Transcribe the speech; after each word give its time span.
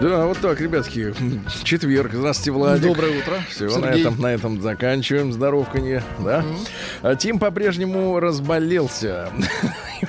Да, 0.00 0.26
вот 0.26 0.38
так, 0.38 0.60
ребятки. 0.60 1.14
Четверг. 1.64 2.12
Здравствуйте, 2.12 2.50
Владик. 2.50 2.86
Доброе 2.88 3.18
утро. 3.18 3.34
Все, 3.48 3.78
на 3.78 3.86
этом, 3.86 4.20
на 4.20 4.26
этом 4.26 4.60
заканчиваем. 4.60 5.32
Здоровканье, 5.32 6.02
да? 6.18 6.44
А 7.02 7.16
Тим 7.16 7.38
по-прежнему 7.38 8.20
разболелся. 8.20 9.30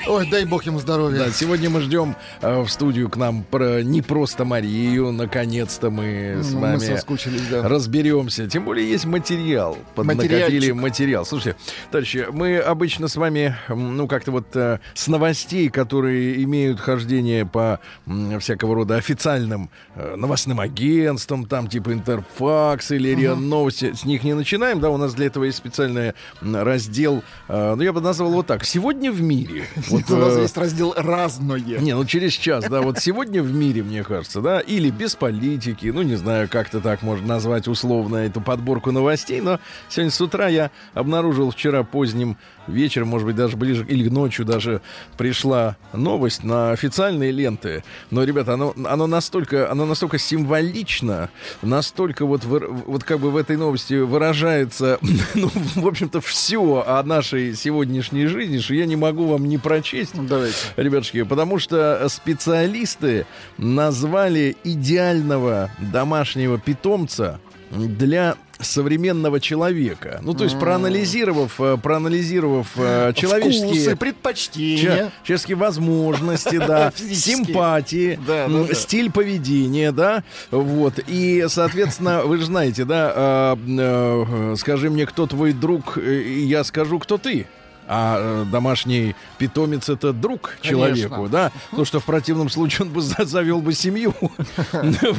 Ой, 0.07 0.27
дай 0.29 0.45
бог 0.45 0.63
ему 0.65 0.79
здоровья. 0.79 1.25
Да, 1.25 1.31
сегодня 1.31 1.69
мы 1.69 1.81
ждем 1.81 2.15
э, 2.41 2.61
в 2.61 2.69
студию 2.69 3.09
к 3.09 3.15
нам 3.17 3.43
про, 3.43 3.81
не 3.83 4.01
просто 4.01 4.45
Марию. 4.45 5.11
Наконец-то 5.11 5.89
мы 5.89 6.39
с 6.41 6.51
Ну, 6.51 6.59
вами 6.59 6.73
мы 6.75 6.79
соскучились, 6.81 7.41
да. 7.49 7.67
разберемся. 7.67 8.47
Тем 8.47 8.65
более 8.65 8.89
есть 8.89 9.05
материал. 9.05 9.77
Поднакопили 9.95 10.71
материал. 10.71 11.25
Слушайте, 11.25 11.57
товарищи, 11.91 12.25
мы 12.31 12.57
обычно 12.57 13.07
с 13.07 13.15
вами, 13.15 13.55
ну, 13.69 14.07
как-то 14.07 14.31
вот 14.31 14.47
э, 14.55 14.79
с 14.93 15.07
новостей, 15.07 15.69
которые 15.69 16.43
имеют 16.43 16.79
хождение 16.79 17.45
по 17.45 17.79
м, 18.05 18.39
всякого 18.39 18.75
рода 18.75 18.95
официальным 18.97 19.69
э, 19.95 20.15
новостным 20.15 20.59
агентствам, 20.59 21.45
там 21.45 21.67
типа 21.67 21.93
Интерфакс 21.93 22.91
или 22.91 23.09
РИА 23.15 23.35
Новости, 23.35 23.93
с 23.93 24.05
них 24.05 24.23
не 24.23 24.33
начинаем, 24.33 24.79
да, 24.79 24.89
у 24.89 24.97
нас 24.97 25.13
для 25.13 25.27
этого 25.27 25.45
есть 25.45 25.57
специальный 25.57 26.13
раздел, 26.41 27.23
э, 27.47 27.75
ну, 27.75 27.81
я 27.81 27.93
бы 27.93 28.01
назвал 28.01 28.31
его 28.31 28.43
так, 28.43 28.65
«Сегодня 28.65 29.11
в 29.11 29.21
мире». 29.21 29.63
Вот, 29.89 30.09
У 30.09 30.15
нас 30.17 30.35
э, 30.35 30.41
есть 30.41 30.57
раздел 30.57 30.93
«Разное». 30.95 31.59
не, 31.59 31.93
ну 31.93 32.05
через 32.05 32.33
час, 32.33 32.65
да, 32.69 32.81
вот 32.81 32.99
сегодня 32.99 33.41
в 33.41 33.53
мире, 33.53 33.83
мне 33.83 34.03
кажется, 34.03 34.41
да, 34.41 34.59
или 34.59 34.89
без 34.89 35.15
политики, 35.15 35.87
ну 35.87 36.01
не 36.01 36.15
знаю, 36.15 36.49
как-то 36.49 36.81
так 36.81 37.01
можно 37.01 37.27
назвать 37.27 37.67
условно 37.67 38.17
эту 38.17 38.41
подборку 38.41 38.91
новостей, 38.91 39.41
но 39.41 39.59
сегодня 39.89 40.11
с 40.11 40.21
утра 40.21 40.47
я 40.47 40.71
обнаружил 40.93 41.51
вчера 41.51 41.83
поздним 41.83 42.37
вечером, 42.67 43.09
может 43.09 43.25
быть, 43.25 43.35
даже 43.35 43.57
ближе, 43.57 43.85
или 43.87 44.09
ночью 44.09 44.45
даже 44.45 44.81
пришла 45.17 45.77
новость 45.93 46.43
на 46.43 46.71
официальные 46.71 47.31
ленты. 47.31 47.83
Но, 48.11 48.23
ребята, 48.23 48.53
оно, 48.53 48.73
оно 48.85 49.07
настолько, 49.07 49.71
оно 49.71 49.85
настолько 49.85 50.17
символично, 50.17 51.29
настолько 51.61 52.25
вот, 52.25 52.43
вот 52.45 53.03
как 53.03 53.19
бы 53.19 53.31
в 53.31 53.37
этой 53.37 53.57
новости 53.57 53.95
выражается, 53.95 54.99
ну, 55.35 55.49
в 55.75 55.87
общем-то, 55.87 56.21
все 56.21 56.83
о 56.85 57.01
нашей 57.03 57.55
сегодняшней 57.55 58.27
жизни, 58.27 58.59
что 58.59 58.73
я 58.73 58.85
не 58.85 58.95
могу 58.95 59.27
вам 59.27 59.47
не 59.47 59.57
прочесть. 59.57 60.15
Ну, 60.15 60.23
Давайте. 60.23 60.55
Ребятушки, 60.75 61.23
потому 61.23 61.59
что 61.59 62.07
специалисты 62.09 63.25
назвали 63.57 64.55
идеального 64.63 65.69
домашнего 65.79 66.59
питомца 66.59 67.39
для 67.71 68.35
современного 68.59 69.39
человека. 69.39 70.19
Ну, 70.23 70.33
то 70.33 70.43
есть, 70.43 70.59
проанализировав, 70.59 71.59
э, 71.59 71.77
проанализировав 71.81 72.67
э, 72.75 73.13
человеческие... 73.15 73.67
Вкусы, 73.67 73.95
предпочтения. 73.95 75.11
Человеческие 75.23 75.57
возможности, 75.57 76.57
да, 76.57 76.91
симпатии, 76.95 78.19
Да, 78.25 78.47
да, 78.47 78.63
да. 78.63 78.73
стиль 78.73 79.11
поведения, 79.11 79.91
да, 79.91 80.23
вот. 80.49 80.99
И, 81.07 81.45
соответственно, 81.49 82.21
вы 82.25 82.37
же 82.37 82.45
знаете, 82.45 82.85
да, 82.85 83.55
э, 83.55 83.57
э, 83.67 84.55
скажи 84.57 84.89
мне, 84.89 85.05
кто 85.05 85.27
твой 85.27 85.53
друг, 85.53 85.97
и 85.97 86.43
я 86.43 86.63
скажу, 86.63 86.99
кто 86.99 87.17
ты. 87.17 87.45
А 87.87 88.17
э, 88.19 88.45
домашний 88.51 89.15
питомец 89.37 89.89
это 89.89 90.11
друг 90.13 90.55
человеку, 90.61 91.27
да? 91.29 91.51
Потому 91.69 91.85
что 91.85 91.99
в 91.99 92.05
противном 92.05 92.49
случае 92.49 92.87
он 92.87 92.93
бы 92.93 93.01
за- 93.01 93.25
завел 93.25 93.61
бы 93.61 93.73
семью. 93.73 94.13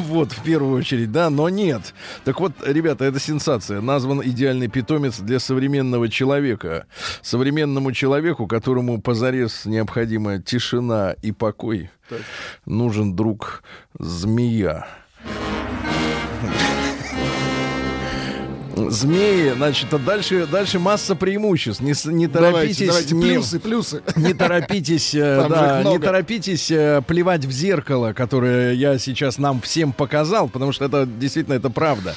Вот, 0.09 0.33
в 0.33 0.43
первую 0.43 0.77
очередь, 0.79 1.11
да, 1.13 1.31
но 1.31 1.49
нет. 1.49 1.95
Так 2.25 2.41
вот, 2.41 2.53
ребята, 2.65 3.05
это 3.05 3.19
сенсация. 3.21 3.81
Назван 3.81 4.23
идеальный 4.23 4.69
питомец 4.69 5.19
для 5.19 5.39
современного 5.41 6.09
человека. 6.09 6.87
Современному 7.23 7.93
человеку, 7.93 8.47
которому 8.47 9.01
позарез 9.01 9.65
необходима 9.65 10.41
тишина 10.41 11.15
и 11.23 11.33
покой, 11.33 11.91
нужен 12.67 13.15
друг 13.17 13.63
змея. 13.99 14.87
Змеи, 18.91 19.53
значит, 19.57 19.93
а 19.93 19.99
дальше, 19.99 20.47
дальше 20.47 20.79
масса 20.79 21.15
преимуществ. 21.15 21.81
Не, 21.83 21.95
не 22.13 22.27
торопитесь, 22.29 22.79
Давайте, 22.79 22.87
давайте, 22.87 23.15
не- 23.15 23.23
плюсы, 23.23 23.59
плюсы. 23.61 24.03
не 24.17 24.35
торопитесь, 24.35 25.15
э, 25.15 25.47
да, 25.49 25.83
не 25.85 25.99
торопитесь 25.99 26.71
э, 26.71 27.03
плевать 27.07 27.45
в 27.45 27.51
зеркало, 27.51 28.13
которое 28.13 28.73
я 28.73 28.99
сейчас 28.99 29.39
нам 29.39 29.61
всем 29.61 29.93
показал, 29.93 30.49
потому 30.49 30.73
что 30.73 30.85
это 30.85 31.07
действительно 31.07 31.55
это 31.55 31.71
правда. 31.71 32.15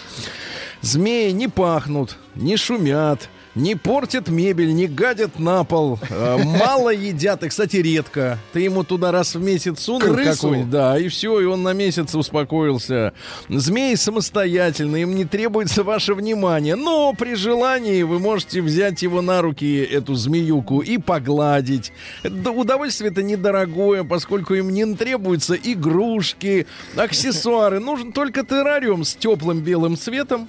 Змеи 0.82 1.32
не 1.32 1.48
пахнут, 1.48 2.18
не 2.36 2.58
шумят, 2.58 3.30
не 3.56 3.76
портят 3.76 4.30
мебель, 4.30 4.74
не 4.74 4.88
гадят 4.88 5.40
на 5.40 5.64
пол, 5.64 6.00
э, 6.10 6.38
мало 6.44 6.90
едят, 6.90 7.44
и, 7.44 7.50
кстати, 7.50 7.78
редко. 7.78 8.38
Ты 8.54 8.62
ему 8.62 8.84
туда 8.84 9.12
раз 9.12 9.36
в 9.36 9.42
месяц 9.42 9.82
сунул 9.82 10.14
Крысу? 10.14 10.50
какой 10.50 10.64
да, 10.64 10.98
и 10.98 11.08
все, 11.08 11.40
и 11.40 11.46
он 11.46 11.64
на 11.64 11.74
месяц 11.74 12.16
успокоился. 12.16 13.14
Змеи 13.50 13.96
самостоятельны, 13.96 15.02
им 15.02 15.16
не 15.16 15.26
требуется 15.26 15.84
ваше 15.84 16.14
внимание, 16.14 16.76
но 16.76 17.14
при 17.14 17.36
желании 17.36 18.04
вы 18.04 18.20
можете 18.20 18.62
взять 18.62 19.02
его 19.02 19.22
на 19.22 19.42
руки, 19.42 19.78
эту 19.84 20.16
змеюку, 20.16 20.82
и 20.82 20.98
погладить. 20.98 21.92
Это 22.24 22.52
удовольствие-то 22.52 23.24
недорогое, 23.24 24.04
поскольку 24.04 24.54
им 24.54 24.70
не 24.70 24.82
требуются 24.96 25.56
игрушки, 25.56 26.68
аксессуары. 26.96 27.80
Нужен 27.80 28.12
только 28.12 28.46
террариум 28.46 29.04
с 29.04 29.14
теплым 29.14 29.60
белым 29.62 29.98
светом, 29.98 30.48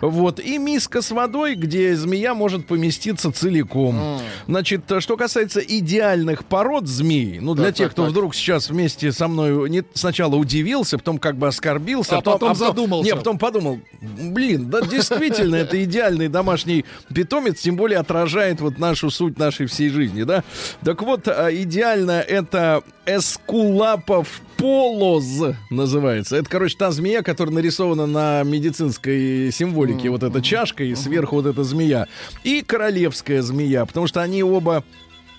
вот, 0.00 0.40
и 0.40 0.58
миска 0.58 1.02
с 1.02 1.10
водой, 1.10 1.54
где 1.54 1.94
змея 1.96 2.34
может 2.34 2.66
поместиться 2.66 3.32
целиком. 3.32 4.20
Значит, 4.46 4.90
э, 4.90 5.00
что 5.00 5.16
касается 5.16 5.60
идеальных 5.60 6.44
пород 6.44 6.86
змей, 6.86 7.38
ну, 7.40 7.54
для 7.54 7.66
Так, 7.66 7.74
тех, 7.74 7.86
так, 7.88 7.92
кто 7.92 8.02
так. 8.02 8.12
вдруг 8.12 8.34
сейчас 8.34 8.70
вместе 8.70 9.12
со 9.12 9.28
мной 9.28 9.68
не, 9.70 9.84
сначала 9.94 10.36
удивился, 10.36 10.98
потом 10.98 11.18
как 11.18 11.36
бы 11.36 11.48
оскорбился, 11.48 12.18
А 12.18 12.20
потом 12.20 12.54
задумался. 12.54 13.10
Не, 13.10 13.16
потом 13.16 13.38
подумал, 13.38 13.80
блин, 14.00 14.70
да 14.70 14.80
действительно, 14.80 15.56
это 15.56 15.82
идеальный 15.84 16.28
домашний 16.28 16.84
питомец, 17.14 17.60
тем 17.60 17.76
более 17.76 17.98
отражает 17.98 18.60
вот 18.60 18.78
нашу 18.78 19.10
суть 19.10 19.38
нашей 19.38 19.66
всей 19.66 19.88
жизни, 19.88 20.22
да? 20.22 20.44
Так 20.84 21.02
вот, 21.02 21.28
а, 21.28 21.48
идеально 21.52 22.20
это 22.20 22.82
эскулапов 23.06 24.40
полоз 24.56 25.24
называется. 25.70 26.36
Это, 26.36 26.48
короче, 26.50 26.76
та 26.76 26.90
змея, 26.90 27.22
которая 27.22 27.54
нарисована 27.54 28.06
на 28.06 28.42
медицинской 28.42 29.50
символике. 29.52 29.67
Вот 30.10 30.22
эта 30.22 30.42
чашка 30.42 30.84
и 30.84 30.94
сверху 30.94 31.36
вот 31.36 31.46
эта 31.46 31.64
змея. 31.64 32.06
И 32.44 32.62
королевская 32.62 33.42
змея, 33.42 33.84
потому 33.84 34.06
что 34.06 34.22
они 34.22 34.42
оба 34.42 34.84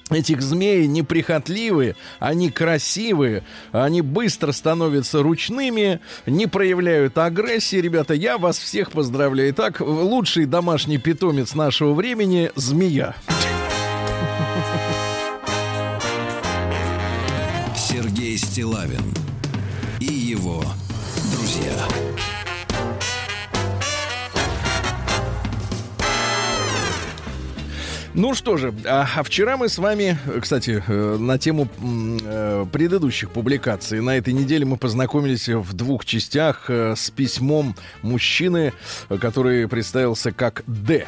Этих 0.10 0.42
змей 0.42 0.88
неприхотливые, 0.88 1.96
они 2.18 2.50
красивые, 2.50 3.44
они 3.72 4.02
быстро 4.02 4.52
становятся 4.52 5.22
ручными, 5.22 6.00
не 6.26 6.48
проявляют 6.48 7.16
агрессии. 7.20 7.76
Ребята, 7.76 8.16
я 8.16 8.40
вас 8.40 8.58
всех 8.58 8.92
поздравляю. 8.92 9.52
Итак, 9.52 9.82
лучший 9.82 10.46
домашний 10.46 10.98
питомец 10.98 11.54
нашего 11.54 11.94
времени– 11.94 12.52
змея. 12.56 13.16
Сергей 17.78 18.38
Стилавин 18.38 19.14
и 20.00 20.12
его 20.12 20.64
Ну 28.16 28.34
что 28.34 28.58
же, 28.58 28.74
а, 28.86 29.08
а 29.18 29.24
вчера 29.24 29.56
мы 29.56 29.70
с 29.70 29.78
вами, 29.78 30.18
э, 30.26 30.40
кстати, 30.42 30.84
э, 30.86 31.18
на 31.18 31.38
тему 31.38 31.68
э, 31.80 32.66
предыдущих 32.72 33.30
публикаций, 33.30 34.02
на 34.02 34.18
этой 34.18 34.34
неделе 34.34 34.66
мы 34.66 34.78
познакомились 34.78 35.48
в 35.48 35.74
двух 35.74 36.06
частях 36.06 36.70
с 36.70 37.12
письмом 37.12 37.76
мужчины, 38.02 38.74
который 39.22 39.68
представился 39.68 40.32
как 40.32 40.64
Д. 40.66 41.08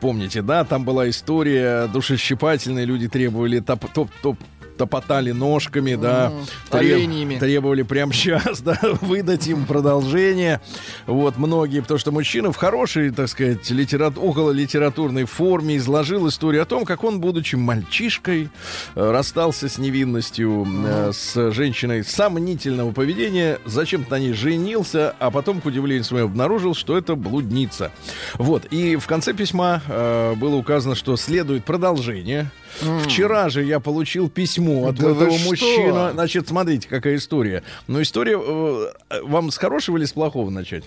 Помните, 0.00 0.42
да, 0.42 0.64
там 0.64 0.84
была 0.84 1.08
история 1.10 1.88
душещипательная, 1.88 2.84
люди 2.84 3.08
требовали 3.08 3.60
топ, 3.60 3.90
топ, 3.92 4.10
топ 4.22 4.38
топотали 4.76 5.32
ножками, 5.32 5.94
да, 5.94 6.32
Оленями. 6.70 7.38
требовали 7.38 7.82
прямо 7.82 8.12
сейчас, 8.12 8.60
да, 8.62 8.78
выдать 9.00 9.46
им 9.48 9.66
продолжение. 9.66 10.60
Вот, 11.06 11.38
многие, 11.38 11.80
потому 11.80 11.98
что 11.98 12.12
мужчина 12.12 12.52
в 12.52 12.56
хорошей, 12.56 13.10
так 13.10 13.28
сказать, 13.28 13.68
литерат... 13.70 14.18
около 14.18 14.50
литературной 14.50 15.24
форме 15.24 15.76
изложил 15.76 16.28
историю 16.28 16.62
о 16.62 16.66
том, 16.66 16.84
как 16.84 17.04
он, 17.04 17.20
будучи 17.20 17.56
мальчишкой, 17.56 18.50
э, 18.94 19.10
расстался 19.10 19.68
с 19.68 19.78
невинностью, 19.78 20.66
э, 20.86 21.12
с 21.12 21.50
женщиной 21.52 22.04
сомнительного 22.04 22.92
поведения, 22.92 23.58
зачем-то 23.64 24.12
на 24.12 24.18
ней 24.18 24.32
женился, 24.32 25.14
а 25.18 25.30
потом, 25.30 25.60
к 25.60 25.66
удивлению 25.66 26.04
своему, 26.04 26.28
обнаружил, 26.28 26.74
что 26.74 26.96
это 26.96 27.14
блудница. 27.14 27.92
Вот, 28.34 28.66
и 28.66 28.96
в 28.96 29.06
конце 29.06 29.32
письма 29.32 29.82
э, 29.86 30.34
было 30.34 30.56
указано, 30.56 30.94
что 30.94 31.16
следует 31.16 31.64
продолжение. 31.64 32.50
Вчера 33.04 33.48
же 33.48 33.62
я 33.64 33.80
получил 33.80 34.28
письмо 34.28 34.88
от 34.88 34.96
Да 34.96 35.10
этого 35.10 35.30
что? 35.30 35.48
мужчины. 35.48 36.10
Значит, 36.12 36.48
смотрите, 36.48 36.88
какая 36.88 37.16
история. 37.16 37.62
Но 37.86 38.02
история... 38.02 38.38
э, 38.38 39.20
вам 39.22 39.50
с 39.50 39.56
хорошего 39.58 39.96
или 39.96 40.04
с 40.04 40.12
плохого 40.12 40.50
начать? 40.50 40.84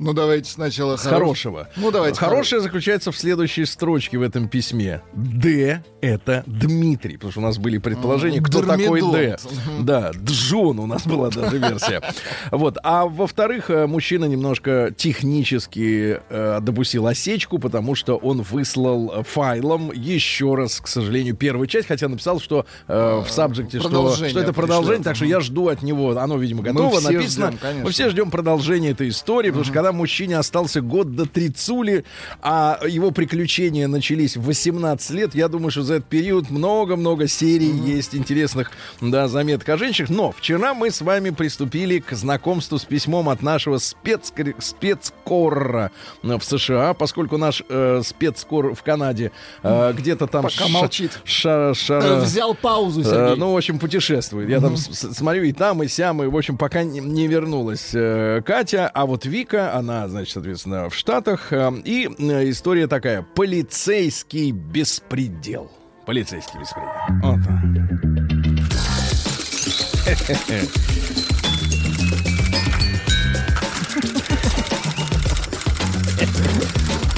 Ну, 0.00 0.14
давайте 0.14 0.50
сначала 0.50 0.96
С 0.96 1.02
хорошего. 1.02 1.68
Ну, 1.76 1.90
давайте. 1.90 2.18
Хорошее 2.18 2.62
заключается 2.62 3.12
в 3.12 3.18
следующей 3.18 3.66
строчке 3.66 4.16
в 4.16 4.22
этом 4.22 4.48
письме. 4.48 5.02
Д— 5.12 5.84
это 6.00 6.42
Дмитрий. 6.46 7.16
Потому 7.16 7.32
что 7.32 7.40
у 7.40 7.44
нас 7.44 7.58
были 7.58 7.76
предположения, 7.76 8.40
кто 8.40 8.62
такой 8.62 9.02
Д. 9.02 9.36
Да, 9.80 10.12
Джон 10.24 10.78
у 10.78 10.86
нас 10.86 11.06
была 11.06 11.28
даже 11.28 11.58
версия. 11.58 12.00
Вот. 12.50 12.78
А 12.82 13.04
во-вторых, 13.04 13.68
э, 13.70 13.86
мужчина 13.86 14.24
немножко 14.24 14.92
технически 14.96 16.20
э, 16.28 16.58
допустил 16.62 17.06
осечку, 17.06 17.58
потому 17.58 17.94
что 17.94 18.16
он 18.16 18.40
выслал 18.42 19.12
э, 19.20 19.22
файлом 19.22 19.92
еще 19.92 20.54
раз, 20.54 20.80
к 20.80 20.88
сожалению, 20.88 21.36
первую 21.36 21.66
часть, 21.66 21.88
хотя 21.88 22.08
написал, 22.08 22.40
что 22.40 22.64
э, 22.88 23.22
в 23.26 23.30
сабжекте, 23.30 23.80
что, 23.80 24.14
что 24.14 24.40
это 24.40 24.52
продолжение, 24.52 24.96
пришлет. 24.98 25.04
так 25.04 25.16
что 25.16 25.24
я 25.26 25.40
жду 25.40 25.68
от 25.68 25.82
него, 25.82 26.16
оно, 26.16 26.38
видимо, 26.38 26.62
Мы 26.62 26.72
готово, 26.72 27.00
все 27.00 27.10
написано. 27.10 27.52
ждем. 27.52 27.82
Мы 27.82 27.90
все 27.90 28.08
ждем 28.10 28.30
продолжения 28.30 28.90
этой 28.90 29.08
истории, 29.10 29.48
потому 29.48 29.64
что 29.64 29.74
когда 29.74 29.89
мужчине 29.92 30.38
остался 30.38 30.80
год 30.80 31.14
до 31.14 31.26
трицули, 31.26 32.04
а 32.42 32.78
его 32.86 33.10
приключения 33.10 33.88
начались 33.88 34.36
в 34.36 34.42
18 34.44 35.10
лет, 35.10 35.34
я 35.34 35.48
думаю, 35.48 35.70
что 35.70 35.82
за 35.82 35.94
этот 35.94 36.08
период 36.08 36.50
много-много 36.50 37.26
серий 37.28 37.70
есть 37.70 38.14
интересных 38.14 38.72
да, 39.00 39.28
заметок 39.28 39.68
о 39.70 39.76
женщинах. 39.76 40.10
Но 40.10 40.30
вчера 40.32 40.74
мы 40.74 40.90
с 40.90 41.00
вами 41.00 41.30
приступили 41.30 41.98
к 41.98 42.12
знакомству 42.12 42.78
с 42.78 42.84
письмом 42.84 43.28
от 43.28 43.42
нашего 43.42 43.76
спецкор- 43.78 44.54
спецкорра 44.58 45.90
в 46.22 46.40
США, 46.42 46.94
поскольку 46.94 47.36
наш 47.36 47.62
э, 47.68 48.02
спецкор 48.04 48.74
в 48.74 48.82
Канаде 48.82 49.32
э, 49.62 49.92
где-то 49.96 50.26
там 50.26 50.42
Пока 50.44 50.54
ша- 50.54 50.68
молчит. 50.68 51.20
ша- 51.24 51.74
шара- 51.74 52.00
Э, 52.18 52.20
Взял 52.20 52.54
паузу, 52.54 53.00
Э, 53.00 53.04
Сергей. 53.04 53.36
ну, 53.36 53.52
в 53.52 53.56
общем, 53.56 53.78
путешествует. 53.78 54.48
Я 54.48 54.60
там 54.60 54.76
с- 54.76 54.88
с- 54.88 55.14
смотрю 55.14 55.44
и 55.44 55.52
там, 55.52 55.82
и 55.82 55.88
сям, 55.88 56.22
и, 56.22 56.26
в 56.26 56.36
общем, 56.36 56.56
пока 56.56 56.82
не, 56.82 57.00
не 57.00 57.26
вернулась 57.26 57.90
э, 57.94 58.42
Катя. 58.44 58.88
А 58.92 59.06
вот 59.06 59.24
Вика, 59.26 59.72
она, 59.80 60.06
значит, 60.08 60.32
соответственно, 60.34 60.88
в 60.88 60.94
Штатах. 60.94 61.52
э, 61.52 61.72
и 61.84 62.08
э, 62.18 62.50
история 62.50 62.86
такая. 62.86 63.22
Полицейский 63.34 64.52
беспредел. 64.52 65.70
Полицейский 66.06 66.58
беспредел. 66.60 66.90
Вот. 67.22 67.40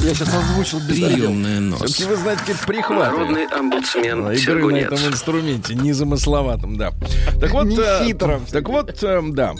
Я 0.00 0.14
сейчас 0.14 0.34
озвучил 0.34 0.80
Приемная 0.80 1.60
нос. 1.60 1.82
Все-таки 1.82 2.04
вы 2.10 2.16
знаете, 2.16 2.40
какие 2.40 2.66
прихваты. 2.66 3.12
Народный 3.12 3.46
омбудсмен 3.46 4.30
Игры 4.32 4.72
на 4.72 4.76
этом 4.76 4.98
инструменте, 4.98 5.74
незамысловатом, 5.74 6.76
да. 6.76 6.92
Так 7.40 7.52
вот, 7.52 7.66
э, 7.66 8.00
Нехитром. 8.00 8.44
так 8.50 8.68
вот, 8.68 8.98
да. 9.00 9.54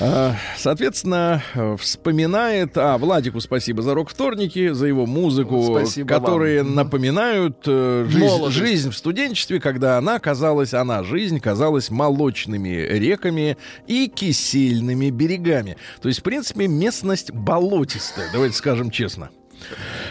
А, 0.00 0.36
Соответственно, 0.56 1.42
э, 1.54 1.76
вспоминает... 1.78 2.76
А, 2.76 2.98
Владику 2.98 3.40
спасибо 3.40 3.82
за 3.82 3.94
рок-вторники, 3.94 4.72
за 4.72 4.86
его 4.86 5.06
музыку, 5.06 5.62
Спасибо 5.78 6.08
которые 6.08 6.62
вам. 6.62 6.74
напоминают 6.74 7.58
э, 7.66 8.06
жизнь, 8.08 8.24
Молодость. 8.24 8.56
жизнь 8.56 8.90
в 8.90 8.96
студенчестве, 8.96 9.60
когда 9.60 9.98
она 9.98 10.18
казалась, 10.18 10.74
она, 10.74 11.02
жизнь 11.02 11.40
казалась 11.40 11.90
молочными 11.90 12.68
реками 12.68 13.56
и 13.86 14.08
кисельными 14.08 15.10
берегами. 15.10 15.76
То 16.00 16.08
есть, 16.08 16.20
в 16.20 16.22
принципе, 16.22 16.66
местность 16.68 17.32
болотистая, 17.32 18.28
давайте 18.32 18.56
скажем 18.56 18.90
честно. 18.90 19.30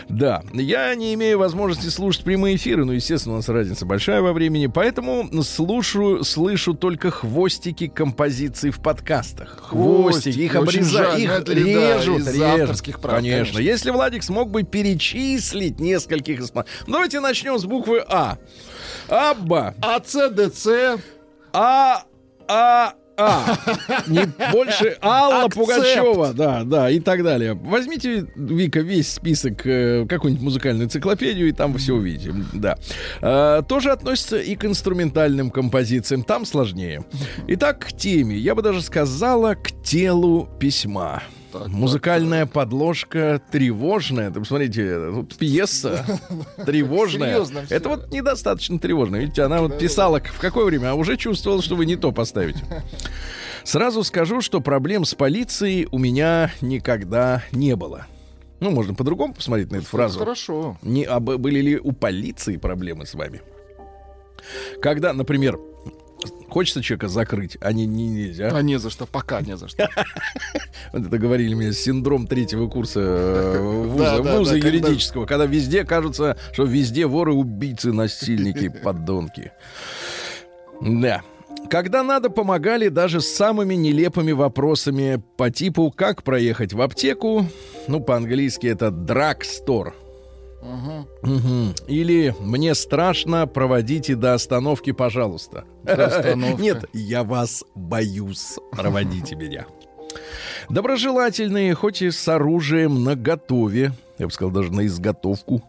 Да, 0.10 0.44
я 0.54 0.94
не 0.96 1.14
имею 1.14 1.40
возможности 1.40 1.88
слушать 1.88 2.24
прямые 2.24 2.56
эфиры, 2.56 2.86
но, 2.86 2.94
естественно, 2.94 3.36
у 3.36 3.38
нас 3.38 3.50
разница 3.50 3.86
большая 3.86 4.22
во 4.22 4.34
времени, 4.34 4.68
поэтому 4.68 5.30
слушаю, 5.44 6.24
слышу 6.24 6.74
только 6.74 7.12
хвостики 7.12 7.88
композиций 7.88 8.72
в 8.72 8.82
подкастах. 8.82 9.60
Хвостики, 9.64 10.40
их 10.40 10.56
обрезают, 10.56 11.20
их 11.20 11.30
но 11.30 11.36
это 11.36 11.54
да, 11.54 11.62
режут, 11.62 12.20
из 12.20 12.28
режут. 12.28 12.62
авторских 12.62 13.00
прав, 13.00 13.16
конечно. 13.16 13.54
конечно. 13.54 13.60
Если 13.60 13.90
Владик 13.92 14.24
смог 14.24 14.52
бы 14.52 14.64
перечислить 14.64 15.80
нескольких 15.80 16.40
исполнителей. 16.40 16.86
Давайте 16.88 17.20
начнем 17.20 17.58
с 17.58 17.66
буквы 17.66 18.04
А. 18.08 18.38
Абба. 19.08 19.76
АЦДЦ. 19.82 20.68
А, 21.54 22.04
а, 22.48 22.94
а. 23.18 23.58
Не 24.08 24.26
больше 24.52 24.98
Алла 25.02 25.46
Акцепт. 25.46 25.56
Пугачева, 25.56 26.34
да, 26.34 26.64
да, 26.64 26.90
и 26.90 27.00
так 27.00 27.24
далее. 27.24 27.54
Возьмите, 27.54 28.28
Вика, 28.36 28.82
весь 28.82 29.12
список, 29.12 29.66
э, 29.66 30.06
какую-нибудь 30.08 30.44
музыкальную 30.44 30.86
энциклопедию, 30.86 31.50
и 31.50 31.52
там 31.52 31.74
вы 31.74 31.80
все 31.80 31.94
увидите. 31.94 32.34
Да. 32.54 32.78
А, 33.22 33.64
тоже 33.64 33.92
относится 33.92 34.38
и 34.38 34.56
к 34.56 34.66
инструментальным 34.66 35.50
композициям. 35.50 36.24
Там 36.24 36.46
сложнее. 36.46 37.04
Итак, 37.48 37.88
к 37.88 37.94
теме. 37.94 38.38
Я 38.38 38.54
бы 38.54 38.62
даже 38.62 38.82
сказала 38.82 39.56
к 39.56 39.72
телу 39.84 40.48
письма. 40.60 41.24
Так, 41.52 41.68
Музыкальная 41.68 42.46
подложка 42.46 43.42
тревожная. 43.52 44.32
Ты 44.32 44.40
посмотрите, 44.40 45.12
тут 45.12 45.36
пьеса 45.36 46.06
тревожная. 46.66 47.46
Это 47.70 47.90
вот 47.90 48.12
недостаточно 48.12 48.80
тревожная. 48.80 49.22
Видите, 49.22 49.44
она 49.44 49.62
вот 49.62 49.78
писала 49.80 50.20
в 50.20 50.40
какое 50.40 50.66
время, 50.66 50.92
а 50.92 50.94
уже 50.96 51.18
чувствовала, 51.18 51.62
что 51.62 51.76
вы 51.76 51.86
не 51.86 51.96
то 51.96 52.12
поставите. 52.12 52.60
Сразу 53.64 54.04
скажу, 54.04 54.42
что 54.42 54.62
проблем 54.62 55.06
с 55.06 55.14
полицией 55.14 55.88
у 55.92 55.98
меня 55.98 56.52
никогда 56.62 57.44
не 57.52 57.76
было. 57.76 58.08
Ну, 58.60 58.72
можно 58.72 58.94
по-другому 58.94 59.34
посмотреть 59.34 59.72
на 59.72 59.78
эту 59.78 59.86
фразу. 59.86 60.20
Хорошо. 60.20 60.78
Не, 60.82 61.04
а 61.04 61.20
были 61.20 61.60
ли 61.60 61.78
у 61.78 61.92
полиции 61.92 62.58
проблемы 62.58 63.06
с 63.06 63.14
вами? 63.14 63.42
Когда, 64.82 65.14
например, 65.14 65.60
хочется 66.50 66.82
человека 66.82 67.08
закрыть, 67.08 67.58
а 67.62 67.72
не, 67.74 67.86
не 67.86 68.08
нельзя. 68.08 68.50
А 68.54 68.62
не 68.62 68.80
за 68.80 68.90
что, 68.90 69.06
пока 69.06 69.42
не 69.42 69.58
за 69.58 69.68
что. 69.68 69.90
Вот 70.94 71.06
это 71.06 71.18
говорили 71.18 71.54
мне, 71.54 71.74
синдром 71.74 72.28
третьего 72.28 72.68
курса 72.68 73.02
э, 73.02 74.22
вуза, 74.38 74.56
юридического, 74.56 75.26
когда 75.26 75.46
везде 75.46 75.84
кажется, 75.84 76.38
что 76.54 76.64
везде 76.64 77.06
воры, 77.08 77.34
убийцы, 77.34 77.92
насильники, 77.92 78.70
подонки. 78.84 79.52
Да. 80.82 81.22
Когда 81.70 82.04
надо, 82.04 82.30
помогали 82.30 82.88
даже 82.88 83.20
с 83.20 83.28
самыми 83.28 83.76
нелепыми 83.76 84.32
вопросами 84.32 85.22
по 85.36 85.52
типу 85.52 85.92
«Как 85.92 86.24
проехать 86.24 86.74
в 86.74 86.82
аптеку?» 86.82 87.48
Ну, 87.88 88.00
по-английски 88.00 88.68
это 88.68 88.90
«драгстор». 88.90 89.94
Мгм. 91.24 91.74
Или 91.88 92.36
«Мне 92.40 92.76
страшно, 92.76 93.48
проводите 93.48 94.16
до 94.16 94.34
остановки, 94.34 94.92
пожалуйста». 94.92 95.66
До 95.84 96.06
остановки. 96.06 96.62
Нет, 96.62 96.86
я 96.94 97.24
вас 97.24 97.64
боюсь, 97.76 98.58
проводите 98.72 99.36
меня. 99.36 99.66
Доброжелательные, 100.70 101.74
хоть 101.76 102.02
и 102.02 102.12
с 102.12 102.28
оружием 102.28 103.04
на 103.04 103.16
готове, 103.16 103.94
я 104.18 104.28
бы 104.28 104.32
сказал, 104.32 104.52
даже 104.52 104.74
на 104.74 104.86
изготовку. 104.86 105.64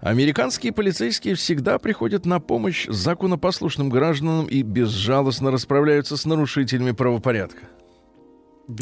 Американские 0.00 0.72
полицейские 0.72 1.34
всегда 1.34 1.78
приходят 1.78 2.24
на 2.24 2.38
помощь 2.40 2.86
законопослушным 2.88 3.90
гражданам 3.90 4.46
и 4.46 4.62
безжалостно 4.62 5.50
расправляются 5.50 6.16
с 6.16 6.24
нарушителями 6.24 6.92
правопорядка. 6.92 7.62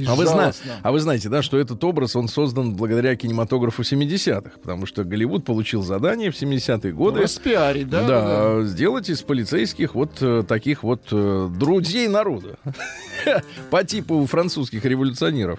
А 0.06 0.14
вы, 0.14 0.26
зна- 0.26 0.52
а 0.82 0.90
вы 0.92 0.98
знаете, 1.00 1.28
да, 1.28 1.42
что 1.42 1.58
этот 1.58 1.82
образ, 1.84 2.16
он 2.16 2.26
создан 2.28 2.74
благодаря 2.74 3.14
кинематографу 3.14 3.82
70-х, 3.82 4.58
потому 4.60 4.84
что 4.86 5.04
Голливуд 5.04 5.44
получил 5.44 5.82
задание 5.82 6.30
в 6.30 6.34
70-е 6.34 6.92
годы 6.92 7.20
Распиарить, 7.22 7.88
да? 7.88 8.06
да, 8.06 8.62
сделать 8.64 9.08
из 9.08 9.22
полицейских 9.22 9.94
вот 9.94 10.10
э, 10.20 10.42
таких 10.46 10.82
вот 10.82 11.02
э, 11.12 11.48
друзей 11.56 12.08
народа. 12.08 12.56
По 13.70 13.82
типу 13.84 14.24
французских 14.26 14.84
революционеров. 14.84 15.58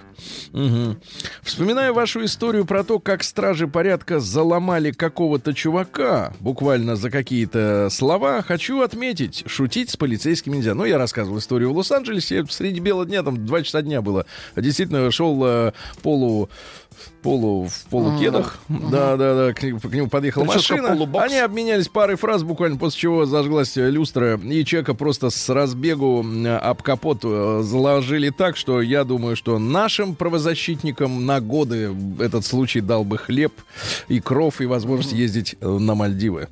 Мгм. 0.52 1.00
Вспоминаю 1.42 1.94
вашу 1.94 2.24
историю 2.24 2.66
про 2.66 2.84
то, 2.84 3.00
как 3.00 3.24
стражи 3.24 3.68
порядка 3.68 4.20
заломали 4.20 4.92
какого-то 4.92 5.54
чувака 5.54 6.34
буквально 6.40 6.96
за 6.96 7.10
какие-то 7.10 7.90
слова. 7.92 8.42
Хочу 8.42 8.82
отметить, 8.82 9.44
шутить 9.48 9.90
с 9.90 9.98
полицейскими 9.98 10.58
нельзя. 10.58 10.76
Ну, 10.76 10.86
я 10.86 10.98
рассказывал 10.98 11.40
историю 11.40 11.74
в 11.74 11.78
Лос-Анджелесе. 11.78 12.46
Среди 12.50 12.80
бела 12.80 13.06
дня, 13.06 13.24
там, 13.24 13.46
два 13.46 13.62
часа 13.64 13.82
дня 13.82 14.02
было. 14.02 14.17
Действительно, 14.56 15.12
шел 15.12 15.44
э, 15.46 15.72
полу 16.02 16.50
полу, 17.22 17.68
в 17.68 17.90
полукедах. 17.90 18.60
Да, 18.70 19.18
да, 19.18 19.36
да, 19.36 19.54
к, 19.54 19.60
к 19.60 19.94
нему 19.94 20.08
подъехала 20.08 20.46
Прическа 20.46 20.76
машина. 20.76 20.90
полубокс. 20.90 21.26
Они 21.26 21.38
обменялись 21.38 21.88
парой 21.88 22.16
фраз 22.16 22.44
буквально, 22.44 22.78
после 22.78 23.02
чего 23.02 23.26
зажглась 23.26 23.76
люстра, 23.76 24.38
и 24.38 24.64
человека 24.64 24.94
просто 24.94 25.30
с 25.30 25.50
разбегу 25.50 26.24
э, 26.24 26.58
об 26.58 26.82
капот 26.82 27.20
э, 27.24 27.62
заложили 27.64 28.30
так, 28.30 28.58
что 28.58 28.82
я 28.82 29.04
думаю, 29.04 29.36
что 29.36 29.60
нашим 29.60 30.16
правозащитникам 30.16 31.26
на 31.26 31.42
годы 31.42 31.94
этот 32.20 32.46
случай 32.46 32.82
дал 32.82 33.04
бы 33.04 33.18
хлеб 33.18 33.54
и 34.08 34.20
кров, 34.20 34.62
и 34.62 34.66
возможность 34.66 35.14
ездить 35.14 35.56
э, 35.60 35.68
на 35.68 35.96
Мальдивы. 35.96 36.48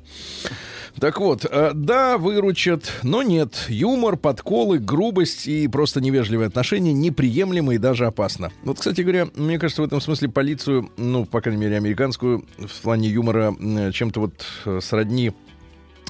Так 1.00 1.20
вот, 1.20 1.44
э, 1.44 1.72
да, 1.74 2.16
выручат, 2.16 2.90
но 3.02 3.22
нет. 3.22 3.66
Юмор, 3.68 4.16
подколы, 4.16 4.78
грубость 4.78 5.46
и 5.46 5.68
просто 5.68 6.00
невежливое 6.00 6.46
отношение 6.46 6.94
неприемлемо 6.94 7.74
и 7.74 7.78
даже 7.78 8.06
опасно. 8.06 8.50
Вот, 8.62 8.78
кстати 8.78 9.02
говоря, 9.02 9.28
мне 9.34 9.58
кажется, 9.58 9.82
в 9.82 9.84
этом 9.84 10.00
смысле 10.00 10.28
полицию, 10.28 10.90
ну, 10.96 11.26
по 11.26 11.40
крайней 11.40 11.60
мере, 11.60 11.76
американскую, 11.76 12.46
в 12.58 12.80
плане 12.82 13.08
юмора 13.08 13.54
чем-то 13.92 14.20
вот 14.20 14.46
э, 14.64 14.80
сродни 14.82 15.32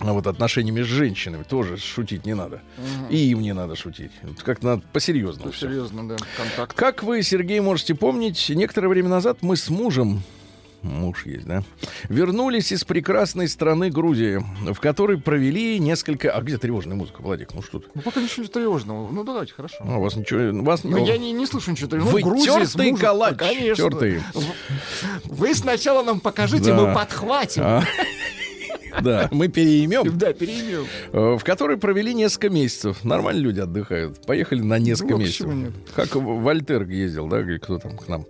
а 0.01 0.13
вот 0.13 0.27
отношениями 0.27 0.83
с 0.83 0.87
женщинами 0.87 1.43
тоже 1.43 1.79
шутить 1.79 2.27
не 2.27 2.35
надо. 2.35 2.61
И 3.09 3.17
им 3.31 3.41
не 3.41 3.55
надо 3.55 3.77
шутить. 3.77 4.11
Как-то 4.45 4.67
надо 4.67 4.83
по-серьезному. 4.93 5.53
всё. 5.53 5.69
Серьезно, 5.69 6.07
да, 6.07 6.17
контакт. 6.37 6.77
Как 6.77 7.03
вы, 7.03 7.23
Сергей, 7.23 7.61
можете 7.61 7.95
помнить, 7.95 8.47
некоторое 8.51 8.89
время 8.89 9.09
назад 9.09 9.39
мы 9.41 9.57
с 9.57 9.71
мужем 9.71 10.23
Муж 10.83 11.27
есть, 11.27 11.47
да? 11.47 11.63
Вернулись 12.09 12.71
из 12.71 12.85
прекрасной 12.85 13.49
страны 13.49 13.91
Грузии, 13.91 14.43
в 14.73 14.79
которой 14.81 15.19
провели 15.19 15.79
несколько... 15.81 16.31
А 16.31 16.41
где 16.41 16.59
тревожная 16.59 16.95
музыка, 16.95 17.23
Владик? 17.23 17.55
Ну 17.55 17.63
что 17.63 17.81
ты? 17.81 17.89
Ну, 17.95 18.03
пока 18.03 18.21
ничего 18.23 18.47
тревожного. 18.47 19.11
Ну, 19.11 19.25
давайте, 19.25 19.53
хорошо. 19.53 19.77
А, 19.81 19.97
у 19.97 20.03
вас 20.03 20.15
ничего... 20.17 20.63
Вас... 20.63 20.85
Ну, 20.85 21.05
я 21.05 21.17
не, 21.19 21.33
не 21.33 21.47
слышу 21.47 21.73
ничего 21.73 21.89
тревожного. 21.89 22.15
Вы 22.25 22.37
Ну, 22.39 22.45
тёртый 22.45 22.91
мужем- 22.93 22.97
калач, 23.07 23.37
Конечно. 23.37 23.75
тёртый. 23.91 24.23
Вы 25.25 25.55
сначала 25.55 26.03
нам 26.05 26.21
покажите, 26.21 26.67
Да. 26.73 26.77
мы 26.77 26.95
подхватим. 26.95 27.63
А, 27.65 27.83
Да, 29.03 29.29
мы 29.31 29.49
переимем. 29.49 30.17
Да, 30.19 30.33
переймем. 30.33 30.85
Э, 31.13 31.37
в 31.39 31.45
которой 31.45 31.77
провели 31.77 32.15
несколько 32.15 32.51
месяцев. 32.51 33.05
Нормально 33.05 33.41
люди 33.41 33.61
отдыхают. 33.61 34.25
Поехали 34.27 34.61
на 34.63 34.79
несколько 34.79 35.13
Ну, 35.15 35.19
месяцев. 35.19 35.47
нет? 35.47 35.73
Как 35.95 36.15
Вольтер 36.15 36.83
ездил, 36.89 37.29
да, 37.29 37.43
кто 37.59 37.79
там 37.79 37.97
к 37.97 38.09
нам. 38.09 38.25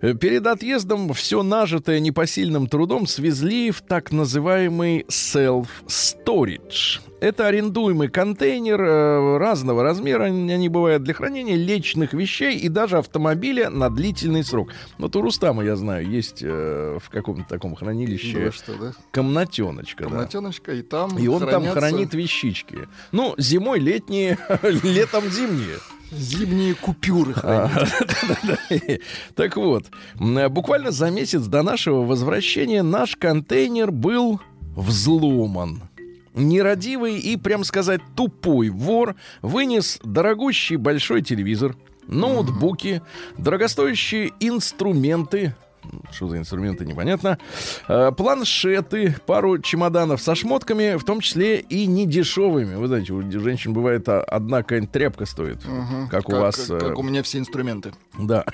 Э, 0.00 0.14
Перед 0.14 0.46
отъездом 0.46 1.12
все 1.14 1.42
нажитое 1.42 2.00
непосильным 2.00 2.66
трудом 2.66 3.06
свезли 3.06 3.70
в 3.70 3.80
так 3.82 4.12
называемый 4.12 5.04
self-storage. 5.08 7.00
Это 7.24 7.46
арендуемый 7.46 8.08
контейнер 8.08 8.78
э, 8.82 9.38
разного 9.38 9.82
размера, 9.82 10.24
они 10.24 10.52
они 10.52 10.68
бывают 10.68 11.04
для 11.04 11.14
хранения 11.14 11.56
личных 11.56 12.12
вещей 12.12 12.58
и 12.58 12.68
даже 12.68 12.98
автомобиля 12.98 13.70
на 13.70 13.88
длительный 13.88 14.44
срок. 14.44 14.72
Вот 14.98 15.16
у 15.16 15.22
Рустама, 15.22 15.64
я 15.64 15.74
знаю, 15.74 16.06
есть 16.06 16.42
э, 16.42 16.98
в 17.02 17.08
каком-то 17.08 17.48
таком 17.48 17.76
хранилище 17.76 18.44
Да, 18.44 18.52
что, 18.52 18.74
да? 18.74 18.92
комнатеночка. 19.10 20.04
да. 20.04 20.10
Комнатеночка, 20.10 20.74
и 20.74 20.82
там 20.82 21.16
И 21.16 21.26
он 21.26 21.40
там 21.40 21.62
хранятся 21.62 21.80
хранит 21.80 22.12
вещички. 22.12 22.80
Ну, 23.10 23.34
зимой 23.38 23.80
летние, 23.80 24.36
летом 24.82 25.24
зимние. 25.30 25.78
зимние 26.12 26.74
купюры. 26.74 27.32
А. 27.42 27.70
Так 29.34 29.56
вот, 29.56 29.86
буквально 30.50 30.90
за 30.90 31.08
месяц 31.08 31.46
до 31.46 31.62
нашего 31.62 32.04
возвращения 32.04 32.82
наш 32.82 33.16
контейнер 33.16 33.90
был 33.92 34.42
взломан. 34.76 35.80
Нерадивый 36.34 37.18
и, 37.18 37.36
прям 37.36 37.64
сказать, 37.64 38.00
тупой 38.16 38.68
вор 38.68 39.14
вынес 39.40 40.00
дорогущий 40.02 40.76
большой 40.76 41.22
телевизор, 41.22 41.76
ноутбуки, 42.08 43.02
дорогостоящие 43.38 44.32
инструменты, 44.40 45.54
что 46.10 46.28
за 46.28 46.38
инструменты, 46.38 46.86
непонятно. 46.86 47.38
Э, 47.88 48.10
планшеты, 48.10 49.14
пару 49.26 49.58
чемоданов 49.58 50.20
со 50.22 50.34
шмотками, 50.34 50.96
в 50.96 51.04
том 51.04 51.20
числе 51.20 51.60
и 51.60 51.86
недешевыми. 51.86 52.74
Вы 52.74 52.88
знаете, 52.88 53.12
у 53.12 53.22
женщин 53.30 53.72
бывает 53.74 54.08
а, 54.08 54.22
одна 54.22 54.62
какая-нибудь 54.62 54.92
тряпка 54.92 55.26
стоит, 55.26 55.64
Мгм. 55.66 56.08
как 56.08 56.28
у 56.30 56.32
вас. 56.32 56.68
э, 56.70 56.78
Как 56.80 56.98
у 56.98 57.02
меня 57.02 57.22
все 57.22 57.38
инструменты. 57.38 57.92
да. 58.18 58.44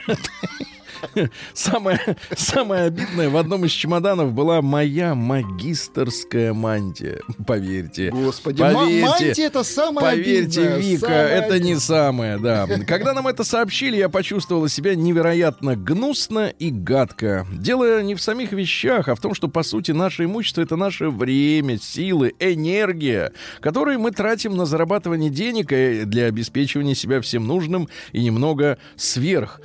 Самое, 1.54 2.16
самое 2.36 2.84
обидное, 2.84 3.28
в 3.28 3.36
одном 3.36 3.64
из 3.64 3.72
чемоданов 3.72 4.32
была 4.32 4.62
моя 4.62 5.14
магистерская 5.14 6.52
мантия. 6.52 7.20
Поверьте. 7.46 8.10
Господи, 8.10 8.62
Поверьте. 8.62 9.06
мантия 9.06 9.46
это 9.46 9.62
самое 9.62 10.06
Поверьте, 10.06 10.60
обидное, 10.60 10.78
Вика, 10.78 11.00
самое 11.06 11.24
это 11.28 11.50
не 11.54 11.56
обидное. 11.56 11.78
самое, 11.80 12.38
да. 12.38 12.66
Когда 12.86 13.12
нам 13.12 13.28
это 13.28 13.44
сообщили, 13.44 13.96
я 13.96 14.08
почувствовала 14.08 14.68
себя 14.68 14.94
невероятно 14.94 15.76
гнусно 15.76 16.48
и 16.48 16.70
гадко. 16.70 17.46
Дело 17.52 18.02
не 18.02 18.14
в 18.14 18.20
самих 18.20 18.52
вещах, 18.52 19.08
а 19.08 19.14
в 19.14 19.20
том, 19.20 19.34
что, 19.34 19.48
по 19.48 19.62
сути, 19.62 19.92
наше 19.92 20.24
имущество— 20.24 20.60
это 20.62 20.76
наше 20.76 21.10
время, 21.10 21.78
силы, 21.78 22.34
энергия, 22.38 23.32
которые 23.60 23.98
мы 23.98 24.10
тратим 24.10 24.56
на 24.56 24.66
зарабатывание 24.66 25.30
денег 25.30 25.72
и 25.72 26.04
для 26.04 26.26
обеспечивания 26.26 26.94
себя 26.94 27.20
всем 27.20 27.46
нужным 27.46 27.88
и 28.12 28.22
немного 28.22 28.78
сверх. 28.96 29.60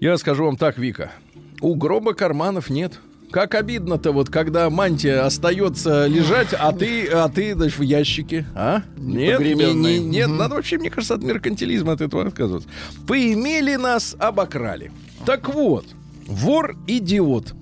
Я 0.00 0.16
скажу 0.18 0.44
вам 0.46 0.56
так, 0.56 0.78
Вика, 0.78 1.12
у 1.60 1.74
гроба 1.74 2.14
карманов 2.14 2.70
нет. 2.70 2.98
Как 3.30 3.54
обидно-то 3.54 4.10
вот, 4.10 4.28
когда 4.28 4.68
мантия 4.70 5.24
остается 5.24 6.06
лежать, 6.06 6.48
а 6.58 6.72
ты, 6.72 7.06
а 7.06 7.28
ты, 7.28 7.54
значит, 7.54 7.78
в 7.78 7.82
ящике, 7.82 8.44
а? 8.56 8.82
Нет, 8.96 9.38
не- 9.40 9.54
не- 9.54 9.98
нет, 10.00 10.28
Мгм. 10.28 10.38
надо 10.38 10.56
вообще, 10.56 10.78
мне 10.78 10.90
кажется, 10.90 11.14
от 11.14 11.22
меркантилизма 11.22 11.92
от 11.92 12.00
этого 12.00 12.26
отказываться. 12.26 12.68
Поимели 13.06 13.76
нас, 13.76 14.16
обокрали. 14.18 14.90
Так 15.26 15.48
вот, 15.54 15.86
вор-идиот. 16.26 17.54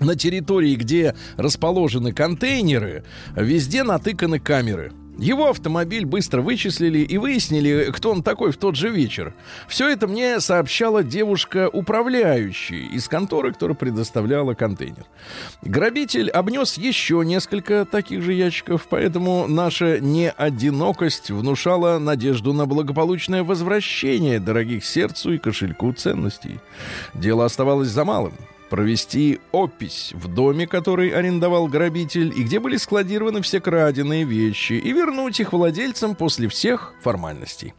На 0.00 0.14
территории, 0.14 0.76
где 0.76 1.14
расположены 1.36 2.12
контейнеры, 2.12 3.04
везде 3.34 3.82
натыканы 3.82 4.38
камеры. 4.38 4.92
Его 5.18 5.48
автомобиль 5.48 6.04
быстро 6.04 6.42
вычислили 6.42 6.98
и 6.98 7.16
выяснили, 7.16 7.90
кто 7.90 8.12
он 8.12 8.22
такой 8.22 8.52
в 8.52 8.58
тот 8.58 8.76
же 8.76 8.90
вечер. 8.90 9.34
Все 9.66 9.88
это 9.88 10.06
мне 10.06 10.40
сообщала 10.40 11.02
девушка-управляющая 11.02 12.88
из 12.90 13.08
конторы, 13.08 13.52
которая 13.52 13.76
предоставляла 13.76 14.54
контейнер. 14.54 15.06
Грабитель 15.62 16.28
обнес 16.30 16.76
еще 16.76 17.22
несколько 17.24 17.86
таких 17.86 18.22
же 18.22 18.34
ящиков, 18.34 18.86
поэтому 18.90 19.46
наша 19.46 20.00
неодинокость 20.00 21.30
внушала 21.30 21.98
надежду 21.98 22.52
на 22.52 22.66
благополучное 22.66 23.42
возвращение 23.42 24.38
дорогих 24.38 24.84
сердцу 24.84 25.32
и 25.32 25.38
кошельку 25.38 25.92
ценностей. 25.92 26.60
Дело 27.14 27.44
оставалось 27.46 27.88
за 27.88 28.04
малым 28.04 28.34
провести 28.68 29.40
опись 29.52 30.12
в 30.14 30.28
доме, 30.32 30.66
который 30.66 31.10
арендовал 31.10 31.66
грабитель, 31.68 32.32
и 32.36 32.42
где 32.42 32.60
были 32.60 32.76
складированы 32.76 33.42
все 33.42 33.60
краденые 33.60 34.24
вещи, 34.24 34.74
и 34.74 34.92
вернуть 34.92 35.40
их 35.40 35.52
владельцам 35.52 36.14
после 36.14 36.48
всех 36.48 36.94
формальностей. 37.02 37.74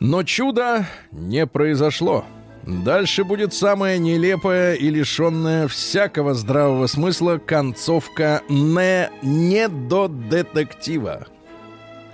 Но 0.00 0.22
чудо 0.22 0.86
не 1.10 1.46
произошло. 1.46 2.24
Дальше 2.64 3.24
будет 3.24 3.54
самая 3.54 3.98
нелепая 3.98 4.74
и 4.74 4.90
лишенная 4.90 5.68
всякого 5.68 6.34
здравого 6.34 6.86
смысла 6.86 7.40
концовка 7.44 8.42
не, 8.48 9.10
не 9.22 9.68
до 9.68 10.08
детектива. 10.08 11.26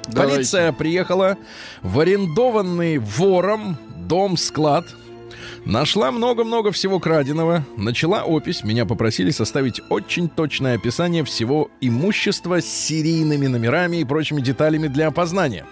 Давайте. 0.07 0.37
Полиция 0.37 0.73
приехала 0.73 1.39
в 1.83 1.99
арендованный 1.99 2.99
вором 2.99 3.77
дом-склад. 3.97 4.85
Нашла 5.65 6.11
много-много 6.11 6.73
всего 6.73 6.99
краденого. 6.99 7.65
Начала 7.77 8.23
опись. 8.23 8.65
Меня 8.65 8.85
попросили 8.85 9.31
составить 9.31 9.81
очень 9.89 10.29
точное 10.29 10.75
описание 10.75 11.25
всего 11.25 11.71
имущества 11.81 12.61
с 12.61 12.67
серийными 12.67 13.47
номерами 13.47 13.99
и 13.99 14.05
прочими 14.05 14.43
деталями 14.43 14.89
для 14.89 15.09
опознания. 15.09 15.65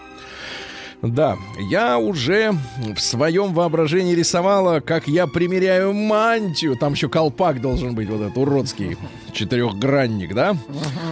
Да, 1.03 1.37
я 1.69 1.99
уже 1.99 2.53
в 2.79 3.01
своем 3.01 3.53
воображении 3.53 4.15
рисовала, 4.15 4.79
как 4.79 5.09
я 5.09 5.27
примеряю 5.27 5.93
мантию. 5.93 6.77
Там 6.77 6.93
еще 6.93 7.09
колпак 7.09 7.61
должен 7.61 7.95
быть, 7.95 8.09
вот 8.09 8.21
этот 8.21 8.39
уродский 8.39 8.97
четырехгранник, 9.33 10.33
да? 10.33 10.57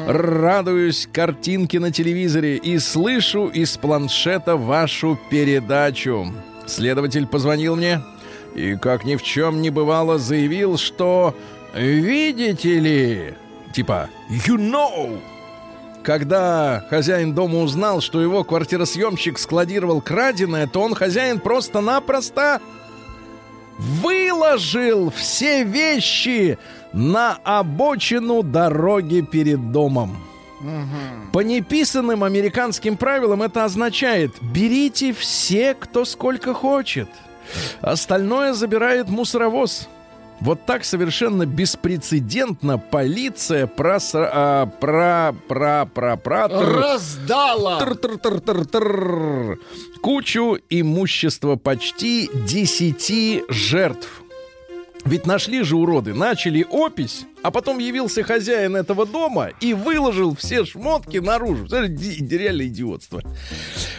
Радуюсь 0.07 1.09
картинке 1.13 1.81
на 1.81 1.91
телевизоре 1.91 2.57
и 2.57 2.79
слышу 2.79 3.49
из 3.49 3.77
планшета 3.77 4.57
вашу 4.57 5.19
передачу. 5.29 6.33
Следователь 6.67 7.27
позвонил 7.27 7.75
мне 7.75 8.01
и, 8.55 8.77
как 8.77 9.05
ни 9.05 9.17
в 9.17 9.23
чем 9.23 9.63
не 9.63 9.71
бывало, 9.71 10.19
заявил, 10.19 10.77
что 10.77 11.35
«Видите 11.75 12.79
ли?» 12.79 13.35
Типа 13.73 14.09
«You 14.29 14.57
know!» 14.57 15.21
Когда 16.03 16.85
хозяин 16.89 17.35
дома 17.35 17.59
узнал, 17.59 18.01
что 18.01 18.23
его 18.23 18.43
квартиросъемщик 18.43 19.39
складировал 19.39 20.01
краденое, 20.01 20.67
то 20.67 20.81
он, 20.81 20.95
хозяин, 20.95 21.41
просто-напросто 21.41 22.61
выложил 23.79 25.11
все 25.11 25.65
вещи 25.65 26.59
на 26.93 27.39
обочину 27.45 28.43
дороги 28.43 29.21
перед 29.21 29.73
домом. 29.73 30.17
По 31.33 31.41
неписанным 31.41 32.25
американским 32.25 32.97
правилам 32.97 33.43
это 33.43 33.65
означает 33.65 34.33
«берите 34.43 35.13
все, 35.13 35.75
кто 35.75 36.05
сколько 36.05 36.53
хочет». 36.53 37.09
Остальное 37.81 38.53
забирает 38.53 39.09
мусоровоз. 39.09 39.89
Вот 40.41 40.65
так 40.65 40.85
совершенно 40.87 41.45
беспрецедентно 41.45 42.79
полиция 42.79 43.67
прос, 43.67 44.13
а, 44.15 44.65
про, 44.67 45.35
про, 45.49 45.85
про, 45.93 46.17
про, 46.17 46.47
тр- 46.47 46.81
Раздала! 46.81 47.79
тр-тр-тр-тр-тр. 47.79 49.59
кучу 50.01 50.59
имущества 50.71 51.57
почти 51.57 52.31
10 52.47 53.45
жертв. 53.51 54.23
Ведь 55.05 55.27
нашли 55.27 55.63
же 55.63 55.77
уроды, 55.77 56.15
начали 56.15 56.67
опись, 56.71 57.27
а 57.43 57.51
потом 57.51 57.79
явился 57.79 58.23
хозяин 58.23 58.77
этого 58.77 59.07
дома 59.07 59.51
и 59.61 59.75
выложил 59.75 60.35
все 60.37 60.65
шмотки 60.65 61.19
наружу. 61.19 61.67
Реально 61.67 62.67
идиотство. 62.67 63.23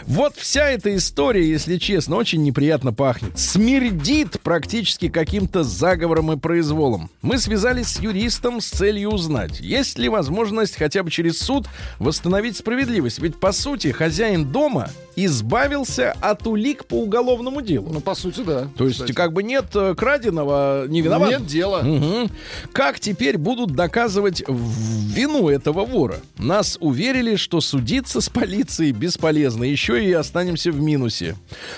Вот 0.04 0.36
вся 0.36 0.70
эта 0.70 0.96
история, 0.96 1.48
если 1.48 1.78
честно, 1.78 2.16
очень 2.16 2.44
неприятно 2.44 2.94
пахнет. 2.94 3.38
Смердит 3.38 4.40
практически 4.42 5.10
каким-то 5.10 5.64
заговором 5.64 6.32
и 6.32 6.38
произволом. 6.38 7.10
Мы 7.22 7.38
связались 7.38 7.88
с 7.88 8.00
юристом 8.00 8.62
с 8.62 8.68
целью 8.68 9.10
узнать, 9.10 9.60
есть 9.60 9.98
ли 9.98 10.10
возможность 10.10 10.76
хотя 10.76 11.04
бы 11.04 11.12
через 11.12 11.40
суд 11.40 11.68
восстановить 12.00 12.58
справедливость. 12.58 13.20
Ведь, 13.20 13.40
по 13.40 13.52
сути, 13.52 13.92
хозяин 13.92 14.46
дома 14.52 14.90
избавился 15.16 16.14
от 16.22 16.48
улик 16.48 16.86
по 16.86 16.96
уголовному 16.96 17.62
делу. 17.62 17.90
Ну, 17.92 18.02
по 18.02 18.16
сути, 18.16 18.42
да. 18.42 18.68
То 18.78 18.86
есть, 18.86 18.98
кстати. 18.98 19.14
как 19.14 19.34
бы 19.34 19.44
нет 19.44 19.66
э, 19.74 19.94
краденого, 19.96 20.86
не 20.88 21.02
виноват. 21.02 21.30
Нет 21.30 21.46
дела. 21.46 21.82
Мгм. 21.82 22.32
Как 22.72 23.00
теперь 23.00 23.31
будут 23.38 23.72
доказывать 23.72 24.44
вину 24.48 25.50
этого 25.50 25.86
вора? 25.86 26.18
Нас 26.38 26.78
уверили, 26.82 27.36
что 27.36 27.62
судиться 27.62 28.22
с 28.22 28.30
полицией 28.30 28.92
бесполезно, 28.92 29.64
еще 29.64 30.04
и 30.04 30.12
останемся 30.12 30.72
в 30.72 30.80
минусе. 30.82 31.36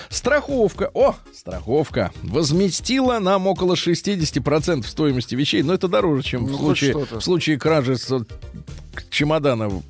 Страховка, 0.08 0.90
о, 0.94 1.14
страховка, 1.34 2.12
возместила 2.22 3.18
нам 3.18 3.46
около 3.46 3.74
60% 3.74 4.86
стоимости 4.86 5.34
вещей, 5.34 5.62
но 5.62 5.74
это 5.74 5.88
дороже, 5.88 6.22
чем 6.22 6.42
Ну, 6.46 6.56
в, 6.56 6.56
случае, 6.58 6.94
в 6.94 7.20
случае 7.20 7.58
кражи 7.58 7.96
с 7.96 8.10
э, 8.12 8.20
чемодана 9.10 9.68
в- 9.68 9.82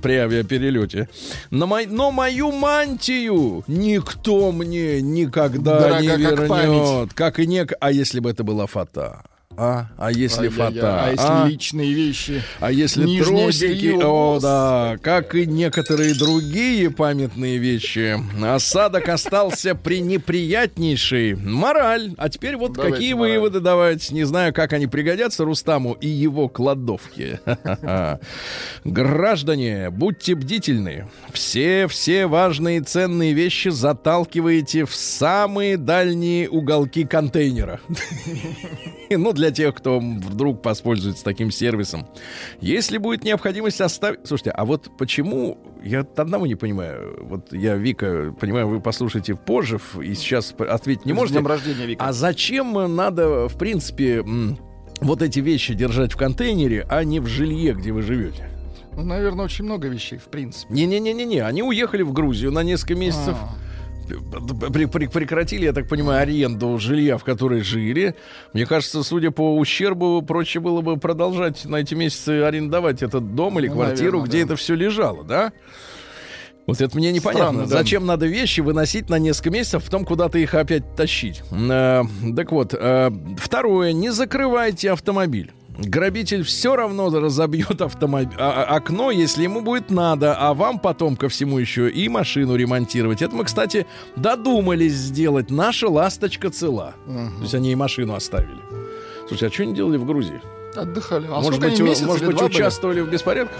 при 0.00 0.14
авиаперелете. 0.14 1.08
Но, 1.50 1.66
мой- 1.66 1.86
но 1.86 2.10
мою 2.10 2.50
мантию 2.52 3.64
никто 3.66 4.52
мне 4.52 5.00
никогда 5.02 6.00
не 6.00 6.08
Дорога 6.08 6.22
как 6.30 6.38
вернет. 6.40 6.48
память. 6.48 7.12
Как 7.14 7.38
и 7.38 7.46
не... 7.46 7.66
А 7.80 7.92
если 7.92 8.20
бы 8.20 8.30
это 8.30 8.42
была 8.44 8.66
фата? 8.66 9.22
А, 9.56 9.86
а 9.98 10.10
если 10.10 10.46
Ай-яй-яй. 10.48 10.80
фата? 10.80 11.04
А 11.04 11.10
если 11.10 11.24
а? 11.28 11.46
личные 11.48 11.92
вещи? 11.92 12.42
А 12.60 12.72
если 12.72 13.04
Нижнее 13.04 13.44
трусики, 13.44 13.64
белье, 13.66 13.98
о 14.02 14.38
да, 14.40 14.96
как 15.02 15.34
и 15.34 15.46
некоторые 15.46 16.14
другие 16.14 16.90
памятные 16.90 17.58
вещи, 17.58 18.18
осадок 18.42 19.08
остался 19.08 19.74
пренеприятнейший. 19.74 21.34
Мораль. 21.34 22.14
А 22.16 22.28
теперь 22.28 22.56
вот 22.56 22.72
Давайте 22.72 22.94
какие 22.94 23.14
мораль. 23.14 23.32
выводы 23.32 23.60
давайте. 23.60 24.14
Не 24.14 24.24
знаю, 24.24 24.52
как 24.54 24.72
они 24.72 24.86
пригодятся 24.86 25.44
Рустаму 25.44 25.92
и 25.94 26.08
его 26.08 26.48
кладовке. 26.48 27.40
Граждане, 28.84 29.90
будьте 29.90 30.34
бдительны. 30.34 31.08
Все-все 31.32 32.26
важные 32.26 32.78
и 32.78 32.80
ценные 32.80 33.32
вещи 33.32 33.68
заталкиваете 33.68 34.84
в 34.86 34.94
самые 34.94 35.76
дальние 35.76 36.48
уголки 36.48 37.04
контейнера. 37.04 37.80
Ну, 39.14 39.32
для 39.34 39.41
тех, 39.50 39.74
кто 39.74 39.98
вдруг 39.98 40.64
воспользуется 40.64 41.24
таким 41.24 41.50
сервисом. 41.50 42.06
Если 42.60 42.98
будет 42.98 43.24
необходимость 43.24 43.80
оставить... 43.80 44.20
Слушайте, 44.24 44.50
а 44.50 44.64
вот 44.64 44.90
почему... 44.98 45.58
Я 45.82 46.06
одного 46.16 46.46
не 46.46 46.54
понимаю. 46.54 47.18
Вот 47.22 47.52
я, 47.52 47.76
Вика, 47.76 48.32
понимаю, 48.38 48.68
вы 48.68 48.80
послушаете 48.80 49.34
позже 49.34 49.80
и 50.00 50.14
сейчас 50.14 50.54
ответить 50.56 51.06
не 51.06 51.12
С 51.12 51.16
можете. 51.16 51.38
днем 51.38 51.48
рождения, 51.48 51.86
Вика. 51.86 52.04
А 52.04 52.12
зачем 52.12 52.94
надо, 52.94 53.48
в 53.48 53.58
принципе, 53.58 54.24
вот 55.00 55.22
эти 55.22 55.40
вещи 55.40 55.74
держать 55.74 56.12
в 56.12 56.16
контейнере, 56.16 56.86
а 56.88 57.02
не 57.02 57.18
в 57.18 57.26
жилье, 57.26 57.74
где 57.74 57.90
вы 57.90 58.02
живете? 58.02 58.48
Ну, 58.94 59.02
наверное, 59.02 59.46
очень 59.46 59.64
много 59.64 59.88
вещей, 59.88 60.18
в 60.18 60.24
принципе. 60.26 60.72
Не-не-не-не-не, 60.72 61.40
они 61.44 61.62
уехали 61.62 62.02
в 62.02 62.12
Грузию 62.12 62.52
на 62.52 62.62
несколько 62.62 62.94
месяцев. 62.94 63.36
А. 63.40 63.56
Пре- 64.08 64.90
пре- 64.90 65.10
прекратили, 65.10 65.64
я 65.64 65.72
так 65.72 65.88
понимаю, 65.88 66.22
аренду 66.22 66.78
жилья, 66.78 67.18
в 67.18 67.24
которой 67.24 67.62
жили. 67.62 68.14
Мне 68.52 68.66
кажется, 68.66 69.02
судя 69.02 69.30
по 69.30 69.56
ущербу, 69.56 70.22
проще 70.22 70.60
было 70.60 70.80
бы 70.80 70.96
продолжать 70.96 71.64
на 71.64 71.76
эти 71.76 71.94
месяцы 71.94 72.42
арендовать 72.42 73.02
этот 73.02 73.34
дом 73.34 73.58
или 73.58 73.68
Ну, 73.68 73.74
квартиру, 73.74 74.18
наверное, 74.18 74.28
где 74.28 74.38
да. 74.38 74.44
это 74.44 74.56
все 74.56 74.74
лежало, 74.74 75.24
да? 75.24 75.52
Вот 76.66 76.80
это 76.80 76.96
мне 76.96 77.10
непонятно. 77.10 77.48
Странно, 77.48 77.62
да. 77.68 77.78
Зачем 77.78 78.06
надо 78.06 78.26
вещи 78.26 78.60
выносить 78.60 79.08
на 79.10 79.18
несколько 79.18 79.50
месяцев, 79.50 79.84
потом 79.84 80.04
куда-то 80.04 80.38
их 80.38 80.54
опять 80.54 80.94
тащить? 80.94 81.42
Э, 81.50 82.02
так 82.36 82.52
вот, 82.52 82.72
э, 82.78 83.10
второе, 83.36 83.92
не 83.92 84.10
закрывайте 84.10 84.92
автомобиль. 84.92 85.52
Грабитель 85.78 86.42
все 86.42 86.76
равно 86.76 87.08
разобьет 87.10 87.80
автомобиль, 87.80 88.36
окно, 88.38 89.10
если 89.10 89.42
ему 89.44 89.62
будет 89.62 89.90
надо, 89.90 90.34
а 90.34 90.54
вам 90.54 90.78
потом 90.78 91.16
ко 91.16 91.28
всему 91.28 91.58
еще 91.58 91.90
и 91.90 92.08
машину 92.08 92.56
ремонтировать. 92.56 93.22
Это 93.22 93.34
мы, 93.34 93.44
кстати, 93.44 93.86
додумались 94.16 94.92
сделать. 94.92 95.50
Наша 95.50 95.88
ласточка 95.88 96.50
цела. 96.50 96.94
Мгм. 97.06 97.36
То 97.36 97.42
есть 97.42 97.54
они 97.54 97.72
и 97.72 97.74
машину 97.74 98.14
оставили. 98.14 98.60
Слушай, 99.28 99.48
а 99.48 99.52
что 99.52 99.62
они 99.62 99.74
делали 99.74 99.96
в 99.96 100.04
Грузии? 100.04 100.40
Отдыхали. 100.74 101.26
А 101.26 101.40
может 101.40 101.60
быть, 101.60 101.80
месяц 101.80 102.02
может 102.06 102.26
быть 102.26 102.36
два 102.36 102.48
были? 102.48 102.56
участвовали 102.56 103.00
в 103.00 103.10
беспорядках? 103.10 103.56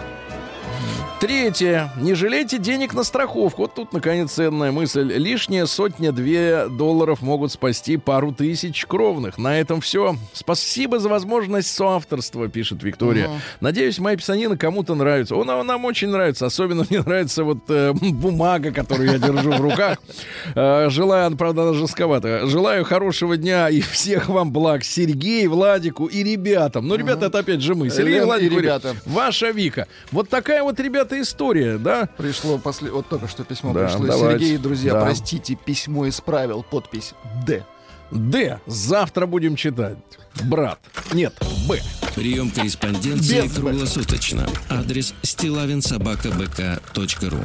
Третье. 1.23 1.89
Не 1.99 2.15
жалейте 2.15 2.59
денег 2.59 2.95
на 2.95 3.05
страховку. 3.05 3.63
Вот 3.63 3.75
тут, 3.77 3.93
наконец, 3.93 4.33
ценная 4.33 4.73
мысль. 4.73 5.05
Лишняя 5.05 5.67
сотня-две 5.67 6.67
долларов 6.67 7.23
могут 7.23 7.53
спасти 7.53 7.97
пару 7.97 8.33
тысяч 8.33 8.85
кровных. 8.87 9.39
На 9.39 9.57
этом 9.57 9.81
все. 9.81 10.17
Спасибо 10.33 10.99
за 10.99 11.09
возможность 11.09 11.73
соавторства, 11.73 12.49
пишет 12.49 12.83
Виктория. 12.83 13.27
Ага. 13.27 13.35
Надеюсь, 13.61 14.01
моя 14.01 14.17
писанина 14.17 14.57
кому-то 14.57 14.97
нравится. 14.97 15.37
Он 15.37 15.47
нам 15.47 15.85
очень 15.85 16.09
нравится. 16.09 16.47
Особенно 16.47 16.85
мне 16.91 16.99
нравится 17.03 17.45
вот 17.45 17.59
э, 17.69 17.93
бумага, 17.93 18.73
которую 18.73 19.13
я 19.13 19.19
держу 19.19 19.53
в 19.53 19.61
руках. 19.61 19.99
Э, 20.55 20.89
желаю, 20.91 21.37
правда, 21.37 21.63
она 21.63 21.73
жестковата. 21.73 22.47
Желаю 22.47 22.85
хорошего 22.85 23.37
дня 23.37 23.69
и 23.69 23.81
всех 23.81 24.29
вам 24.29 24.53
благ. 24.53 24.83
Сергей, 24.83 25.47
Владику 25.47 26.07
и 26.07 26.25
ребятам. 26.25 26.89
Ну, 26.89 26.97
ребята, 26.97 27.27
это 27.27 27.39
опять 27.39 27.61
же 27.63 27.75
мы. 27.75 27.91
Сергей, 27.91 28.21
Владик, 28.21 28.53
ребята. 28.53 28.97
Ваша 29.07 29.51
Вика. 29.51 29.87
Вот 30.11 30.29
такая 30.29 30.63
вот, 30.63 30.81
ребята, 30.81 31.12
история, 31.21 31.79
да? 31.79 32.07
Пришло 32.17 32.59
после... 32.59 32.91
Вот 32.91 33.09
только 33.09 33.29
что 33.29 33.45
письмо 33.45 33.73
Да, 33.73 33.85
пришло. 33.87 34.07
давайте. 34.07 34.45
Сергей, 34.45 34.59
друзья, 34.59 34.93
Да. 34.95 35.03
простите, 35.03 35.55
письмо 35.55 36.09
исправил. 36.09 36.63
Подпись 36.63 37.15
Д. 37.47 37.65
Д. 38.11 38.61
Завтра 38.67 39.27
будем 39.27 39.57
читать. 39.57 39.99
Брат. 40.45 40.79
Нет, 41.13 41.35
Б. 41.69 41.81
Прием 42.15 42.51
корреспонденции 42.51 43.41
Без 43.43 43.53
«Б». 43.53 43.61
круглосуточно. 43.63 44.47
Адрес 44.69 45.15
стилавинсобакабк.ру 45.23 47.39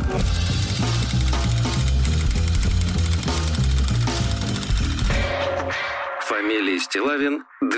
Фамилия 6.21 6.79
Стилавин 6.79 7.43
2 7.61 7.69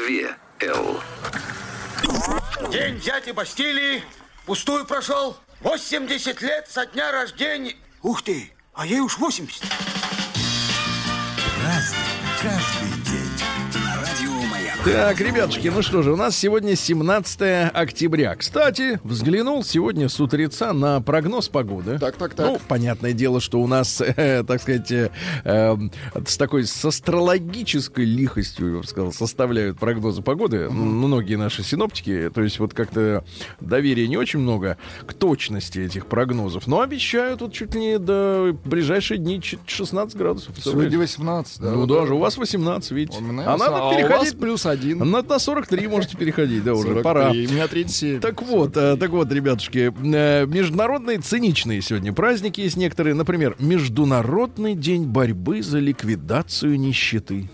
Л. 0.62 1.00
День 2.72 3.00
дяди 3.00 3.32
Бастилии 3.32 4.04
пустую 4.46 4.86
прошел. 4.86 5.38
80 5.64 6.42
лет 6.42 6.68
со 6.70 6.86
дня 6.86 7.12
рождения. 7.12 7.76
Ух 8.02 8.22
ты, 8.24 8.52
а 8.74 8.86
ей 8.86 9.02
уж 9.02 9.18
80. 9.18 9.99
Так, 14.86 15.20
ребятушки, 15.20 15.68
ну 15.68 15.82
что 15.82 16.02
же, 16.04 16.14
у 16.14 16.16
нас 16.16 16.38
сегодня 16.38 16.74
17 16.74 17.70
октября. 17.74 18.36
Кстати, 18.38 19.00
взглянул 19.04 19.62
сегодня 19.64 20.08
с 20.08 20.22
утреца 20.22 20.72
на 20.72 21.02
прогноз 21.02 21.50
погоды. 21.50 22.00
Так, 22.00 22.16
так, 22.16 22.34
так. 22.34 22.46
Ну, 22.48 22.62
понятное 22.68 23.12
дело, 23.12 23.42
что 23.42 23.60
у 23.60 23.68
нас, 23.68 24.00
э, 24.02 24.44
так 24.48 24.62
сказать, 24.62 24.90
э, 24.92 25.12
э, 25.44 25.76
с 26.26 26.38
такой 26.38 26.66
с 26.66 26.86
астрологической 26.86 28.06
лихостью, 28.06 28.76
я 28.76 28.78
бы 28.80 28.88
сказал, 28.88 29.12
составляют 29.12 29.78
прогнозы 29.78 30.22
погоды. 30.22 30.58
М, 30.70 30.74
Многие 31.10 31.36
наши 31.36 31.62
синоптики, 31.62 32.32
то 32.34 32.42
есть 32.42 32.60
вот 32.60 32.74
как-то 32.74 33.26
доверия 33.60 34.08
не 34.08 34.16
очень 34.18 34.40
много 34.40 34.78
к 35.06 35.14
точности 35.14 35.80
этих 35.80 36.06
прогнозов. 36.06 36.68
Но 36.68 36.80
обещают 36.80 37.42
вот 37.42 37.52
чуть 37.52 37.76
ли 37.76 37.82
не 37.82 38.00
до 38.00 38.56
ближайшие 38.64 39.18
дни 39.18 39.42
чуть 39.42 39.60
16 39.66 40.16
градусов. 40.16 40.56
Сегодня 40.64 40.98
18, 40.98 41.60
да? 41.60 41.72
Ну 41.72 41.82
вот 41.82 41.90
даже 41.90 42.14
у 42.16 42.20
вас 42.20 42.38
18, 42.38 42.92
видите. 42.92 43.18
А 43.46 43.58
надо 43.58 43.96
переходить. 43.96 44.40
плюс 44.40 44.69
один. 44.70 45.00
На, 45.00 45.22
на 45.22 45.40
43 45.40 45.88
можете 45.88 46.18
переходить, 46.18 46.64
да, 46.64 46.74
уже 46.74 46.94
43. 46.94 47.04
пора. 47.04 47.30
У 47.32 47.34
меня 47.34 47.68
37. 47.68 48.20
Так 48.20 48.42
вот, 48.42 48.76
э, 48.78 48.98
так 48.98 49.10
вот, 49.12 49.32
ребятушки, 49.32 49.94
э, 50.14 50.46
международные 50.46 51.20
циничные 51.20 51.82
сегодня 51.82 52.14
праздники 52.14 52.62
есть 52.62 52.78
некоторые. 52.78 53.14
Например, 53.14 53.56
Международный 53.60 54.76
день 54.76 55.06
борьбы 55.06 55.62
за 55.62 55.80
ликвидацию 55.80 56.80
нищеты. 56.80 57.50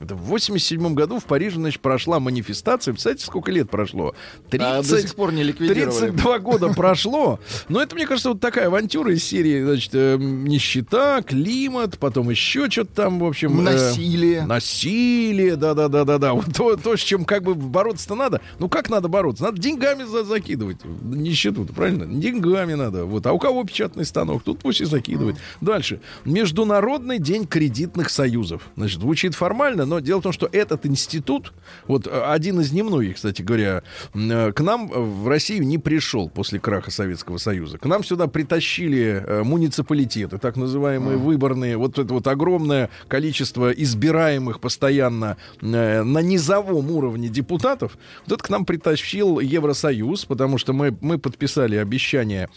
Это 0.00 0.14
в 0.14 0.22
87 0.22 0.94
году 0.94 1.18
в 1.18 1.24
Париже, 1.24 1.56
значит, 1.56 1.80
прошла 1.80 2.20
манифестация. 2.20 2.92
Представляете, 2.92 3.24
сколько 3.26 3.50
лет 3.52 3.70
прошло? 3.70 4.14
30, 4.50 4.66
А 4.66 4.82
до 4.82 5.00
сих 5.02 5.14
пор 5.14 5.32
не 5.32 5.42
ликвидировали. 5.42 5.84
32 6.10 6.38
года 6.40 6.68
прошло. 6.68 7.38
Но 7.68 7.80
это, 7.80 7.94
мне 7.94 8.06
кажется, 8.06 8.30
вот 8.30 8.40
такая 8.40 8.66
авантюра 8.66 9.12
из 9.12 9.24
серии, 9.24 9.62
значит, 9.62 9.90
э, 9.94 10.16
нищета, 10.18 11.22
климат, 11.22 11.98
потом 11.98 12.30
еще 12.30 12.68
что-то 12.70 12.94
там, 12.94 13.18
в 13.20 13.24
общем... 13.24 13.60
э, 13.60 13.62
Насилие. 13.62 14.44
Насилие, 14.46 15.56
да-да-да-да-да. 15.56 16.32
Вот 16.34 16.46
то, 16.54 16.76
то, 16.76 16.96
с 16.96 17.00
чем 17.00 17.24
как 17.24 17.42
бы 17.42 17.54
бороться-то 17.54 18.14
надо. 18.14 18.40
Ну, 18.58 18.68
как 18.68 18.90
надо 18.90 19.08
бороться? 19.08 19.44
Надо 19.44 19.60
деньгами 19.60 20.04
за 20.04 20.24
закидывать. 20.24 20.78
Нищету, 20.84 21.64
правильно? 21.64 22.06
Деньгами 22.06 22.74
надо. 22.74 23.04
Вот. 23.04 23.26
А 23.26 23.32
у 23.32 23.38
кого 23.38 23.64
печатный 23.64 24.04
станок? 24.04 24.42
Тут 24.42 24.58
пусть 24.60 24.80
и 24.80 24.84
закидывает. 24.84 25.36
Дальше. 25.60 26.00
Международный 26.24 27.18
день 27.18 27.46
кредитных 27.46 28.10
союзов. 28.10 28.62
Значит, 28.76 29.00
звучит 29.00 29.34
формально, 29.34 29.83
но 29.84 30.00
дело 30.00 30.20
в 30.20 30.22
том, 30.22 30.32
что 30.32 30.48
этот 30.50 30.86
институт, 30.86 31.52
вот 31.86 32.06
э, 32.06 32.10
один 32.10 32.60
из 32.60 32.72
немногих, 32.72 33.16
кстати 33.16 33.42
говоря, 33.42 33.82
э, 34.14 34.52
к 34.52 34.60
нам 34.60 34.90
э, 34.92 34.98
в 34.98 35.28
Россию 35.28 35.66
не 35.66 35.78
пришел 35.78 36.28
после 36.28 36.58
краха 36.58 36.90
Советского 36.90 37.38
Союза. 37.38 37.78
К 37.78 37.86
нам 37.86 38.04
сюда 38.04 38.26
притащили 38.26 39.42
муниципалитеты, 39.44 40.38
так 40.38 40.56
называемые 40.56 41.16
выборные. 41.16 41.76
Вот 41.76 41.98
это 41.98 42.12
вот 42.12 42.26
огромное 42.26 42.90
количество 43.08 43.70
избираемых 43.70 44.60
постоянно 44.60 45.36
на 45.60 46.20
низовом 46.20 46.90
уровне 46.90 47.28
депутатов. 47.28 47.96
Вот 48.26 48.34
это 48.34 48.44
к 48.44 48.50
нам 48.50 48.64
притащил 48.64 49.40
Евросоюз, 49.40 50.24
потому 50.24 50.58
что 50.58 50.72
мы, 50.72 50.96
мы 51.00 51.18
подписали 51.18 51.76
обещание 51.76 52.48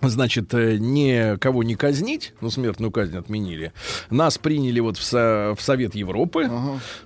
Значит, 0.00 0.54
э, 0.54 0.76
никого 0.78 1.62
не 1.64 1.74
казнить, 1.74 2.32
ну, 2.40 2.50
смертную 2.50 2.92
казнь 2.92 3.16
отменили. 3.16 3.72
Нас 4.10 4.38
приняли 4.38 4.78
вот 4.80 4.96
в, 4.96 5.02
Со- 5.02 5.54
в 5.58 5.62
Совет 5.62 5.94
Европы, 5.96 6.48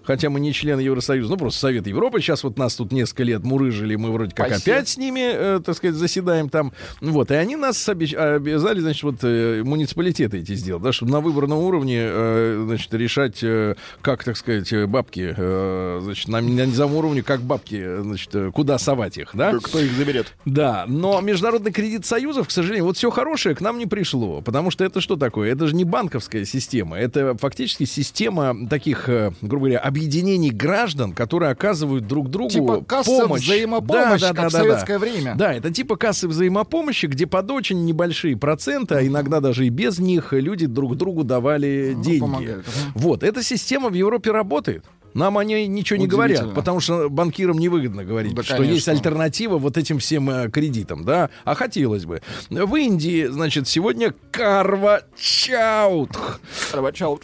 хотя 0.04 0.28
мы 0.28 0.40
не 0.40 0.52
члены 0.52 0.80
Евросоюза, 0.80 1.30
ну, 1.30 1.36
просто 1.38 1.60
Совет 1.60 1.86
Европы. 1.86 2.20
Сейчас 2.20 2.44
вот 2.44 2.58
нас 2.58 2.74
тут 2.76 2.92
несколько 2.92 3.22
лет 3.22 3.44
мурыжили, 3.44 3.96
мы 3.96 4.12
вроде 4.12 4.34
как 4.34 4.48
Спасибо. 4.48 4.76
опять 4.76 4.88
с 4.88 4.96
ними, 4.98 5.20
э, 5.22 5.60
так 5.64 5.76
сказать, 5.76 5.96
заседаем 5.96 6.48
там. 6.50 6.72
Вот, 7.00 7.30
и 7.30 7.34
они 7.34 7.56
нас 7.56 7.88
обещ- 7.88 8.14
обязали, 8.16 8.80
значит, 8.80 9.02
вот 9.04 9.16
э, 9.22 9.62
муниципалитеты 9.64 10.40
эти 10.40 10.54
сделать, 10.54 10.82
да, 10.82 10.92
чтобы 10.92 11.12
на 11.12 11.20
выборном 11.20 11.58
уровне, 11.58 11.98
э, 12.02 12.64
значит, 12.66 12.92
решать, 12.94 13.38
э, 13.42 13.74
как, 14.02 14.22
так 14.24 14.36
сказать, 14.36 14.70
э, 14.72 14.86
бабки, 14.86 15.34
э, 15.36 16.00
значит, 16.02 16.28
на, 16.28 16.40
на 16.42 16.66
низовом 16.66 16.96
уровне, 16.96 17.22
как 17.22 17.40
бабки, 17.40 17.76
э, 17.82 18.02
значит, 18.02 18.34
куда 18.52 18.76
совать 18.78 19.16
их, 19.16 19.30
да? 19.32 19.58
Кто 19.62 19.78
их 19.80 19.92
заберет? 19.92 20.34
Да, 20.44 20.84
но 20.86 21.20
Международный 21.22 21.72
кредит 21.72 22.04
Союзов, 22.04 22.48
к 22.48 22.50
сожалению, 22.50 22.81
вот 22.82 22.96
все 22.96 23.10
хорошее 23.10 23.54
к 23.54 23.60
нам 23.60 23.78
не 23.78 23.86
пришло. 23.86 24.40
Потому 24.40 24.70
что 24.70 24.84
это 24.84 25.00
что 25.00 25.16
такое? 25.16 25.52
Это 25.52 25.66
же 25.66 25.74
не 25.74 25.84
банковская 25.84 26.44
система. 26.44 26.98
Это 26.98 27.36
фактически 27.38 27.84
система 27.84 28.68
таких, 28.68 29.08
э, 29.08 29.32
грубо 29.40 29.66
говоря, 29.66 29.78
объединений 29.80 30.50
граждан, 30.50 31.12
которые 31.12 31.50
оказывают 31.50 32.06
друг 32.06 32.30
другу 32.30 32.50
Типа 32.50 32.82
касса 32.84 33.10
помощь. 33.22 33.42
взаимопомощи, 33.44 34.34
как 34.34 34.48
в 34.48 34.50
советское 34.52 34.98
время. 34.98 35.34
Да, 35.36 35.52
это 35.52 35.70
типа 35.70 35.96
кассы 35.96 36.28
взаимопомощи, 36.28 37.06
где 37.06 37.26
под 37.26 37.50
очень 37.50 37.84
небольшие 37.84 38.36
проценты, 38.36 38.94
а 38.96 39.06
иногда 39.06 39.40
даже 39.40 39.66
и 39.66 39.70
без 39.70 39.98
них, 39.98 40.32
люди 40.32 40.66
друг 40.66 40.96
другу 40.96 41.24
давали 41.24 41.92
Ну, 41.96 42.02
деньги. 42.02 42.20
помогают. 42.20 42.66
Вот, 42.94 43.22
эта 43.22 43.42
система 43.42 43.88
в 43.88 43.94
Европе 43.94 44.30
работает. 44.32 44.84
Нам 45.14 45.38
о 45.38 45.44
ней 45.44 45.66
ничего 45.66 45.98
не 45.98 46.06
говорят, 46.06 46.54
потому 46.54 46.80
что 46.80 47.08
банкирам 47.08 47.58
невыгодно 47.58 48.04
говорить, 48.04 48.34
Да, 48.34 48.42
что 48.42 48.56
конечно. 48.56 48.74
есть 48.74 48.88
альтернатива 48.88 49.58
вот 49.58 49.76
этим 49.76 49.98
всем 49.98 50.28
э, 50.30 50.50
кредитам, 50.50 51.04
да? 51.04 51.30
А 51.44 51.54
хотелось 51.54 52.04
бы. 52.04 52.22
В 52.50 52.74
Индии, 52.76 53.26
значит, 53.26 53.68
сегодня 53.68 54.14
Карвачаут. 54.30 56.16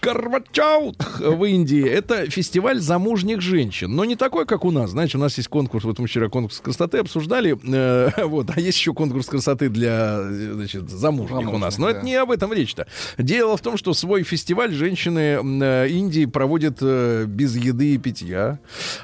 Карвачаут 0.01 0.97
в 1.21 1.45
Индии. 1.45 1.87
Это 1.87 2.31
фестиваль 2.31 2.81
замужних 2.81 3.41
женщин. 3.41 3.95
Но 3.95 4.05
не 4.05 4.17
такой, 4.17 4.47
как 4.47 4.65
у 4.65 4.71
нас. 4.71 4.91
Знаете, 4.91 5.17
у 5.17 5.21
нас 5.21 5.37
есть 5.37 5.49
конкурс, 5.49 5.85
вот 5.85 5.99
мы 5.99 6.07
вчера 6.07 6.29
конкурс 6.29 6.61
красоты 6.61 6.99
обсуждали. 6.99 7.57
э, 7.65 8.25
вот, 8.25 8.51
а 8.55 8.61
есть 8.61 8.79
еще 8.79 8.93
конкурс 8.95 9.27
красоты 9.27 9.69
для, 9.69 10.19
э, 10.21 10.51
значит, 10.55 10.91
замужних, 10.91 11.53
у 11.53 11.59
нас. 11.59 11.75
Замужних, 11.75 11.79
Но 11.79 11.89
это 11.91 12.01
да. 12.01 12.07
не 12.07 12.15
об 12.17 12.31
этом 12.31 12.53
речь-то. 12.53 12.87
Дело 13.17 13.57
в 13.57 13.61
том, 13.61 13.77
что 13.77 13.95
свой 13.95 14.23
фестиваль 14.23 14.73
женщины 14.73 15.39
э, 15.63 15.89
Индии 15.89 16.27
проводят 16.27 16.79
э, 16.81 17.25
без 17.27 17.57
еды 17.57 17.78
и 17.87 17.99
питья. 17.99 18.59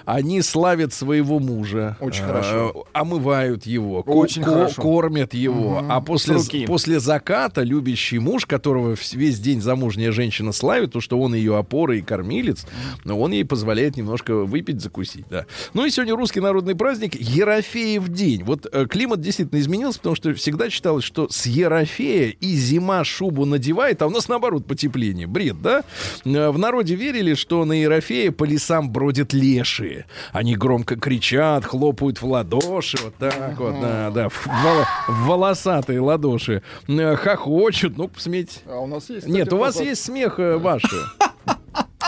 Они 0.05 0.43
славят 0.43 0.93
своего 0.93 1.39
мужа. 1.39 1.97
Очень 2.01 2.25
э, 2.25 2.27
хорошо. 2.27 2.87
Омывают 2.93 3.67
его. 3.67 4.01
Очень 4.01 4.43
ко- 4.43 4.51
хорошо. 4.53 4.83
Кормят 4.83 5.35
его. 5.35 5.81
Мгм. 5.81 5.93
А 5.93 6.01
после, 6.01 6.37
после 6.67 7.01
заката 7.01 7.63
любящий 7.63 8.19
муж, 8.19 8.47
которого 8.47 8.97
весь 9.13 9.39
день 9.41 9.61
замужняя 9.61 10.13
женщина 10.13 10.53
славит, 10.53 10.93
то, 10.93 11.01
что 11.01 11.19
он 11.21 11.35
ее 11.35 11.57
опора 11.57 11.97
и 11.97 12.01
кормилец, 12.01 12.67
но 13.05 13.19
он 13.19 13.33
ей 13.33 13.45
позволяет 13.45 13.97
немножко 13.97 14.35
выпить, 14.37 14.81
закусить. 14.81 15.25
Да. 15.31 15.47
Ну 15.73 15.85
и 15.85 15.91
сегодня 15.91 16.15
русский 16.17 16.41
народный 16.41 16.75
праздник 16.75 17.15
Ерофеев 17.15 18.09
день. 18.09 18.43
Вот 18.45 18.67
э, 18.71 18.87
климат 18.87 19.21
действительно 19.21 19.59
изменился, 19.61 19.99
потому 19.99 20.17
что 20.17 20.35
всегда 20.35 20.71
считалось, 20.71 21.05
что 21.05 21.29
с 21.31 21.47
Ерофея 21.47 22.29
и 22.41 22.55
зима 22.55 23.05
шубу 23.05 23.45
надевает, 23.45 24.03
а 24.03 24.07
у 24.07 24.11
нас 24.11 24.29
наоборот 24.29 24.67
потепление. 24.67 25.27
Бред, 25.27 25.61
да? 25.63 25.83
Э, 26.25 26.51
В 26.51 26.59
народе 26.59 26.95
верили, 26.95 27.35
что 27.35 27.65
на 27.65 27.73
Ерофея 27.73 28.31
по 28.33 28.45
лесам 28.65 28.91
бродят 28.91 29.33
лешие. 29.33 30.07
Они 30.33 30.57
громко 30.57 30.97
кричат, 30.97 31.65
хлопают 31.65 32.21
в 32.23 32.27
ладоши, 32.27 32.99
вот 33.03 33.15
так 33.17 33.59
вот, 33.59 33.81
да, 33.81 34.11
да, 34.11 34.29
в, 34.29 34.47
вол- 34.47 34.85
в 35.09 35.27
волосатые 35.27 36.01
ладоши, 36.01 36.63
Э, 36.89 37.17
хохочут, 37.17 37.99
ну, 37.99 38.09
посмотрите. 38.09 38.61
А 38.67 38.79
у 38.79 38.87
нас 38.87 39.11
есть... 39.11 39.27
Нет, 39.27 39.53
у 39.53 39.59
вас 39.59 39.81
есть 39.81 40.05
смех 40.05 40.39
э, 40.39 40.57
ваш. 40.57 40.83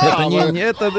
Это 0.03 0.25
не, 0.27 0.53
не 0.53 0.61
это 0.61 0.91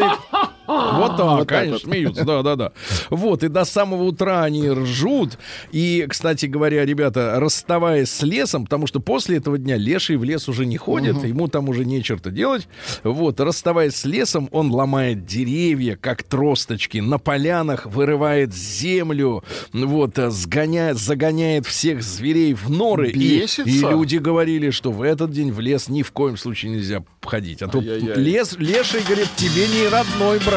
вот 0.67 1.17
так, 1.17 1.47
конечно, 1.47 1.79
смеются, 1.79 2.25
да, 2.25 2.43
да, 2.43 2.55
да. 2.55 2.71
Вот, 3.09 3.43
и 3.43 3.47
до 3.47 3.63
самого 3.65 4.03
утра 4.03 4.43
они 4.43 4.69
ржут. 4.69 5.37
И, 5.71 6.05
кстати 6.09 6.45
говоря, 6.45 6.85
ребята, 6.85 7.35
расставаясь 7.37 8.09
с 8.09 8.21
лесом, 8.21 8.65
потому 8.65 8.87
что 8.87 8.99
после 8.99 9.37
этого 9.37 9.57
дня 9.57 9.77
леший 9.77 10.17
в 10.17 10.23
лес 10.23 10.49
уже 10.49 10.65
не 10.65 10.77
ходит, 10.77 11.23
ему 11.23 11.47
там 11.47 11.69
уже 11.69 11.85
не 11.85 12.03
черта 12.03 12.29
делать. 12.29 12.67
Вот, 13.03 13.39
расставаясь 13.39 13.95
с 13.95 14.05
лесом, 14.05 14.49
он 14.51 14.71
ломает 14.71 15.25
деревья, 15.25 15.95
как 15.95 16.23
тросточки, 16.23 16.97
на 16.97 17.17
полянах 17.17 17.85
вырывает 17.85 18.53
землю, 18.53 19.43
вот, 19.71 20.17
сгоняет, 20.17 20.97
загоняет 20.97 21.65
всех 21.65 22.03
зверей 22.03 22.53
в 22.53 22.69
норы. 22.69 23.09
И, 23.11 23.39
Бесится? 23.39 23.63
и 23.63 23.79
люди 23.79 24.17
говорили, 24.17 24.69
что 24.71 24.91
в 24.91 25.01
этот 25.01 25.31
день 25.31 25.51
в 25.51 25.59
лес 25.59 25.87
ни 25.87 26.01
в 26.01 26.11
коем 26.11 26.37
случае 26.37 26.71
нельзя 26.71 27.03
ходить. 27.21 27.61
А 27.61 27.67
то 27.67 27.79
лес, 27.79 28.55
леший, 28.57 29.01
говорит, 29.05 29.29
тебе 29.35 29.67
не 29.67 29.87
родной 29.87 30.39
брат. 30.39 30.56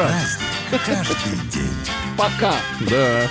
Пока. 2.17 2.53
Да. 2.81 3.27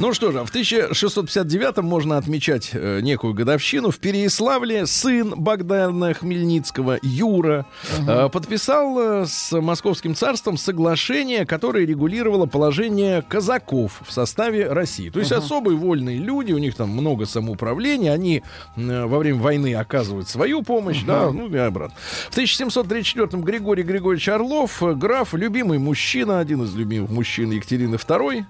Ну 0.00 0.14
что 0.14 0.32
же, 0.32 0.38
в 0.38 0.48
1659 0.48 1.76
можно 1.82 2.16
отмечать 2.16 2.70
э, 2.72 3.00
некую 3.02 3.34
годовщину. 3.34 3.90
В 3.90 3.98
Переяславле 3.98 4.86
сын 4.86 5.34
Богдана 5.36 6.14
Хмельницкого, 6.14 6.98
Юра, 7.02 7.66
э, 8.08 8.30
подписал 8.30 8.98
э, 8.98 9.26
с 9.26 9.52
Московским 9.60 10.14
царством 10.14 10.56
соглашение, 10.56 11.44
которое 11.44 11.84
регулировало 11.84 12.46
положение 12.46 13.20
казаков 13.20 14.00
в 14.06 14.10
составе 14.10 14.72
России. 14.72 15.10
То 15.10 15.18
есть 15.18 15.32
особые 15.32 15.76
вольные 15.76 16.16
люди, 16.16 16.54
у 16.54 16.58
них 16.58 16.76
там 16.76 16.88
много 16.88 17.26
самоуправления, 17.26 18.14
они 18.14 18.42
э, 18.76 19.04
во 19.04 19.18
время 19.18 19.40
войны 19.40 19.74
оказывают 19.74 20.30
свою 20.30 20.62
помощь, 20.62 21.02
да, 21.06 21.30
ну 21.30 21.54
и 21.54 21.58
обратно. 21.58 21.94
В 22.30 22.32
1734 22.32 23.42
Григорий 23.42 23.82
Григорьевич 23.82 24.30
Орлов, 24.30 24.82
э, 24.82 24.94
граф, 24.94 25.34
любимый 25.34 25.78
мужчина, 25.78 26.38
один 26.38 26.62
из 26.62 26.74
любимых 26.74 27.10
мужчин 27.10 27.50
Екатерины 27.50 27.96
II. 27.96 28.46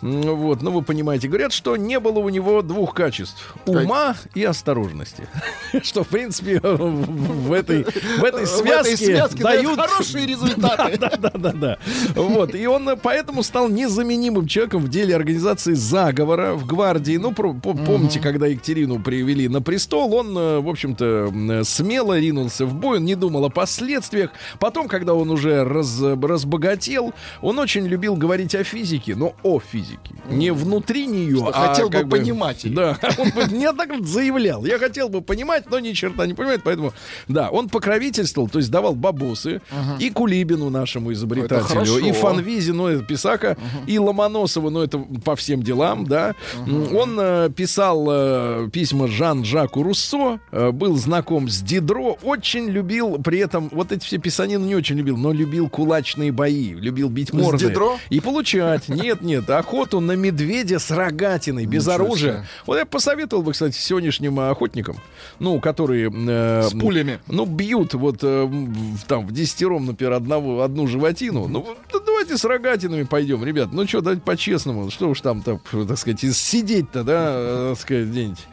Вот, 0.00 0.62
ну 0.62 0.70
вы 0.70 0.80
понимаете, 0.80 0.93
говорят, 1.02 1.52
что 1.52 1.76
не 1.76 1.98
было 2.00 2.18
у 2.18 2.28
него 2.28 2.62
двух 2.62 2.94
качеств: 2.94 3.54
ума 3.66 4.16
и 4.34 4.44
осторожности. 4.44 5.28
Что, 5.82 6.04
в 6.04 6.08
принципе, 6.08 6.60
в 6.60 7.52
этой, 7.52 7.84
в 7.84 8.24
этой 8.24 8.46
связке 8.46 9.26
дают 9.36 9.78
хорошие 9.78 10.26
результаты. 10.34 10.98
да, 10.98 11.10
да, 11.18 11.30
да, 11.34 11.52
да. 11.52 11.78
Вот. 12.14 12.54
И 12.54 12.66
он 12.66 12.90
поэтому 13.02 13.42
стал 13.42 13.68
незаменимым 13.68 14.46
человеком 14.46 14.82
в 14.82 14.88
деле 14.88 15.16
организации 15.16 15.74
заговора 15.74 16.54
в 16.54 16.66
гвардии. 16.66 17.16
Ну, 17.16 17.32
помните, 17.32 18.20
когда 18.20 18.46
Екатерину 18.46 19.00
привели 19.00 19.48
на 19.48 19.60
престол, 19.62 20.14
он, 20.14 20.36
э, 20.36 20.58
в 20.60 20.68
общем-то, 20.68 21.32
э, 21.32 21.64
смело 21.64 22.18
ринулся 22.18 22.66
в 22.66 22.74
бой, 22.74 22.98
он 22.98 23.04
не 23.04 23.14
думал 23.14 23.44
о 23.46 23.50
последствиях. 23.50 24.30
Потом, 24.58 24.88
когда 24.88 25.14
он 25.14 25.30
уже 25.30 25.64
раз- 25.64 26.00
разбогател, 26.00 27.12
он 27.40 27.58
очень 27.58 27.86
любил 27.86 28.16
говорить 28.16 28.54
о 28.54 28.64
физике, 28.64 29.14
но 29.16 29.34
о 29.42 29.60
физике. 29.60 30.14
Не 30.30 30.52
внутри 30.52 30.83
внутри 30.84 31.06
нее. 31.06 31.36
Что 31.36 31.48
а 31.54 31.68
хотел 31.68 31.88
бы 31.88 31.98
как 31.98 32.08
понимать. 32.08 32.74
Да, 32.74 32.98
он 33.18 33.30
бы 33.30 33.44
неоднократно 33.52 34.06
заявлял. 34.06 34.64
Я 34.64 34.78
хотел 34.78 35.08
бы 35.08 35.20
понимать, 35.20 35.70
но 35.70 35.78
ни 35.78 35.92
черта 35.92 36.26
не 36.26 36.34
понимает, 36.34 36.62
поэтому, 36.64 36.92
да, 37.28 37.50
он 37.50 37.68
покровительствовал, 37.68 38.48
то 38.48 38.58
есть 38.58 38.70
давал 38.70 38.94
бабосы 38.94 39.60
и 39.98 40.10
Кулибину 40.10 40.70
нашему 40.70 41.12
изобретателю, 41.12 41.98
и 41.98 42.12
Фанвизину, 42.12 42.86
это 42.86 43.04
писака, 43.04 43.56
и 43.86 43.98
Ломоносову, 43.98 44.70
ну 44.70 44.82
это 44.82 44.98
по 45.24 45.36
всем 45.36 45.62
делам, 45.62 46.06
да. 46.06 46.34
Он 46.66 47.18
э, 47.18 47.50
писал 47.54 48.06
э, 48.10 48.68
письма 48.72 49.08
Жан-Жаку 49.08 49.82
Руссо, 49.82 50.38
э, 50.50 50.70
был 50.70 50.96
знаком 50.96 51.48
с 51.48 51.60
Дидро, 51.60 52.18
очень 52.22 52.68
любил 52.68 53.18
при 53.22 53.38
этом, 53.38 53.68
вот 53.72 53.92
эти 53.92 54.04
все 54.04 54.18
писанины 54.18 54.64
не 54.64 54.74
очень 54.74 54.96
любил, 54.96 55.16
но 55.16 55.32
любил 55.32 55.68
кулачные 55.68 56.32
бои, 56.32 56.74
любил 56.74 57.08
бить 57.08 57.32
морды. 57.32 57.74
И 58.10 58.20
получать. 58.20 58.88
Нет, 58.88 59.22
нет, 59.22 59.48
охоту 59.50 60.00
на 60.00 60.12
медведя 60.12 60.73
с 60.78 60.90
рогатиной, 60.90 61.66
без 61.66 61.86
Ничего 61.86 61.94
оружия. 62.04 62.32
себе. 62.34 62.44
Вот 62.66 62.76
я 62.78 62.86
посоветовал 62.86 63.42
бы, 63.42 63.52
кстати, 63.52 63.76
сегодняшним 63.76 64.38
охотникам, 64.40 64.96
ну, 65.38 65.60
которые... 65.60 66.10
э, 66.14 66.62
С 66.68 66.72
пулями. 66.72 67.18
Ну, 67.26 67.44
бьют 67.46 67.94
вот 67.94 68.22
э, 68.22 68.44
в- 68.44 69.02
там 69.06 69.26
в 69.26 69.32
десятером, 69.32 69.86
например, 69.86 70.12
одного, 70.14 70.62
одну 70.62 70.86
животину. 70.86 71.48
Ну, 71.48 71.76
давайте 72.06 72.36
с 72.38 72.44
рогатинами 72.44 73.02
пойдем, 73.04 73.44
ребят. 73.44 73.68
Ну, 73.72 73.86
что, 73.86 74.00
давайте 74.00 74.22
по-честному. 74.22 74.90
Что 74.90 75.08
уж 75.10 75.20
там, 75.20 75.42
так, 75.42 75.60
так 75.88 75.98
сказать, 75.98 76.20
сидеть-то, 76.20 77.04
да, 77.04 77.32
э, 77.34 77.68
так 77.74 77.80
сказать, 77.82 78.06
где-нибудь 78.08 78.46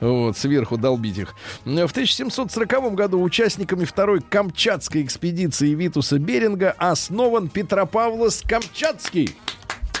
вот, 0.00 0.36
сверху 0.36 0.76
долбить 0.76 1.18
их. 1.18 1.34
В 1.64 1.68
1740 1.90 2.94
году 2.94 3.20
участниками 3.22 3.84
второй 3.84 4.20
Камчатской 4.20 5.02
экспедиции 5.02 5.74
Витуса 5.74 6.18
Беринга 6.18 6.74
основан 6.78 7.48
Петропавловск-Камчатский. 7.48 9.34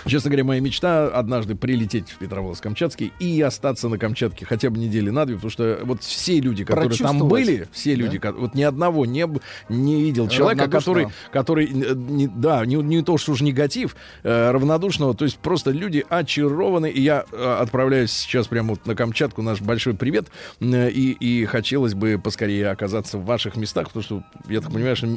Честно 0.06 0.30
говоря, 0.30 0.44
моя 0.44 0.60
мечта 0.60 1.08
однажды 1.08 1.54
прилететь 1.56 2.10
в 2.10 2.18
Петропавловск-Камчатский 2.18 3.12
и 3.18 3.40
остаться 3.40 3.88
на 3.88 3.98
Камчатке 3.98 4.46
хотя 4.46 4.70
бы 4.70 4.78
недели 4.78 5.10
на 5.10 5.26
две, 5.26 5.34
потому 5.34 5.50
что 5.50 5.80
вот 5.84 6.02
все 6.02 6.40
люди, 6.40 6.64
которые 6.64 6.88
там 6.96 7.18
были, 7.28 7.68
все 7.72 7.94
люди, 7.94 8.18
ко- 8.18 8.32
вот 8.32 8.54
ни 8.54 8.62
одного 8.62 9.04
не, 9.06 9.26
не 9.68 10.00
видел 10.02 10.28
человека, 10.28 10.68
который, 10.68 11.08
который, 11.32 11.66
э, 11.66 11.94
не- 11.94 12.28
да, 12.28 12.64
не, 12.64 12.76
не 12.76 13.02
то, 13.02 13.18
что 13.18 13.32
уж 13.32 13.40
негатив, 13.40 13.96
э, 14.22 14.50
равнодушного, 14.52 15.14
то 15.14 15.24
есть 15.24 15.38
просто 15.38 15.70
люди 15.72 16.04
очарованы, 16.08 16.88
и 16.90 17.00
я 17.00 17.24
э, 17.32 17.56
отправляюсь 17.60 18.12
сейчас 18.12 18.46
прямо 18.46 18.70
вот 18.70 18.86
на 18.86 18.94
Камчатку, 18.94 19.42
наш 19.42 19.60
большой 19.60 19.94
привет, 19.94 20.28
э, 20.60 20.90
и, 20.90 21.12
и 21.12 21.44
хотелось 21.46 21.94
бы 21.94 22.20
поскорее 22.22 22.68
оказаться 22.70 23.18
в 23.18 23.24
ваших 23.24 23.56
местах, 23.56 23.88
потому 23.88 24.02
что, 24.04 24.22
я 24.48 24.60
так 24.60 24.72
понимаю, 24.72 24.94
что 24.96 25.08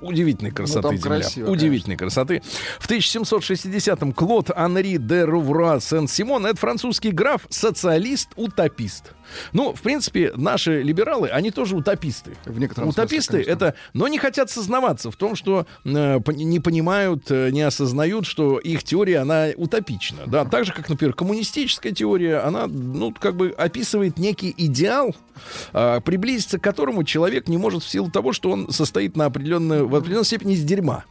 удивительной 0.00 0.50
красоты 0.50 0.82
там 0.82 0.96
земля. 0.96 1.08
красиво, 1.20 1.50
Удивительной 1.50 1.96
красоты. 1.96 2.42
В 2.78 2.88
1760-м 2.90 4.12
Клод 4.18 4.50
Анри 4.56 4.98
де 4.98 5.24
Рувра 5.24 5.78
Сен-Симон 5.78 6.44
это 6.44 6.58
французский 6.58 7.12
граф, 7.12 7.46
социалист, 7.50 8.30
утопист. 8.34 9.12
Ну, 9.52 9.72
в 9.72 9.80
принципе, 9.80 10.32
наши 10.34 10.82
либералы, 10.82 11.28
они 11.28 11.52
тоже 11.52 11.76
утописты. 11.76 12.32
В 12.44 12.58
некотором 12.58 12.88
смысле, 12.90 13.02
Утописты 13.04 13.32
конечно. 13.32 13.52
это, 13.52 13.74
но 13.92 14.08
не 14.08 14.18
хотят 14.18 14.50
сознаваться 14.50 15.12
в 15.12 15.16
том, 15.16 15.36
что 15.36 15.66
э, 15.84 16.18
не 16.26 16.58
понимают, 16.58 17.30
э, 17.30 17.50
не 17.50 17.62
осознают, 17.62 18.26
что 18.26 18.58
их 18.58 18.82
теория, 18.82 19.18
она 19.18 19.48
утопична. 19.56 20.22
Да, 20.26 20.44
так 20.44 20.64
же, 20.64 20.72
как, 20.72 20.88
например, 20.88 21.14
коммунистическая 21.14 21.92
теория, 21.92 22.38
она, 22.38 22.66
ну, 22.66 23.12
как 23.12 23.36
бы 23.36 23.54
описывает 23.56 24.18
некий 24.18 24.52
идеал, 24.56 25.14
э, 25.72 26.00
приблизиться 26.04 26.58
к 26.58 26.62
которому 26.62 27.04
человек 27.04 27.46
не 27.48 27.56
может 27.56 27.84
в 27.84 27.88
силу 27.88 28.10
того, 28.10 28.32
что 28.32 28.50
он 28.50 28.70
состоит 28.72 29.16
на 29.16 29.26
определенную, 29.26 29.86
в 29.86 29.94
определенной 29.94 30.24
степени 30.24 30.54
из 30.54 30.64
дерьма. 30.64 31.04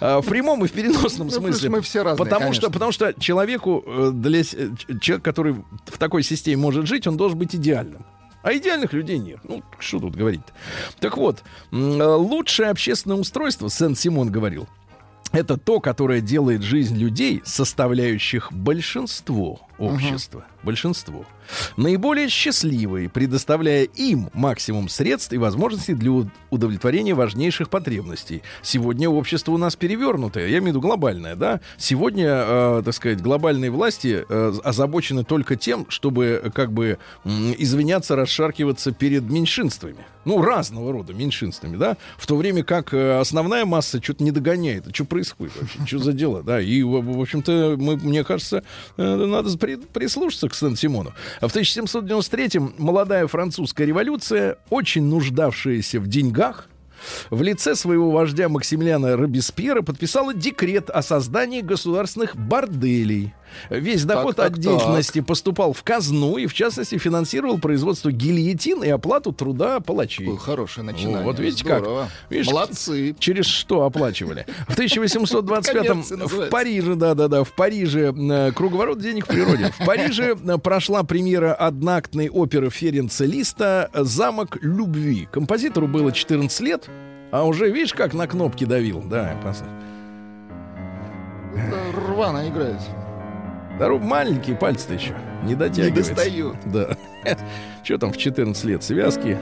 Э, 0.00 0.20
в 0.20 0.26
прямом 0.26 0.64
и 0.64 0.68
в 0.68 0.72
переносном 0.72 1.28
Ну, 1.28 1.32
смысле. 1.32 1.70
мы 1.70 1.80
все 1.80 2.02
разные, 2.02 2.24
потому 2.24 2.52
что, 2.52 2.70
потому 2.70 2.92
что 2.92 3.12
человеку, 3.18 3.82
э, 3.86 4.10
для 4.12 4.40
э, 4.40 4.44
человек, 5.00 5.24
который 5.24 5.56
в 5.86 5.98
такой 5.98 6.22
системе 6.22 6.56
может 6.56 6.86
жить, 6.86 7.06
он 7.06 7.16
должен 7.16 7.38
быть 7.38 7.54
идеальным. 7.54 8.04
А 8.42 8.54
идеальных 8.54 8.92
людей 8.94 9.18
нет. 9.18 9.38
Ну, 9.44 9.62
что 9.78 10.00
тут 10.00 10.16
говорить 10.16 10.40
Так 10.98 11.18
вот, 11.18 11.42
лучшее 11.70 12.70
общественное 12.70 13.18
устройство, 13.18 13.68
Сен-Симон 13.68 14.30
говорил, 14.30 14.66
это 15.32 15.58
то, 15.58 15.78
которое 15.80 16.20
делает 16.22 16.62
жизнь 16.62 16.96
людей, 16.96 17.42
составляющих 17.44 18.50
большинство 18.52 19.60
общества, 19.80 20.44
большинство, 20.62 21.24
наиболее 21.76 22.28
счастливой, 22.28 23.08
предоставляя 23.08 23.84
им 23.84 24.30
максимум 24.34 24.88
средств 24.88 25.32
и 25.32 25.38
возможностей 25.38 25.94
для 25.94 26.30
удовлетворения 26.50 27.14
важнейших 27.14 27.70
потребностей. 27.70 28.42
Сегодня 28.62 29.08
общество 29.08 29.52
у 29.52 29.56
нас 29.56 29.76
перевернутое, 29.76 30.48
я 30.48 30.58
имею 30.58 30.64
в 30.64 30.68
виду 30.68 30.80
глобальное, 30.80 31.34
да? 31.34 31.60
Сегодня, 31.78 32.28
э, 32.28 32.82
так 32.84 32.94
сказать, 32.94 33.20
глобальные 33.20 33.70
власти 33.70 34.24
э, 34.28 34.52
озабочены 34.62 35.24
только 35.24 35.56
тем, 35.56 35.86
чтобы 35.88 36.40
э, 36.44 36.50
как 36.50 36.72
бы 36.72 36.98
м, 37.24 37.54
извиняться, 37.58 38.16
расшаркиваться 38.16 38.92
перед 38.92 39.22
меньшинствами. 39.24 40.04
Ну, 40.26 40.42
разного 40.42 40.92
рода 40.92 41.14
меньшинствами, 41.14 41.76
да? 41.76 41.96
В 42.18 42.26
то 42.26 42.36
время 42.36 42.62
как 42.62 42.92
э, 42.92 43.18
основная 43.18 43.64
масса 43.64 44.02
что-то 44.02 44.22
не 44.22 44.30
догоняет. 44.30 44.94
Что 44.94 45.06
происходит 45.06 45.54
вообще? 45.58 45.78
Что 45.86 45.98
за 45.98 46.12
дело? 46.12 46.42
Да, 46.42 46.60
и, 46.60 46.82
в 46.82 47.20
общем-то, 47.20 47.76
мы, 47.78 47.96
мне 47.96 48.22
кажется, 48.22 48.62
э, 48.98 49.14
надо 49.16 49.48
при- 49.76 49.86
прислушаться 50.00 50.48
к 50.48 50.54
Сен-Симону. 50.54 51.12
В 51.40 51.46
1793-м 51.46 52.74
молодая 52.78 53.26
французская 53.26 53.84
революция, 53.86 54.56
очень 54.70 55.04
нуждавшаяся 55.04 56.00
в 56.00 56.06
деньгах, 56.08 56.68
в 57.30 57.42
лице 57.42 57.74
своего 57.74 58.10
вождя 58.10 58.48
Максимилиана 58.48 59.16
Робеспьера 59.16 59.82
подписала 59.82 60.34
декрет 60.34 60.90
о 60.90 61.02
создании 61.02 61.60
государственных 61.62 62.36
борделей. 62.36 63.34
Весь 63.68 64.04
доход 64.04 64.36
так, 64.36 64.48
от 64.48 64.52
так. 64.54 64.62
деятельности 64.62 65.20
поступал 65.20 65.72
в 65.72 65.82
казну 65.82 66.36
и, 66.36 66.46
в 66.46 66.54
частности, 66.54 66.98
финансировал 66.98 67.58
производство 67.58 68.10
гильотин 68.10 68.82
и 68.82 68.88
оплату 68.88 69.32
труда 69.32 69.80
палачей. 69.80 70.26
Какое 70.26 70.38
хорошее 70.38 70.86
начинание. 70.86 71.22
Вот 71.22 71.38
видите 71.38 71.64
Здорово. 71.64 72.02
как. 72.02 72.30
Видишь, 72.30 72.46
Молодцы. 72.46 73.16
Через 73.18 73.46
что 73.46 73.84
оплачивали? 73.84 74.46
В 74.68 74.78
1825-м 74.78 76.02
Коммерция 76.02 76.18
в. 76.26 76.50
Париже, 76.50 76.94
да-да-да, 76.94 77.44
в 77.44 77.52
Париже 77.52 78.12
э, 78.12 78.52
круговорот 78.52 79.00
денег 79.00 79.24
в 79.24 79.28
природе. 79.28 79.72
В 79.78 79.84
Париже 79.84 80.36
э, 80.36 80.58
прошла 80.58 81.02
премьера 81.02 81.54
одноактной 81.54 82.28
оперы 82.28 82.70
Ференца 82.70 83.24
Листа 83.24 83.90
«Замок 83.94 84.58
любви». 84.60 85.28
Композитору 85.30 85.86
было 85.86 86.12
14 86.12 86.60
лет, 86.60 86.88
а 87.30 87.44
уже, 87.44 87.70
видишь, 87.70 87.94
как 87.94 88.14
на 88.14 88.26
кнопки 88.26 88.64
давил. 88.64 89.02
Да, 89.02 89.36
Да, 91.54 92.00
Рвано 92.00 92.48
играет. 92.48 92.80
Здоров, 93.80 94.02
маленькие 94.02 94.56
пальцы-то 94.56 94.92
еще. 94.92 95.14
Не 95.42 95.54
дотягивается. 95.54 96.14
достают. 96.14 96.58
Да. 96.66 96.98
Что 97.82 97.96
там 97.96 98.12
в 98.12 98.18
14 98.18 98.62
лет? 98.64 98.84
Связки 98.84 99.38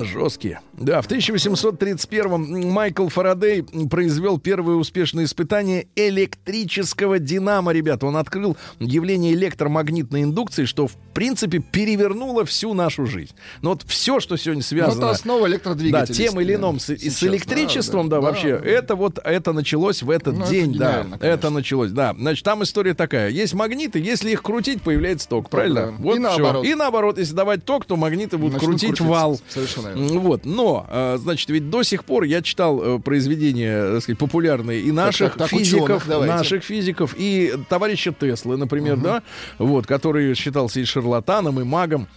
жесткие. 0.00 0.60
Да, 0.76 1.00
в 1.02 1.08
1831-м 1.08 2.70
Майкл 2.72 3.08
Фарадей 3.08 3.62
произвел 3.88 4.38
первое 4.38 4.76
успешное 4.76 5.24
испытание 5.24 5.86
электрического 5.96 7.18
динамо, 7.18 7.72
ребята. 7.72 8.06
Он 8.06 8.16
открыл 8.16 8.56
явление 8.80 9.34
электромагнитной 9.34 10.24
индукции, 10.24 10.64
что, 10.64 10.86
в 10.86 10.92
принципе, 11.14 11.58
перевернуло 11.60 12.44
всю 12.44 12.74
нашу 12.74 13.06
жизнь. 13.06 13.32
Но 13.62 13.70
вот 13.70 13.82
все, 13.86 14.18
что 14.20 14.36
сегодня 14.36 14.60
Ну, 14.62 14.62
связано... 14.66 14.98
это 15.04 15.10
основа 15.10 15.42
Да, 15.42 15.48
электродвигателя. 15.48 16.14
тем 16.14 16.40
или 16.40 16.54
иным, 16.54 16.80
с, 16.80 16.90
и 16.90 16.96
с 16.96 17.18
Сейчас, 17.18 17.22
электричеством, 17.22 18.08
да, 18.08 18.20
вообще, 18.20 18.48
это 18.50 18.96
вот, 18.96 19.18
это 19.22 19.52
началось 19.52 20.02
в 20.02 20.10
этот 20.10 20.36
Ну, 20.36 20.42
это 20.42 20.50
день, 20.50 20.72
да, 20.76 20.90
гениально, 20.90 21.18
конечно. 21.18 21.26
это 21.38 21.50
началось, 21.50 21.90
да. 21.92 22.14
Значит, 22.18 22.44
там 22.44 22.62
история 22.64 22.94
такая, 22.94 23.30
есть 23.30 23.54
магниты, 23.54 24.00
если 24.00 24.30
их 24.30 24.42
крутить, 24.42 24.82
появляется 24.82 25.28
ток, 25.28 25.50
правильно? 25.50 25.86
да. 25.86 25.94
Вот 25.98 26.14
И 26.16 26.18
всё. 26.18 26.22
наоборот. 26.28 26.66
И 26.66 26.74
наоборот, 26.74 27.18
если 27.18 27.34
давать 27.34 27.64
ток, 27.64 27.84
то 27.84 27.96
магниты 27.96 28.38
будут 28.38 28.54
Начнут 28.54 28.70
крутить 28.72 28.88
крутиться. 28.90 29.08
вал. 29.08 29.40
Совершенно 29.48 29.88
верно. 29.88 30.18
Вот, 30.20 30.44
но, 30.44 30.63
э, 30.88 31.16
значит, 31.18 31.48
ведь 31.50 31.70
до 31.70 31.82
сих 31.82 32.04
пор 32.04 32.24
я 32.24 32.42
читал 32.42 32.82
э, 32.82 32.98
произведения, 32.98 33.92
так 33.92 34.02
сказать, 34.02 34.18
популярные 34.18 34.80
и 34.80 34.92
наших 34.92 35.34
так, 35.34 35.50
так, 35.50 35.50
физиков, 35.50 36.06
ученых 36.06 36.26
наших 36.26 36.64
физиков, 36.64 37.14
и 37.16 37.54
товарища 37.68 38.12
Теслы, 38.12 38.56
например, 38.56 38.96
да, 38.96 39.22
вот, 39.58 39.86
который 39.86 40.34
считался 40.34 40.80
и 40.80 40.84
шарлатаном, 40.84 41.60
и 41.60 41.64
магом. 41.64 42.08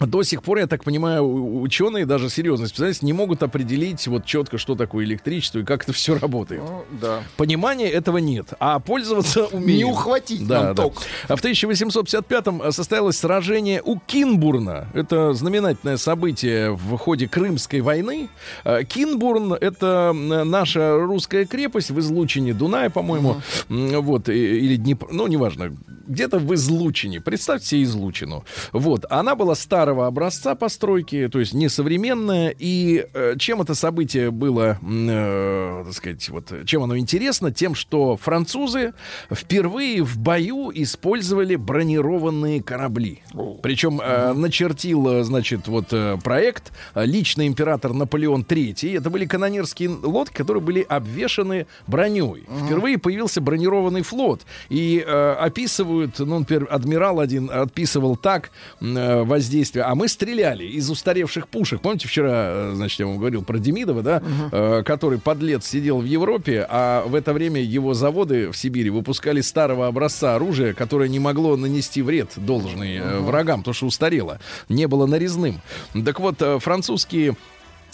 До 0.00 0.22
сих 0.22 0.42
пор, 0.42 0.58
я 0.58 0.66
так 0.66 0.84
понимаю, 0.84 1.60
ученые, 1.60 2.06
даже 2.06 2.30
серьезные 2.30 2.68
специалисты, 2.68 3.04
не 3.06 3.12
могут 3.12 3.42
определить 3.42 4.06
вот 4.06 4.24
четко, 4.24 4.58
что 4.58 4.74
такое 4.74 5.04
электричество 5.04 5.58
и 5.58 5.64
как 5.64 5.82
это 5.84 5.92
все 5.92 6.16
работает. 6.18 6.62
Ну, 6.64 6.84
да. 7.00 7.22
Понимания 7.36 7.88
этого 7.88 8.18
нет, 8.18 8.48
а 8.60 8.78
пользоваться 8.78 9.46
умеют. 9.52 9.78
Не 9.78 9.84
ухватить 9.84 10.46
да, 10.46 10.62
нам 10.64 10.74
да. 10.74 10.82
ток. 10.84 11.02
А 11.26 11.36
в 11.36 11.44
1855-м 11.44 12.72
состоялось 12.72 13.18
сражение 13.18 13.82
у 13.84 13.98
Кинбурна. 13.98 14.88
Это 14.94 15.32
знаменательное 15.34 15.96
событие 15.96 16.70
в 16.72 16.96
ходе 16.96 17.28
Крымской 17.28 17.80
войны. 17.80 18.28
А, 18.64 18.84
Кинбурн— 18.84 19.52
это 19.60 20.12
наша 20.14 20.96
русская 20.98 21.44
крепость 21.44 21.90
в 21.90 21.98
излучине 21.98 22.54
Дуная, 22.54 22.90
по-моему. 22.90 23.36
М, 23.68 24.00
Вот, 24.02 24.28
или 24.28 24.76
Днепр, 24.76 25.08
ну, 25.10 25.26
неважно. 25.26 25.76
где-то 26.06 26.38
в 26.38 26.54
излучине. 26.54 27.20
Представьте 27.20 27.66
себе 27.66 27.82
излучину. 27.82 28.44
Вот. 28.72 29.04
Она 29.10 29.34
была 29.34 29.54
старого 29.88 30.06
образца 30.06 30.54
постройки, 30.54 31.28
то 31.28 31.40
есть 31.40 31.54
несовременная. 31.54 32.54
И 32.58 33.06
э, 33.14 33.36
чем 33.38 33.62
это 33.62 33.74
событие 33.74 34.30
было, 34.30 34.78
э, 34.82 35.82
так 35.86 35.94
сказать, 35.94 36.28
вот, 36.28 36.52
чем 36.66 36.82
оно 36.82 36.98
интересно? 36.98 37.50
Тем, 37.52 37.74
что 37.74 38.18
французы 38.18 38.92
впервые 39.30 40.02
в 40.02 40.18
бою 40.18 40.70
использовали 40.74 41.56
бронированные 41.56 42.62
корабли. 42.62 43.22
Причем 43.62 43.98
э, 44.02 44.34
начертил, 44.34 45.08
э, 45.08 45.24
значит, 45.24 45.68
вот 45.68 45.86
э, 45.92 46.18
проект 46.22 46.70
э, 46.94 47.06
личный 47.06 47.46
император 47.46 47.94
Наполеон 47.94 48.42
III. 48.42 48.98
Это 48.98 49.08
были 49.08 49.24
канонерские 49.24 49.88
лодки, 49.88 50.36
которые 50.36 50.62
были 50.62 50.84
обвешаны 50.86 51.66
броней. 51.86 52.44
Впервые 52.66 52.98
появился 52.98 53.40
бронированный 53.40 54.02
флот. 54.02 54.42
И 54.68 55.02
э, 55.06 55.32
описывают, 55.32 56.18
ну, 56.18 56.40
например, 56.40 56.68
адмирал 56.70 57.20
один 57.20 57.48
отписывал 57.50 58.16
так 58.16 58.50
э, 58.82 59.22
воздействие. 59.22 59.77
А 59.84 59.94
мы 59.94 60.08
стреляли 60.08 60.64
из 60.64 60.90
устаревших 60.90 61.48
пушек. 61.48 61.80
Помните, 61.80 62.08
вчера, 62.08 62.30
э, 62.32 62.72
значит, 62.74 63.00
я 63.00 63.06
вам 63.06 63.18
говорил 63.18 63.42
про 63.42 63.58
Демидова, 63.58 64.02
да, 64.02 64.22
э, 64.52 64.82
который 64.84 65.18
подлец 65.18 65.66
сидел 65.66 66.00
в 66.00 66.04
Европе, 66.04 66.66
а 66.68 67.04
в 67.06 67.14
это 67.14 67.32
время 67.32 67.60
его 67.60 67.94
заводы 67.94 68.50
в 68.50 68.56
Сибири 68.56 68.90
выпускали 68.90 69.40
старого 69.40 69.86
образца 69.86 70.34
оружия, 70.34 70.74
которое 70.74 71.08
не 71.08 71.18
могло 71.18 71.56
нанести 71.56 72.02
вред 72.02 72.32
должный 72.36 72.96
э, 72.96 73.18
врагам, 73.20 73.60
потому 73.60 73.74
что 73.74 73.86
устарело, 73.86 74.38
не 74.68 74.86
было 74.86 75.06
нарезным. 75.06 75.60
Так 76.04 76.20
вот, 76.20 76.40
э, 76.40 76.58
французские 76.58 77.36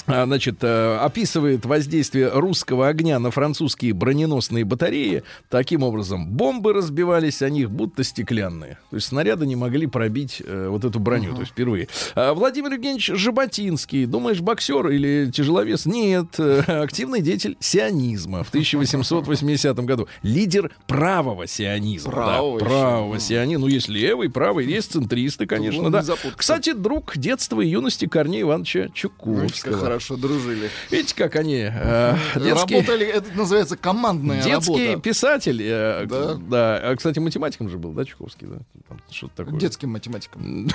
значит, 0.07 0.57
э, 0.63 0.97
описывает 1.01 1.65
воздействие 1.65 2.29
русского 2.29 2.89
огня 2.89 3.19
на 3.19 3.31
французские 3.31 3.93
броненосные 3.95 4.65
батареи. 4.65 5.23
Таким 5.49 5.83
образом, 5.83 6.29
бомбы 6.29 6.73
разбивались 6.73 7.43
о 7.43 7.49
них, 7.51 7.71
будто 7.71 8.05
стеклянные. 8.05 8.79
То 8.91 8.97
есть 8.97 9.09
снаряды 9.09 9.47
не 9.47 9.57
могли 9.57 9.87
пробить 9.87 10.43
э, 10.45 10.69
вот 10.69 10.85
эту 10.85 10.99
броню, 11.01 11.35
то 11.35 11.41
есть 11.41 11.53
впервые. 11.53 11.89
А 12.15 12.35
Владимир 12.35 12.73
Евгеньевич 12.73 13.07
Жаботинский, 13.15 14.07
думаешь, 14.07 14.41
боксер 14.41 14.89
или 14.89 15.31
тяжеловес? 15.31 15.87
Нет, 15.87 16.39
э, 16.39 16.61
активный 16.83 17.21
деятель 17.23 17.57
сионизма 17.61 18.45
в 18.45 18.49
1880 18.49 19.77
году. 19.81 20.09
Лидер 20.23 20.71
правого 20.87 21.47
сионизма. 21.47 22.11
да, 22.13 22.17
Правого 22.17 22.57
еще. 22.59 22.67
правого 22.67 23.19
сионизма. 23.19 23.67
Ну, 23.67 23.67
есть 23.69 23.89
левый, 23.89 24.31
правый, 24.31 24.67
есть 24.67 24.93
центристы, 24.93 25.47
конечно, 25.47 25.91
да. 25.91 26.03
Кстати, 26.37 26.73
друг 26.73 27.17
детства 27.17 27.61
и 27.61 27.69
юности 27.69 28.07
Корнея 28.07 28.43
Ивановича 28.43 28.89
Чуковского. 28.93 29.94
Хорошо 29.95 30.17
дружили. 30.17 30.71
Видите, 30.91 31.15
как 31.15 31.37
они 31.37 31.69
э, 31.73 32.17
детский, 32.37 32.75
Работали, 32.77 33.07
это 33.07 33.27
называется 33.37 33.77
командная 33.77 34.43
детский 34.43 34.87
работа. 34.89 35.01
писатель. 35.01 35.61
э, 35.63 36.07
Да. 36.07 36.35
да. 36.35 36.77
А, 36.83 36.97
кстати, 36.97 37.19
математиком 37.21 37.69
же 37.69 37.79
был, 37.79 37.93
да, 37.93 38.05
Чуковский, 38.05 38.49
да? 38.49 38.59
Там 38.89 39.01
что-то 39.11 39.45
такое. 39.45 39.61
Детским 39.61 39.91
математиком. 39.91 40.69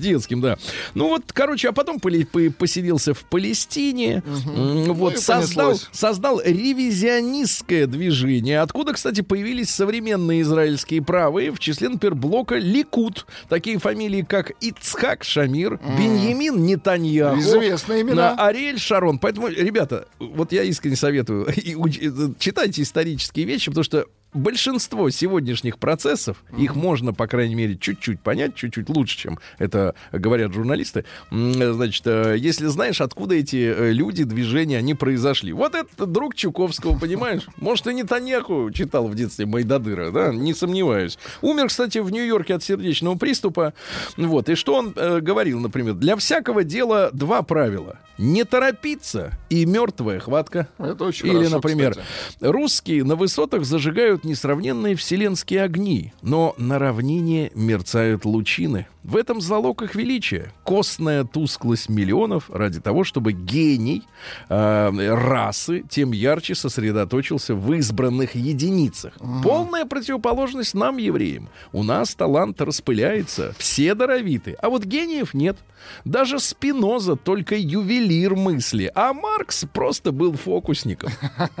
Детским, 0.00 0.40
да. 0.40 0.58
Ну 0.94 1.08
вот, 1.08 1.24
короче, 1.32 1.68
а 1.68 1.72
потом 1.72 2.00
поселился 2.00 3.14
в 3.14 3.24
Палестине. 3.24 4.22
Ну 4.26 4.92
Вот 4.94 5.14
и 5.14 5.16
создал, 5.18 5.78
создал 5.92 6.40
ревизионистское 6.42 7.86
движение, 7.86 8.60
откуда, 8.60 8.92
кстати, 8.92 9.20
появились 9.20 9.70
современные 9.70 10.42
израильские 10.42 11.02
правые, 11.02 11.52
в 11.52 11.58
числе, 11.58 11.88
например, 11.88 12.14
блока 12.14 12.56
Ликут. 12.56 13.26
Такие 13.48 13.78
фамилии, 13.78 14.22
как 14.22 14.50
Ицхак 14.60 15.24
Шамир, 15.24 15.78
Беньямин 15.98 16.64
Нетаньяху. 16.64 17.40
Известные 17.40 18.02
имена. 18.02 18.34
на 18.34 18.46
Ариэль 18.46 18.78
Шарон. 18.78 19.18
Поэтому, 19.18 19.48
ребята, 19.48 20.08
вот 20.18 20.52
я 20.52 20.62
искренне 20.62 20.96
советую, 20.96 21.46
читайте 22.38 22.82
исторические 22.82 23.46
вещи, 23.46 23.70
потому 23.70 23.84
что 23.84 24.06
большинство 24.32 25.10
сегодняшних 25.10 25.78
процессов, 25.78 26.42
их 26.56 26.74
можно, 26.74 27.12
по 27.12 27.26
крайней 27.26 27.54
мере, 27.54 27.76
чуть-чуть 27.76 28.20
понять, 28.20 28.54
чуть-чуть 28.54 28.88
лучше, 28.88 29.18
чем 29.18 29.38
это 29.58 29.94
говорят 30.12 30.52
журналисты. 30.52 31.04
Значит, 31.30 32.06
э, 32.06 32.36
если 32.38 32.66
знаешь, 32.66 33.00
откуда 33.00 33.34
эти 33.34 33.56
э, 33.56 33.92
люди, 33.92 34.24
движения, 34.24 34.78
они 34.78 34.94
произошли. 34.94 35.52
Вот 35.52 35.74
это 35.74 36.06
друг 36.06 36.34
Чуковского, 36.34 36.98
понимаешь? 36.98 37.42
Может, 37.56 37.86
и 37.88 37.94
Нетаньяху 37.94 38.70
читал 38.72 39.08
в 39.08 39.14
детстве 39.14 39.46
Майдадыра, 39.46 40.10
да? 40.10 40.32
Не 40.32 40.54
сомневаюсь. 40.54 41.18
Умер, 41.42 41.68
кстати, 41.68 41.98
в 41.98 42.10
Нью-Йорке 42.10 42.54
от 42.54 42.62
сердечного 42.62 43.16
приступа. 43.16 43.74
Вот. 44.16 44.48
И 44.48 44.54
что 44.54 44.74
он 44.74 44.92
э, 44.96 45.20
говорил, 45.20 45.60
например? 45.60 45.94
Для 45.94 46.16
всякого 46.16 46.64
дела 46.64 47.10
два 47.12 47.42
правила. 47.42 47.98
Не 48.18 48.44
торопиться 48.44 49.32
и 49.48 49.64
мертвая 49.64 50.20
хватка. 50.20 50.68
Это 50.78 51.04
очень 51.04 51.26
Или, 51.28 51.36
хорошо, 51.36 51.54
например, 51.56 51.90
кстати. 51.92 52.06
русские 52.40 53.04
на 53.04 53.16
высотах 53.16 53.64
зажигают 53.64 54.19
несравненные 54.24 54.94
вселенские 54.96 55.62
огни, 55.62 56.12
но 56.22 56.54
на 56.58 56.78
равнине 56.78 57.50
мерцают 57.54 58.24
лучины. 58.24 58.86
В 59.02 59.16
этом 59.16 59.40
залог 59.40 59.82
их 59.82 59.94
величия. 59.94 60.52
Костная 60.64 61.24
тусклость 61.24 61.88
миллионов 61.88 62.50
ради 62.50 62.80
того, 62.80 63.02
чтобы 63.04 63.32
гений 63.32 64.02
э, 64.48 64.90
расы 65.14 65.82
тем 65.88 66.12
ярче 66.12 66.54
сосредоточился 66.54 67.54
в 67.54 67.72
избранных 67.74 68.34
единицах. 68.34 69.14
Полная 69.42 69.86
противоположность 69.86 70.74
нам, 70.74 70.98
евреям. 70.98 71.48
У 71.72 71.82
нас 71.82 72.14
талант 72.14 72.60
распыляется, 72.60 73.54
все 73.56 73.94
даровиты, 73.94 74.56
а 74.60 74.68
вот 74.68 74.84
гениев 74.84 75.32
нет. 75.32 75.56
Даже 76.04 76.38
Спиноза 76.38 77.16
только 77.16 77.56
ювелир 77.56 78.36
мысли, 78.36 78.90
а 78.94 79.14
Маркс 79.14 79.64
просто 79.72 80.12
был 80.12 80.34
фокусником. 80.34 81.10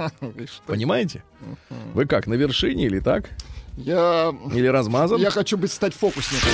Понимаете? 0.66 1.24
Вы 1.94 2.06
как, 2.06 2.26
на 2.26 2.34
вершине 2.34 2.86
или 2.86 3.00
так? 3.00 3.30
Я... 3.84 4.34
Или 4.52 4.66
размазан? 4.66 5.20
Я 5.20 5.30
хочу 5.30 5.56
быть 5.56 5.72
стать 5.72 5.94
фокусником. 5.94 6.48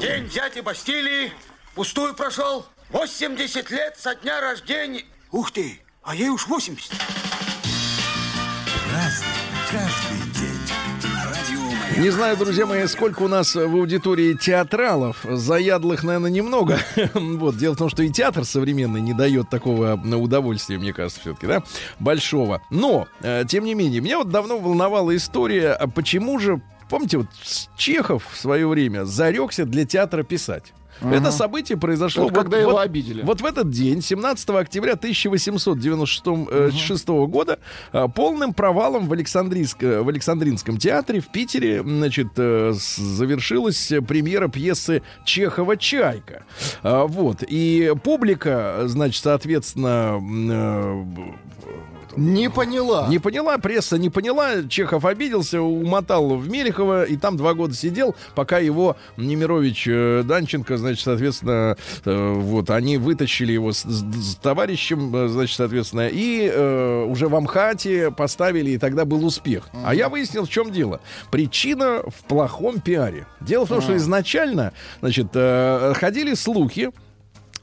День 0.00 0.28
дяди 0.28 0.60
Бастилии 0.60 1.32
пустую 1.74 2.14
прошел. 2.14 2.66
80 2.90 3.70
лет 3.70 3.96
со 3.98 4.14
дня 4.14 4.40
рождения. 4.40 5.04
Ух 5.30 5.52
ты, 5.52 5.80
а 6.02 6.14
ей 6.14 6.28
уж 6.28 6.46
80. 6.46 6.90
Не 11.98 12.10
знаю, 12.10 12.36
друзья 12.36 12.64
мои, 12.64 12.86
сколько 12.86 13.22
у 13.22 13.28
нас 13.28 13.54
в 13.54 13.58
аудитории 13.58 14.32
театралов. 14.34 15.18
Заядлых, 15.24 16.02
наверное, 16.02 16.30
немного. 16.30 16.78
вот. 17.14 17.56
Дело 17.56 17.74
в 17.74 17.78
том, 17.78 17.90
что 17.90 18.02
и 18.02 18.08
театр 18.08 18.44
современный 18.44 19.00
не 19.00 19.12
дает 19.12 19.50
такого 19.50 19.94
удовольствия, 20.16 20.78
мне 20.78 20.92
кажется, 20.92 21.20
все-таки, 21.20 21.46
да, 21.46 21.62
большого. 21.98 22.62
Но, 22.70 23.08
э, 23.20 23.44
тем 23.46 23.64
не 23.64 23.74
менее, 23.74 24.00
меня 24.00 24.18
вот 24.18 24.30
давно 24.30 24.58
волновала 24.58 25.14
история, 25.14 25.72
а 25.72 25.86
почему 25.86 26.38
же, 26.38 26.62
помните, 26.88 27.18
вот 27.18 27.26
Чехов 27.76 28.26
в 28.32 28.36
свое 28.36 28.66
время 28.66 29.04
зарекся 29.04 29.64
для 29.64 29.84
театра 29.84 30.22
писать. 30.22 30.72
Это 31.10 31.30
событие 31.32 31.78
произошло 31.78 32.26
Это 32.26 32.34
когда 32.34 32.58
его 32.58 32.78
обидели. 32.78 33.22
вот 33.22 33.40
в 33.40 33.44
этот 33.44 33.70
день, 33.70 34.02
17 34.02 34.50
октября 34.50 34.92
1896 34.92 36.22
э, 36.50 36.70
шестого 36.76 37.26
года, 37.26 37.58
э, 37.92 38.06
полным 38.14 38.52
провалом 38.54 39.08
в, 39.08 39.12
Александрийск- 39.12 40.02
в 40.02 40.08
Александринском 40.08 40.76
театре 40.78 41.20
в 41.20 41.28
Питере 41.28 41.82
значит, 41.82 42.28
э, 42.36 42.72
завершилась 42.74 43.90
э, 43.92 44.00
премьера 44.02 44.48
пьесы 44.48 45.02
Чехова 45.24 45.76
«Чайка». 45.76 46.44
Вот. 46.82 47.42
И 47.46 47.92
публика, 48.02 48.82
значит, 48.86 49.22
соответственно, 49.22 50.20
э, 50.20 51.04
Не 52.16 52.50
поняла. 52.50 53.08
не 53.08 53.18
поняла, 53.18 53.58
пресса 53.58 53.98
не 53.98 54.10
поняла, 54.10 54.62
Чехов 54.68 55.04
обиделся, 55.04 55.60
умотал 55.62 56.36
в 56.36 56.48
Мелехово, 56.48 57.04
и 57.04 57.16
там 57.16 57.36
два 57.36 57.54
года 57.54 57.74
сидел, 57.74 58.14
пока 58.34 58.58
его 58.58 58.96
Немирович 59.16 59.86
э, 59.88 60.22
Данченко, 60.24 60.76
значит, 60.76 61.02
соответственно, 61.04 61.76
э, 62.04 62.32
вот, 62.34 62.70
они 62.70 62.96
вытащили 62.98 63.52
его 63.52 63.72
с, 63.72 63.78
с- 63.82 64.32
с 64.32 64.36
товарищем, 64.36 65.14
э, 65.14 65.28
значит, 65.28 65.56
соответственно, 65.56 66.08
и 66.08 66.50
э, 66.52 67.04
уже 67.08 67.28
в 67.28 67.36
Амхате 67.36 68.10
поставили, 68.10 68.70
и 68.72 68.78
тогда 68.78 69.04
был 69.04 69.24
успех. 69.24 69.68
А 69.84 69.94
я 69.94 70.08
выяснил, 70.08 70.44
в 70.44 70.50
чем 70.50 70.70
дело. 70.70 71.00
Причина 71.30 72.02
в 72.06 72.24
плохом 72.28 72.80
пиаре. 72.80 73.26
Дело 73.40 73.64
в 73.66 73.68
том, 73.68 73.80
что 73.80 73.96
изначально, 73.96 74.72
значит, 75.00 75.28
э, 75.34 75.92
ходили 75.96 76.34
слухи, 76.34 76.90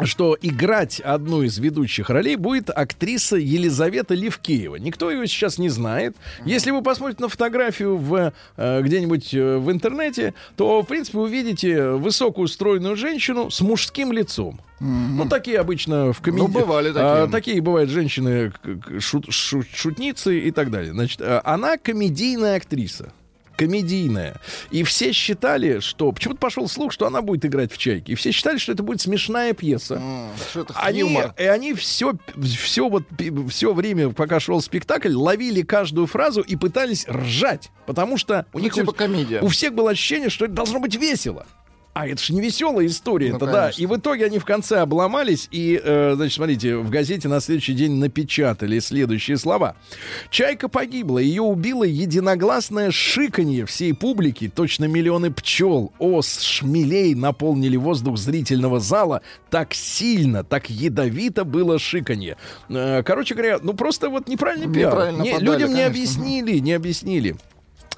что 0.04 0.38
играть 0.42 1.00
одну 1.00 1.42
из 1.44 1.58
ведущих 1.58 2.10
ролей 2.10 2.36
будет 2.36 2.70
актриса 2.70 3.36
Елизавета 3.36 4.14
Левкеева. 4.14 4.78
Никто 4.78 5.12
ее 5.12 5.28
сейчас 5.28 5.58
не 5.58 5.70
знает. 5.70 6.16
Если 6.46 6.72
вы 6.72 6.82
посмотрите 6.82 7.22
на 7.24 7.30
фотографию 7.30 7.98
в, 7.98 8.34
э, 8.58 8.82
где-нибудь 8.82 9.34
э, 9.34 9.58
в 9.58 9.72
интернете, 9.72 10.34
то, 10.56 10.82
в 10.82 10.86
принципе, 10.86 11.18
увидите 11.18 11.90
высокую 11.92 12.48
стройную 12.48 12.96
женщину 12.96 13.50
с 13.50 13.62
мужским 13.62 14.12
лицом. 14.12 14.62
Ну, 14.80 15.28
такие 15.28 15.60
обычно 15.60 16.14
в 16.14 16.22
комедии. 16.22 16.44
Ну, 16.44 16.48
бывали 16.48 16.94
А, 16.96 17.26
такие. 17.28 17.32
такие 17.32 17.62
бывают 17.62 17.90
женщины, 17.90 18.54
шут- 19.00 19.30
шу- 19.30 19.64
шутницы 19.74 20.40
и 20.40 20.52
так 20.52 20.72
далее. 20.72 20.94
Значит, 20.94 21.20
э, 21.20 21.42
она 21.44 21.78
комедийная 21.78 22.56
актриса. 22.56 23.12
Комедийная. 23.60 24.40
И 24.72 24.84
все 24.84 25.12
считали, 25.12 25.80
что... 25.80 26.12
Почему-то 26.12 26.40
пошел 26.40 26.68
слух, 26.70 26.94
что 26.94 27.06
она 27.06 27.22
будет 27.22 27.46
играть 27.46 27.72
в 27.74 27.78
«Чайке». 27.78 28.14
И 28.14 28.16
все 28.16 28.32
считали, 28.32 28.58
что 28.58 28.72
это 28.72 28.84
будет 28.84 29.02
смешная 29.02 29.54
пьеса. 29.54 29.96
М, 29.96 30.30
Что 30.50 30.66
Они, 30.76 31.02
и 31.38 31.44
они 31.44 31.74
все, 31.74 32.14
все, 32.42 32.88
вот, 32.88 33.04
все 33.50 33.74
время, 33.74 34.10
пока 34.12 34.40
шел 34.40 34.62
спектакль, 34.62 35.14
ловили 35.14 35.62
каждую 35.62 36.08
фразу 36.08 36.42
и 36.42 36.56
пытались 36.56 37.06
ржать. 37.08 37.70
Потому 37.86 38.18
что 38.18 38.46
у 38.54 38.60
Ну, 38.60 38.64
них 38.64 38.74
типа 38.74 38.92
комедия. 38.94 39.42
у 39.42 39.48
всех 39.48 39.74
было 39.74 39.92
ощущение, 39.92 40.30
что 40.30 40.46
это 40.46 40.54
должно 40.54 40.80
быть 40.80 40.96
весело. 40.96 41.46
А 41.94 42.08
это 42.08 42.24
же 42.24 42.34
не 42.34 42.40
веселая 42.42 42.86
история, 42.86 43.32
Ну, 43.32 43.38
это 43.38 43.46
да. 43.48 43.62
конечно. 43.64 43.82
И 43.82 43.86
в 43.88 43.98
итоге 43.98 44.26
они 44.26 44.40
в 44.40 44.46
конце 44.46 44.80
обломались 44.80 45.48
и, 45.52 45.82
э, 45.84 46.14
значит, 46.16 46.36
смотрите, 46.36 46.78
в 46.78 46.90
газете 46.90 47.28
на 47.28 47.42
следующий 47.42 47.74
день 47.74 47.94
напечатали 47.96 48.80
следующие 48.80 49.38
слова: 49.38 49.76
Чайка 50.30 50.70
погибла, 50.70 51.18
ее 51.18 51.42
убило 51.42 51.84
единогласное 51.84 52.92
шиканье 52.92 53.66
всей 53.66 53.94
публики. 53.94 54.50
Точно 54.54 54.86
миллионы 54.86 55.32
пчел, 55.32 55.92
ос, 56.00 56.40
шмелей 56.42 57.16
наполнили 57.16 57.76
воздух 57.76 58.18
зрительного 58.18 58.80
зала. 58.80 59.22
Так 59.50 59.74
сильно, 59.74 60.44
так 60.44 60.70
ядовито 60.70 61.44
было 61.44 61.80
шиканье. 61.80 62.38
Э, 62.70 63.02
короче 63.04 63.34
говоря, 63.34 63.58
ну 63.62 63.74
просто 63.74 64.10
вот 64.10 64.28
неправильный 64.30 64.72
пиар. 64.74 64.92
Неправильно 64.94 65.22
Не- 65.24 65.32
подали, 65.34 65.46
людям 65.46 65.70
не 65.70 65.76
конечно. 65.84 65.88
объяснили, 65.88 66.60
не 66.60 66.74
объяснили. 66.74 67.36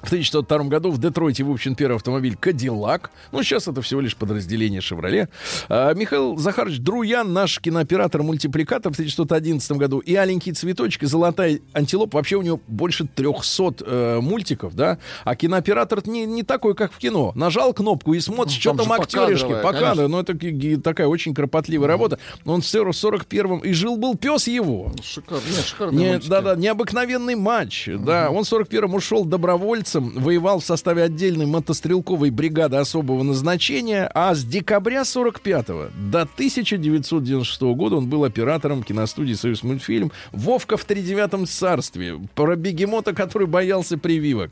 В 0.02 0.06
1902 0.06 0.64
году 0.64 0.90
в 0.90 0.98
Детройте 0.98 1.44
выпущен 1.44 1.74
первый 1.74 1.96
автомобиль 1.96 2.36
«Кадиллак». 2.36 3.10
Ну, 3.30 3.42
сейчас 3.42 3.68
это 3.68 3.82
всего 3.82 4.00
лишь 4.00 4.16
подразделение 4.16 4.80
«Шевроле». 4.80 5.28
А, 5.68 5.94
Михаил 5.94 6.36
Захарович 6.36 6.78
Друян, 6.78 7.32
наш 7.32 7.60
кинооператор-мультипликатор 7.60 8.92
в 8.92 8.96
1911 8.96 9.72
году. 9.72 9.98
И 10.00 10.14
«Аленький 10.14 10.52
цветочек», 10.52 11.04
и 11.04 11.06
«Золотая 11.06 11.60
антилопа». 11.72 12.18
Вообще 12.18 12.36
у 12.36 12.42
него 12.42 12.60
больше 12.66 13.06
300 13.06 13.74
э, 13.80 14.20
мультиков, 14.20 14.74
да? 14.74 14.98
А 15.24 15.36
кинооператор 15.36 16.06
не, 16.06 16.26
не 16.26 16.42
такой, 16.42 16.74
как 16.74 16.92
в 16.92 16.98
кино. 16.98 17.32
Нажал 17.34 17.72
кнопку 17.72 18.14
и 18.14 18.20
смотришь, 18.20 18.58
что 18.58 18.74
там 18.74 18.82
там 18.82 19.00
актеришки. 19.00 19.48
Покадровая. 19.62 19.94
конечно. 19.94 20.08
Ну, 20.08 20.18
это 20.20 20.82
такая 20.82 21.06
очень 21.06 21.34
кропотливая 21.34 21.88
работа. 21.88 22.18
Он 22.44 22.60
в 22.60 22.64
41-м 22.64 23.58
и 23.60 23.72
жил-был 23.72 24.16
пес 24.16 24.46
его. 24.46 24.92
Шикарно. 25.02 25.42
Нет, 25.48 25.64
шикарные 25.64 26.12
Не, 26.12 26.28
да-да, 26.28 26.56
необыкновенный 26.56 27.34
матч. 27.34 27.88
Да, 27.88 28.30
он 28.30 28.44
в 28.44 28.52
41-м 28.52 28.94
ушел 28.94 29.24
добровольцем, 29.24 29.91
воевал 30.00 30.60
в 30.60 30.64
составе 30.64 31.02
отдельной 31.02 31.46
мотострелковой 31.46 32.30
бригады 32.30 32.76
особого 32.76 33.22
назначения, 33.22 34.10
а 34.14 34.34
с 34.34 34.44
декабря 34.44 35.02
45-го 35.02 35.88
до 36.10 36.22
1996 36.22 37.60
года 37.62 37.96
он 37.96 38.08
был 38.08 38.24
оператором 38.24 38.82
киностудии 38.82 39.34
«Союз 39.34 39.62
мультфильм». 39.62 40.12
Вовка 40.32 40.76
в 40.76 40.84
тридевятом 40.84 41.46
царстве. 41.46 42.18
Про 42.34 42.56
бегемота, 42.56 43.12
который 43.14 43.46
боялся 43.46 43.98
прививок. 43.98 44.50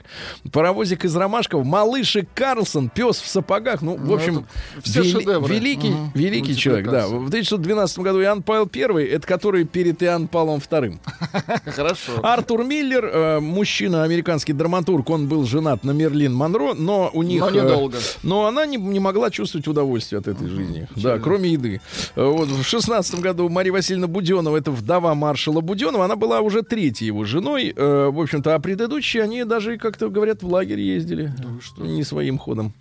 Паровозик 0.53 1.05
из 1.05 1.15
Ромашкова. 1.17 1.63
Малыш 1.65 2.17
и 2.17 2.27
Карлсон. 2.35 2.89
Пес 2.91 3.21
в 3.21 3.27
сапогах. 3.29 3.83
Ну, 3.83 3.97
в 3.97 4.05
Ну, 4.07 4.15
общем, 4.15 4.47
это 4.77 4.83
все 4.83 5.03
вели- 5.03 5.13
шедевры. 5.13 5.55
великий, 5.55 5.91
Мгм. 5.91 6.11
великий 6.15 6.57
человек, 6.57 6.91
да. 6.91 7.07
В 7.09 7.29
1912 7.29 7.99
году 8.05 8.21
Иоанн 8.23 8.43
Павел 8.43 8.69
I, 8.75 9.05
это 9.07 9.27
который 9.27 9.65
перед 9.65 10.03
Иоанн 10.03 10.29
Павлом 10.29 10.59
II. 10.61 10.99
Хорошо. 11.67 12.13
Артур 12.23 12.65
Миллер, 12.65 13.05
э, 13.05 13.41
мужчина, 13.41 14.03
американский 14.05 14.53
драматург, 14.53 15.09
он 15.11 15.29
был 15.31 15.47
женат 15.47 15.85
на 15.85 15.93
Мерлин 15.93 16.35
Монро, 16.35 16.75
но 16.75 17.11
у 17.15 17.23
них... 17.23 17.41
Но 17.41 17.49
э, 17.49 17.53
недолго. 17.53 17.99
но 18.23 18.47
она 18.47 18.67
не, 18.67 18.77
не 18.77 18.99
могла 19.01 19.31
чувствовать 19.31 19.69
удовольствие 19.69 20.19
от 20.19 20.29
этой 20.29 20.49
жизни. 20.49 20.89
Да, 20.97 21.19
кроме 21.19 21.51
еды. 21.53 21.81
Э, 22.17 22.25
Вот 22.25 22.49
в 22.49 22.65
шестнадцатом 22.65 23.21
году 23.21 23.49
Мария 23.49 23.73
Васильевна 23.73 24.09
Буденова, 24.09 24.57
это 24.57 24.71
вдова 24.73 25.15
маршала 25.15 25.61
Буденова, 25.61 26.05
она 26.05 26.17
была 26.17 26.41
уже 26.41 26.63
третьей 26.63 27.07
его 27.07 27.25
женой. 27.25 27.73
Э, 27.75 28.11
В 28.11 28.21
общем-то, 28.21 28.55
а 28.55 28.59
предыдущие, 28.59 29.23
они 29.23 29.45
даже, 29.45 29.79
как-то 29.79 30.11
говорят, 30.11 30.43
в 30.43 30.49
лагерь 30.49 30.81
ездили. 30.81 31.33
Не 31.79 32.03
своим 32.03 32.37
ходом. 32.37 32.75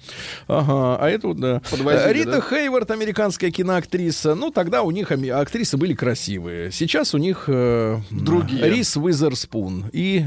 Ага, 0.47 0.97
а 0.99 1.07
это 1.09 1.27
вот, 1.27 1.37
да. 1.39 1.61
Подвозили, 1.69 2.13
Рита 2.13 2.31
да? 2.31 2.41
Хейвард, 2.41 2.89
американская 2.91 3.51
киноактриса. 3.51 4.33
Ну, 4.33 4.49
тогда 4.49 4.81
у 4.81 4.89
них 4.91 5.11
актрисы 5.11 5.77
были 5.77 5.93
красивые. 5.93 6.71
Сейчас 6.71 7.13
у 7.13 7.19
них 7.19 7.43
Другие. 7.47 8.69
Рис 8.69 8.97
Уизерспун. 8.97 9.85
И, 9.93 10.25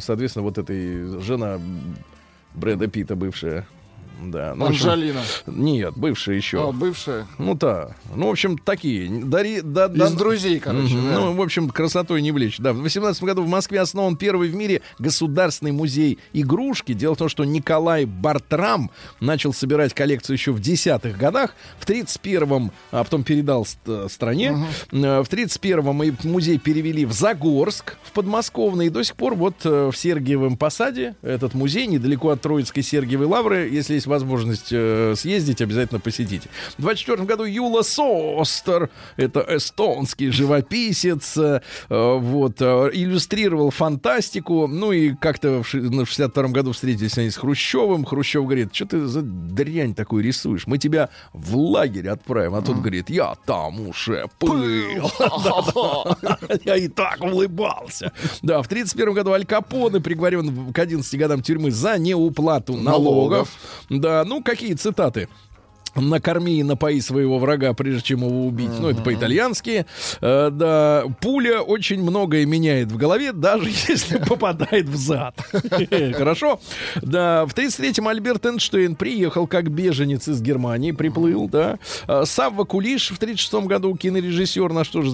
соответственно, 0.00 0.44
вот 0.44 0.58
этой 0.58 1.20
жена 1.22 1.58
Брэда 2.54 2.88
Питта 2.88 3.16
бывшая. 3.16 3.66
Да. 4.24 4.54
Ну, 4.54 4.66
в 4.66 4.68
общем, 4.70 4.88
Анжелина. 4.90 5.20
Нет, 5.46 5.94
бывшая 5.96 6.36
еще. 6.36 6.68
А, 6.68 6.72
бывшая. 6.72 7.26
Ну, 7.38 7.54
да. 7.54 7.96
Ну, 8.14 8.28
в 8.28 8.30
общем, 8.30 8.58
такие. 8.58 9.08
Дари, 9.24 9.60
да, 9.62 9.86
Из 9.86 9.92
да- 9.98 10.10
друзей, 10.10 10.58
короче. 10.60 10.94
Мгм. 10.94 11.08
да. 11.08 11.18
Ну, 11.20 11.32
в 11.34 11.42
общем, 11.42 11.68
красотой 11.70 12.22
не 12.22 12.32
влечь. 12.32 12.58
Да, 12.58 12.72
в 12.72 12.78
18 12.82 13.22
году 13.24 13.42
в 13.42 13.48
Москве 13.48 13.80
основан 13.80 14.16
первый 14.16 14.48
в 14.48 14.54
мире 14.54 14.82
государственный 14.98 15.72
музей 15.72 16.18
игрушки. 16.32 16.92
Дело 16.92 17.14
в 17.14 17.18
том, 17.18 17.28
что 17.28 17.44
Николай 17.44 18.04
Бартрам 18.04 18.90
начал 19.20 19.52
собирать 19.52 19.94
коллекцию 19.94 20.36
еще 20.36 20.52
в 20.52 20.60
десятых 20.60 21.16
годах. 21.18 21.54
В 21.78 21.86
31-м, 21.86 22.70
а 22.90 23.04
потом 23.04 23.24
передал 23.24 23.64
ст- 23.66 23.78
стране. 24.10 24.56
Э, 24.92 25.22
В 25.22 25.28
31-м 25.28 26.02
и 26.02 26.12
музей 26.24 26.58
перевели 26.58 27.04
в 27.04 27.12
Загорск, 27.12 27.96
в 28.02 28.12
подмосковный. 28.12 28.86
И 28.86 28.90
до 28.90 29.02
сих 29.02 29.16
пор 29.16 29.34
вот 29.34 29.54
э, 29.64 29.90
в 29.92 29.96
Сергиевом 29.96 30.56
Посаде 30.56 31.14
этот 31.22 31.54
музей, 31.54 31.86
недалеко 31.86 32.30
от 32.30 32.40
Троицкой 32.40 32.82
Сергиевой 32.82 33.26
Лавры. 33.26 33.68
Если 33.70 33.94
есть 33.94 34.06
возможность 34.12 34.68
э, 34.70 35.14
съездить, 35.16 35.60
обязательно 35.60 36.00
посетите. 36.00 36.48
В 36.78 36.82
24 36.82 37.24
году 37.24 37.44
Юла 37.44 37.82
Состер, 37.82 38.90
это 39.16 39.44
эстонский 39.48 40.30
живописец, 40.30 41.36
э, 41.36 41.60
вот, 41.88 42.60
э, 42.60 42.90
иллюстрировал 42.92 43.70
фантастику. 43.70 44.66
Ну 44.66 44.92
и 44.92 45.14
как-то 45.14 45.62
в 45.62 45.72
в 45.72 46.06
62 46.06 46.48
году 46.48 46.72
встретились 46.72 47.18
они 47.18 47.30
с 47.30 47.36
Хрущевым. 47.36 48.04
Хрущев 48.04 48.44
говорит, 48.44 48.74
что 48.74 48.86
ты 48.86 49.06
за 49.06 49.22
дрянь 49.22 49.94
такую 49.94 50.22
рисуешь? 50.22 50.66
Мы 50.66 50.78
тебя 50.78 51.08
в 51.32 51.56
лагерь 51.56 52.08
отправим. 52.08 52.54
А 52.54 52.62
тот 52.62 52.76
говорит, 52.76 53.10
я 53.10 53.34
там 53.46 53.88
уже. 53.88 54.28
Да-да. 54.40 56.16
Я 56.64 56.76
и 56.76 56.88
так 56.88 57.20
улыбался. 57.20 58.12
Да, 58.42 58.62
в 58.62 58.68
31 58.68 59.14
году 59.14 59.32
Аль 59.32 59.44
Капоне 59.44 60.00
приговорен 60.00 60.72
к 60.72 60.78
11 60.78 61.18
годам 61.18 61.42
тюрьмы 61.42 61.70
за 61.70 61.98
неуплату 61.98 62.76
налогов. 62.76 63.48
Да, 64.02 64.24
ну 64.24 64.42
какие 64.42 64.74
цитаты? 64.74 65.28
Накорми 65.94 66.58
и 66.58 66.62
напои 66.62 67.00
своего 67.00 67.38
врага, 67.38 67.72
прежде 67.74 68.02
чем 68.02 68.24
его 68.24 68.46
убить. 68.46 68.70
Ну, 68.80 68.88
это 68.88 69.02
по-итальянски. 69.02 69.86
Э, 70.20 70.50
да, 70.50 71.04
пуля 71.20 71.60
очень 71.60 72.02
многое 72.02 72.46
меняет 72.46 72.90
в 72.90 72.96
голове, 72.96 73.32
даже 73.32 73.68
если 73.88 74.18
попадает 74.18 74.88
в 74.88 74.96
зад. 74.96 75.34
Хорошо. 76.14 76.60
Да, 77.02 77.44
в 77.46 77.54
33-м 77.54 78.08
Альберт 78.08 78.46
Эйнштейн 78.46 78.94
приехал 78.96 79.46
как 79.46 79.70
беженец 79.70 80.28
из 80.28 80.40
Германии, 80.40 80.92
приплыл, 80.92 81.48
да. 81.48 81.78
А, 82.06 82.24
Савва 82.24 82.64
Кулиш 82.64 83.10
в 83.10 83.18
36-м 83.18 83.66
году, 83.66 83.94
кинорежиссер, 83.96 84.72
наш 84.72 84.88
тоже 84.88 85.10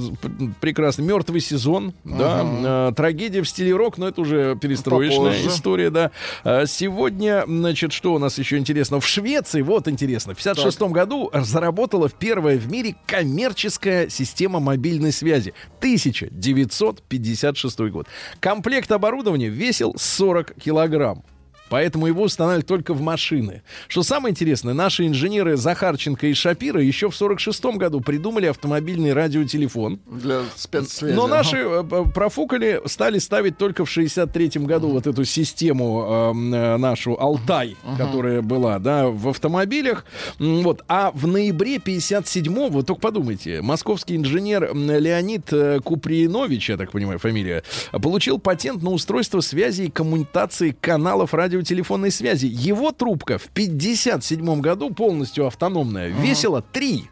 прекрасный. 0.60 1.04
Мертвый 1.04 1.40
сезон, 1.40 1.94
да. 2.04 2.42
А, 2.44 2.92
Трагедия 2.92 3.42
в 3.42 3.48
стиле 3.48 3.74
рок, 3.74 3.98
но 3.98 4.08
это 4.08 4.20
уже 4.20 4.56
перестроечная 4.60 5.46
история, 5.46 5.90
да. 5.90 6.10
А, 6.44 6.66
Сегодня, 6.66 7.44
значит, 7.46 7.92
что 7.92 8.14
у 8.14 8.18
нас 8.18 8.38
еще 8.38 8.58
интересно? 8.58 9.00
В 9.00 9.06
Швеции, 9.06 9.62
вот 9.62 9.88
интересно, 9.88 10.34
в 10.34 10.36
56 10.36 10.67
году 10.76 11.30
заработала 11.32 12.08
первая 12.08 12.58
в 12.58 12.70
мире 12.70 12.94
коммерческая 13.06 14.08
система 14.08 14.60
мобильной 14.60 15.12
связи. 15.12 15.52
1956 15.78 17.80
год. 17.90 18.06
Комплект 18.40 18.92
оборудования 18.92 19.48
весил 19.48 19.94
40 19.96 20.54
килограмм. 20.54 21.24
Поэтому 21.68 22.06
его 22.06 22.22
устанавливают 22.22 22.66
только 22.66 22.94
в 22.94 23.00
машины. 23.00 23.62
Что 23.88 24.02
самое 24.02 24.32
интересное, 24.32 24.74
наши 24.74 25.06
инженеры 25.06 25.56
Захарченко 25.56 26.26
и 26.26 26.34
Шапира 26.34 26.82
еще 26.82 27.10
в 27.10 27.16
46 27.16 27.64
году 27.76 28.00
придумали 28.00 28.46
автомобильный 28.46 29.12
радиотелефон. 29.12 30.00
Для 30.06 30.42
спецсвязи. 30.56 31.14
Но 31.14 31.26
наши 31.26 31.58
э, 31.58 31.84
профукали 32.14 32.80
стали 32.86 33.18
ставить 33.18 33.58
только 33.58 33.84
в 33.84 33.96
63-м 33.96 34.64
году 34.64 34.88
вот 34.88 35.06
эту 35.06 35.24
систему 35.24 36.34
э, 36.34 36.54
э, 36.54 36.76
нашу 36.76 37.18
Алтай, 37.20 37.76
которая 37.96 38.42
была, 38.42 38.78
да, 38.78 39.08
в 39.08 39.28
автомобилях. 39.28 40.04
Вот. 40.38 40.84
А 40.88 41.10
в 41.12 41.26
ноябре 41.26 41.76
57-го, 41.76 42.68
вот 42.68 42.86
только 42.86 43.00
подумайте, 43.00 43.60
московский 43.62 44.16
инженер 44.16 44.74
Леонид 44.74 45.52
э, 45.52 45.80
Купринович, 45.80 46.70
я 46.70 46.76
так 46.76 46.92
понимаю, 46.92 47.18
фамилия, 47.18 47.62
получил 47.92 48.38
патент 48.38 48.82
на 48.82 48.90
устройство 48.90 49.40
связи 49.40 49.82
и 49.82 49.90
коммутации 49.90 50.76
каналов 50.80 51.34
радиотелефонной 51.58 52.10
связи. 52.10 52.46
Его 52.46 52.92
трубка 52.92 53.38
в 53.38 53.48
57 53.48 54.60
году, 54.60 54.90
полностью 54.90 55.46
автономная, 55.46 56.08
весила 56.08 56.62
3 56.62 57.04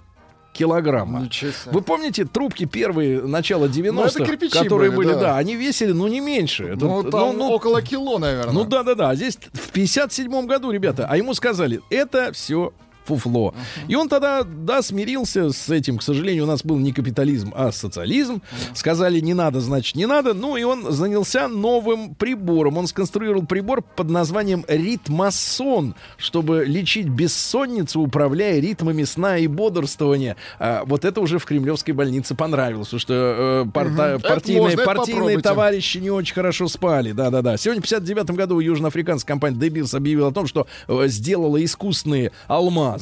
килограмма. 0.53 1.28
Вы 1.66 1.82
помните 1.82 2.24
трубки 2.24 2.64
первые 2.64 3.20
начала 3.20 3.66
90-х, 3.66 4.24
Ну, 4.40 4.49
которые 4.51 4.90
были, 4.90 5.09
были, 5.09 5.14
да. 5.14 5.20
да. 5.20 5.36
они 5.36 5.55
весили, 5.55 5.92
ну, 5.92 6.07
не 6.09 6.20
меньше. 6.20 6.64
Это, 6.64 6.86
Ну, 6.86 7.03
там 7.05 7.36
ну, 7.36 7.51
около 7.51 7.82
кило, 7.82 8.18
наверное. 8.18 8.53
ну, 8.53 8.64
да-да-да. 8.64 9.11
А 9.11 9.14
Здесь 9.14 9.38
в 9.53 9.70
57 9.70 10.47
году, 10.47 10.70
ребята, 10.70 11.07
а 11.09 11.16
ему 11.16 11.34
сказали, 11.34 11.80
это 11.90 12.32
все 12.32 12.72
фуфло. 13.07 13.54
И 13.88 13.94
он 13.94 14.09
тогда, 14.09 14.42
да, 14.42 14.82
смирился 14.82 15.50
с 15.52 15.70
этим. 15.70 15.98
К 15.98 16.02
сожалению, 16.02 16.44
у 16.44 16.46
нас 16.46 16.64
был 16.64 16.76
не 16.78 16.92
капитализм, 16.92 17.52
а 17.57 17.72
социализм. 17.72 18.42
Сказали, 18.74 19.20
не 19.20 19.34
надо, 19.34 19.61
значит, 19.61 19.96
не 19.96 20.07
надо. 20.07 20.34
Ну, 20.34 20.57
и 20.57 20.64
он 20.64 20.92
занялся 20.92 21.48
новым 21.48 22.14
прибором. 22.14 22.78
Он 22.78 22.86
сконструировал 22.86 23.46
прибор 23.46 23.82
под 23.82 24.11
названием 24.11 24.64
ритмосон, 24.68 25.94
чтобы 26.16 26.64
лечить 26.66 27.09
бессонницу, 27.09 28.00
управляя 28.00 28.59
ритмами 28.61 29.04
сна 29.04 29.38
и 29.38 29.46
бодрствования. 29.46 30.36
А, 30.59 30.82
вот 30.84 31.04
это 31.04 31.20
уже 31.20 31.38
в 31.38 31.44
кремлевской 31.44 31.94
больнице 31.94 32.34
понравилось, 32.34 32.88
потому 32.88 33.00
что 33.00 33.64
э, 33.66 33.70
парта- 33.72 34.16
Это 34.16 34.28
партийные, 34.28 34.62
можно, 34.62 34.84
партийные 34.84 35.40
товарищи 35.40 35.98
не 35.98 36.11
очень 36.11 36.34
хорошо 36.34 36.68
спали. 36.68 37.12
Да-да-да. 37.12 37.57
Сегодня 37.57 37.80
в 37.82 37.84
59 37.84 38.30
году 38.32 38.59
южноафриканская 38.59 39.34
компания 39.34 39.57
De 39.59 39.68
Beers 39.68 39.96
объявила 39.96 40.28
о 40.28 40.32
том, 40.32 40.46
что 40.46 40.66
э, 40.88 41.04
сделала 41.09 41.62
искусственные 41.64 42.32
алмазы. 42.48 42.95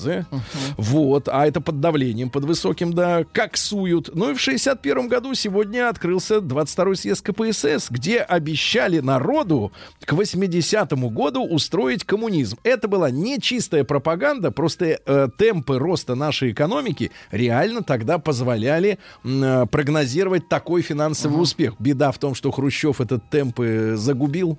Вот. 0.76 1.28
А 1.28 1.46
это 1.46 1.60
под 1.60 1.80
давлением, 1.80 2.30
под 2.30 2.44
высоким, 2.44 2.92
да, 2.92 3.24
коксуют. 3.32 4.10
Ну 4.14 4.30
и 4.30 4.34
в 4.34 4.40
61 4.40 5.08
году 5.08 5.34
сегодня 5.34 5.88
открылся 5.88 6.36
22-й 6.36 6.96
съезд 6.96 7.22
КПСС, 7.22 7.90
где 7.90 8.20
обещали 8.20 9.00
народу 9.00 9.72
к 10.04 10.12
80-му 10.12 11.10
году 11.10 11.44
устроить 11.44 12.04
коммунизм. 12.04 12.58
Это 12.62 12.88
была 12.88 13.10
не 13.10 13.40
чистая 13.40 13.84
пропаганда, 13.84 14.50
просто 14.50 14.98
э, 15.04 15.28
темпы 15.36 15.78
роста 15.78 16.14
нашей 16.14 16.52
экономики 16.52 17.10
реально 17.30 17.82
тогда 17.82 18.18
позволяли 18.18 18.98
э, 19.24 19.66
прогнозировать 19.70 20.48
такой 20.48 20.82
финансовый 20.82 21.40
успех. 21.40 21.74
Беда 21.78 22.12
в 22.12 22.18
том, 22.18 22.34
что 22.34 22.50
Хрущев 22.50 23.00
этот 23.00 23.28
темпы 23.30 23.94
загубил. 23.96 24.58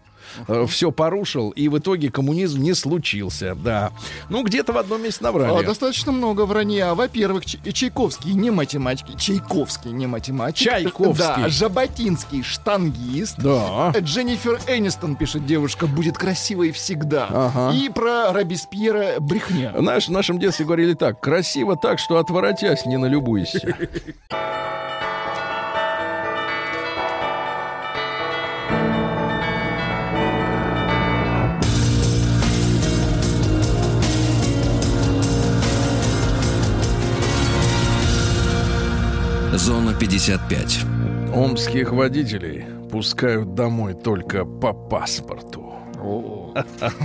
Все 0.67 0.91
порушил, 0.91 1.49
и 1.51 1.67
в 1.67 1.77
итоге 1.77 2.09
коммунизм 2.11 2.61
не 2.61 2.73
случился, 2.73 3.55
да. 3.55 3.91
Ну, 4.29 4.43
где-то 4.43 4.73
в 4.73 4.77
одном 4.77 5.01
месте 5.03 5.19
А, 5.21 5.25
набрали. 5.25 5.65
достаточно 5.65 6.11
много 6.11 6.45
вранья. 6.45 6.93
Во-первых, 6.95 7.45
Ч- 7.45 7.59
Чайковский 7.71 8.33
не 8.33 8.51
математик. 8.51 9.17
Чайковский 9.17 9.91
не 9.91 10.07
математик. 10.07 10.65
Чайковский. 10.69 11.17
Да, 11.25 11.49
Жаботинский 11.49 12.43
штангист. 12.43 13.37
Да. 13.37 13.91
Дженнифер 13.97 14.59
Энистон, 14.67 15.15
пишет 15.15 15.45
девушка, 15.45 15.87
будет 15.87 16.17
красивой 16.17 16.71
всегда. 16.71 17.27
Ага. 17.29 17.75
И 17.75 17.89
про 17.89 18.31
Робеспьера 18.33 19.19
брехня. 19.19 19.73
Знаешь, 19.77 20.07
в 20.07 20.11
нашем 20.11 20.39
детстве 20.39 20.65
говорили 20.65 20.93
так, 20.93 21.19
красиво 21.21 21.75
так, 21.77 21.99
что 21.99 22.17
отворотясь 22.17 22.85
не 22.85 22.97
налюбуйся. 22.97 23.75
Зона 39.57 39.93
55. 39.93 40.79
Омских 41.33 41.91
водителей 41.91 42.65
пускают 42.91 43.55
домой 43.55 43.93
только 43.93 44.43
по 44.43 44.73
паспорту. 44.73 45.73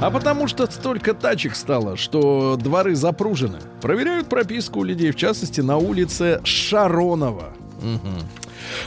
А 0.00 0.10
потому 0.12 0.46
что 0.46 0.70
столько 0.70 1.14
тачек 1.14 1.56
стало, 1.56 1.96
что 1.96 2.56
дворы 2.56 2.94
запружены. 2.94 3.58
Проверяют 3.82 4.28
прописку 4.28 4.80
у 4.80 4.84
людей, 4.84 5.10
в 5.10 5.16
частности, 5.16 5.60
на 5.60 5.76
улице 5.76 6.40
Шаронова. 6.44 7.54
Мгм. 7.80 8.22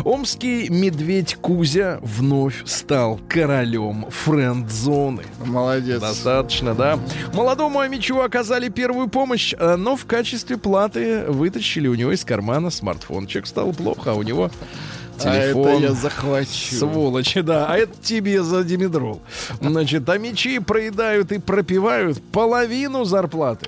Омский 0.03 0.69
медведь 0.69 1.35
Кузя 1.35 1.99
вновь 2.01 2.63
стал 2.65 3.19
королем 3.27 4.05
френд-зоны. 4.09 5.23
Молодец. 5.45 6.01
Достаточно, 6.01 6.75
да. 6.75 6.99
Молодому 7.33 7.79
Амичу 7.79 8.19
оказали 8.19 8.69
первую 8.69 9.07
помощь, 9.07 9.53
э, 9.57 9.75
но 9.75 9.95
в 9.95 10.05
качестве 10.05 10.57
платы 10.57 11.25
вытащили 11.27 11.87
у 11.87 11.95
него 11.95 12.11
из 12.11 12.25
кармана 12.25 12.69
смартфон. 12.69 13.27
Человек 13.27 13.47
стал 13.47 13.73
плохо, 13.73 14.11
а 14.11 14.13
у 14.13 14.23
него 14.23 14.51
А 15.25 15.41
телефон. 15.41 15.67
это 15.67 15.81
я 15.83 15.91
захвачу. 15.93 16.75
Сволочи, 16.75 17.41
да. 17.41 17.65
А 17.67 17.77
это 17.77 17.93
тебе 18.01 18.43
за 18.43 18.63
димедрол. 18.63 19.21
Значит, 19.59 20.07
а 20.09 20.17
мечи 20.17 20.59
проедают 20.59 21.31
и 21.31 21.39
пропивают 21.39 22.21
половину 22.31 23.03
зарплаты. 23.05 23.67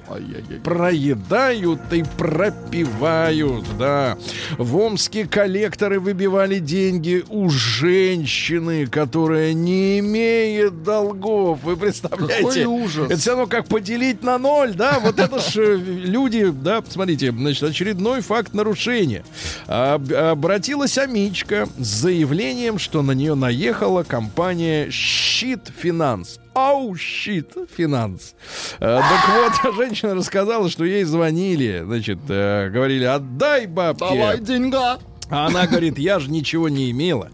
Проедают 0.64 1.82
и 1.92 2.04
пропивают, 2.18 3.66
да. 3.78 4.18
В 4.58 4.76
Омске 4.78 5.26
коллекторы 5.26 6.00
выбивали 6.00 6.60
деньги 6.60 7.24
у 7.30 7.50
женщины, 7.50 8.88
которая 8.88 9.54
не 9.54 10.00
имеет 10.00 10.84
долгов. 10.84 11.60
Вы 11.64 11.78
представляете? 11.78 12.44
Какой 12.44 12.66
ужас. 12.66 13.12
Это 13.12 13.18
все 13.20 13.30
равно 13.32 13.48
как 13.48 13.68
поделить 13.68 14.24
на 14.24 14.38
ноль, 14.38 14.74
да? 14.74 15.00
Вот 15.00 15.20
это 15.20 15.40
ж 15.40 15.56
э, 15.58 15.76
люди, 15.78 16.50
да, 16.50 16.84
смотрите, 16.88 17.32
значит, 17.32 17.64
очередной 17.64 18.22
факт 18.22 18.54
нарушения. 18.54 19.24
Об- 19.68 20.14
обратилась 20.14 20.98
Амичка 21.44 21.68
с 21.78 21.86
заявлением, 21.86 22.80
что 22.80 23.02
на 23.02 23.12
нее 23.12 23.36
наехала 23.36 24.04
компания 24.04 24.90
Щит 24.90 25.72
Финанс. 25.76 26.40
Ау, 26.54 26.96
щит, 26.96 27.50
финанс. 27.76 28.36
Э, 28.80 29.00
так 29.00 29.64
вот, 29.64 29.76
женщина 29.76 30.14
рассказала, 30.14 30.70
что 30.70 30.86
ей 30.86 31.04
звонили, 31.04 31.82
значит, 31.84 32.20
э, 32.30 32.70
говорили, 32.70 33.06
отдай 33.06 33.66
бабки. 33.66 34.02
Давай 34.02 34.40
деньга. 34.40 35.00
А 35.30 35.48
она 35.48 35.68
говорит, 35.68 35.98
я 35.98 36.20
же 36.20 36.30
ничего 36.30 36.70
не 36.70 36.92
имела, 36.92 37.30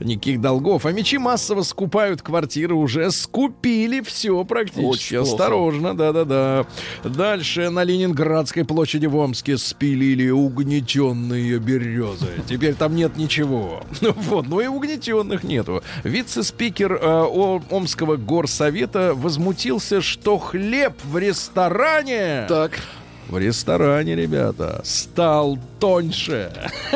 никаких 0.00 0.40
долгов. 0.40 0.86
А 0.86 0.92
мечи 0.92 1.18
массово 1.18 1.62
скупают 1.62 2.22
квартиры, 2.22 2.74
уже 2.74 3.10
скупили 3.10 4.00
все 4.00 4.44
практически. 4.44 5.16
Очень. 5.16 5.16
Осторожно, 5.18 5.96
да-да-да. 5.96 6.66
Дальше 7.04 7.70
на 7.70 7.84
Ленинградской 7.84 8.64
площади 8.64 9.06
в 9.06 9.16
Омске 9.16 9.58
спилили 9.58 10.30
угнетенные 10.30 11.58
березы. 11.58 12.28
Теперь 12.48 12.74
там 12.74 12.94
нет 12.94 13.16
ничего. 13.16 13.82
Ну 14.00 14.14
Вот, 14.16 14.48
ну 14.48 14.60
и 14.60 14.66
угнетенных 14.66 15.44
нету. 15.44 15.82
Вице-спикер 16.04 16.92
э, 16.94 17.60
Омского 17.70 18.16
горсовета 18.16 19.12
возмутился, 19.14 20.00
что 20.00 20.38
хлеб 20.38 20.94
в 21.04 21.18
ресторане... 21.18 22.46
Так. 22.48 22.80
В 23.30 23.38
ресторане, 23.38 24.16
ребята, 24.16 24.80
стал 24.82 25.56
тоньше. 25.78 26.50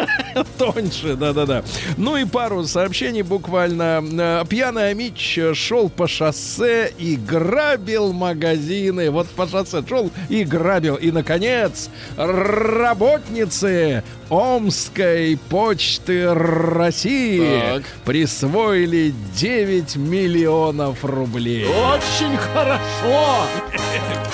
тоньше, 0.59 1.15
да-да-да. 1.15 1.63
Ну 1.97 2.17
и 2.17 2.25
пару 2.25 2.65
сообщений 2.65 3.23
буквально. 3.23 4.03
Э, 4.03 4.45
Пьяный 4.49 4.91
Амич 4.91 5.39
шел 5.53 5.89
по 5.89 6.09
шоссе 6.09 6.93
и 6.99 7.15
грабил 7.15 8.13
магазины. 8.13 9.11
Вот 9.13 9.29
по 9.29 9.47
шоссе 9.47 9.85
шел 9.89 10.11
и 10.29 10.43
грабил. 10.43 10.97
И, 10.97 11.13
наконец, 11.13 11.89
работницы 12.17 14.03
Омской 14.29 15.39
почты 15.49 16.35
России 16.35 17.61
Так. 17.61 17.85
присвоили 18.05 19.15
9 19.37 19.95
миллионов 19.95 21.05
рублей. 21.05 21.65
Очень 21.67 22.37
хорошо. 22.39 23.47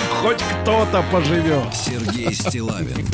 Хоть 0.20 0.42
кто-то 0.42 1.02
поживет. 1.10 1.74
Сергей 1.74 2.34
Стилавин 2.34 3.06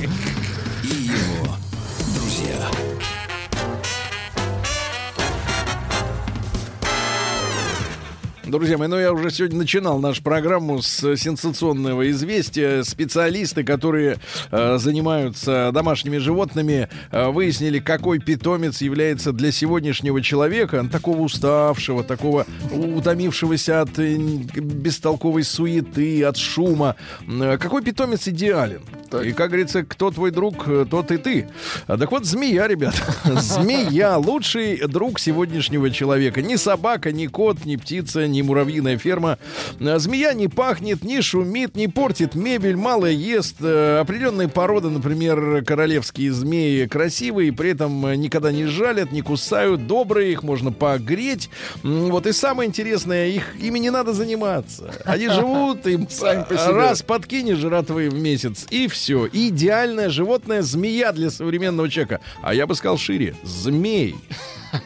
Друзья 8.46 8.78
мои, 8.78 8.86
ну 8.86 8.96
я 8.96 9.12
уже 9.12 9.32
сегодня 9.32 9.58
начинал 9.58 9.98
нашу 9.98 10.22
программу 10.22 10.80
с 10.80 11.16
сенсационного 11.16 12.08
известия. 12.10 12.84
Специалисты, 12.84 13.64
которые 13.64 14.18
э, 14.52 14.78
занимаются 14.78 15.72
домашними 15.74 16.18
животными, 16.18 16.88
э, 17.10 17.28
выяснили, 17.28 17.80
какой 17.80 18.20
питомец 18.20 18.82
является 18.82 19.32
для 19.32 19.50
сегодняшнего 19.50 20.22
человека, 20.22 20.88
такого 20.92 21.22
уставшего, 21.22 22.04
такого 22.04 22.46
утомившегося 22.70 23.80
от 23.80 23.98
э, 23.98 24.14
бестолковой 24.14 25.42
суеты, 25.42 26.22
от 26.22 26.36
шума. 26.36 26.94
Э, 27.26 27.58
какой 27.58 27.82
питомец 27.82 28.28
идеален? 28.28 28.82
Так. 29.10 29.24
И, 29.24 29.32
как 29.32 29.48
говорится, 29.48 29.82
кто 29.84 30.10
твой 30.10 30.30
друг, 30.30 30.66
э, 30.68 30.86
тот 30.88 31.10
и 31.10 31.16
ты. 31.16 31.48
А, 31.86 31.96
так 31.96 32.10
вот, 32.10 32.24
змея, 32.24 32.66
ребят. 32.66 32.94
Змея— 33.24 34.16
лучший 34.18 34.86
друг 34.86 35.18
сегодняшнего 35.20 35.90
человека. 35.90 36.42
Ни 36.42 36.56
собака, 36.56 37.12
ни 37.12 37.26
кот, 37.26 37.64
ни 37.64 37.76
птица, 37.76 38.26
ни 38.26 38.35
муравьиная 38.42 38.98
ферма. 38.98 39.38
А, 39.80 39.98
Змея 39.98 40.32
не 40.32 40.48
пахнет, 40.48 41.02
не 41.04 41.20
шумит, 41.22 41.76
не 41.76 41.88
портит 41.88 42.34
мебель, 42.34 42.76
мало 42.76 43.06
ест. 43.06 43.56
Э, 43.60 43.98
Определенные 44.00 44.48
породы, 44.48 44.88
например, 44.90 45.64
королевские 45.64 46.32
змеи, 46.32 46.86
красивые, 46.86 47.52
при 47.52 47.70
этом 47.70 48.06
э, 48.06 48.16
никогда 48.16 48.52
не 48.52 48.66
жалят, 48.66 49.12
не 49.12 49.22
кусают, 49.22 49.86
добрые, 49.86 50.32
их 50.32 50.42
можно 50.42 50.72
погреть. 50.72 51.50
Вот 51.82 52.26
и 52.26 52.32
самое 52.32 52.68
интересное, 52.68 53.28
их 53.28 53.56
ими 53.60 53.78
не 53.78 53.90
надо 53.90 54.12
заниматься. 54.12 54.92
Они 55.04 55.28
живут, 55.28 55.86
им 55.86 56.06
Сами 56.10 56.44
по 56.44 56.56
себе. 56.56 56.72
раз 56.72 57.02
подкинешь 57.02 57.58
жратвы 57.58 58.08
в 58.10 58.14
месяц, 58.20 58.66
и 58.70 58.88
все. 58.88 59.28
Идеальное 59.32 60.08
животное 60.10 60.62
змея 60.62 61.12
для 61.12 61.30
современного 61.30 61.88
человека. 61.88 62.20
А 62.42 62.54
я 62.54 62.66
бы 62.66 62.74
сказал 62.74 62.98
шире. 62.98 63.34
Змей. 63.42 64.14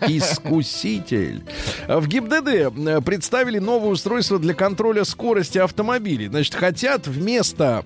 Искуситель. 0.03 1.43
В 1.89 2.07
ГИБДД 2.07 2.49
э, 2.49 3.01
представили 3.01 3.59
новое 3.59 3.91
устройство 3.91 4.39
для 4.39 4.55
контроля 4.55 5.05
скорости 5.05 5.59
автомобилей. 5.59 6.29
Значит, 6.29 6.55
хотят 6.55 7.07
вместо 7.07 7.85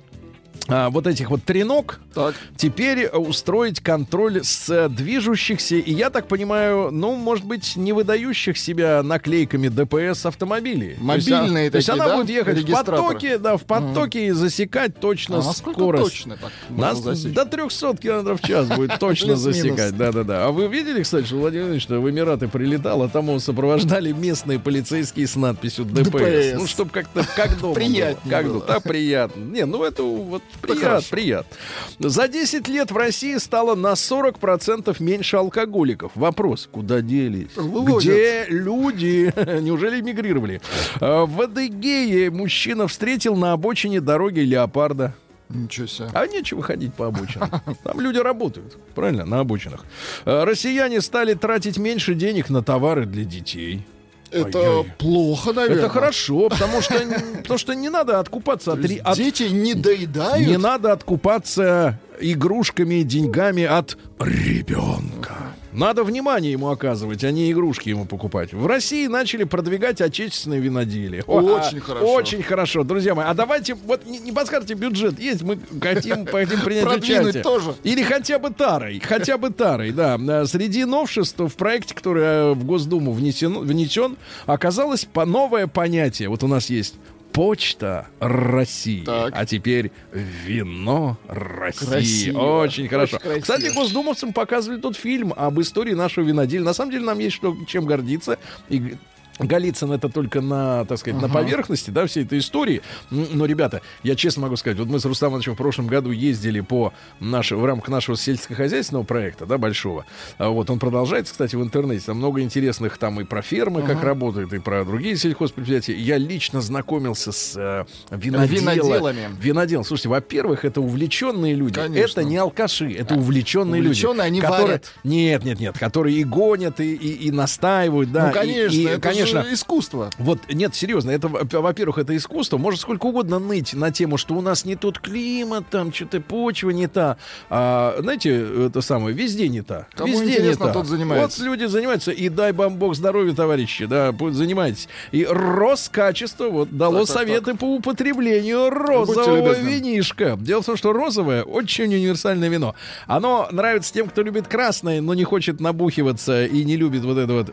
а, 0.69 0.91
вот 0.91 1.07
этих 1.07 1.31
вот 1.31 1.43
треног 1.45 2.01
Так. 2.15 2.35
теперь 2.57 3.09
устроить 3.09 3.81
контроль 3.81 4.43
с 4.45 4.69
э, 4.71 4.89
движущихся 4.89 5.77
и, 5.77 5.93
я 5.93 6.11
так 6.11 6.29
понимаю, 6.29 6.91
ну, 6.91 7.17
может 7.17 7.45
быть, 7.45 7.77
не 7.77 7.93
выдающих 7.93 8.57
себя 8.57 9.03
наклейками 9.03 9.69
ДПС 9.69 10.27
автомобилей. 10.27 10.97
Мобильные 10.99 11.71
то 11.71 11.79
есть, 11.79 11.89
а- 11.89 11.97
то 11.97 11.97
есть 11.97 11.99
такие, 11.99 12.03
она 12.03 12.09
да, 12.09 12.17
будет 12.17 12.31
ехать 12.31 12.59
в 12.61 12.71
потоке, 12.73 13.39
да, 13.39 13.57
в 13.57 13.65
потоке 13.65 14.27
и 14.27 14.31
засекать 14.31 14.99
точно 15.01 15.39
А 15.39 15.43
скорость. 15.43 16.05
точно 16.05 16.37
так 16.37 16.53
Нас 16.71 17.01
до 17.01 17.45
300 17.45 17.97
километров 17.97 18.41
в 18.41 18.47
час 18.47 18.69
будет 18.69 18.99
точно 19.01 19.37
засекать. 19.37 19.97
Да-да-да. 19.97 20.47
А 20.47 20.51
вы 20.51 20.69
видели, 20.69 21.03
кстати, 21.03 21.27
что 21.27 21.37
Владимир 21.37 21.65
Владимирович 21.65 21.89
в 21.89 22.11
Эмираты 22.11 22.49
прилетал, 22.49 23.03
а 23.03 23.09
там 23.09 23.27
его 23.27 23.39
сопровождали 23.39 24.13
местные 24.13 24.59
полицейские 24.59 25.27
с 25.27 25.37
надписью 25.37 25.85
ДПС. 25.85 26.11
ДПС. 26.11 26.55
Ну, 26.59 26.67
чтобы 26.67 26.91
как-то 26.91 27.25
как 27.37 27.51
дома 27.61 27.61
было. 27.61 27.75
Приятнее 27.75 28.31
Как 28.31 28.47
дома. 28.47 28.65
Да, 28.67 28.81
приятно. 28.81 29.41
Не, 29.41 29.65
ну 29.67 29.83
это 29.83 30.03
вот 30.03 30.43
приятно, 30.61 30.89
хорошо. 30.89 31.07
приятно. 31.11 31.57
За 31.99 32.29
10 32.29 32.69
лет 32.69 32.91
в 32.91 32.97
России 32.97 33.37
стало 33.39 33.75
на 33.75 33.93
40% 33.93 34.97
меньше 35.03 35.37
алкоголиков. 35.37 36.13
Вопрос, 36.15 36.69
куда 36.71 37.01
делись? 37.01 37.55
Вывозят. 37.57 38.13
Где 38.13 38.47
люди? 38.49 39.33
Неужели 39.61 40.01
эмигрировали? 40.01 40.61
А, 41.01 41.27
В 41.27 41.41
Адыгее 41.43 42.31
мужчина 42.31 42.89
встретил 42.89 43.37
на 43.37 43.53
обочине 43.53 44.01
дороги 44.01 44.41
леопарда. 44.41 45.15
Ничего 45.51 45.87
себе. 45.87 46.09
А 46.15 46.27
нечего 46.27 46.63
ходить 46.63 46.95
по 46.95 47.07
обочинам. 47.07 47.51
Там 47.85 48.01
люди 48.01 48.19
работают, 48.19 48.77
правильно, 48.95 49.27
на 49.27 49.41
обочинах. 49.41 49.85
А, 50.25 50.45
Россияне 50.45 51.01
стали 51.03 51.35
тратить 51.35 51.77
меньше 51.79 52.15
денег 52.15 52.49
на 52.49 52.63
товары 52.63 53.05
для 53.05 53.25
детей. 53.25 53.87
Это 54.35 54.59
Ай-яй. 54.59 54.93
плохо, 54.99 55.53
наверное. 55.53 55.79
Это 55.85 55.89
хорошо, 55.89 56.49
потому 56.49 56.83
что, 56.83 56.95
потому 57.43 57.59
что 57.59 57.75
не 57.75 57.89
надо 57.89 58.19
откупаться 58.19 58.73
от, 58.73 58.81
от- 58.85 59.17
Дети 59.17 59.45
не 59.45 59.75
доедают. 59.75 60.47
не 60.47 60.57
надо 60.59 60.93
откупаться 60.93 61.99
игрушками, 62.21 63.03
деньгами 63.03 63.65
от 63.65 63.97
ребенка. 64.19 65.35
Надо 65.75 66.05
внимание 66.05 66.53
ему 66.53 66.71
оказывать, 66.71 67.25
а 67.25 67.31
не 67.33 67.51
игрушки 67.51 67.89
ему 67.89 68.05
покупать. 68.07 68.53
В 68.53 68.67
России 68.67 69.09
начали 69.09 69.43
продвигать 69.43 70.01
отечественные 70.01 70.61
виноделия. 70.61 71.25
О, 71.27 71.41
Очень 71.41 71.79
а, 71.79 71.81
хорошо. 71.81 72.07
Очень 72.13 72.43
хорошо, 72.43 72.85
друзья 72.85 73.15
мои. 73.15 73.27
А 73.27 73.35
давайте, 73.35 73.75
вот 73.75 74.07
не, 74.07 74.19
не 74.19 74.31
подскажете, 74.31 74.75
бюджет 74.75 75.19
есть, 75.19 75.43
мы 75.43 75.59
хотим, 75.81 76.27
хотим 76.27 76.61
принять 76.61 76.85
Продвинуть 76.85 77.23
участие. 77.23 77.43
тоже. 77.43 77.75
Или 77.83 78.03
хотя 78.03 78.39
бы 78.39 78.51
тарой, 78.51 79.01
хотя 79.01 79.37
бы 79.37 79.51
тарой, 79.51 79.91
да. 79.91 80.17
А, 80.29 80.47
Среди 80.47 80.85
новшеств 80.85 81.41
в 81.41 81.55
проекте, 81.57 81.95
который 81.95 82.23
э, 82.23 82.53
в 82.53 82.65
Госдуму 82.65 83.13
внесен, 83.13 83.59
внесен, 83.59 84.17
оказалось 84.47 85.05
по 85.05 85.25
новое 85.25 85.67
понятие. 85.67 86.29
Вот 86.29 86.45
у 86.45 86.47
нас 86.47 86.71
есть 86.71 86.95
Почта 87.35 88.07
России. 88.21 89.05
Так. 89.05 89.35
А 89.37 89.45
теперь 89.45 89.91
вино 90.13 91.19
России. 91.27 91.87
Красиво. 91.87 92.61
Очень 92.63 92.89
хорошо. 92.89 93.19
красиво. 93.19 93.41
Кстати, 93.41 93.75
госдумовцам 93.75 94.33
показывали 94.33 94.81
тот 94.81 94.97
фильм 94.97 95.35
об 95.37 95.61
истории 95.61 95.95
нашего 95.95 96.25
виноделия. 96.25 96.65
На 96.65 96.75
самом 96.75 96.93
деле 96.93 97.05
нам 97.05 97.19
есть 97.19 97.35
что, 97.35 97.57
чем 97.67 97.87
гордиться. 97.87 98.39
И 98.69 98.95
Голицын 99.39 99.93
это 99.93 100.09
только 100.09 100.41
на, 100.41 100.85
так 100.85 100.99
сказать, 100.99 101.21
на 101.21 101.29
поверхности, 101.29 101.91
да, 101.91 102.07
всей 102.07 102.25
этой 102.25 102.39
истории. 102.39 102.83
Но, 103.11 103.47
ребята, 103.47 103.83
я 104.03 104.15
честно 104.15 104.43
могу 104.43 104.57
сказать, 104.57 104.79
вот 104.79 104.89
мы 104.89 105.01
с 105.01 105.05
Рустамом 105.05 105.35
Ивановичем 105.35 105.55
в 105.55 105.57
прошлом 105.57 105.87
году 105.89 106.11
ездили 106.13 106.61
по 106.61 106.93
наш, 107.21 107.51
в 107.51 107.65
рамках 107.65 107.89
нашего 107.89 108.17
сельскохозяйственного 108.17 109.05
проекта, 109.05 109.47
да, 109.47 109.59
большого. 109.59 110.05
А 110.39 110.51
Вот 110.51 110.71
он 110.71 110.79
продолжается, 110.79 111.33
кстати, 111.33 111.57
в 111.57 111.63
интернете. 111.63 112.05
Там 112.07 112.19
много 112.19 112.41
интересных 112.43 112.97
там 112.99 113.21
и 113.21 113.25
про 113.25 113.43
фермы, 113.43 113.83
как 113.83 114.03
работают, 114.05 114.53
и 114.53 114.59
про 114.59 114.85
другие 114.85 115.17
сельхозпредприятия. 115.17 115.97
Я 115.97 116.17
лично 116.19 116.61
знакомился 116.61 117.33
с 117.33 117.55
э, 117.57 117.85
винодела- 118.11 118.47
Виноделами. 118.47 119.29
Винодел. 119.41 119.85
Слушайте, 119.85 120.09
во-первых, 120.11 120.65
это 120.65 120.81
увлеченные 120.81 121.55
люди. 121.55 121.75
Конечно. 121.75 122.21
Это 122.21 122.29
не 122.29 122.37
алкаши, 122.37 122.93
это 122.93 123.15
увлеченные 123.17 123.81
люди. 123.81 123.89
Увлеченные, 124.05 124.27
они 124.27 124.41
которые... 124.41 124.67
варят. 124.67 124.93
Нет, 125.03 125.45
нет, 125.45 125.59
нет, 125.61 125.79
которые 125.79 126.17
и 126.19 126.25
гонят, 126.25 126.79
и, 126.81 126.95
и, 126.95 127.27
и 127.27 127.31
настаивают, 127.31 128.13
да. 128.13 128.27
Ну, 128.27 128.31
и- 128.31 128.35
конечно, 128.35 128.77
и, 128.77 128.85
это 128.85 129.01
конечно, 129.01 129.24
же 129.27 129.55
искусство. 129.55 130.11
вот, 130.19 130.39
нет, 130.53 130.75
серьезно, 130.75 131.11
это, 131.11 131.29
во- 131.29 131.61
во-первых, 131.61 131.99
это 131.99 132.17
искусство. 132.17 132.59
Может 132.59 132.81
сколько 132.81 133.07
угодно 133.07 133.39
ныть 133.39 133.75
на 133.75 133.91
тему, 133.91 134.17
что 134.17 134.35
у 134.35 134.41
нас 134.41 134.65
не 134.65 134.77
тот 134.77 134.99
климат, 134.99 135.65
там 135.71 135.93
что-то 135.93 136.21
почва 136.21 136.71
не 136.71 136.87
та. 136.87 137.17
А, 137.51 137.97
знаете, 138.01 138.67
это 138.67 138.81
самое, 138.81 139.15
везде 139.15 139.49
не 139.49 139.63
та. 139.63 139.87
Кому 139.95 140.13
везде 140.13 140.43
не 140.43 140.55
та. 140.55 140.73
тот 140.73 140.87
занимается. 140.87 141.41
Вот 141.41 141.47
люди 141.47 141.65
занимаются, 141.65 142.11
и 142.11 142.29
дай 142.29 142.53
вам 142.53 142.77
бог 142.77 142.95
здоровья, 142.95 143.35
товарищи, 143.35 143.87
да, 143.87 144.15
занимайтесь. 144.31 144.89
И 145.13 145.25
Роскачество 145.25 146.49
вот 146.49 146.77
дало 146.77 147.01
Так, 147.01 147.07
так, 147.09 147.17
советы 147.17 147.55
по 147.55 147.65
употреблению 147.77 148.71
розового 148.71 149.53
винишка. 149.55 150.37
Дело 150.41 150.63
в 150.63 150.67
том, 150.67 150.77
что 150.77 150.93
розовое 150.93 151.43
очень 151.43 151.93
универсальное 151.95 152.49
вино. 152.49 152.75
Оно 153.07 153.49
нравится 153.51 153.93
тем, 153.93 154.09
кто 154.09 154.23
любит 154.23 154.47
красное, 154.49 155.01
но 155.01 155.15
не 155.15 155.25
хочет 155.25 155.61
набухиваться 155.61 156.45
и 156.47 156.65
не 156.65 156.77
любит 156.77 157.05
вот 157.05 157.19
это 157.19 157.33
вот, 157.33 157.51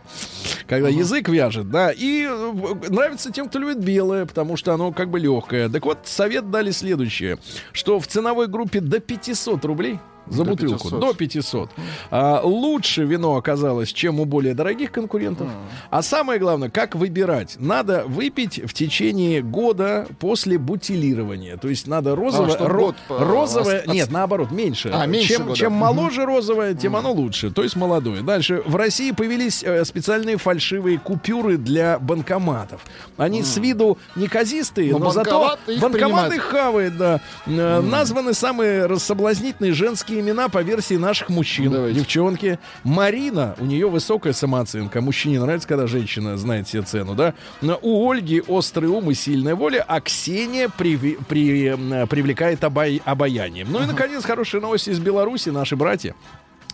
когда 0.68 0.90
язык 0.90 1.30
вяжет, 1.30 1.61
да. 1.64 1.92
И 1.92 2.24
э, 2.24 2.90
нравится 2.90 3.32
тем, 3.32 3.50
кто 3.50 3.60
любит 3.60 3.80
белое, 3.80 4.26
потому 4.26 4.58
что 4.58 4.74
оно 4.74 4.92
как 4.92 5.10
бы 5.10 5.20
легкое. 5.20 5.70
Так 5.70 5.86
вот, 5.86 6.00
совет 6.06 6.52
дали 6.52 6.72
следующее, 6.72 7.38
что 7.72 8.00
в 8.00 8.08
ценовой 8.08 8.48
группе 8.48 8.80
до 8.80 9.00
500 9.00 9.66
рублей 9.66 10.00
за 10.28 10.44
До 10.44 10.52
бутылку. 10.52 10.84
500. 10.90 11.00
До 11.00 11.14
500. 11.14 11.70
А, 12.12 12.42
лучше 12.44 13.04
вино 13.04 13.36
оказалось, 13.36 13.92
чем 13.92 14.20
у 14.20 14.26
более 14.26 14.54
дорогих 14.54 14.92
конкурентов. 14.92 15.48
А 15.90 16.02
самое 16.02 16.40
главное, 16.40 16.70
как 16.70 16.96
выбирать? 16.96 17.56
Надо 17.60 18.04
выпить 18.06 18.62
в 18.64 18.74
течение 18.74 19.42
года 19.42 20.08
после 20.20 20.58
бутилирования. 20.58 21.58
То 21.58 21.68
есть 21.70 21.88
надо 21.88 22.16
розовое... 22.16 22.50
чтоб 22.52 22.68
ро- 22.68 22.78
год 22.80 22.96
по- 23.08 23.18
розовое... 23.20 23.80
от- 23.80 23.88
Нет, 23.88 24.12
наоборот, 24.12 24.52
меньше. 24.52 24.92
А, 24.94 25.06
меньше 25.06 25.30
чем, 25.36 25.44
года. 25.44 25.56
чем 25.58 25.74
моложе 25.74 26.26
розовое, 26.26 26.74
тем 26.76 26.96
оно 26.96 27.12
лучше. 27.12 27.52
То 27.52 27.64
есть 27.64 27.76
молодое. 27.76 28.22
Дальше. 28.22 28.62
В 28.66 28.76
России 28.76 29.12
появились 29.12 29.64
э, 29.64 29.84
специальные 29.86 30.38
фальшивые 30.38 31.00
купюры 31.00 31.58
для 31.58 31.98
банкоматов. 32.00 32.82
Они 33.18 33.44
с 33.44 33.58
виду 33.58 33.98
неказистые, 34.16 34.92
Но 34.92 35.00
но, 35.00 35.12
зато 35.12 35.58
банкомат 35.80 36.34
их 36.34 36.42
хавает, 36.44 36.98
да. 36.98 37.22
Э, 37.48 37.82
Названы 37.82 38.34
самые 38.34 38.86
рассоблазнительные 38.86 39.74
женские 39.74 40.11
имена 40.20 40.50
по 40.50 40.62
версии 40.62 40.96
наших 40.96 41.30
мужчин. 41.30 41.72
Давайте. 41.72 42.00
Девчонки. 42.00 42.60
Марина, 42.84 43.56
у 43.60 43.66
нее 43.66 43.90
высокая 43.90 44.34
самооценка. 44.34 45.02
Мужчине 45.02 45.40
нравится, 45.40 45.68
когда 45.68 45.88
женщина 45.88 46.38
знает 46.38 46.68
себе 46.68 46.82
цену, 46.84 47.16
да. 47.16 47.34
Но 47.62 47.80
У 47.82 48.10
Ольги 48.10 48.42
острый 48.48 48.86
ум 48.88 49.12
и 49.12 49.14
сильная 49.14 49.56
воля, 49.56 49.84
а 49.88 50.02
Ксения 50.02 50.70
при- 50.70 50.96
м, 51.68 52.08
привлекает 52.08 52.64
обай- 52.64 53.02
обаянием. 53.06 53.72
Ну 53.72 53.82
и, 53.84 53.86
наконец, 53.86 54.24
хорошая 54.24 54.62
новость 54.62 54.88
из 54.88 55.00
Беларуси, 55.00 55.50
наши 55.50 55.76
братья. 55.76 56.16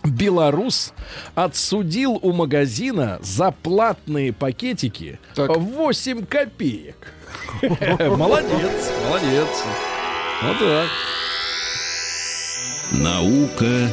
Белорус 0.04 0.92
отсудил 1.34 2.18
у 2.22 2.32
магазина 2.32 3.18
за 3.20 3.50
платные 3.50 4.32
пакетики 4.32 5.18
Так. 5.34 5.56
8 5.56 6.24
копеек. 6.24 7.12
Молодец, 7.62 8.92
молодец. 9.06 9.48
Вот 10.42 10.58
так. 10.60 10.86
Наука 12.92 13.90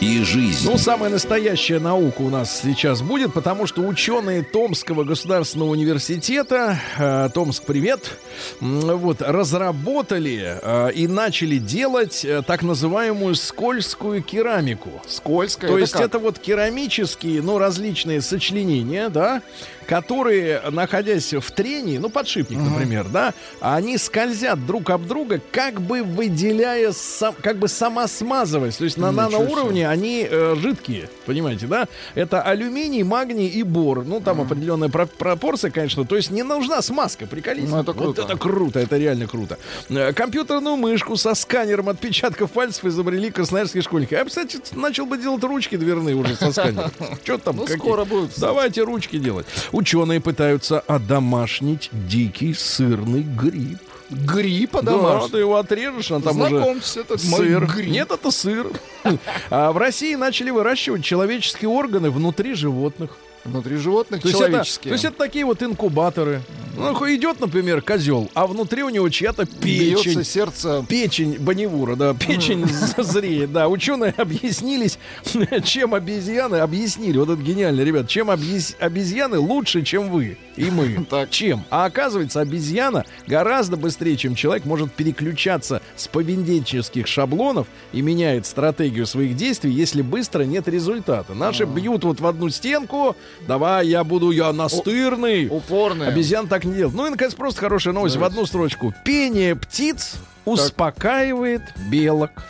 и 0.00 0.22
жизнь. 0.24 0.68
Ну, 0.68 0.76
самая 0.76 1.10
настоящая 1.10 1.78
наука 1.78 2.22
у 2.22 2.30
нас 2.30 2.62
сейчас 2.62 3.00
будет, 3.00 3.32
потому 3.32 3.66
что 3.66 3.82
ученые 3.82 4.42
Томского 4.42 5.04
государственного 5.04 5.70
университета, 5.70 6.78
э, 6.98 7.28
Томск, 7.32 7.64
привет, 7.64 8.18
вот, 8.60 9.22
разработали 9.22 10.58
э, 10.60 10.92
и 10.94 11.06
начали 11.06 11.58
делать 11.58 12.24
э, 12.24 12.42
так 12.44 12.62
называемую 12.62 13.36
скользкую 13.36 14.22
керамику. 14.22 15.00
Скользкое. 15.06 15.70
То 15.70 15.78
есть 15.78 15.92
как? 15.92 16.02
это 16.02 16.18
вот 16.18 16.38
керамические, 16.40 17.40
ну, 17.42 17.58
различные 17.58 18.20
сочленения, 18.20 19.08
да, 19.10 19.42
которые, 19.88 20.60
находясь 20.70 21.32
в 21.32 21.50
трении, 21.50 21.96
ну, 21.98 22.10
подшипник, 22.10 22.58
например, 22.58 23.06
да, 23.08 23.32
они 23.60 23.96
скользят 23.96 24.64
друг 24.66 24.90
об 24.90 25.06
друга, 25.06 25.40
как 25.50 25.80
бы 25.80 26.02
выделяя, 26.02 26.92
сам, 26.92 27.34
как 27.42 27.56
бы 27.56 27.68
самосмазываясь. 27.68 28.76
То 28.76 28.84
есть 28.84 28.98
на 28.98 29.10
наноуровне 29.12 29.88
они 29.88 30.28
э, 30.30 30.54
жидкие, 30.58 31.08
понимаете, 31.26 31.66
да? 31.66 31.88
Это 32.14 32.42
алюминий, 32.42 33.02
магний 33.02 33.48
и 33.48 33.62
бор. 33.62 34.04
Ну, 34.04 34.20
там 34.20 34.42
определенная 34.42 34.90
про- 34.90 35.06
пропорция, 35.06 35.70
конечно. 35.70 36.04
То 36.04 36.16
есть 36.16 36.30
не 36.30 36.42
нужна 36.42 36.82
смазка, 36.82 37.26
приколись. 37.26 37.68
Ну, 37.68 37.80
это 37.80 37.92
Вот 37.92 38.02
круто. 38.16 38.22
это 38.22 38.36
круто, 38.36 38.78
это 38.80 38.98
реально 38.98 39.26
круто. 39.26 39.58
Э, 39.88 40.12
Компьютерную 40.12 40.76
мышку 40.76 41.16
со 41.16 41.34
сканером 41.34 41.88
отпечатков 41.88 42.50
пальцев 42.52 42.84
изобрели 42.84 43.30
красноярские 43.30 43.82
школьники. 43.82 44.12
Я, 44.12 44.24
кстати, 44.26 44.58
начал 44.72 45.06
бы 45.06 45.16
делать 45.16 45.42
ручки 45.44 45.76
дверные 45.76 46.14
уже 46.14 46.36
со 46.36 46.52
сканером. 46.52 46.90
Что 47.24 47.38
там? 47.38 47.56
Ну, 47.56 47.66
скоро 47.66 48.04
будут, 48.04 48.28
кстати. 48.30 48.40
Давайте 48.44 48.82
ручки 48.82 49.18
делать. 49.18 49.46
Ученые 49.78 50.20
пытаются 50.20 50.80
одомашнить 50.80 51.88
дикий 51.92 52.52
сырный 52.52 53.22
гриб. 53.22 53.78
Гри 54.10 54.66
Да, 54.66 54.78
по-домашнему. 54.78 55.28
ты 55.28 55.38
его 55.38 55.56
отрежешь, 55.56 56.10
а 56.10 56.18
там 56.20 56.32
Знакомьтесь, 56.34 56.96
уже 56.96 57.00
это 57.02 57.16
сыр. 57.16 57.64
гри. 57.64 57.88
Нет, 57.88 58.10
это 58.10 58.32
сыр. 58.32 58.72
А 59.50 59.70
в 59.70 59.76
России 59.76 60.16
начали 60.16 60.50
выращивать 60.50 61.04
человеческие 61.04 61.68
органы 61.68 62.10
внутри 62.10 62.54
животных. 62.54 63.16
Внутри 63.48 63.76
животных 63.76 64.22
То 64.22 64.28
есть, 64.28 64.40
это, 64.40 64.48
человеческие. 64.50 64.90
то 64.90 64.92
есть 64.94 65.04
это 65.04 65.16
такие 65.16 65.44
вот 65.44 65.62
инкубаторы. 65.62 66.42
Ну, 66.76 66.92
идет, 67.12 67.40
например, 67.40 67.82
козел, 67.82 68.30
а 68.34 68.46
внутри 68.46 68.84
у 68.84 68.88
него 68.88 69.08
чья-то 69.08 69.46
Бьется 69.60 70.04
печень. 70.04 70.24
сердце. 70.24 70.84
Печень 70.88 71.36
Бонневура, 71.40 71.96
да, 71.96 72.14
печень 72.14 72.64
зреет, 72.98 73.52
да. 73.52 73.68
Ученые 73.68 74.12
объяснились, 74.16 74.98
чем 75.64 75.94
обезьяны, 75.94 76.56
объяснили, 76.56 77.18
вот 77.18 77.30
это 77.30 77.42
гениально, 77.42 77.80
ребят, 77.80 78.08
чем 78.08 78.30
объяс- 78.30 78.76
обезьяны 78.78 79.38
лучше, 79.40 79.82
чем 79.82 80.10
вы 80.10 80.38
и 80.56 80.70
мы. 80.70 81.04
Так. 81.10 81.30
Чем? 81.30 81.64
А 81.70 81.84
оказывается, 81.86 82.40
обезьяна 82.40 83.04
гораздо 83.26 83.76
быстрее, 83.76 84.16
чем 84.16 84.34
человек, 84.34 84.64
может 84.64 84.92
переключаться 84.92 85.82
с 85.96 86.06
поведенческих 86.06 87.06
шаблонов 87.06 87.66
и 87.92 88.02
меняет 88.02 88.46
стратегию 88.46 89.06
своих 89.06 89.34
действий, 89.36 89.72
если 89.72 90.02
быстро 90.02 90.42
нет 90.44 90.68
результата. 90.68 91.34
Наши 91.34 91.64
бьют 91.64 92.04
вот 92.04 92.20
в 92.20 92.26
одну 92.26 92.50
стенку, 92.50 93.16
давай, 93.46 93.86
я 93.88 94.04
буду, 94.04 94.30
я 94.30 94.52
настырный. 94.52 95.48
Упорные. 95.48 96.08
Обезьян 96.08 96.48
так 96.48 96.64
не 96.64 96.74
делают. 96.74 96.94
Ну 96.94 97.06
и, 97.06 97.10
наконец, 97.10 97.34
просто 97.34 97.60
хорошая 97.60 97.94
новость 97.94 98.16
в 98.16 98.24
одну 98.24 98.46
строчку. 98.46 98.94
Пение 99.04 99.54
птиц 99.56 100.14
успокаивает 100.44 101.62
белок. 101.90 102.30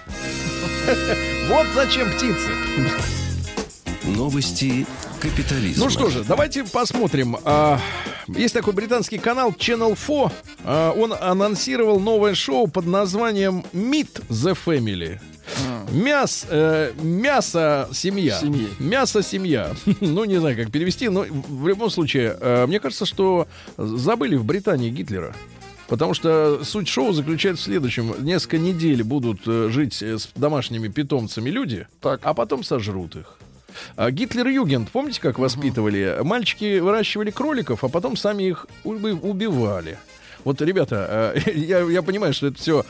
Вот 1.49 1.67
зачем 1.75 2.11
птицы. 2.13 2.51
Новости 4.05 4.87
капитализма. 5.21 5.85
Ну 5.85 5.91
что 5.91 6.09
же, 6.11 6.25
давайте 6.25 6.65
посмотрим. 6.65 7.37
А, 7.45 7.79
Есть 8.29 8.55
такой 8.55 8.73
британский 8.73 9.19
канал 9.19 9.51
Channel 9.51 9.97
4. 9.97 10.31
А, 10.65 10.93
Он 10.93 11.15
анонсировал 11.19 12.01
новое 12.01 12.35
шоу 12.35 12.69
под 12.69 12.87
названием 12.87 13.65
Meet 13.73 14.23
the 14.29 14.57
Family. 14.65 15.19
Мяс, 15.91 16.47
э, 16.49 16.93
мясо 17.03 17.89
семья. 17.93 18.39
Семьи. 18.39 18.69
Мясо 18.79 19.23
семья. 19.23 19.73
ну, 20.01 20.25
не 20.25 20.39
знаю, 20.39 20.57
как 20.57 20.71
перевести, 20.71 21.09
но 21.09 21.25
в 21.29 21.67
любом 21.69 21.91
случае, 21.91 22.37
э, 22.41 22.67
мне 22.67 22.81
кажется, 22.81 23.07
что 23.07 23.49
забыли 23.77 24.37
в 24.37 24.45
Британии 24.45 24.91
Гитлера. 24.91 25.35
Потому 25.89 26.13
что 26.13 26.63
суть 26.65 26.87
шоу 26.87 27.13
заключается 27.13 27.63
в 27.63 27.67
следующем. 27.67 28.15
Несколько 28.23 28.59
недель 28.59 29.03
будут 29.03 29.41
э, 29.47 29.71
жить 29.73 30.03
с 30.03 30.29
домашними 30.37 30.89
питомцами 30.89 31.49
люди, 31.49 31.87
Так. 32.03 32.21
а 32.25 32.35
потом 32.35 32.63
сожрут 32.63 33.17
их. 33.17 33.39
А 33.97 34.11
Гитлер-Югент, 34.11 34.91
помните, 34.91 35.21
как 35.21 35.39
воспитывали? 35.39 36.19
Мальчики 36.23 36.79
выращивали 36.81 37.31
кроликов, 37.31 37.85
а 37.85 37.89
потом 37.89 38.17
сами 38.17 38.43
их 38.45 38.67
уби- 38.85 39.13
убивали. 39.13 39.99
Вот, 40.45 40.61
ребята, 40.63 41.35
э, 41.37 41.51
я, 41.55 41.81
я 41.81 42.03
понимаю, 42.03 42.33
что 42.33 42.47
это 42.49 42.59
все 42.59 42.85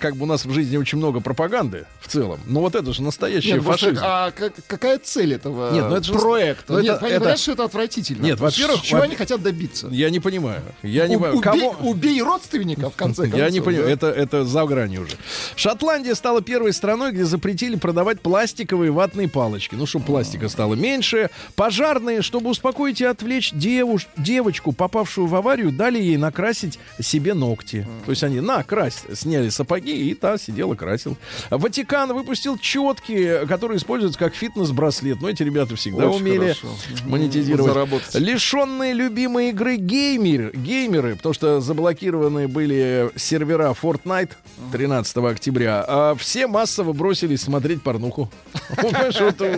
как 0.00 0.16
бы 0.16 0.24
у 0.24 0.26
нас 0.26 0.44
в 0.44 0.52
жизни 0.52 0.76
очень 0.76 0.98
много 0.98 1.20
пропаганды 1.20 1.86
в 2.00 2.08
целом, 2.08 2.40
но 2.46 2.60
вот 2.60 2.74
это 2.74 2.92
же 2.92 3.02
настоящий 3.02 3.52
Нет, 3.52 3.62
просто, 3.64 3.86
фашизм. 3.86 4.02
а 4.04 4.30
как- 4.30 4.54
какая 4.66 4.98
цель 4.98 5.34
этого 5.34 5.72
Нет, 5.72 5.84
ну 5.88 5.96
это 5.96 6.04
же- 6.04 6.12
проекта? 6.14 6.72
ну 6.74 6.80
Нет, 6.80 6.96
это- 6.96 7.00
понимаешь, 7.04 7.22
это- 7.32 7.42
что 7.42 7.52
это 7.52 7.64
отвратительно. 7.64 8.22
Нет, 8.24 8.40
во-первых, 8.40 8.82
чего 8.82 8.98
во- 9.00 9.04
они 9.04 9.14
хотят 9.16 9.42
добиться? 9.42 9.88
Я 9.90 10.10
не 10.10 10.20
понимаю. 10.20 10.62
Я 10.82 11.06
не 11.08 11.16
У- 11.16 11.20
понимаю. 11.20 11.38
убей, 11.38 11.70
Кого... 11.70 11.88
убей 11.90 12.22
родственника, 12.22 12.90
в 12.90 12.96
конце 12.96 13.22
концов. 13.22 13.38
Я 13.38 13.50
не 13.50 13.60
понимаю, 13.60 13.88
это, 13.88 14.08
это 14.08 14.44
за 14.44 14.64
гранью 14.66 15.02
уже. 15.02 15.16
Шотландия 15.56 16.14
стала 16.14 16.42
первой 16.42 16.72
страной, 16.72 17.12
где 17.12 17.24
запретили 17.24 17.76
продавать 17.76 18.20
пластиковые 18.20 18.90
ватные 18.90 19.28
палочки. 19.28 19.74
Ну, 19.74 19.86
чтобы 19.86 20.04
пластика 20.06 20.48
стало 20.48 20.74
меньше. 20.74 21.30
Пожарные, 21.56 22.22
чтобы 22.22 22.50
успокоить 22.50 23.00
и 23.00 23.04
отвлечь 23.04 23.52
девуш- 23.52 24.06
девочку, 24.16 24.72
попавшую 24.72 25.26
в 25.26 25.34
аварию, 25.34 25.70
дали 25.72 25.98
ей 26.00 26.16
накрасить 26.16 26.78
себе 27.00 27.34
ногти. 27.34 27.86
То 28.04 28.10
есть 28.10 28.22
они, 28.22 28.40
на, 28.40 28.62
крась, 28.62 29.02
сняли 29.14 29.48
сапоги, 29.48 30.10
и 30.10 30.14
та 30.14 30.38
сидела, 30.38 30.74
красил. 30.74 31.16
Ватикан 31.50 32.12
выпустил 32.12 32.58
четки, 32.58 33.46
которые 33.46 33.78
используются 33.78 34.18
как 34.18 34.34
фитнес-браслет. 34.34 35.18
Ну, 35.20 35.28
эти 35.28 35.42
ребята 35.42 35.76
всегда 35.76 36.08
Очень 36.08 36.20
умели 36.20 36.38
хорошо. 36.54 36.68
монетизировать. 37.06 37.72
Заработать. 37.72 38.14
Лишенные 38.14 38.92
любимой 38.92 39.50
игры 39.50 39.76
геймер, 39.76 40.56
геймеры, 40.56 41.16
потому 41.16 41.32
что 41.34 41.60
заблокированы 41.60 42.48
были 42.48 43.10
сервера 43.16 43.74
Fortnite 43.80 44.30
13 44.72 45.16
октября, 45.18 45.84
а 45.86 46.14
все 46.16 46.46
массово 46.46 46.92
бросились 46.92 47.42
смотреть 47.42 47.82
порнуху. 47.82 48.30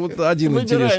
Вот, 0.00 0.18
один 0.20 0.58
интерес. 0.58 0.92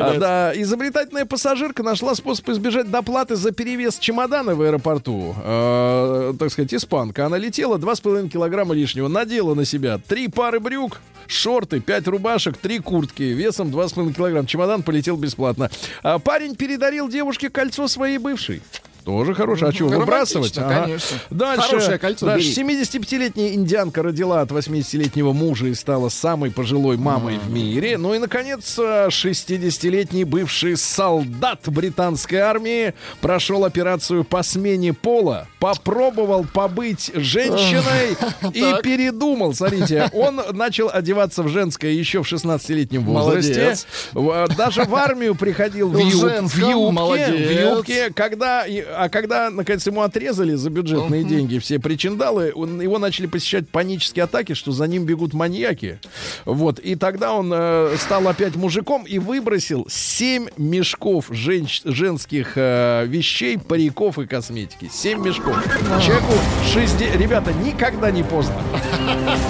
А, 0.00 0.18
да, 0.18 0.52
изобретательная 0.54 1.24
пассажирка 1.24 1.82
нашла 1.82 2.14
способ 2.14 2.48
избежать 2.50 2.90
доплаты 2.90 3.36
за 3.36 3.52
перевес 3.52 3.98
чемодана 3.98 4.54
в 4.54 4.62
аэропорту. 4.62 5.34
Э, 5.50 6.34
так 6.38 6.50
сказать, 6.52 6.74
испанка. 6.74 7.24
Она 7.24 7.38
летела 7.38 7.78
2,5 7.78 8.28
килограмма 8.28 8.74
лишнего, 8.74 9.08
надела 9.08 9.54
на 9.54 9.64
себя 9.64 9.96
три 9.96 10.28
пары 10.28 10.60
брюк, 10.60 11.00
шорты, 11.26 11.80
5 11.80 12.08
рубашек, 12.08 12.58
три 12.58 12.80
куртки 12.80 13.22
весом 13.22 13.68
2,5 13.68 14.12
килограмм. 14.12 14.44
Чемодан 14.44 14.82
полетел 14.82 15.16
бесплатно. 15.16 15.70
А 16.02 16.18
парень 16.18 16.54
передарил 16.54 17.08
девушке 17.08 17.48
кольцо 17.48 17.88
своей 17.88 18.18
бывшей. 18.18 18.60
Тоже 19.08 19.32
хорошее. 19.32 19.70
А 19.70 19.72
что, 19.72 19.86
выбрасывать? 19.86 20.54
Романтично, 20.58 20.84
конечно. 20.86 21.18
Дальше, 21.30 21.66
Хорошее 21.68 21.98
кольцо, 21.98 22.26
дальше 22.26 22.60
бери. 22.62 22.76
75-летняя 22.76 23.54
индианка 23.54 24.02
родила 24.02 24.42
от 24.42 24.50
80-летнего 24.50 25.32
мужа 25.32 25.68
и 25.68 25.74
стала 25.74 26.10
самой 26.10 26.50
пожилой 26.50 26.98
мамой 26.98 27.38
в 27.38 27.50
мире. 27.50 27.96
Ну 27.96 28.12
и, 28.12 28.18
наконец, 28.18 28.78
э, 28.78 29.08
60-летний 29.08 30.24
бывший 30.24 30.76
солдат 30.76 31.60
британской 31.68 32.36
армии 32.40 32.92
прошел 33.22 33.64
операцию 33.64 34.24
по 34.24 34.42
смене 34.42 34.92
пола, 34.92 35.48
попробовал 35.58 36.44
побыть 36.44 37.10
женщиной 37.14 38.14
и 38.52 38.74
передумал. 38.82 39.54
Смотрите, 39.54 40.10
он 40.12 40.38
начал 40.52 40.90
одеваться 40.92 41.42
в 41.42 41.48
женское 41.48 41.92
еще 41.92 42.22
в 42.22 42.30
16-летнем 42.30 43.04
возрасте. 43.06 43.74
Молодец. 44.12 44.54
Даже 44.58 44.84
в 44.84 44.94
армию 44.94 45.34
приходил 45.34 45.88
в, 45.88 45.92
В 45.94 45.98
юб- 45.98 46.12
в 46.12 46.20
женском, 46.20 46.68
юбке, 46.68 47.32
в 47.32 47.50
юбке, 47.74 48.10
когда, 48.12 48.66
а 48.98 49.08
когда, 49.08 49.50
наконец, 49.50 49.86
ему 49.86 50.02
отрезали 50.02 50.54
за 50.54 50.70
бюджетные 50.70 51.24
деньги 51.24 51.58
все 51.58 51.78
причиндалы, 51.78 52.52
он- 52.54 52.80
его 52.80 52.98
начали 52.98 53.26
посещать 53.26 53.68
панические 53.68 54.24
атаки, 54.24 54.54
что 54.54 54.72
за 54.72 54.86
ним 54.86 55.04
бегут 55.04 55.34
маньяки. 55.34 55.98
Вот. 56.44 56.78
И 56.78 56.94
тогда 56.96 57.32
он 57.34 57.50
э, 57.54 57.96
стал 57.98 58.26
опять 58.28 58.56
мужиком 58.56 59.04
и 59.04 59.18
выбросил 59.18 59.86
7 59.88 60.48
мешков 60.56 61.30
женщ- 61.30 61.82
женских 61.84 62.52
э, 62.56 63.04
вещей, 63.06 63.58
париков 63.58 64.18
и 64.18 64.26
косметики. 64.26 64.90
7 64.92 65.24
мешков. 65.24 65.56
Человеку 66.04 66.32
60... 66.72 67.16
Ребята, 67.16 67.52
никогда 67.52 68.10
не 68.10 68.22
поздно. 68.22 68.62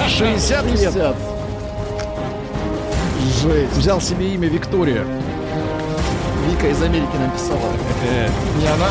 60 0.08 0.64
лет. 0.66 0.72
50. 0.92 1.16
Жесть. 3.42 3.76
Взял 3.76 4.00
себе 4.00 4.34
имя 4.34 4.48
Виктория. 4.48 5.04
Вика 6.50 6.68
из 6.68 6.82
Америки 6.82 7.16
написала. 7.18 7.72
Не 8.60 8.66
она? 8.66 8.88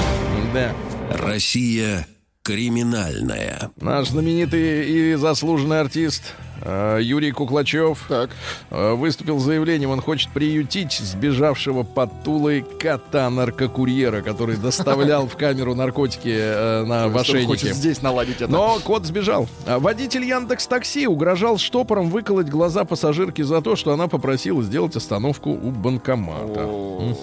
Да. 0.58 0.74
Россия 1.12 2.08
криминальная. 2.42 3.70
Наш 3.80 4.08
знаменитый 4.10 4.90
и 4.90 5.14
заслуженный 5.16 5.82
артист 5.82 6.34
э, 6.62 7.00
Юрий 7.02 7.32
Куклачев 7.32 8.06
Так. 8.08 8.32
э, 8.72 8.94
выступил 8.94 9.38
с 9.38 9.44
заявлением, 9.44 9.92
он 9.92 10.02
хочет 10.02 10.32
приютить 10.32 10.94
сбежавшего 10.94 11.84
под 11.84 12.24
Тулой 12.24 12.66
кота-наркокурьера, 12.80 14.22
который 14.22 14.56
доставлял 14.64 15.28
в 15.28 15.36
камеру 15.38 15.76
наркотики 15.76 16.34
э, 16.34 16.86
на 16.86 17.04
ошейнике. 17.06 17.48
хочет 17.48 17.76
здесь 17.76 18.02
наладить 18.02 18.38
это. 18.38 18.48
Но 18.52 18.80
кот 18.84 19.06
сбежал. 19.06 19.48
А 19.68 19.78
Водитель 19.78 20.24
Яндекс 20.24 20.66
Такси 20.68 21.06
угрожал 21.06 21.58
штопором 21.60 22.10
выколоть 22.10 22.48
глаза 22.48 22.84
пассажирки 22.86 23.42
за 23.44 23.62
то, 23.62 23.76
что 23.76 23.92
она 23.92 24.08
попросила 24.08 24.64
сделать 24.64 24.96
остановку 24.96 25.52
у 25.52 25.70
банкомата. 25.70 26.66
В. 26.66 27.16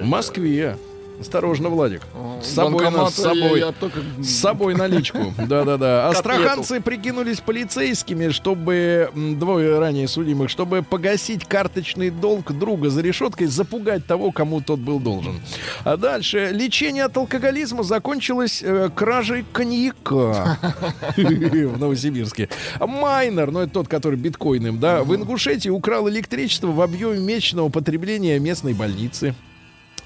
Москве. 0.00 0.76
Осторожно, 1.22 1.68
Владик. 1.68 2.02
С 2.42 2.48
собой, 2.48 2.90
на, 2.90 3.08
с 3.08 3.14
собой. 3.14 3.60
я- 3.60 3.66
я 3.66 3.72
только- 3.72 4.00
С 4.20 4.28
собой 4.40 4.74
наличку. 4.74 5.18
Да-да-да. 5.38 6.10
Котлету. 6.12 6.18
Астраханцы 6.18 6.80
прикинулись 6.80 7.40
полицейскими, 7.40 8.28
чтобы 8.30 9.08
двое 9.14 9.78
ранее 9.78 10.08
судимых, 10.08 10.50
чтобы 10.50 10.82
погасить 10.82 11.44
карточный 11.44 12.10
долг 12.10 12.50
друга 12.52 12.90
за 12.90 13.00
решеткой, 13.02 13.46
запугать 13.46 14.04
того, 14.06 14.32
кому 14.32 14.60
тот 14.60 14.80
был 14.80 14.98
должен. 14.98 15.40
А 15.84 15.96
дальше 15.96 16.50
лечение 16.52 17.04
от 17.04 17.16
алкоголизма 17.16 17.84
закончилось 17.84 18.60
э, 18.64 18.90
кражей 18.94 19.44
коньяка 19.52 20.58
в 21.16 21.78
Новосибирске. 21.78 22.48
Майнер, 22.80 23.50
ну 23.52 23.60
это 23.60 23.72
тот, 23.72 23.88
который 23.88 24.18
биткоином, 24.18 24.80
да, 24.80 25.02
в 25.04 25.14
Ингушетии 25.14 25.68
украл 25.68 26.08
электричество 26.08 26.66
в 26.68 26.80
объеме 26.80 27.20
месячного 27.20 27.68
потребления 27.68 28.38
местной 28.40 28.74
больницы. 28.74 29.34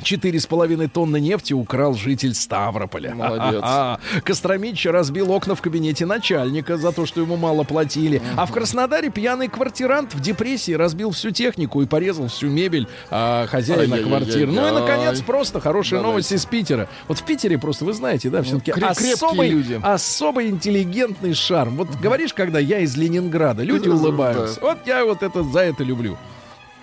Четыре 0.03 0.39
с 0.39 0.47
половиной 0.47 0.89
тонны 0.89 1.19
нефти 1.21 1.53
украл 1.55 1.95
житель 1.95 2.35
Ставрополя. 2.35 3.15
Молодец. 3.15 3.61
А, 3.63 3.99
Костромич 4.25 4.85
разбил 4.87 5.33
окна 5.33 5.55
в 5.55 5.63
кабинете 5.63 6.05
начальника 6.05 6.77
за 6.77 6.93
то, 6.93 7.07
что 7.07 7.23
ему 7.23 7.37
мало 7.37 7.65
платили. 7.65 8.21
А 8.37 8.45
в 8.47 8.53
Краснодаре 8.53 9.11
пьяный 9.11 9.49
квартирант 9.49 10.15
в 10.15 10.21
депрессии 10.21 10.73
разбил 10.73 11.13
всю 11.13 11.31
технику 11.31 11.81
и 11.83 11.87
порезал 11.87 12.29
всю 12.29 12.49
мебель 12.49 12.89
а, 13.11 13.47
хозяина 13.47 13.99
квартиры. 13.99 14.53
Ну 14.53 14.69
и, 14.69 14.71
наконец, 14.71 15.21
просто 15.23 15.61
хорошая 15.61 16.01
Давайте. 16.01 16.13
новость 16.13 16.33
из 16.33 16.45
Питера. 16.45 16.89
Вот 17.09 17.19
в 17.19 17.25
Питере 17.25 17.59
просто, 17.59 17.85
вы 17.85 17.93
знаете, 17.95 18.29
да, 18.29 18.43
все-таки 18.43 18.73
крепкие 18.73 19.15
особый, 19.15 19.49
люди. 19.49 19.81
особый 19.83 20.51
интеллигентный 20.51 21.35
шарм. 21.35 21.77
Вот 21.77 21.89
говоришь, 21.97 22.35
когда 22.35 22.59
я 22.59 22.81
из 22.81 22.97
Ленинграда, 22.97 23.63
люди 23.63 23.89
улыбаются. 23.89 24.61
Вот 24.61 24.79
я 24.87 25.05
вот 25.05 25.23
это 25.23 25.43
за 25.43 25.61
это 25.61 25.83
люблю. 25.85 26.19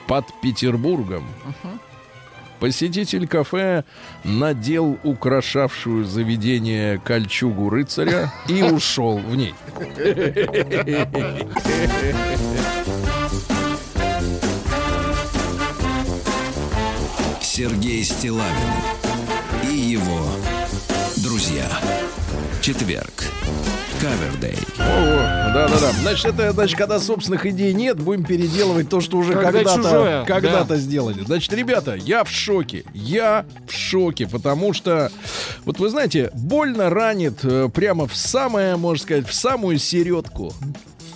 Под 0.07 0.25
Петербургом 0.41 1.23
Посетитель 2.63 3.27
кафе 3.27 3.83
надел 4.23 4.97
украшавшую 5.03 6.05
заведение 6.05 6.97
кольчугу 6.97 7.69
рыцаря 7.69 8.31
и 8.47 8.63
ушел 8.63 9.17
в 9.17 9.35
ней. 9.35 9.53
Сергей 17.41 18.01
Стилавин 18.05 18.73
и 19.69 19.75
его 19.75 20.25
друзья. 21.17 21.67
Четверг. 22.61 23.25
Кавердей. 24.03 24.57
О, 24.79 25.53
да-да-да. 25.53 25.93
Значит, 26.01 26.25
это, 26.25 26.51
значит, 26.51 26.77
когда 26.77 26.99
собственных 26.99 27.45
идей 27.45 27.73
нет, 27.73 28.01
будем 28.01 28.25
переделывать 28.25 28.89
то, 28.89 28.99
что 28.99 29.15
уже 29.15 29.31
Когда 29.31 29.51
когда-то 29.51 29.75
чужое, 29.77 30.25
когда 30.25 30.63
да. 30.65 30.75
сделали. 30.75 31.23
Значит, 31.23 31.53
ребята, 31.53 31.95
я 31.95 32.25
в 32.25 32.29
шоке. 32.29 32.83
Я 32.93 33.45
в 33.65 33.71
шоке, 33.71 34.27
потому 34.27 34.73
что, 34.73 35.09
вот 35.63 35.79
вы 35.79 35.87
знаете, 35.89 36.31
больно 36.33 36.89
ранит 36.89 37.45
э, 37.45 37.69
прямо 37.73 38.05
в 38.05 38.17
самое, 38.17 38.75
можно 38.75 39.01
сказать, 39.01 39.25
в 39.25 39.33
самую 39.33 39.77
середку. 39.79 40.53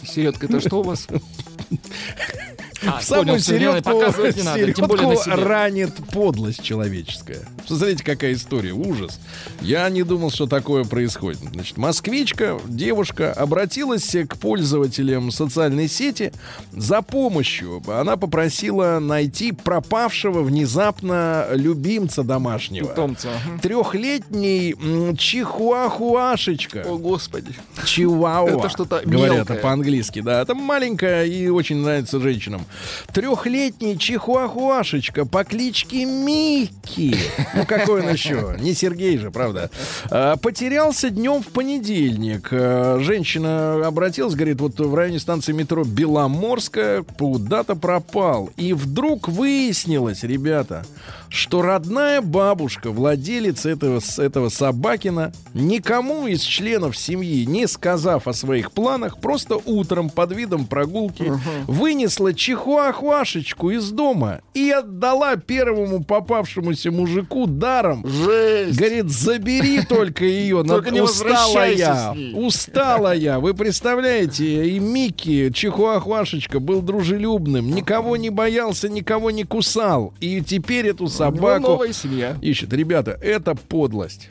Середка, 0.06 0.46
это 0.46 0.62
что 0.62 0.80
у 0.80 0.84
вас? 0.84 1.08
А, 2.86 3.00
в 3.00 3.04
самую 3.04 3.40
середку, 3.40 4.00
надо, 4.00 4.74
тем 4.74 4.88
более 4.88 5.18
середку 5.18 5.44
ранит 5.44 5.96
подлость 6.12 6.64
человеческая. 6.64 7.40
Смотрите, 7.66 8.04
какая 8.04 8.34
история, 8.34 8.72
ужас. 8.72 9.20
Я 9.62 9.90
не 9.90 10.04
думал, 10.04 10.30
что 10.30 10.46
такое 10.48 10.84
происходит. 10.84 11.40
Значит, 11.54 11.78
москвичка, 11.78 12.60
девушка, 12.66 13.34
обратилась 13.34 14.16
к 14.28 14.38
пользователям 14.38 15.32
социальной 15.32 15.88
сети 15.88 16.32
за 16.72 17.02
помощью. 17.02 17.82
Она 17.88 18.18
попросила 18.18 19.00
найти 19.00 19.52
пропавшего 19.52 20.44
внезапно 20.44 21.48
любимца 21.52 22.24
домашнего. 22.24 22.88
Питомца. 22.90 23.30
Трехлетний 23.62 24.76
чихуахуашечка. 25.18 26.84
О, 26.86 26.98
господи. 26.98 27.54
Чиуауа. 27.86 28.60
Это 28.60 28.70
что-то 28.70 29.02
Говорят 29.04 29.62
по-английски, 29.62 30.22
да. 30.22 30.42
Это 30.42 30.54
маленькая 30.54 31.26
и 31.26 31.48
очень 31.48 31.78
нравится 31.78 32.20
женщинам. 32.20 32.67
Трехлетний 33.14 33.98
чихуахуашечка 33.98 35.26
по 35.26 35.44
кличке 35.44 36.06
Микки. 36.06 37.18
Ну, 37.54 37.66
какой 37.66 38.02
он 38.02 38.10
еще? 38.12 38.56
Не 38.60 38.74
Сергей 38.74 39.18
же, 39.18 39.32
правда. 39.32 39.70
А, 40.10 40.36
Потерялся 40.38 41.10
днем 41.10 41.42
в 41.42 41.48
понедельник. 41.48 42.50
А, 42.52 43.00
Женщина 43.00 43.86
обратилась, 43.86 44.36
говорит, 44.36 44.62
вот 44.62 44.80
в 44.80 44.96
районе 44.96 45.20
станции 45.20 45.54
метро 45.54 45.84
Беломорская 45.84 47.04
куда-то 47.04 47.76
пропал. 47.76 48.50
И 48.58 48.74
вдруг 48.74 49.28
выяснилось, 49.28 50.24
ребята, 50.24 50.86
что 51.30 51.62
родная 51.62 52.22
бабушка, 52.22 52.92
владелица 52.92 53.70
этого, 53.70 54.00
этого 54.18 54.50
собакина, 54.50 55.32
никому 55.54 56.28
из 56.28 56.42
членов 56.42 56.98
семьи, 56.98 57.46
не 57.46 57.68
сказав 57.68 58.28
о 58.28 58.34
своих 58.34 58.72
планах, 58.72 59.20
просто 59.20 59.60
утром 59.66 60.10
под 60.10 60.32
видом 60.34 60.66
прогулки 60.66 61.32
вынесла 61.68 62.34
чихуахуашечку 62.34 63.72
из 63.72 63.92
дома 63.92 64.42
и 64.54 64.70
отдала 64.70 65.36
первому 65.36 66.04
попавшемуся 66.04 66.92
мужику 66.92 67.48
даром. 67.48 68.06
Жесть. 68.08 68.78
Говорит, 68.78 69.10
забери 69.10 69.84
только 69.84 70.26
ее. 70.26 70.64
Только 70.64 70.92
не 70.92 71.02
устала 71.02 71.70
я. 71.70 72.16
Устала 72.34 73.14
я. 73.16 73.40
Вы 73.40 73.54
представляете, 73.54 74.70
и 74.70 74.80
Микки, 74.80 75.52
чихуахуашечка, 75.54 76.60
был 76.60 76.82
дружелюбным, 76.82 77.72
никого 77.72 78.18
не 78.18 78.30
боялся, 78.30 78.90
никого 78.90 79.32
не 79.32 79.44
кусал. 79.44 80.14
И 80.20 80.42
теперь 80.42 80.88
эту 80.88 81.08
собаку 81.18 81.62
новая 81.62 81.94
семья. 81.94 82.38
ищет. 82.42 82.72
Ребята, 82.74 83.18
это 83.22 83.56
подлость. 83.56 84.30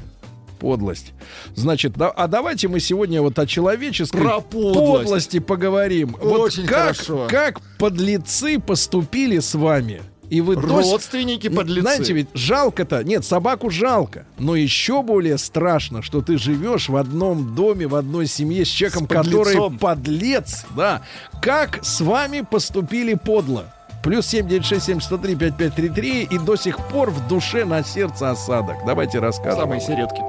Подлость. 0.58 1.12
Значит, 1.54 1.92
да- 1.98 2.08
а 2.10 2.28
давайте 2.28 2.68
мы 2.68 2.80
сегодня 2.80 3.20
вот 3.20 3.38
о 3.38 3.46
человеческой 3.46 4.22
Про 4.22 4.40
подлость. 4.40 5.04
подлости 5.04 5.38
поговорим. 5.38 6.16
Вот 6.20 6.40
Очень 6.40 6.64
как, 6.66 6.96
хорошо. 6.96 7.26
как 7.28 7.60
подлецы 7.78 8.58
поступили 8.58 9.38
с 9.38 9.54
вами? 9.54 10.00
И 10.30 10.40
вы 10.40 10.56
Родственники 10.56 11.48
подлецы. 11.48 11.82
знаете, 11.82 12.12
ведь 12.14 12.26
жалко-то, 12.34 13.04
нет, 13.04 13.24
собаку 13.24 13.70
жалко, 13.70 14.26
но 14.38 14.56
еще 14.56 15.02
более 15.02 15.38
страшно, 15.38 16.02
что 16.02 16.20
ты 16.20 16.36
живешь 16.36 16.88
в 16.88 16.96
одном 16.96 17.54
доме, 17.54 17.86
в 17.86 17.94
одной 17.94 18.26
семье 18.26 18.64
с 18.64 18.68
человеком, 18.68 19.04
С 19.04 19.08
который 19.08 19.70
подлец, 19.78 20.64
да. 20.74 21.02
Как 21.40 21.84
с 21.84 22.00
вами 22.00 22.40
поступили 22.40 23.14
подло? 23.14 23.72
Плюс 24.06 24.32
7967-103-5533 24.32 26.28
и 26.30 26.38
до 26.38 26.54
сих 26.54 26.78
пор 26.78 27.10
в 27.10 27.26
душе 27.26 27.64
на 27.64 27.82
сердце 27.82 28.30
осадок. 28.30 28.76
Давайте 28.86 29.18
рассказывать. 29.18 29.58
Самые 29.58 29.80
середки. 29.80 30.22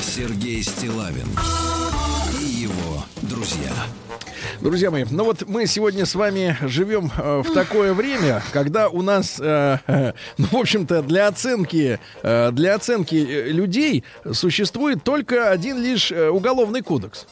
Сергей 0.00 0.62
Стилавин. 0.62 1.26
Друзья 4.64 4.90
мои, 4.90 5.04
ну 5.10 5.24
вот 5.24 5.46
мы 5.46 5.66
сегодня 5.66 6.06
с 6.06 6.14
вами 6.14 6.56
живем 6.62 7.12
э, 7.18 7.42
в 7.44 7.52
такое 7.52 7.92
время, 7.92 8.42
когда 8.50 8.88
у 8.88 9.02
нас, 9.02 9.38
э, 9.38 9.76
ну, 10.38 10.46
в 10.46 10.56
общем-то, 10.56 11.02
для 11.02 11.28
оценки, 11.28 12.00
э, 12.22 12.50
для 12.50 12.74
оценки 12.74 13.14
э, 13.14 13.48
людей 13.50 14.04
существует 14.32 15.04
только 15.04 15.50
один 15.50 15.82
лишь 15.82 16.10
э, 16.10 16.30
уголовный 16.30 16.80
кодекс. 16.80 17.26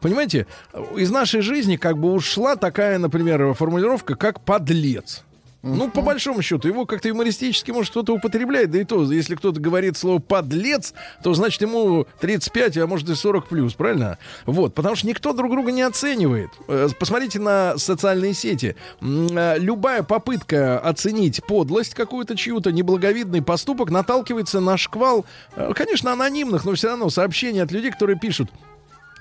Понимаете, 0.00 0.46
из 0.94 1.10
нашей 1.10 1.40
жизни 1.40 1.74
как 1.74 1.98
бы 1.98 2.12
ушла 2.12 2.54
такая, 2.54 2.98
например, 2.98 3.54
формулировка, 3.54 4.14
как 4.14 4.40
подлец. 4.44 5.24
Ну, 5.62 5.88
по 5.90 6.02
большому 6.02 6.42
счету, 6.42 6.66
его 6.66 6.86
как-то 6.86 7.08
юмористически, 7.08 7.70
может, 7.70 7.92
кто-то 7.92 8.14
употребляет, 8.14 8.72
да 8.72 8.80
и 8.80 8.84
то, 8.84 9.10
если 9.12 9.36
кто-то 9.36 9.60
говорит 9.60 9.96
слово 9.96 10.18
«подлец», 10.18 10.92
то, 11.22 11.32
значит, 11.34 11.62
ему 11.62 12.06
35, 12.20 12.78
а 12.78 12.86
может 12.88 13.08
и 13.08 13.14
40 13.14 13.46
плюс, 13.46 13.74
правильно? 13.74 14.18
Вот, 14.44 14.74
потому 14.74 14.96
что 14.96 15.06
никто 15.06 15.32
друг 15.32 15.52
друга 15.52 15.70
не 15.70 15.82
оценивает. 15.82 16.50
Э, 16.66 16.88
Посмотрите 16.98 17.38
на 17.38 17.78
социальные 17.78 18.34
сети. 18.34 18.74
Э, 19.00 19.56
Любая 19.58 20.02
попытка 20.02 20.80
оценить 20.80 21.44
подлость 21.44 21.94
какую-то 21.94 22.36
чью-то, 22.36 22.72
неблаговидный 22.72 23.42
поступок 23.42 23.90
наталкивается 23.90 24.58
на 24.58 24.76
шквал, 24.76 25.24
э, 25.54 25.72
конечно, 25.76 26.12
анонимных, 26.12 26.64
но 26.64 26.74
все 26.74 26.88
равно 26.88 27.08
сообщений 27.08 27.62
от 27.62 27.70
людей, 27.70 27.92
которые 27.92 28.18
пишут 28.18 28.50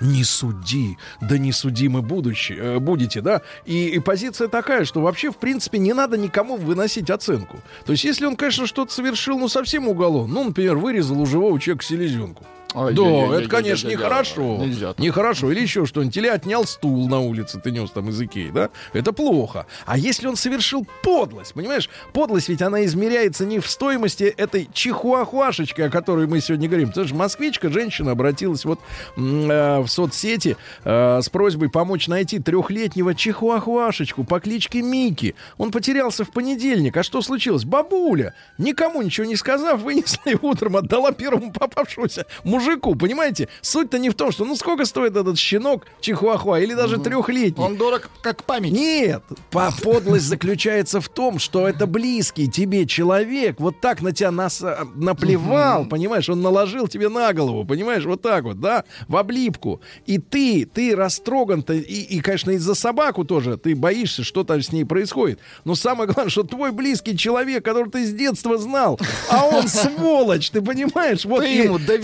не 0.02 0.24
суди, 0.24 0.98
да 1.22 1.38
не 1.38 1.52
судимы 1.52 2.02
будущее, 2.02 2.58
э, 2.58 2.80
будете, 2.80 3.22
да? 3.22 3.42
И, 3.66 3.88
и 3.90 4.00
позиция 4.00 4.48
такая, 4.48 4.86
что 4.86 5.02
вообще, 5.02 5.32
в 5.32 5.38
принципе, 5.38 5.78
не 5.78 5.94
надо 5.94 6.18
никому 6.18 6.58
выносить 6.58 7.10
оценку. 7.10 7.60
То 7.86 7.92
есть, 7.94 8.04
если 8.04 8.26
он, 8.26 8.36
конечно, 8.36 8.68
что-то 8.68 8.92
совершил, 8.92 9.40
ну, 9.40 9.48
совсем 9.48 9.88
уголовно, 9.88 10.34
ну, 10.34 10.44
например, 10.46 10.78
вырезал 10.78 11.22
у 11.22 11.26
живого 11.26 11.60
человека 11.60 11.86
селезенку. 11.86 12.44
Ай, 12.74 12.94
Да, 12.94 13.02
яй-яй-яй-яй-яй-яй. 13.02 13.40
это, 13.42 13.50
конечно, 13.50 13.88
нехорошо. 13.90 14.58
Нельзя. 14.58 14.94
Нехорошо. 14.98 15.52
Или 15.52 15.62
еще 15.62 15.86
что-нибудь. 15.86 16.16
Или 16.16 16.28
отнял 16.28 16.66
стул 16.66 17.08
на 17.10 17.20
улице, 17.20 17.60
ты 17.60 17.72
нес 17.72 17.92
там 17.92 18.10
из 18.10 18.22
Икеи, 18.22 18.50
да? 18.50 18.70
Это 18.94 19.12
плохо. 19.12 19.66
А 19.86 19.98
если 19.98 20.28
он 20.28 20.36
совершил 20.38 20.88
подлость, 21.04 21.54
понимаешь? 21.54 21.90
Подлость 22.14 22.48
ведь 22.50 22.62
она 22.62 22.86
измеряется 22.86 23.46
не 23.46 23.60
в 23.60 23.70
стоимости 23.70 24.24
этой 24.24 24.70
чихуахуашечки, 24.74 25.82
о 25.82 25.90
которой 25.90 26.28
мы 26.28 26.40
сегодня 26.40 26.68
говорим. 26.70 26.90
Потому 26.90 27.08
что 27.08 27.16
москвичка, 27.16 27.70
женщина, 27.70 28.12
обратилась 28.12 28.64
вот 28.64 28.80
э, 29.18 29.80
в 29.80 29.88
соцсети 29.88 30.56
э, 30.86 31.20
с 31.22 31.30
просьбой 31.30 31.70
помочь 31.70 32.08
найти 32.08 32.40
трехлетнего 32.40 33.14
чихуахуашечку 33.14 34.24
по 34.24 34.40
кличке 34.40 34.82
Мики. 34.82 35.36
Он 35.58 35.72
потерялся 35.72 36.24
в 36.24 36.32
понедельник. 36.32 36.96
А 36.96 37.04
что 37.04 37.22
случилось? 37.22 37.66
Бабуля, 37.66 38.34
никому 38.58 39.02
ничего 39.02 39.26
не 39.28 39.36
сказав, 39.36 39.82
вынесла 39.82 40.30
его 40.30 40.50
утром, 40.50 40.78
отдала 40.78 41.12
первому 41.12 41.52
попавшемуся 41.52 42.26
мужику 42.44 42.61
мужику, 42.62 42.96
понимаете? 42.96 43.48
Суть-то 43.62 44.00
не 44.00 44.10
в 44.10 44.14
том, 44.16 44.32
что 44.32 44.46
ну 44.46 44.56
сколько 44.56 44.86
стоит 44.86 45.16
этот 45.16 45.38
щенок 45.38 45.86
чихуахуа 46.00 46.60
или 46.60 46.74
даже 46.74 46.98
трехлетний. 46.98 47.64
Он 47.64 47.76
дорог 47.78 48.10
как 48.22 48.44
память. 48.44 48.72
Нет, 48.72 49.24
по- 49.50 49.74
подлость 49.82 50.26
заключается 50.28 51.02
в 51.02 51.10
том, 51.10 51.40
что 51.40 51.68
это 51.68 51.88
близкий 51.88 52.48
тебе 52.50 52.86
человек 52.86 53.60
вот 53.60 53.80
так 53.82 54.02
на 54.02 54.12
тебя 54.12 54.32
нас, 54.32 54.62
а, 54.62 54.88
наплевал, 54.96 55.86
понимаешь, 55.86 56.30
он 56.30 56.42
наложил 56.42 56.88
тебе 56.88 57.10
на 57.10 57.34
голову, 57.34 57.66
понимаешь, 57.66 58.06
вот 58.06 58.22
так 58.22 58.44
вот, 58.44 58.60
да, 58.60 58.84
в 59.08 59.16
облипку. 59.18 59.82
И 60.06 60.18
ты, 60.18 60.66
ты 60.66 60.96
растроган-то, 60.96 61.74
и, 61.74 61.80
и, 61.82 62.22
конечно, 62.22 62.52
из-за 62.52 62.76
собаку 62.76 63.26
тоже 63.26 63.58
ты 63.58 63.76
боишься, 63.76 64.24
что 64.24 64.44
там 64.44 64.62
с 64.62 64.72
ней 64.72 64.86
происходит. 64.86 65.40
Но 65.66 65.76
самое 65.76 66.10
главное, 66.10 66.30
что 66.32 66.44
твой 66.44 66.72
близкий 66.72 67.18
человек, 67.18 67.64
который 67.66 67.90
ты 67.90 68.06
с 68.06 68.14
детства 68.14 68.58
знал, 68.58 69.00
а 69.30 69.46
он 69.46 69.68
сволочь, 69.68 70.52
ты 70.52 70.62
понимаешь? 70.62 71.26
Вот 71.26 71.42
Ты 71.42 71.48
ему 71.48 71.80
доверял. 71.80 72.02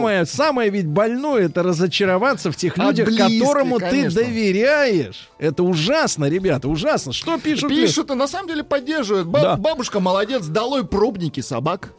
Самое, 0.00 0.26
самое 0.26 0.70
ведь 0.70 0.86
больное 0.86 1.46
это 1.46 1.62
разочароваться 1.62 2.50
в 2.50 2.56
тех 2.56 2.78
А 2.78 2.86
людях, 2.86 3.08
которому 3.16 3.78
ты 3.78 3.90
конечно. 3.90 4.22
доверяешь. 4.22 5.28
Это 5.38 5.62
ужасно, 5.62 6.26
ребята, 6.28 6.68
ужасно. 6.68 7.12
Что 7.12 7.38
пишут? 7.38 7.68
Пишут 7.68 8.10
и 8.10 8.14
на 8.14 8.26
самом 8.26 8.48
деле 8.48 8.64
поддерживают. 8.64 9.26
Ба- 9.28 9.40
Да. 9.40 9.56
Бабушка 9.56 10.00
молодец, 10.00 10.46
долой 10.46 10.84
пробники 10.86 11.40
собак. 11.40 11.92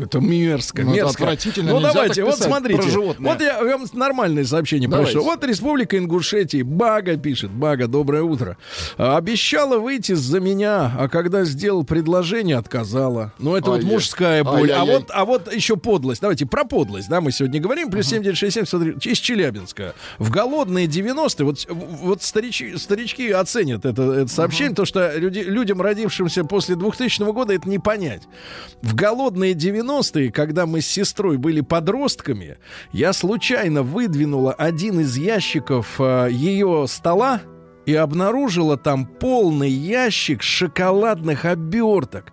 Это 0.00 0.20
мерзко, 0.20 0.82
Ну, 0.82 0.90
это 0.92 0.96
мерзко. 1.02 1.22
отвратительно, 1.24 1.72
Ну 1.72 1.80
давайте, 1.80 2.24
вот 2.24 2.38
смотрите. 2.38 2.82
Вот 3.18 3.40
я 3.40 3.62
вам 3.62 3.84
нормальное 3.92 4.44
сообщение 4.44 4.88
Давайте. 4.88 5.12
пришло. 5.12 5.30
Вот 5.30 5.44
Республика 5.44 5.96
Ингушетии. 5.98 6.62
Бага 6.62 7.16
пишет. 7.16 7.50
Бага, 7.50 7.88
доброе 7.88 8.22
утро. 8.22 8.56
А, 8.96 9.16
Обещала 9.16 9.78
выйти 9.78 10.12
за 10.14 10.40
меня, 10.40 10.92
а 10.98 11.08
когда 11.08 11.44
сделал 11.44 11.84
предложение, 11.84 12.56
отказала. 12.56 13.32
Ну, 13.38 13.56
это 13.56 13.70
вот 13.70 13.78
Ай-яй. 13.80 13.92
мужская 13.92 14.44
боль. 14.44 14.70
А 14.70 14.80
Ай-яй-яй. 14.80 14.98
вот, 15.00 15.10
а 15.12 15.24
вот 15.24 15.52
еще 15.52 15.76
подлость. 15.76 16.20
Давайте 16.20 16.46
про 16.46 16.64
подлость, 16.64 17.08
да, 17.08 17.20
мы 17.20 17.32
сегодня 17.32 17.60
говорим. 17.60 17.90
Плюс 17.90 18.06
7967, 18.06 18.64
смотри, 18.66 19.10
из 19.12 19.18
Челябинска. 19.18 19.94
В 20.18 20.30
голодные 20.30 20.86
90-е, 20.86 21.44
вот, 21.44 21.66
вот 21.68 22.22
старичи, 22.22 22.76
старички 22.76 23.30
оценят 23.30 23.84
это, 23.84 24.02
это 24.12 24.28
сообщение, 24.32 24.74
то 24.74 24.84
что 24.84 25.12
люди, 25.16 25.40
людям, 25.40 25.80
родившимся 25.82 26.44
после 26.44 26.76
2000 26.76 27.32
года, 27.32 27.52
это 27.54 27.68
не 27.68 27.78
понять. 27.78 28.22
В 28.82 28.94
голодные 28.94 29.54
90-е, 29.88 30.30
когда 30.30 30.66
мы 30.66 30.80
с 30.80 30.86
сестрой 30.86 31.38
были 31.38 31.60
подростками, 31.60 32.58
я 32.92 33.12
случайно 33.12 33.82
выдвинула 33.82 34.52
один 34.52 35.00
из 35.00 35.16
ящиков 35.16 36.00
э, 36.00 36.28
ее 36.30 36.86
стола 36.88 37.40
и 37.88 37.94
обнаружила 37.94 38.76
там 38.76 39.06
полный 39.06 39.70
ящик 39.70 40.42
шоколадных 40.42 41.46
оберток. 41.46 42.26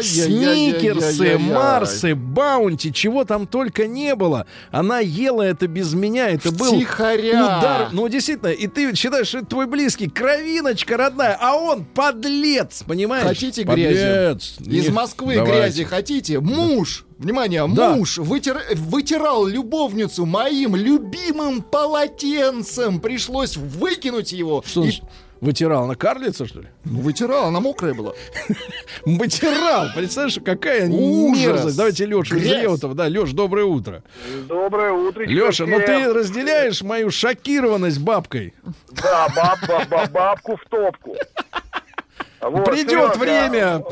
Сникерсы. 0.00 1.36
Марсы, 1.36 2.14
Баунти, 2.14 2.92
чего 2.92 3.24
там 3.24 3.48
только 3.48 3.88
не 3.88 4.14
было. 4.14 4.46
Она 4.70 5.00
ела 5.00 5.42
это 5.42 5.66
без 5.66 5.94
меня. 5.94 6.28
Это 6.28 6.52
был 6.52 6.76
Втихаря. 6.76 7.42
удар. 7.58 7.88
Ну, 7.90 8.08
действительно, 8.08 8.50
и 8.50 8.68
ты 8.68 8.94
считаешь, 8.94 9.26
что 9.26 9.38
это 9.38 9.48
твой 9.48 9.66
близкий, 9.66 10.08
кровиночка 10.08 10.96
родная, 10.96 11.36
а 11.40 11.56
он 11.56 11.84
подлец, 11.86 12.84
понимаешь? 12.86 13.26
Хотите 13.26 13.66
Подлец. 13.66 14.58
грязи? 14.60 14.76
Из 14.76 14.90
Москвы 14.90 15.34
Давайте. 15.34 15.56
грязи 15.60 15.84
хотите? 15.86 16.38
Муж, 16.38 17.04
внимание, 17.20 17.66
Да. 17.68 17.94
муж 17.94 18.18
вытир- 18.18 18.74
вытирал 18.74 19.46
любовницу 19.46 20.26
моим 20.26 20.74
любимым 20.74 21.62
полотенцем. 21.62 23.00
Пришлось 23.00 23.56
выкинуть 23.56 24.32
его. 24.32 24.62
Что 24.66 24.84
И- 24.84 25.00
вытирал? 25.40 25.84
Она 25.84 25.94
карлица, 25.94 26.46
что 26.46 26.60
ли? 26.60 26.68
Ну, 26.84 27.00
вытирал, 27.00 27.46
она 27.48 27.60
мокрая 27.60 27.94
была. 27.94 28.12
Вытирал. 29.04 29.88
Представляешь, 29.94 30.38
какая 30.44 30.88
мерзость. 30.88 31.76
Давайте 31.76 32.06
Леша 32.06 32.36
из 32.36 32.42
Грязь. 32.42 32.62
Реутова. 32.62 32.94
Да, 32.94 33.06
Леш, 33.06 33.30
доброе 33.32 33.64
утро. 33.64 34.02
Доброе 34.48 34.92
утро. 34.92 35.24
Леша, 35.24 35.66
ну 35.66 35.78
ты 35.78 36.12
разделяешь 36.12 36.82
мою 36.82 37.10
шокированность 37.10 38.00
бабкой. 38.00 38.54
Да, 39.02 39.28
баб, 39.34 39.58
баб- 39.68 39.88
баб- 39.88 40.10
бабку 40.12 40.56
в 40.56 40.64
топку. 40.68 41.16
Вот, 42.40 42.64
Придет 42.64 42.90
Серёга, 42.90 43.18
время. 43.18 43.82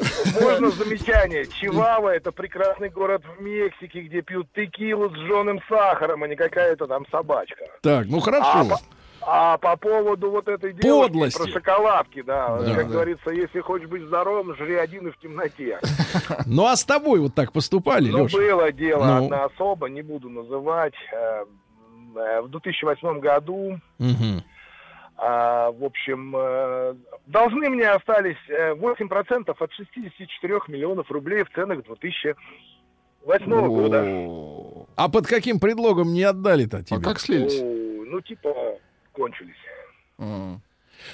Можно 0.40 0.70
замечание. 0.70 1.46
Чивава 1.46 2.14
это 2.14 2.32
прекрасный 2.32 2.88
город 2.88 3.22
в 3.36 3.42
Мексике, 3.42 4.00
где 4.00 4.22
пьют 4.22 4.46
текилу 4.54 5.10
с 5.10 5.14
жженым 5.18 5.60
сахаром, 5.68 6.22
а 6.22 6.28
не 6.28 6.34
какая-то 6.36 6.86
там 6.86 7.04
собачка. 7.10 7.64
Так, 7.82 8.06
ну 8.08 8.18
А 8.18 8.20
хорошо. 8.22 8.64
по, 8.70 8.78
а 9.20 9.58
по 9.58 9.76
поводу 9.76 10.30
вот 10.30 10.48
этой 10.48 10.72
девушки 10.72 11.08
Подлости. 11.12 11.42
про 11.42 11.48
шоколадки, 11.52 12.22
да, 12.22 12.56
Да, 12.58 12.74
как 12.74 12.86
да. 12.86 12.92
говорится, 12.94 13.30
если 13.30 13.60
хочешь 13.60 13.88
быть 13.88 14.02
здоровым, 14.04 14.56
жри 14.56 14.76
один 14.76 15.08
и 15.08 15.10
в 15.10 15.18
темноте. 15.18 15.78
Ну 16.46 16.66
а 16.66 16.74
с 16.76 16.84
тобой 16.84 17.20
вот 17.20 17.34
так 17.34 17.52
поступали, 17.52 18.08
Ну, 18.10 18.26
было 18.28 18.72
дело 18.72 19.04
Ну. 19.04 19.24
одна 19.24 19.44
особа, 19.44 19.88
не 19.90 20.00
буду 20.00 20.30
называть. 20.30 20.94
э, 21.12 21.44
э, 22.16 22.40
В 22.40 22.48
2008 22.48 23.20
году. 23.20 23.78
А, 25.20 25.72
в 25.72 25.84
общем, 25.84 26.32
э, 26.36 26.94
должны 27.28 27.68
мне 27.70 27.88
остались 27.88 28.36
э, 28.48 28.74
8% 28.74 29.54
от 29.58 29.72
64 29.72 30.60
миллионов 30.68 31.10
рублей 31.10 31.44
в 31.44 31.50
ценах 31.54 31.84
2008 31.84 33.66
года. 33.68 34.04
О, 34.06 34.86
А 34.96 35.08
под 35.08 35.26
каким 35.26 35.60
предлогом 35.60 36.12
не 36.12 36.22
отдали-то 36.24 36.82
тебе? 36.82 36.98
А 36.98 37.00
как 37.00 37.20
слились? 37.20 37.60
Ну, 37.60 38.20
типа, 38.20 38.54
кончились. 39.12 39.54
А. 40.18 40.56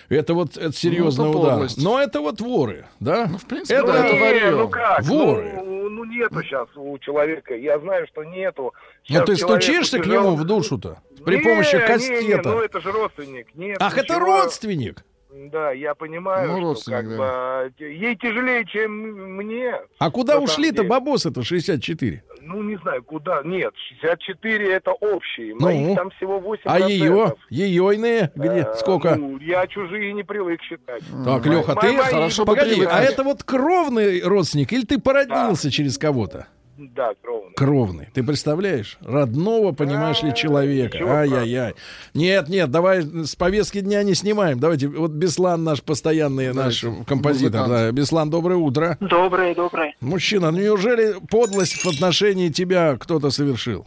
Это 0.09 0.33
вот 0.33 0.57
это 0.57 0.73
серьезный 0.73 1.27
Ну, 1.27 1.31
это 1.31 1.39
удар. 1.57 1.69
Но 1.77 2.01
это 2.01 2.21
вот 2.21 2.41
воры, 2.41 2.87
да? 3.01 3.27
Ну, 3.31 3.37
в 3.39 3.45
принципе, 3.45 3.75
Это- 3.75 3.87
да, 3.93 4.07
это 4.07 4.15
Не, 4.15 4.21
варьё. 4.21 4.57
ну 4.59 4.69
как? 4.69 5.03
Воры. 5.03 5.53
Ну, 5.63 5.91
ну, 5.91 6.05
нету 6.05 6.43
сейчас 6.43 6.69
у 6.77 6.97
человека. 6.99 7.55
Я 7.55 7.79
знаю, 7.81 8.07
что 8.07 8.25
нету. 8.25 8.73
Ну 9.11 9.17
Щас 9.17 9.27
ты 9.27 9.37
человеку 9.37 9.63
стучишься 9.63 9.99
к 9.99 10.07
нему 10.07 10.37
в 10.37 10.45
душу-то 10.45 10.99
при 11.27 11.37
Не, 11.37 11.43
помощи 11.43 11.75
не, 11.75 11.81
не, 11.83 11.87
кастета. 11.87 12.49
ну 12.49 12.61
это 12.61 12.81
же 12.81 12.93
родственник. 12.93 13.55
Нет, 13.55 13.77
Ах, 13.81 13.99
это 13.99 14.15
ничего. 14.15 14.27
родственник. 14.43 15.05
Да, 15.53 15.73
я 15.73 15.95
понимаю, 15.97 16.49
Ну, 16.61 16.77
что 16.77 16.93
как 16.93 17.09
да. 17.09 17.17
бы, 17.17 17.25
а, 17.27 17.69
ей 17.79 18.15
тяжелее, 18.17 18.65
чем 18.67 18.93
мне. 19.37 19.75
А 19.99 20.11
куда 20.13 20.39
ушли-то 20.39 20.77
деле. 20.77 20.89
бабосы-то 20.89 21.43
64? 21.43 22.23
Ну, 22.43 22.63
не 22.63 22.77
знаю, 22.77 23.03
куда. 23.03 23.43
Нет, 23.45 23.73
64 24.01 24.73
это 24.73 24.93
общие. 24.93 25.55
Ну? 25.55 25.61
Моих 25.67 25.97
там 25.97 26.11
всего 26.11 26.39
8 26.39 26.63
А 26.67 26.79
ее? 26.79 27.35
Ее 27.51 27.95
иные? 27.95 28.31
Где? 28.37 28.61
Э, 28.69 28.75
Сколько? 28.77 29.17
Ну, 29.17 29.39
я 29.39 29.67
чужие 29.67 30.13
не 30.13 30.23
привык 30.23 30.63
считать. 30.63 31.03
Так, 31.25 31.45
Леха, 31.47 31.75
ты... 31.75 31.93
мои- 31.93 32.05
Хорошо 32.13 32.45
Погоди, 32.45 32.85
а 32.85 33.01
это 33.03 33.25
вот 33.25 33.43
кровный 33.43 34.23
родственник 34.23 34.73
или 34.73 34.85
ты 34.85 35.01
породнился 35.01 35.69
через 35.71 35.99
кого-то? 35.99 36.47
Да, 36.77 37.13
кровно. 37.23 37.53
Кровный. 37.55 38.09
Ты 38.15 38.25
представляешь? 38.25 38.99
Родного, 39.01 39.73
понимаешь 39.73 40.23
ли, 40.23 40.31
А, 40.31 40.33
человека. 40.33 40.99
Ай-яй-яй. 40.99 41.75
Нет, 42.15 42.49
нет, 42.49 42.71
давай 42.71 43.03
с 43.03 43.37
повестки 43.37 43.81
дня 43.81 44.03
не 44.03 44.15
снимаем. 44.15 44.59
Давайте, 44.59 44.89
вот 44.89 45.13
Беслан 45.13 45.63
наш 45.63 45.83
постоянный, 45.83 46.53
наш 46.53 46.85
композитор. 47.07 47.69
Да, 47.69 47.93
Беслан, 47.93 48.29
доброе 48.31 48.57
утро. 48.57 48.97
Доброе, 49.01 49.55
доброе. 49.55 49.95
Мужчина, 50.01 50.51
ну 50.51 50.59
неужели 50.59 51.15
подлость 51.31 51.85
в 51.85 51.87
отношении 51.87 52.49
тебя 52.49 52.97
кто-то 52.99 53.31
совершил? 53.31 53.87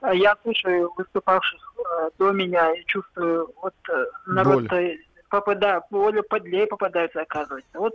А 0.00 0.14
Я 0.14 0.34
слушаю 0.42 0.90
выступавших 0.96 1.74
э, 1.78 2.10
до 2.18 2.32
меня 2.32 2.72
и 2.72 2.84
чувствую, 2.86 3.52
вот 3.60 3.74
э, 3.90 4.04
народ 4.26 4.64
попадает, 5.28 5.84
более 5.90 6.22
подлее 6.22 6.66
попадается, 6.66 7.20
оказывается. 7.20 7.78
Вот 7.78 7.92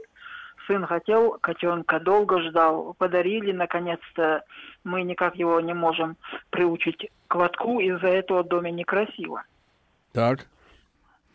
сын 0.68 0.86
хотел 0.86 1.38
котенка, 1.41 1.99
долго 1.99 2.41
ждал, 2.41 2.95
подарили, 2.97 3.51
наконец-то. 3.51 4.43
Мы 4.84 5.03
никак 5.03 5.36
его 5.36 5.59
не 5.59 5.74
можем 5.74 6.18
приучить 6.49 7.09
к 7.28 7.36
лотку, 7.36 7.80
из-за 7.80 8.07
этого 8.07 8.43
в 8.43 8.47
доме 8.47 8.72
некрасиво. 8.72 9.43
Так. 10.13 10.47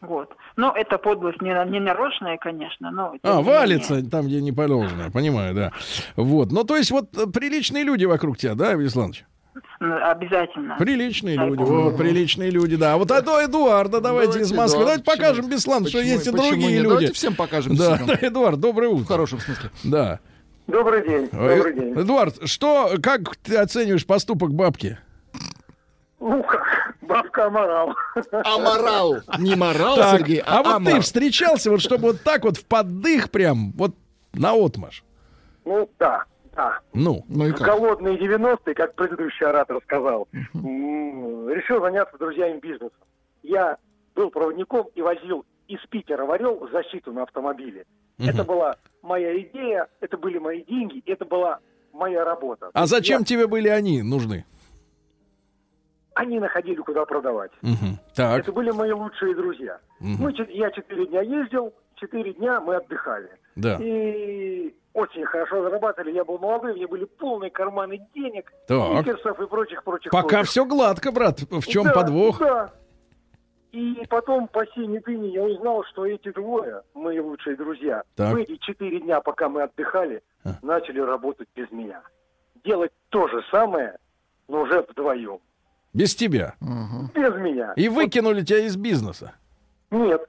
Вот. 0.00 0.34
Но 0.56 0.72
это 0.74 0.98
подлость 0.98 1.42
не, 1.42 1.50
не 1.70 1.80
нарочная, 1.80 2.38
конечно, 2.38 2.90
но... 2.90 3.14
А, 3.22 3.28
не 3.28 3.36
менее. 3.36 3.44
валится 3.44 4.10
там, 4.10 4.26
где 4.26 4.40
не 4.40 4.52
положено. 4.52 5.10
Понимаю, 5.10 5.54
да. 5.54 5.72
Вот. 6.16 6.52
Ну, 6.52 6.64
то 6.64 6.76
есть, 6.76 6.90
вот 6.90 7.16
э, 7.16 7.26
приличные 7.26 7.84
люди 7.84 8.06
вокруг 8.06 8.38
тебя, 8.38 8.54
да, 8.54 8.72
Вячеславович? 8.72 9.24
М, 9.80 9.92
Обязательно. 10.04 10.76
Приличные 10.78 11.36
Дай 11.36 11.48
люди. 11.48 11.60
Вот, 11.62 11.96
приличные 11.96 12.50
люди, 12.50 12.76
да. 12.76 12.96
Вот 12.96 13.10
а 13.10 13.20
то 13.22 13.44
Эдуарда 13.44 14.00
давайте, 14.00 14.32
Давайте, 14.32 14.52
из 14.54 14.56
Москвы. 14.56 14.82
Эдуард, 14.82 15.02
Давайте 15.04 15.20
покажем 15.20 15.44
почему- 15.46 15.56
Беслан, 15.56 15.86
что 15.86 15.98
есть 16.00 16.26
и 16.26 16.30
другие 16.30 16.56
нет? 16.56 16.72
люди. 16.82 16.88
Давайте 16.88 17.12
всем 17.14 17.34
покажем. 17.34 17.74
Да, 17.76 17.98
да, 18.06 18.14
Эдуард, 18.20 18.60
доброе 18.60 18.88
В 18.90 18.94
утро. 18.96 19.06
хорошем 19.06 19.40
смысле. 19.40 19.70
Да. 19.84 20.20
Добрый 20.66 21.06
день. 21.08 21.28
Добрый 21.32 21.74
день. 21.74 21.92
Эдуард, 22.00 22.48
что, 22.48 22.92
как 23.02 23.36
ты 23.36 23.56
оцениваешь 23.56 24.06
поступок 24.06 24.52
бабки? 24.54 24.98
Ну 26.20 26.42
как, 26.44 26.94
бабка 27.00 27.48
морал. 27.50 27.94
Аморал. 28.44 29.16
Не 29.38 29.56
морал, 29.56 29.96
Так, 29.96 30.18
Сергей, 30.20 30.38
а 30.46 30.58
а, 30.58 30.62
вот 30.62 30.84
ты 30.84 30.90
амор. 30.90 31.00
встречался, 31.02 31.70
вот 31.70 31.80
чтобы 31.80 32.08
вот 32.08 32.22
так 32.22 32.44
вот 32.44 32.56
в 32.58 32.64
поддых 32.66 33.30
прям, 33.30 33.72
вот 33.72 33.96
на 34.34 34.52
отмаш. 34.52 35.02
Ну 35.64 35.88
да, 35.98 36.24
да. 36.54 36.80
Ну, 36.92 37.24
Ну 37.28 37.46
и 37.46 37.52
В 37.52 37.56
как? 37.58 37.66
голодные 37.66 38.16
90-е, 38.18 38.74
как 38.74 38.94
предыдущий 38.94 39.46
оратор 39.46 39.80
сказал, 39.84 40.28
решил 40.54 41.80
заняться 41.80 42.16
друзьями 42.18 42.58
бизнесом. 42.60 42.98
Я 43.42 43.78
был 44.14 44.30
проводником 44.30 44.88
и 44.94 45.02
возил 45.02 45.44
из 45.68 45.80
Питера 45.86 46.24
в 46.26 46.30
Орел 46.32 46.68
защиту 46.72 47.12
на 47.12 47.22
автомобиле. 47.22 47.86
Это 48.18 48.44
была 48.44 48.76
моя 49.02 49.38
идея, 49.40 49.88
это 50.00 50.18
были 50.18 50.38
мои 50.38 50.62
деньги, 50.64 51.02
это 51.06 51.24
была 51.24 51.58
моя 51.92 52.24
работа. 52.24 52.70
а 52.74 52.86
зачем 52.86 53.20
Я- 53.20 53.24
тебе 53.24 53.46
были 53.46 53.68
они 53.68 54.02
нужны? 54.02 54.44
они 56.14 56.38
находили, 56.38 56.76
куда 56.82 57.04
продавать. 57.06 57.50
Мгм. 57.62 57.98
Так. 58.14 58.40
Это 58.40 58.52
были 58.52 58.70
мои 58.72 58.90
лучшие 58.92 59.34
друзья. 59.34 59.78
Мгм. 60.00 60.22
Мы, 60.24 60.32
чет- 60.34 60.50
я 60.50 60.70
четыре 60.70 61.06
дня 61.06 61.22
ездил, 61.22 61.72
четыре 61.94 62.34
дня 62.34 62.60
мы 62.60 62.76
отдыхали. 62.76 63.30
Да. 63.60 63.76
И 63.80 64.74
очень 64.92 65.24
хорошо 65.24 65.62
зарабатывали. 65.62 66.12
Я 66.12 66.24
был 66.24 66.38
молодой, 66.38 66.72
у 66.72 66.76
меня 66.76 66.88
были 66.88 67.04
полные 67.04 67.50
карманы 67.50 68.00
денег, 68.14 68.52
Так. 68.66 69.06
и 69.06 69.12
прочих-прочих. 69.46 70.10
Пока 70.10 70.28
прочих. 70.28 70.48
все 70.50 70.64
гладко, 70.64 71.12
брат. 71.12 71.40
В 71.40 71.66
чем 71.66 71.84
Да, 71.84 71.92
подвох? 71.92 72.38
Да. 72.38 72.70
И 73.72 74.02
потом 74.08 74.48
по 74.48 74.66
сей 74.74 74.88
ныне 74.88 75.28
я 75.28 75.44
узнал, 75.44 75.84
что 75.84 76.04
эти 76.04 76.32
двое, 76.32 76.82
мои 76.94 77.20
лучшие 77.20 77.54
друзья, 77.56 78.02
Так. 78.16 78.34
в 78.34 78.36
эти 78.36 78.56
четыре 78.56 79.00
дня, 79.00 79.20
пока 79.20 79.48
мы 79.48 79.62
отдыхали, 79.62 80.22
А. 80.44 80.54
начали 80.62 80.98
работать 81.00 81.48
без 81.54 81.70
меня. 81.70 82.02
Делать 82.64 82.90
то 83.10 83.28
же 83.28 83.42
самое, 83.50 83.96
но 84.48 84.62
уже 84.62 84.82
вдвоем. 84.82 85.38
Без 85.94 86.14
тебя. 86.16 86.54
Мгм. 86.60 87.10
Без 87.14 87.34
меня. 87.36 87.72
И 87.76 87.88
выкинули 87.88 88.42
тебя 88.42 88.58
из 88.60 88.76
бизнеса. 88.76 89.34
Нет. 89.90 90.28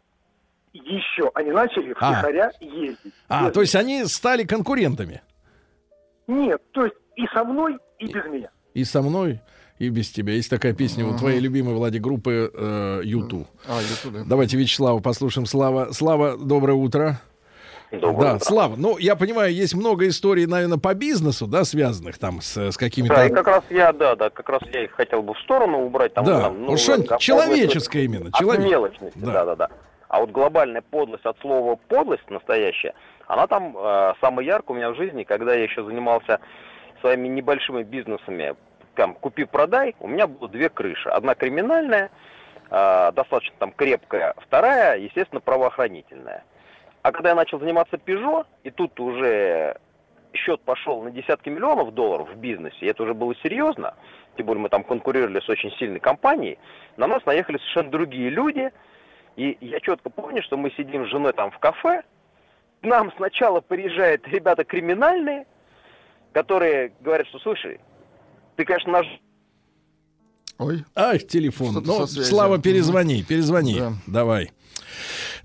Еще 0.74 1.30
они 1.36 1.52
начали 1.52 1.94
А. 2.00 2.14
втихаря 2.14 2.52
ездить. 2.60 3.14
А, 3.28 3.46
Без 3.48 3.54
то 3.54 3.62
есть 3.62 3.76
они 3.76 4.06
стали 4.06 4.44
конкурентами. 4.44 5.22
Нет, 6.28 6.62
то 6.72 6.86
есть 6.86 6.96
и 7.18 7.26
со 7.34 7.44
мной, 7.44 7.78
и 8.00 8.06
без 8.06 8.26
меня. 8.26 8.50
И 8.74 8.86
со 8.86 9.02
мной, 9.02 9.42
и 9.80 9.90
без 9.90 10.10
тебя. 10.12 10.34
Есть 10.34 10.50
такая 10.50 10.74
песня 10.74 11.06
у 11.06 11.18
твоей 11.18 11.40
любимой, 11.42 11.74
Влади, 11.76 11.98
группы 11.98 12.50
э, 12.54 13.02
Юту. 13.04 13.48
А, 13.68 13.80
я 13.82 13.96
туда. 14.02 14.24
Давайте 14.26 14.56
Вячеслава 14.58 15.00
послушаем. 15.02 15.46
Слава, 15.46 15.92
Слава, 15.92 16.38
доброе 16.38 16.76
утро. 16.76 17.20
да, 17.92 18.40
Слава, 18.40 18.76
ну, 18.78 18.98
я 18.98 19.18
понимаю, 19.18 19.54
есть 19.54 19.74
много 19.76 20.08
историй, 20.08 20.46
наверное, 20.46 20.78
по 20.78 20.94
бизнесу, 20.94 21.48
да, 21.48 21.66
связанных 21.66 22.18
там 22.18 22.42
с, 22.42 22.56
с 22.72 22.78
какими-то... 22.78 23.14
Да, 23.16 23.26
и 23.28 23.30
как 23.30 23.48
раз 23.48 23.64
я, 23.70 23.92
да, 23.92 24.16
да, 24.16 24.30
как 24.30 24.48
раз 24.48 24.62
я 24.72 24.86
их 24.86 24.92
хотел 24.92 25.22
бы 25.22 25.34
в 25.34 25.40
сторону 25.40 25.80
убрать. 25.86 26.14
Там, 26.14 26.24
Да, 26.24 26.42
там, 26.44 26.78
что-нибудь 26.78 27.10
как 27.10 27.20
человеческое 27.20 28.06
именно, 28.06 28.32
человек- 28.32 28.64
мелочности, 28.66 29.18
Да. 29.20 29.34
да. 29.34 29.46
да, 29.46 29.56
да, 29.56 29.70
А 30.12 30.20
вот 30.20 30.32
глобальная 30.32 30.82
подлость 30.82 31.26
от 31.26 31.40
слова 31.40 31.80
подлость 31.88 32.30
настоящая, 32.30 32.94
она 33.28 33.48
там 33.48 33.78
э, 33.78 34.14
самая 34.20 34.46
яркая 34.46 34.76
у 34.76 34.78
меня 34.78 34.92
в 34.92 34.96
жизни, 34.96 35.24
когда 35.24 35.54
я 35.54 35.64
еще 35.64 35.86
занимался 35.86 36.42
своими 37.00 37.30
небольшими 37.30 37.84
бизнесами, 37.84 38.56
там, 38.96 39.14
купи-продай, 39.14 39.96
у 40.02 40.10
меня 40.10 40.28
было 40.28 40.50
две 40.50 40.68
крыши. 40.68 41.08
Одна 41.08 41.34
криминальная, 41.34 42.12
э, 42.70 43.12
достаточно 43.14 43.56
там 43.58 43.72
крепкая, 43.72 44.34
вторая, 44.38 44.98
естественно, 44.98 45.40
правоохранительная. 45.40 46.44
А 47.04 47.14
когда 47.14 47.30
я 47.30 47.36
начал 47.36 47.60
заниматься 47.62 47.96
Peugeot, 47.96 48.46
и 48.66 48.70
тут 48.70 49.00
уже 49.00 49.78
счет 50.34 50.60
пошел 50.60 51.02
на 51.04 51.12
десятки 51.12 51.48
миллионов 51.48 51.94
долларов 51.94 52.28
в 52.30 52.36
бизнесе, 52.36 52.78
и 52.82 52.88
это 52.88 53.04
уже 53.04 53.14
было 53.14 53.34
серьезно, 53.36 53.96
тем 54.36 54.46
более 54.46 54.64
мы 54.64 54.68
там 54.68 54.84
конкурировали 54.84 55.40
с 55.40 55.48
очень 55.48 55.72
сильной 55.78 56.02
компанией, 56.02 56.60
на 56.98 57.08
нас 57.08 57.26
наехали 57.26 57.60
совершенно 57.60 57.92
другие 57.92 58.30
люди, 58.30 58.72
и 59.36 59.58
я 59.62 59.80
четко 59.80 60.10
помню, 60.10 60.42
что 60.44 60.58
мы 60.58 60.72
сидим 60.72 61.06
с 61.06 61.10
женой 61.10 61.34
там 61.34 61.52
в 61.52 61.60
кафе, 61.60 62.04
к 62.82 62.86
нам 62.86 63.12
сначала 63.16 63.62
приезжают 63.62 64.28
ребята 64.28 64.64
криминальные, 64.64 65.46
которые 66.34 66.94
говорят, 67.00 67.28
что, 67.28 67.40
слушай, 67.40 67.80
ты, 68.56 68.66
конечно, 68.66 68.92
наш 68.92 69.08
Ой. 70.58 70.86
Ах, 70.96 71.26
телефон. 71.26 71.82
Ну. 71.84 72.06
Слава, 72.06 72.60
перезвони, 72.60 73.24
перезвони. 73.24 73.80
Да. 73.80 73.94
Давай. 74.06 74.52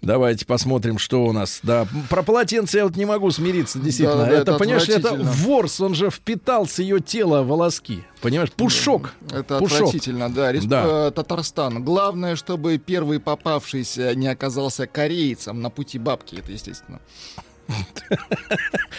Давайте 0.03 0.45
посмотрим, 0.47 0.99
что 0.99 1.25
у 1.25 1.33
нас. 1.33 1.61
Да, 1.63 1.87
про 2.11 2.23
полотенце 2.23 2.79
я 2.79 2.85
вот 2.85 2.97
не 2.97 3.05
могу 3.07 3.31
смириться, 3.31 3.79
действительно. 3.79 4.25
Да, 4.25 4.27
да, 4.27 4.33
это, 4.33 4.51
это 4.53 4.59
понимаешь, 4.59 4.89
это 4.89 5.15
ворс, 5.15 5.81
он 5.81 5.95
же 5.95 6.11
впитал 6.11 6.67
с 6.67 6.79
ее 6.79 7.01
тела 7.01 7.43
волоски. 7.43 8.05
Понимаешь, 8.21 8.53
пушок. 8.53 9.13
Это 9.33 9.59
Пушок. 9.59 9.79
отвратительно, 9.79 10.33
да. 10.33 10.53
Респ- 10.53 10.67
Да. 10.67 10.85
э, 11.09 11.11
Татарстан. 11.13 11.83
Главное, 11.85 12.37
чтобы 12.37 12.79
первый 12.79 13.21
попавшийся 13.21 14.15
не 14.15 14.29
оказался 14.29 14.87
корейцем 14.87 15.61
на 15.63 15.71
пути 15.71 15.99
бабки, 15.99 16.37
это 16.37 16.53
естественно. 16.53 17.01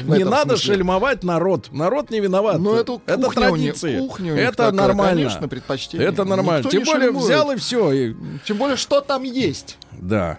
Не 0.02 0.26
надо 0.26 0.58
смысле. 0.58 0.74
шельмовать 0.76 1.24
народ. 1.24 1.70
Народ 1.72 2.10
не 2.10 2.20
виноват. 2.20 2.60
Ну, 2.60 2.76
это 2.76 3.00
это 3.06 3.24
кухня 3.24 3.48
у 3.48 3.56
традиции. 3.56 3.98
кухня 4.00 4.34
у 4.34 4.38
это 4.38 4.52
такая, 4.58 4.72
нормально. 4.74 5.22
конечно, 5.24 5.48
предпочтение. 5.48 6.06
Это 6.08 6.26
нормально. 6.26 6.66
Никто 6.66 6.72
Тем 6.72 6.84
более 6.86 7.02
шельмует. 7.06 7.26
взял 7.26 7.52
и 7.52 7.56
все. 7.56 8.14
Тем 8.46 8.58
более, 8.58 8.76
что 8.76 9.00
там 9.02 9.24
есть? 9.24 9.78
Да. 9.94 10.38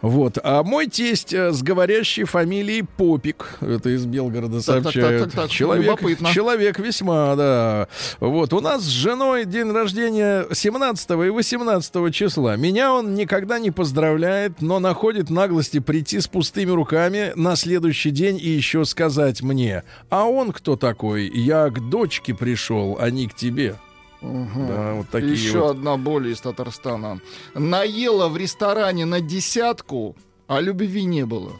Вот. 0.00 0.38
А 0.42 0.62
мой 0.62 0.88
тесть 0.88 1.32
э, 1.32 1.52
с 1.52 1.62
говорящей 1.62 2.24
фамилией 2.24 2.82
Попик, 2.82 3.58
это 3.60 3.90
из 3.90 4.04
Белгорода 4.04 4.60
сообщает. 4.60 5.20
так, 5.22 5.30
так, 5.32 5.42
так, 5.42 5.50
Человек, 5.50 5.86
любопытно. 5.86 6.32
человек 6.32 6.78
весьма, 6.78 7.36
да. 7.36 7.88
Вот. 8.18 8.52
У 8.52 8.60
нас 8.60 8.82
с 8.82 8.88
женой 8.88 9.44
день 9.44 9.70
рождения 9.70 10.46
17 10.52 11.10
и 11.10 11.14
18 11.30 12.14
числа. 12.14 12.56
Меня 12.56 12.92
он 12.92 13.14
никогда 13.14 13.58
не 13.58 13.70
поздравляет, 13.70 14.60
но 14.60 14.80
находит 14.80 15.30
наглости 15.30 15.78
прийти 15.78 16.20
с 16.20 16.26
пустыми 16.26 16.70
руками 16.70 17.32
на 17.36 17.54
следующий 17.56 18.10
день 18.10 18.38
и 18.42 18.48
еще 18.48 18.84
сказать 18.84 19.42
мне, 19.42 19.84
а 20.10 20.24
он 20.24 20.52
кто 20.52 20.76
такой? 20.76 21.30
Я 21.32 21.68
к 21.70 21.78
дочке 21.90 22.34
пришел, 22.34 22.96
а 23.00 23.10
не 23.10 23.28
к 23.28 23.34
тебе. 23.34 23.76
Да, 24.22 24.94
вот 24.94 25.08
такие 25.10 25.32
Еще 25.32 25.60
вот. 25.60 25.70
одна 25.72 25.96
боль 25.96 26.28
из 26.28 26.40
Татарстана. 26.40 27.20
Наела 27.54 28.28
в 28.28 28.36
ресторане 28.36 29.04
на 29.04 29.20
десятку, 29.20 30.16
а 30.46 30.60
любви 30.60 31.04
не 31.04 31.26
было. 31.26 31.52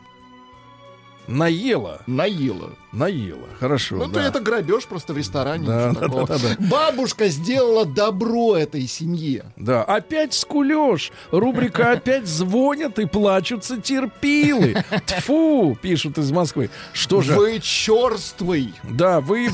Наела. 1.28 2.02
Наела. 2.06 2.70
Наела. 2.90 3.48
Хорошо. 3.60 3.96
Ну, 3.96 4.06
да. 4.08 4.26
это 4.26 4.40
грабеж 4.40 4.86
просто 4.86 5.12
в 5.12 5.18
ресторане. 5.18 5.66
Да, 5.66 5.92
да, 5.92 6.00
такого. 6.00 6.26
да, 6.26 6.36
да, 6.38 6.56
Бабушка 6.68 7.28
сделала 7.28 7.84
добро 7.84 8.56
этой 8.56 8.86
семье. 8.88 9.44
Да, 9.56 9.84
опять 9.84 10.34
скулешь. 10.34 11.12
Рубрика 11.30 11.92
«Опять 11.92 12.26
звонят 12.26 12.98
и 12.98 13.06
плачутся 13.06 13.80
терпилы». 13.80 14.74
Тфу, 15.06 15.78
пишут 15.80 16.18
из 16.18 16.30
Москвы. 16.32 16.70
Что 16.92 17.20
же? 17.20 17.34
Вы 17.34 17.60
черствый. 17.60 18.74
Да, 18.82 19.20
вы, 19.20 19.48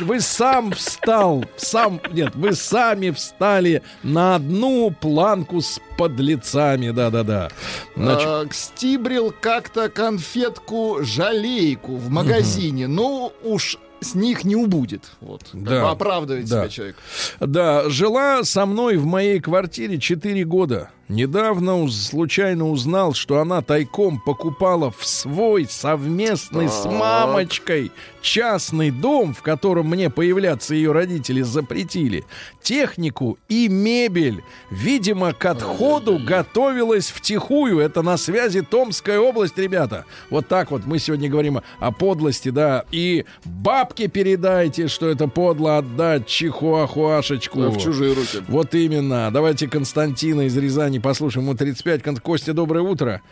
вы 0.00 0.20
сам 0.20 0.72
встал, 0.72 1.44
сам, 1.56 2.00
нет, 2.12 2.34
вы 2.34 2.52
сами 2.54 3.10
встали 3.10 3.82
на 4.02 4.36
одну 4.36 4.90
планку 4.90 5.60
с 5.60 5.80
подлецами, 5.98 6.90
да-да-да. 6.90 7.50
Значит, 7.96 8.26
А, 8.28 8.46
стибрил 8.52 9.34
как-то 9.40 9.88
конфетку-жалейку 9.88 11.96
в 11.96 12.10
магазине. 12.10 12.86
Ну, 12.86 13.32
уж 13.42 13.78
с 14.00 14.14
них 14.14 14.44
не 14.44 14.54
убудет. 14.56 15.02
Вот. 15.20 15.42
Да. 15.52 15.90
оправдывает 15.90 16.46
Да. 16.48 16.60
себя 16.62 16.68
человек. 16.68 16.96
Да, 17.40 17.88
жила 17.88 18.44
со 18.44 18.66
мной 18.66 18.96
в 18.98 19.06
моей 19.06 19.40
квартире 19.40 19.98
4 19.98 20.44
года. 20.44 20.90
Недавно 21.08 21.88
случайно 21.88 22.68
узнал, 22.68 23.14
что 23.14 23.40
она 23.40 23.62
тайком 23.62 24.20
покупала 24.20 24.90
в 24.90 25.06
свой 25.06 25.66
совместный 25.68 26.68
с 26.68 26.82
Так. 26.82 26.92
мамочкой 26.92 27.92
частный 28.26 28.90
дом, 28.90 29.32
в 29.32 29.42
котором 29.42 29.88
мне 29.88 30.10
появляться 30.10 30.74
ее 30.74 30.90
родители 30.90 31.42
запретили, 31.42 32.24
технику 32.60 33.38
и 33.48 33.68
мебель. 33.68 34.42
Видимо, 34.68 35.32
к 35.32 35.44
отходу 35.44 36.18
готовилась 36.18 37.08
втихую. 37.08 37.78
Это 37.78 38.02
на 38.02 38.16
связи 38.16 38.62
Томская 38.62 39.20
область, 39.20 39.56
ребята. 39.56 40.06
Вот 40.28 40.48
так 40.48 40.72
вот 40.72 40.86
мы 40.86 40.98
сегодня 40.98 41.30
говорим 41.30 41.60
о 41.78 41.92
подлости, 41.92 42.48
да. 42.48 42.84
И 42.90 43.24
бабке 43.44 44.08
передайте, 44.08 44.88
что 44.88 45.08
это 45.08 45.28
подло 45.28 45.78
отдать 45.78 46.26
чихуахуашечку. 46.26 47.68
В 47.70 47.78
чужие 47.78 48.12
руки. 48.12 48.42
Вот 48.48 48.74
именно. 48.74 49.30
Давайте 49.32 49.68
Константина 49.68 50.42
из 50.42 50.56
Рязани 50.56 50.95
послушаем. 51.00 51.46
Ему 51.46 51.56
35. 51.56 52.02
Кон- 52.02 52.16
Костя, 52.18 52.52
доброе 52.54 52.80
утро. 52.82 53.22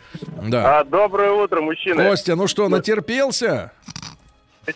Да. 0.47 0.79
А, 0.79 0.83
доброе 0.83 1.31
утро, 1.31 1.61
мужчины. 1.61 2.07
Костя, 2.07 2.35
ну 2.35 2.47
что, 2.47 2.67
натерпелся? 2.69 3.71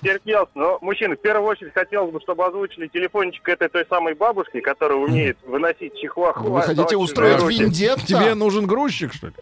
Терпелся. 0.04 0.52
Но, 0.54 0.78
мужчины, 0.82 1.16
в 1.16 1.22
первую 1.22 1.48
очередь 1.50 1.74
хотелось 1.74 2.12
бы, 2.12 2.22
чтобы 2.22 2.46
озвучили 2.46 2.88
телефончик 2.88 3.48
этой 3.50 3.70
той 3.70 3.86
самой 3.90 4.14
бабушки, 4.14 4.60
которая 4.60 4.98
умеет 5.00 5.38
выносить 5.46 5.96
чихуахуа. 6.00 6.44
Вы 6.50 6.62
хотите 6.62 6.72
отдавать 6.74 6.92
чужие 6.92 7.04
устроить 7.04 7.40
руки. 7.42 7.64
виндетта? 7.64 8.06
Тебе 8.06 8.36
нужен 8.36 8.68
грузчик, 8.68 9.14
что 9.14 9.28
ли? 9.28 9.34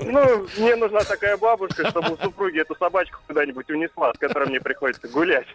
Ну, 0.00 0.46
мне 0.58 0.76
нужна 0.76 1.00
такая 1.00 1.36
бабушка, 1.36 1.88
чтобы 1.90 2.14
у 2.14 2.16
супруги 2.18 2.60
эту 2.60 2.76
собачку 2.76 3.18
куда-нибудь 3.26 3.68
унесла, 3.70 4.12
с 4.14 4.18
которой 4.18 4.48
мне 4.48 4.60
приходится 4.60 5.08
гулять. 5.08 5.46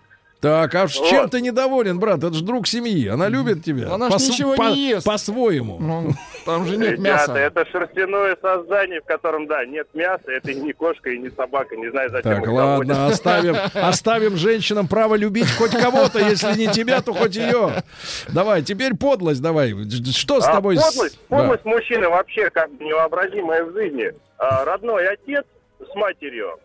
Так, 0.42 0.74
а 0.76 0.88
с 0.88 0.98
Вот. 0.98 1.10
чем 1.10 1.30
ты 1.30 1.42
недоволен, 1.42 2.00
брат? 2.00 2.20
Это 2.20 2.32
же 2.34 2.44
друг 2.46 2.66
семьи. 2.66 3.08
Она 3.10 3.28
любит 3.28 3.62
тебя. 3.64 3.92
Она 3.94 4.08
ж 4.10 4.14
По-с- 4.14 4.30
ничего 4.30 4.56
по- 4.56 4.62
не 4.70 4.90
ест. 4.92 5.06
По-своему. 5.06 5.78
Ну, 5.80 6.12
там 6.46 6.66
же 6.66 6.78
нет 6.78 6.92
Ребята, 6.92 7.02
мяса. 7.32 7.34
это 7.38 7.66
шерстяное 7.66 8.38
создание, 8.42 9.02
в 9.02 9.04
котором, 9.06 9.48
да, 9.48 9.66
нет 9.66 9.88
мяса, 9.94 10.24
это 10.32 10.52
и 10.52 10.56
не 10.56 10.72
кошка, 10.72 11.10
и 11.10 11.18
не 11.18 11.30
собака, 11.30 11.76
не 11.76 11.90
знаю, 11.92 12.10
зачем 12.10 12.32
Так, 12.36 12.48
ладно, 12.48 12.94
заводят. 12.94 12.98
оставим, 13.14 13.56
оставим 13.74 14.38
женщинам 14.38 14.88
право 14.88 15.16
любить 15.16 15.52
хоть 15.58 15.72
кого-то, 15.72 16.20
если 16.20 16.58
не 16.58 16.68
тебя, 16.68 17.02
то 17.02 17.14
хоть 17.14 17.36
ее. 17.36 17.84
Давай, 18.30 18.62
теперь 18.62 18.96
подлость 18.96 19.42
давай. 19.42 19.74
Что 20.14 20.40
с 20.40 20.48
А, 20.48 20.54
тобой? 20.54 20.78
с- 20.78 20.84
подлость, 20.84 21.20
Да. 21.30 21.38
подлость 21.38 21.66
мужчины 21.66 22.08
вообще 22.08 22.50
как 22.50 22.70
невообразимая 22.80 23.66
в 23.66 23.74
жизни. 23.74 24.14
А, 24.38 24.64
родной 24.64 25.06
отец 25.06 25.44
с 25.80 25.96
матерью. 25.96 26.58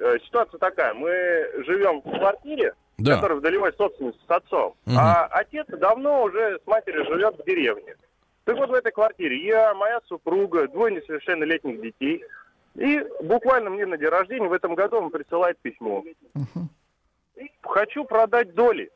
Э, 0.00 0.16
ситуация 0.26 0.58
такая. 0.58 0.92
Мы 0.92 1.08
живем 1.66 2.02
в 2.04 2.10
квартире, 2.18 2.72
Да. 3.02 3.16
который 3.16 3.38
в 3.38 3.40
долевой 3.40 3.72
собственности 3.72 4.20
с 4.26 4.30
отцом. 4.30 4.74
Мгм. 4.86 4.98
А 4.98 5.26
отец 5.26 5.66
давно 5.68 6.24
уже 6.24 6.58
с 6.62 6.66
матерью 6.66 7.04
живет 7.06 7.38
в 7.38 7.44
деревне. 7.44 7.96
Так 8.44 8.56
вот 8.56 8.70
в 8.70 8.74
этой 8.74 8.92
квартире 8.92 9.44
я, 9.46 9.74
моя 9.74 10.00
супруга, 10.06 10.66
двое 10.68 10.94
несовершеннолетних 10.96 11.80
детей. 11.80 12.24
И 12.74 13.04
буквально 13.22 13.70
мне 13.70 13.86
на 13.86 13.96
день 13.96 14.08
рождения 14.08 14.48
в 14.48 14.52
этом 14.52 14.74
году 14.74 14.96
он 14.96 15.10
присылает 15.10 15.58
письмо. 15.60 16.02
Хочу 17.62 18.04
продать 18.04 18.54
доли. 18.54 18.90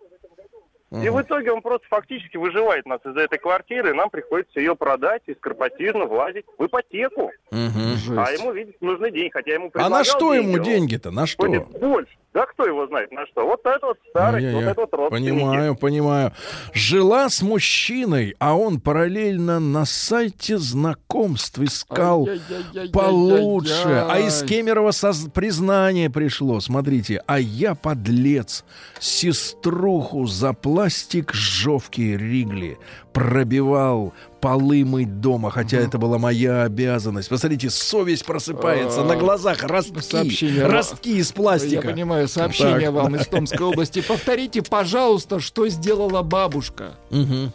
И 0.93 1.09
в 1.09 1.21
итоге 1.21 1.53
он 1.53 1.63
просто 1.63 1.87
фактически 1.89 2.37
выживает 2.37 2.87
нас 2.87 3.01
из 3.05 3.17
этой 3.17 3.39
квартиры, 3.39 3.91
и 3.91 3.93
нам 3.93 4.09
приходится 4.09 4.61
ее 4.61 4.77
продать 4.77 5.23
и 5.27 5.35
скоропостижно 5.35 6.07
влазить 6.07 6.47
в 6.57 6.65
ипотеку. 6.65 7.33
Мгм. 7.51 8.19
А 8.19 8.31
ему, 8.31 8.53
видите, 8.53 8.79
нужны 8.81 9.11
деньги, 9.11 9.31
хотя 9.31 9.55
ему 9.55 9.71
А 9.75 9.89
на 9.89 10.05
что 10.05 10.33
ему 10.33 10.53
деньги, 10.53 10.59
он 10.59 10.65
деньги-то? 10.65 11.11
На 11.11 11.27
что? 11.27 11.49
Больше. 11.49 12.17
Да 12.37 12.45
кто 12.45 12.67
его 12.67 12.87
знает 12.87 13.11
на 13.13 13.25
что? 13.29 13.47
Вот 13.47 13.61
это 13.65 13.87
вот 13.87 13.97
старость, 14.11 14.45
вот 14.45 14.49
Ай-яй-яй. 14.57 14.71
это 14.73 14.81
вот 14.83 14.93
родственники. 14.93 15.31
Понимаю, 15.31 15.75
понимаю. 15.75 16.33
Жила 16.75 17.31
с 17.31 17.41
мужчиной, 17.41 18.35
а 18.39 18.55
он 18.59 18.79
параллельно 18.79 19.59
на 19.59 19.87
сайте 19.87 20.59
знакомств 20.59 21.59
искал 21.61 22.27
Ай-яй-яй-яй-яй-яй. 22.29 22.93
получше. 22.93 24.05
А 24.07 24.19
из 24.19 24.43
Кемерово 24.43 24.91
соз- 24.91 25.31
признание 25.31 26.11
пришло. 26.11 26.61
Смотрите, 26.61 27.23
а 27.27 27.39
я 27.41 27.75
подлец. 27.75 28.67
Сеструху 29.01 30.27
за 30.27 30.53
пластик 30.53 31.33
жовки 31.33 32.03
Ригли 32.03 32.77
пробивал 33.15 34.13
полы 34.41 34.85
мыть 34.85 35.21
дома, 35.21 35.51
хотя 35.51 35.79
это 35.79 35.99
была 35.99 36.19
моя 36.19 36.63
обязанность. 36.65 37.29
Посмотрите, 37.29 37.71
совесть 37.71 38.25
просыпается 38.25 39.01
А, 39.01 39.05
на 39.05 39.17
глазах, 39.17 39.63
ростки, 39.65 40.01
сообщение. 40.01 40.67
ростки 40.67 41.17
из 41.17 41.31
Я 41.31 41.35
пластика. 41.35 41.89
понимаю, 41.89 42.29
сообщение 42.29 42.91
Так, 42.91 42.93
вам 42.93 43.17
из 43.17 43.27
Томской 43.27 43.67
области. 43.67 44.03
Повторите, 44.03 44.63
пожалуйста, 44.63 45.41
что 45.41 45.69
сделала 45.69 46.23
бабушка. 46.23 46.97
Мгм. 47.11 47.53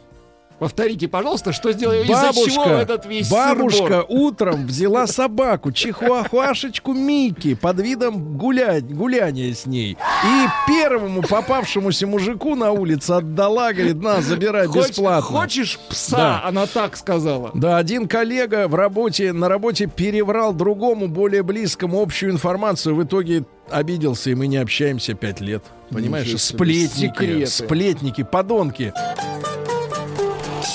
Повторите, 0.62 1.08
пожалуйста, 1.08 1.54
что 1.54 1.72
сделала, 1.72 2.04
из-за 2.04 2.34
чего 2.34 2.66
этот 2.66 3.08
весь 3.08 3.28
бабушка 3.32 3.78
сыр-бор? 3.88 4.06
утром 4.10 4.68
взяла 4.68 5.08
собаку, 5.08 5.72
чихуахуашечку 5.72 6.94
Микки, 6.94 7.56
под 7.56 7.80
видом 7.80 8.38
гулять, 8.38 8.86
гуляния 8.94 9.56
с 9.56 9.66
ней. 9.66 9.98
И 10.24 10.48
первому 10.68 11.24
попавшемуся 11.24 12.06
мужику 12.06 12.54
на 12.54 12.74
улице 12.74 13.10
отдала, 13.10 13.74
говорит, 13.74 14.04
на, 14.04 14.22
забирай 14.22 14.68
Хоч- 14.68 14.90
бесплатно. 14.90 15.40
Хочешь 15.40 15.80
пса? 15.90 16.18
Да. 16.18 16.42
Она 16.46 16.68
так 16.68 16.96
сказала. 16.96 17.50
Да, 17.56 17.78
один 17.78 18.08
коллега 18.08 18.68
в 18.68 18.76
работе, 18.76 19.34
на 19.34 19.50
работе 19.50 19.88
переврал 19.88 20.54
другому, 20.54 21.08
более 21.08 21.42
близкому 21.42 22.00
общую 22.00 22.34
информацию. 22.34 22.94
В 22.94 23.04
итоге 23.04 23.46
обиделся, 23.72 24.30
и 24.30 24.36
мы 24.36 24.46
не 24.46 24.58
общаемся 24.58 25.16
пять 25.16 25.42
лет. 25.42 25.64
Понимаешь, 25.90 26.40
сплетники, 26.40 27.08
секреты. 27.08 27.48
сплетники, 27.48 28.22
подонки. 28.22 28.94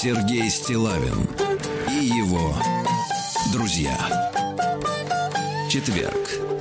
Сергей 0.06 0.48
Стилавин 0.48 1.28
и 1.90 2.04
его 2.04 2.54
друзья. 3.52 3.98
Четверг. 5.68 6.55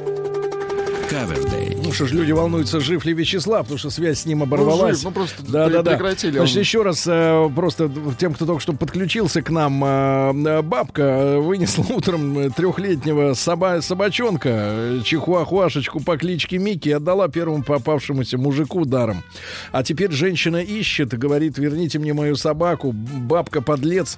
Ну 2.00 2.08
ж, 2.08 2.14
люди 2.14 2.32
волнуются, 2.32 2.80
жив 2.80 3.06
ли 3.06 3.14
Вячеслав, 3.14 3.62
потому 3.64 3.78
что 3.78 3.90
связь 3.90 4.20
с 4.20 4.26
ним 4.26 4.44
оборвалась. 4.44 4.98
жив, 4.98 5.06
ну 5.06 5.12
просто 5.12 5.44
да, 5.48 5.70
да, 5.70 5.82
да. 5.82 5.92
прекратили. 5.92 6.38
Значит, 6.38 6.56
Он- 6.56 6.62
еще 6.62 6.82
раз 6.84 7.04
э, 7.08 7.50
просто 7.56 7.90
тем, 8.18 8.34
кто 8.34 8.46
только 8.46 8.62
что 8.62 8.74
подключился 8.74 9.42
к 9.42 9.50
нам, 9.50 9.84
э, 9.84 10.34
э, 10.46 10.62
бабка 10.62 11.40
вынесла 11.40 11.86
утром 11.90 12.52
трехлетнего 12.54 13.34
соба 13.34 13.82
собачонка, 13.82 15.00
чихуахуашечку 15.04 16.00
по 16.02 16.18
кличке 16.18 16.58
Микки, 16.58 16.90
отдала 16.90 17.28
первому 17.28 17.64
попавшемуся 17.64 18.38
мужику 18.38 18.86
даром. 18.86 19.24
А 19.72 19.84
теперь 19.84 20.12
женщина 20.12 20.58
ищет 20.58 21.14
говорит, 21.18 21.58
верните 21.58 22.00
мне 22.00 22.14
мою 22.14 22.36
собаку, 22.36 22.92
бабка 22.92 23.62
подлец. 23.62 24.18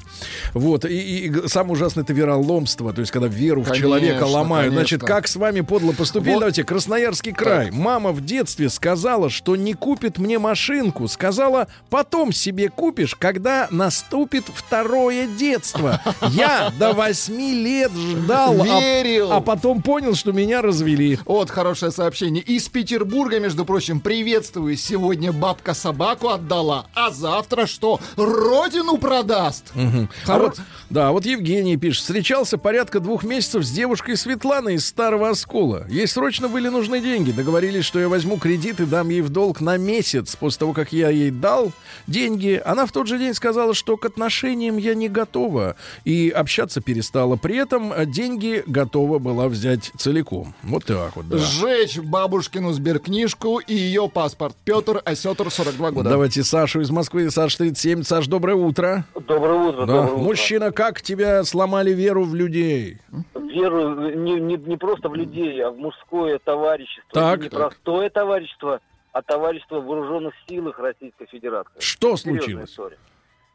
Вот, 0.53 0.85
и, 0.85 1.27
и- 1.27 1.47
самое 1.47 1.73
ужасное 1.73 2.03
это 2.03 2.13
вероломство, 2.13 2.93
то 2.93 3.01
есть 3.01 3.11
когда 3.11 3.27
веру 3.27 3.61
в 3.61 3.65
Конечно, 3.65 3.81
человека 3.87 4.23
ломают. 4.25 4.73
Значит, 4.73 5.01
конечно. 5.01 5.15
как 5.15 5.27
с 5.27 5.35
вами 5.35 5.61
подло 5.61 5.91
поступили? 5.91 6.33
Вот. 6.33 6.39
Давайте, 6.39 6.63
Красноярский 6.63 7.33
край. 7.33 7.66
Мама 7.71 8.11
в 8.11 8.21
детстве 8.23 8.69
сказала, 8.69 9.29
что 9.29 9.55
не 9.55 9.73
купит 9.73 10.17
мне 10.17 10.39
машинку. 10.39 11.07
Сказала, 11.07 11.67
потом 11.89 12.31
себе 12.31 12.69
купишь, 12.69 13.15
когда 13.15 13.67
наступит 13.71 14.45
второе 14.53 15.27
детство. 15.27 16.01
Я 16.29 16.71
до 16.79 16.93
восьми 16.93 17.53
лет 17.53 17.91
ждал, 17.91 18.61
а- 18.61 18.65
Верил. 18.79 19.31
а 19.31 19.41
потом 19.41 19.81
понял, 19.81 20.15
что 20.15 20.31
меня 20.31 20.61
развели. 20.61 21.19
Вот 21.25 21.49
хорошее 21.49 21.91
сообщение. 21.91 22.43
Из 22.43 22.67
Петербурга, 22.69 23.39
между 23.39 23.65
прочим, 23.65 23.99
приветствую. 23.99 24.75
Сегодня 24.77 25.31
бабка 25.31 25.73
собаку 25.73 26.29
отдала, 26.29 26.87
а 26.93 27.11
завтра 27.11 27.65
что? 27.65 27.99
Родину 28.15 28.97
продаст. 28.97 29.71
А 29.75 30.07
Хоро- 30.25 30.39
вот, 30.39 30.59
да, 30.89 31.11
вот 31.11 31.25
Евгений 31.25 31.77
пишет. 31.77 32.03
Встречался 32.03 32.57
порядка 32.57 32.99
двух 32.99 33.23
месяцев 33.23 33.63
с 33.63 33.71
девушкой 33.71 34.15
Светланой 34.17 34.75
из 34.75 34.85
Старого 34.87 35.29
Оскола. 35.29 35.85
Ей 35.89 36.07
срочно 36.07 36.47
были 36.47 36.67
нужны 36.69 36.99
деньги. 37.01 37.31
Договорились, 37.31 37.56
что 37.57 37.99
я 37.99 38.07
возьму 38.07 38.37
кредит 38.37 38.79
и 38.79 38.85
дам 38.85 39.09
ей 39.09 39.21
в 39.21 39.29
долг 39.29 39.61
на 39.61 39.77
месяц. 39.77 40.35
После 40.35 40.59
того, 40.59 40.73
как 40.73 40.93
я 40.93 41.09
ей 41.09 41.31
дал 41.31 41.71
деньги, 42.05 42.61
она 42.63 42.85
в 42.85 42.91
тот 42.91 43.07
же 43.07 43.17
день 43.17 43.33
сказала, 43.33 43.73
что 43.73 43.97
к 43.97 44.05
отношениям 44.05 44.77
я 44.77 44.93
не 44.93 45.09
готова. 45.09 45.75
И 46.05 46.29
общаться 46.29 46.81
перестала. 46.81 47.35
При 47.35 47.57
этом 47.57 47.91
деньги 48.11 48.63
готова 48.67 49.17
была 49.17 49.47
взять 49.47 49.91
целиком. 49.97 50.53
Вот 50.61 50.85
так 50.85 51.15
вот, 51.15 51.27
да. 51.29 51.37
Сжечь 51.39 51.97
бабушкину 51.97 52.73
сберкнижку 52.73 53.57
и 53.57 53.73
ее 53.73 54.07
паспорт. 54.07 54.55
Петр 54.63 55.01
Осетр, 55.03 55.49
42 55.49 55.91
года. 55.91 56.09
Давайте 56.11 56.43
Сашу 56.43 56.81
из 56.81 56.91
Москвы. 56.91 57.31
Саш 57.31 57.55
37. 57.55 58.03
Саш, 58.03 58.27
доброе 58.27 58.55
утро. 58.55 59.03
Доброе 59.15 59.69
утро, 59.69 59.85
Да. 59.87 59.93
доброе 59.93 60.13
утро. 60.13 60.23
Мужчина, 60.23 60.71
как 60.71 61.01
тебя 61.01 61.43
сломали 61.43 61.91
веру 61.91 62.23
в 62.23 62.35
людей? 62.35 62.99
Веру 63.33 64.11
не, 64.15 64.39
не, 64.39 64.57
не 64.57 64.77
просто 64.77 65.09
в 65.09 65.15
людей, 65.15 65.59
а 65.63 65.71
в 65.71 65.77
мужское 65.77 66.37
товарищество. 66.43 67.03
Так. 67.13 67.36
И 67.37 67.43
не 67.43 67.49
простое 67.49 68.09
товарищество, 68.09 68.81
а 69.11 69.21
товарищество 69.21 69.79
в 69.79 69.85
вооруженных 69.85 70.33
силах 70.47 70.77
Российской 70.79 71.25
Федерации. 71.27 71.79
Что 71.79 72.15
Серьезная 72.17 72.41
случилось? 72.43 72.69
история. 72.69 72.97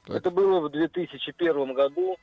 Так. 0.07 0.17
Это 0.17 0.31
было 0.31 0.61
в 0.61 0.71
2001 0.71 1.75
году. 1.75 2.17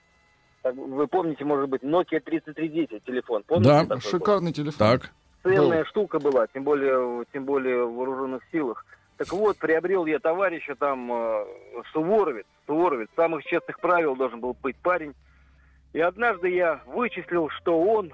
Так, 0.62 0.76
Вы 0.76 1.08
помните, 1.08 1.46
может 1.46 1.70
быть, 1.70 1.82
Nokia 1.84 2.20
3310 2.20 3.04
телефон. 3.06 3.44
Помните 3.48 3.70
Да. 3.70 3.80
такой 3.84 3.96
был? 3.96 4.02
Шикарный 4.10 4.52
телефон. 4.54 4.78
Так. 4.78 5.12
ценная 5.44 5.86
штука 5.86 6.20
была, 6.20 6.48
тем 6.48 6.64
более, 6.66 7.24
тем 7.32 7.46
более 7.46 7.86
в 7.86 7.94
вооруженных 7.96 8.44
силах. 8.52 8.86
Так 9.16 9.32
вот, 9.32 9.58
приобрел 9.58 10.06
я 10.06 10.20
товарища 10.20 10.76
там 10.76 11.12
э, 11.12 11.46
Суворовец, 11.94 12.46
Суворовец, 12.68 13.10
самых 13.16 13.44
честных 13.46 13.80
правил 13.80 14.16
должен 14.18 14.40
был 14.42 14.54
быть 14.62 14.76
парень. 14.78 15.14
И 15.94 16.00
однажды 16.00 16.50
я 16.50 16.82
вычислил, 16.88 17.50
что 17.50 17.80
он 17.82 18.14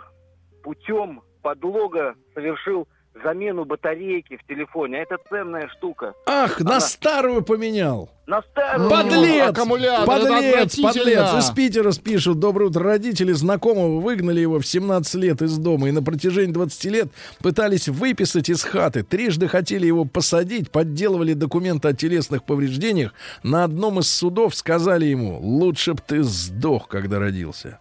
путем 0.64 1.22
подлога 1.42 2.16
совершил 2.34 2.88
замену 3.24 3.66
батарейки 3.66 4.38
в 4.38 4.48
телефоне. 4.48 4.98
А 4.98 5.02
это 5.02 5.18
ценная 5.30 5.68
штука. 5.70 6.14
Ах, 6.26 6.60
на 6.60 6.72
Она- 6.72 6.80
старую 6.80 7.44
поменял. 7.44 8.10
На 8.28 8.42
старую... 8.42 8.90
Подлец! 8.90 9.50
аккумулятор, 9.50 10.06
Подлец, 10.06 10.80
подлец. 10.80 11.34
Из 11.38 11.52
Питера 11.52 11.92
спишут. 11.92 12.40
Доброе 12.40 12.70
утро. 12.70 12.84
Родители 12.84 13.32
знакомого 13.34 14.00
выгнали 14.00 14.40
его 14.40 14.60
в 14.60 14.66
17 14.66 15.16
лет 15.16 15.42
из 15.44 15.58
дома 15.58 15.90
и 15.90 15.92
на 15.92 16.02
протяжении 16.02 16.52
20 16.52 16.86
лет 16.86 17.08
пытались 17.40 17.88
выписать 17.88 18.50
из 18.50 18.64
хаты. 18.64 19.04
Трижды 19.04 19.48
хотели 19.48 19.86
его 19.86 20.06
посадить, 20.06 20.72
подделывали 20.72 21.34
документы 21.34 21.90
о 21.90 21.94
телесных 21.94 22.44
повреждениях. 22.44 23.14
На 23.44 23.64
одном 23.64 24.00
из 24.00 24.10
судов 24.10 24.56
сказали 24.56 25.06
ему, 25.06 25.40
лучше 25.40 25.94
б 25.94 26.02
ты 26.06 26.24
сдох, 26.24 26.88
когда 26.88 27.20
родился. 27.20 27.80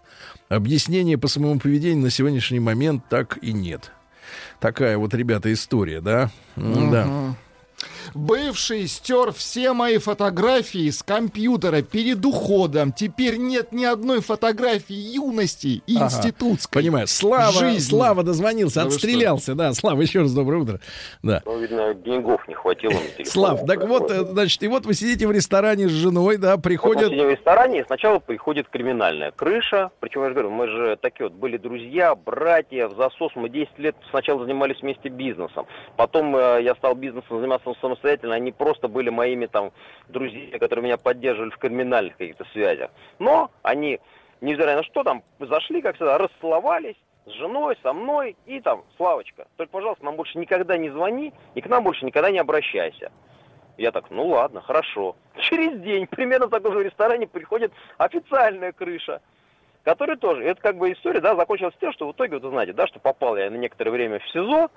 Объяснения 0.51 1.17
по 1.17 1.27
своему 1.27 1.59
поведению 1.59 2.05
на 2.05 2.11
сегодняшний 2.11 2.61
момент 2.61 3.05
так 3.09 3.39
и 3.43 3.53
нет. 3.53 3.93
Такая 4.61 4.97
вот, 4.99 5.15
ребята, 5.15 5.53
история, 5.53 6.01
да? 6.01 6.31
М, 6.57 6.91
Да. 6.91 7.35
Бывший 8.13 8.87
стер 8.87 9.33
все 9.33 9.73
мои 9.73 9.99
фотографии 9.99 10.91
с 10.91 11.03
компьютера 11.03 11.83
перед 11.83 12.25
уходом. 12.25 12.93
Теперь 12.93 13.37
нет 13.37 13.73
ни 13.73 13.85
одной 13.85 14.21
фотографии 14.21 14.95
юности 14.95 15.83
и 15.87 15.97
Ага. 15.97 16.07
институтской. 16.07 16.83
Понимаю. 16.83 17.07
Слава, 17.07 17.53
жизни. 17.53 17.79
Слава 17.79 18.23
дозвонился, 18.23 18.81
Да 18.81 18.87
вы 18.89 18.95
отстрелялся. 18.95 19.55
Да, 19.55 19.73
Слава, 19.73 20.01
еще 20.03 20.21
раз 20.21 20.33
доброе 20.33 20.59
утро. 20.63 20.81
Да. 21.23 21.43
Ну, 21.45 21.59
видно, 21.59 21.95
деньгов 21.95 22.47
не 22.49 22.55
хватило. 22.55 22.93
Слав, 23.25 23.65
так 23.67 23.87
вот, 23.89 24.11
э, 24.11 24.25
значит, 24.25 24.63
и 24.63 24.69
вот 24.69 24.87
вы 24.87 24.95
сидите 24.95 25.27
в 25.27 25.33
ресторане 25.33 25.89
с 25.89 25.93
женой, 25.93 26.37
да, 26.37 26.51
Вот 26.53 26.57
мы 26.59 26.63
приходят... 26.63 27.11
сидим 27.11 27.27
в 27.27 27.31
ресторане, 27.31 27.81
и 27.81 27.85
сначала 27.85 28.19
приходит 28.19 28.69
криминальная 28.69 29.31
крыша. 29.31 29.91
Причем, 30.01 30.23
я 30.23 30.29
же 30.29 30.35
говорю, 30.35 30.51
мы 30.51 30.69
же 30.69 30.99
такие 31.01 31.29
вот 31.29 31.33
были 31.39 31.57
друзья, 31.57 32.15
братья, 32.15 32.89
в 32.89 32.97
засос. 32.97 33.33
Мы 33.35 33.49
10 33.49 33.79
лет 33.79 33.97
сначала 34.11 34.43
занимались 34.45 34.81
вместе 34.81 35.09
бизнесом. 35.09 35.67
Потом 35.97 36.37
э, 36.37 36.61
я 36.63 36.75
стал 36.75 36.95
бизнесом 36.95 37.39
заниматься 37.41 37.71
самостоятельно. 37.95 38.35
Они 38.35 38.53
просто 38.53 38.89
были 38.89 39.11
моими 39.11 39.47
там 39.47 39.73
друзьями, 40.09 40.59
которые 40.59 40.85
меня 40.85 40.97
поддерживали 40.97 41.51
в 41.51 41.59
криминальных 41.59 42.17
каких-то 42.17 42.45
связях. 42.53 42.91
Но 43.19 43.51
они, 43.63 44.01
невзирая 44.41 44.77
на 44.77 44.83
что, 44.83 45.03
там 45.03 45.23
зашли, 45.41 45.81
как 45.83 45.97
всегда, 45.97 46.19
расцеловались. 46.19 46.97
с 47.27 47.31
женой, 47.33 47.77
со 47.83 47.93
мной 47.93 48.37
и 48.47 48.61
там, 48.61 48.85
Славочка, 48.97 49.47
только, 49.57 49.73
пожалуйста, 49.73 50.05
нам 50.05 50.17
больше 50.17 50.39
никогда 50.39 50.77
не 50.77 50.91
звони 50.91 51.33
и 51.55 51.61
к 51.61 51.69
нам 51.69 51.85
больше 51.85 52.05
никогда 52.05 52.31
не 52.31 52.39
обращайся. 52.39 53.11
Я 53.77 53.91
так, 53.91 54.11
ну 54.11 54.27
ладно, 54.29 54.61
хорошо. 54.61 55.17
Через 55.39 55.81
день 55.81 56.07
примерно 56.07 56.47
в 56.47 56.51
таком 56.51 56.75
же 56.75 56.85
ресторане 56.85 57.27
приходит 57.27 57.73
официальная 57.99 58.73
крыша, 58.73 59.21
которая 59.85 60.17
тоже, 60.17 60.45
это 60.45 60.61
как 60.61 60.77
бы 60.77 60.93
история, 60.93 61.21
да, 61.21 61.35
закончилась 61.35 61.75
тем, 61.81 61.93
что 61.93 62.07
в 62.07 62.13
итоге, 62.13 62.35
вот 62.35 62.45
вы 62.45 62.51
знаете, 62.51 62.73
да, 62.73 62.87
что 62.87 63.01
попал 63.01 63.37
я 63.37 63.51
на 63.51 63.57
некоторое 63.57 63.91
время 63.91 64.19
в 64.21 64.29
СИЗО, 64.31 64.71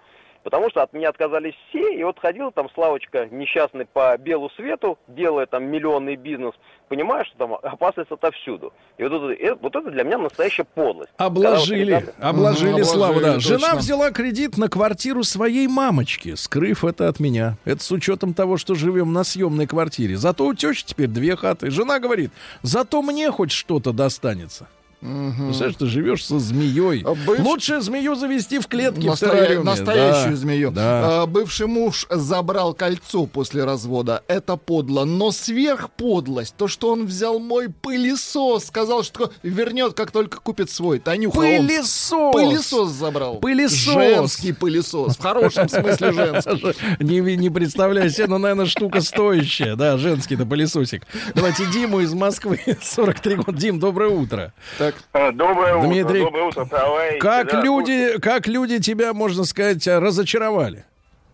потому 0.47 0.69
что 0.69 0.81
от 0.81 0.93
меня 0.93 1.09
отказались 1.09 1.53
все, 1.67 1.93
и 1.93 2.01
вот 2.05 2.17
ходил 2.19 2.53
там 2.53 2.69
Славочка 2.73 3.25
несчастный 3.25 3.85
по 3.85 4.17
белу 4.17 4.49
свету, 4.55 4.97
делая 5.09 5.45
там 5.45 5.65
миллионный 5.65 6.15
бизнес, 6.15 6.53
понимая, 6.87 7.25
что 7.25 7.37
там 7.37 7.53
опасность 7.55 8.11
отовсюду. 8.11 8.71
И 8.97 9.03
вот 9.03 9.11
это, 9.11 9.43
э, 9.43 9.55
вот 9.61 9.75
это 9.75 9.91
для 9.91 10.03
меня 10.05 10.17
настоящая 10.17 10.63
подлость. 10.63 11.09
Обложили, 11.17 11.93
вот 11.95 11.99
ребята- 12.03 12.13
обложили, 12.29 12.71
Мгм, 12.75 12.83
Славу, 12.85 13.19
да. 13.19 13.27
обложили, 13.31 13.39
Жена 13.55 13.59
точно. 13.67 13.79
взяла 13.79 14.11
кредит 14.11 14.57
на 14.57 14.69
квартиру 14.69 15.23
своей 15.23 15.67
мамочки, 15.67 16.35
скрыв 16.35 16.85
это 16.85 17.09
от 17.09 17.19
меня. 17.19 17.57
Это 17.65 17.83
с 17.83 17.91
учетом 17.91 18.33
того, 18.33 18.55
что 18.55 18.73
живем 18.73 19.11
на 19.11 19.25
съемной 19.25 19.67
квартире. 19.67 20.15
Зато 20.15 20.45
у 20.45 20.53
тещи 20.53 20.85
теперь 20.85 21.07
две 21.07 21.35
хаты. 21.35 21.69
Жена 21.71 21.99
говорит, 21.99 22.31
зато 22.61 23.01
мне 23.01 23.29
хоть 23.31 23.51
что-то 23.51 23.91
достанется. 23.91 24.67
Представляешь, 24.99 25.75
ты 25.77 25.85
живешь 25.85 26.25
со 26.25 26.39
змеей. 26.39 27.03
А 27.05 27.13
быв- 27.13 27.39
Лучше 27.39 27.81
змею 27.81 28.15
завести 28.15 28.57
в 28.59 28.67
клетке 28.67 29.01
в 29.01 29.05
Настоя- 29.05 29.29
террариуме. 29.31 29.63
Настоящую 29.63 30.31
Да, 30.31 30.35
змею. 30.37 30.71
Да. 30.71 31.21
А, 31.21 31.25
бывший 31.27 31.67
муж 31.67 32.07
забрал 32.09 32.73
кольцо 32.73 33.27
после 33.27 33.63
развода. 33.63 34.23
Это 34.27 34.55
подло. 34.57 35.05
Но 35.05 35.31
сверхподлость, 35.31 36.55
то, 36.57 36.67
что 36.67 36.91
он 36.91 37.05
взял 37.05 37.39
мой 37.39 37.69
пылесос, 37.69 38.65
сказал, 38.65 39.03
что 39.03 39.31
вернет, 39.43 39.93
как 39.93 40.11
только 40.11 40.39
купит 40.39 40.69
свой. 40.71 40.99
Танюха, 40.99 41.37
он 41.37 41.67
Пылесос! 41.67 42.33
пылесос 42.33 42.89
забрал. 42.91 43.35
Пылесос! 43.35 43.93
Женский 43.93 44.53
пылесос. 44.53 45.15
В 45.17 45.21
хорошем 45.21 45.69
смысле 45.69 46.11
женский. 46.13 46.75
Не, 47.03 47.19
не 47.37 47.49
представляю 47.49 48.09
себе, 48.09 48.27
но, 48.27 48.37
наверное, 48.39 48.65
штука 48.65 49.01
стоящая. 49.01 49.75
Да, 49.75 49.97
женский-то 49.97 50.45
пылесосик. 50.45 51.03
Давайте 51.35 51.65
Диму 51.71 51.99
из 51.99 52.13
Москвы, 52.13 52.59
43 52.81 53.35
года. 53.35 53.51
Дим, 53.57 53.79
доброе 53.79 54.09
утро. 54.09 54.53
Так, 54.77 54.86
А, 55.13 55.31
Доброе 55.31 55.75
утро, 55.75 55.87
Дмитрий, 55.87 56.23
доброе 56.23 56.43
утро, 56.45 56.65
товарищи. 56.65 57.19
Как 57.19 57.47
Да, 57.51 57.61
люди, 57.61 58.19
как 58.19 58.47
люди 58.47 58.79
тебя, 58.79 59.13
можно 59.13 59.43
сказать, 59.43 59.85
разочаровали? 59.87 60.85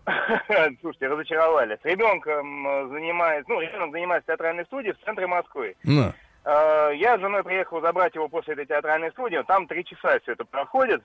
слушайте, 0.80 1.08
разочаровали. 1.08 1.78
С 1.82 1.84
ребенком 1.84 2.66
э, 2.66 2.88
занимается, 2.88 3.50
ну, 3.50 3.60
ребенок 3.60 3.90
занимается 3.92 4.26
театральной 4.28 4.64
студии 4.66 4.90
в 4.92 5.04
центре 5.04 5.26
Москвы. 5.26 5.76
На. 5.82 6.14
Э, 6.44 6.90
Я 6.94 7.16
с 7.16 7.20
женой 7.20 7.42
приехал 7.42 7.80
забрать 7.80 8.14
его 8.14 8.28
после 8.28 8.52
этой 8.54 8.66
театральной 8.66 9.10
студии. 9.12 9.42
Там 9.46 9.66
три 9.66 9.84
часа 9.84 10.18
все 10.20 10.32
это 10.32 10.44
проходит. 10.44 11.02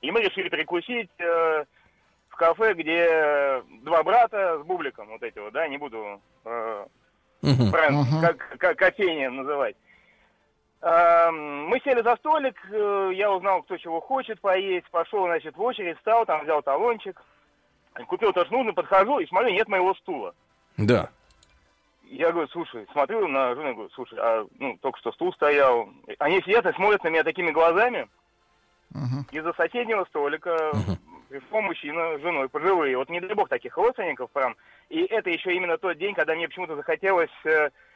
И 0.00 0.10
мы 0.10 0.20
решили 0.22 0.48
перекусить 0.48 1.10
э, 1.18 1.64
в 2.28 2.36
кафе, 2.36 2.74
где 2.74 3.62
два 3.82 4.02
брата 4.02 4.58
с 4.62 4.66
бубликом, 4.66 5.08
вот 5.08 5.22
эти 5.22 5.38
вот, 5.38 5.52
да, 5.52 5.66
не 5.68 5.76
буду 5.76 6.20
э, 6.44 6.86
Мгм. 7.42 7.70
бренд, 7.70 7.96
Мгм. 8.08 8.20
как, 8.20 8.56
как 8.58 8.76
кофейня 8.78 9.30
называть. 9.30 9.74
Эм, 10.82 11.66
Мы 11.68 11.78
сели 11.80 12.02
за 12.02 12.16
столик, 12.16 12.56
э, 12.70 13.10
я 13.14 13.30
узнал, 13.30 13.62
кто 13.62 13.76
чего 13.76 14.00
хочет 14.00 14.40
поесть, 14.40 14.88
пошел, 14.90 15.26
значит, 15.26 15.56
в 15.56 15.62
очередь, 15.62 15.98
встал, 15.98 16.24
там 16.24 16.42
взял 16.42 16.62
талончик, 16.62 17.20
купил 18.06 18.32
то, 18.32 18.44
что 18.46 18.54
нужно, 18.54 18.72
подхожу 18.72 19.18
и 19.18 19.26
смотрю, 19.26 19.50
нет 19.50 19.68
моего 19.68 19.94
стула. 19.94 20.34
Да. 20.78 21.10
Я 22.04 22.32
говорю, 22.32 22.48
слушай, 22.48 22.86
смотрю 22.92 23.28
на 23.28 23.54
жену, 23.54 23.74
говорю, 23.74 23.90
слушай, 23.94 24.18
а 24.18 24.46
ну, 24.58 24.76
только 24.80 24.98
что 24.98 25.12
стул 25.12 25.32
стоял. 25.34 25.88
Они 26.18 26.40
сидят 26.42 26.66
и 26.66 26.72
смотрят 26.72 27.04
на 27.04 27.08
меня 27.08 27.24
такими 27.24 27.50
глазами. 27.50 28.08
Мгм. 28.90 29.26
Из-за 29.30 29.52
соседнего 29.52 30.04
столика 30.06 30.72
пришел 31.28 31.60
мужчина 31.60 32.18
с 32.18 32.22
женой, 32.22 32.48
пожилые. 32.48 32.96
Вот 32.96 33.10
не 33.10 33.20
дай 33.20 33.34
бог 33.34 33.48
таких 33.48 33.76
родственников 33.76 34.30
прям. 34.30 34.56
И 34.88 35.02
это 35.02 35.30
еще 35.30 35.54
именно 35.54 35.78
тот 35.78 35.98
день, 35.98 36.14
когда 36.14 36.34
мне 36.34 36.48
почему-то 36.48 36.74
захотелось... 36.74 37.30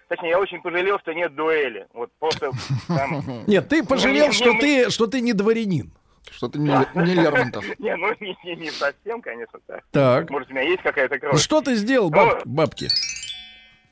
Точнее, 0.09 0.31
я 0.31 0.39
очень 0.40 0.60
пожалел, 0.60 0.98
что 0.98 1.12
нет 1.14 1.35
дуэли. 1.35 1.86
Вот 1.93 2.10
просто 2.18 2.51
прям... 2.89 3.22
Нет, 3.47 3.68
ты 3.68 3.82
пожалел, 3.85 4.32
что 4.32 4.52
не- 4.52 4.60
ты, 4.60 4.90
что 4.90 5.06
ты 5.06 5.20
не 5.20 5.32
дворянин. 5.32 5.90
Что-то 6.31 6.59
не, 6.59 6.70
не 6.94 7.14
Лермонтов. 7.14 7.64
Не, 7.78 7.97
ну 7.97 8.09
не, 8.18 8.36
не, 8.44 8.56
не 8.56 8.70
совсем, 8.70 9.20
конечно, 9.20 9.59
так. 9.66 9.85
Так. 9.90 10.31
Может, 10.31 10.51
у 10.51 10.55
меня 10.55 10.62
есть 10.62 10.82
какая-то 10.82 11.14
Ну, 11.14 11.20
кровь. 11.20 11.40
Что 11.40 11.60
ты 11.60 11.74
сделал, 11.74 12.10
баб- 12.10 12.43
бабки? 12.44 12.89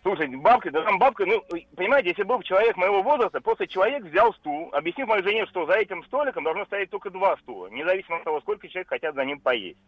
Слушай, 0.02 0.26
бабка, 0.34 0.70
да 0.72 0.82
там 0.82 0.98
бабка, 0.98 1.24
ну, 1.26 1.40
понимаете, 1.76 2.08
если 2.08 2.24
был 2.24 2.38
бы 2.38 2.44
человек 2.44 2.76
моего 2.76 3.02
возраста, 3.02 3.40
просто 3.40 3.68
человек 3.68 4.02
взял 4.04 4.34
стул, 4.34 4.70
объяснив 4.72 5.06
моей 5.06 5.22
жене, 5.22 5.46
что 5.46 5.64
за 5.66 5.74
этим 5.74 6.02
столиком 6.04 6.42
должно 6.42 6.64
стоять 6.64 6.90
только 6.90 7.10
два 7.10 7.36
стула, 7.36 7.68
независимо 7.68 8.16
от 8.16 8.24
того, 8.24 8.40
сколько 8.40 8.66
человек 8.68 8.88
хотят 8.88 9.14
за 9.14 9.24
ним 9.24 9.38
поесть. 9.38 9.78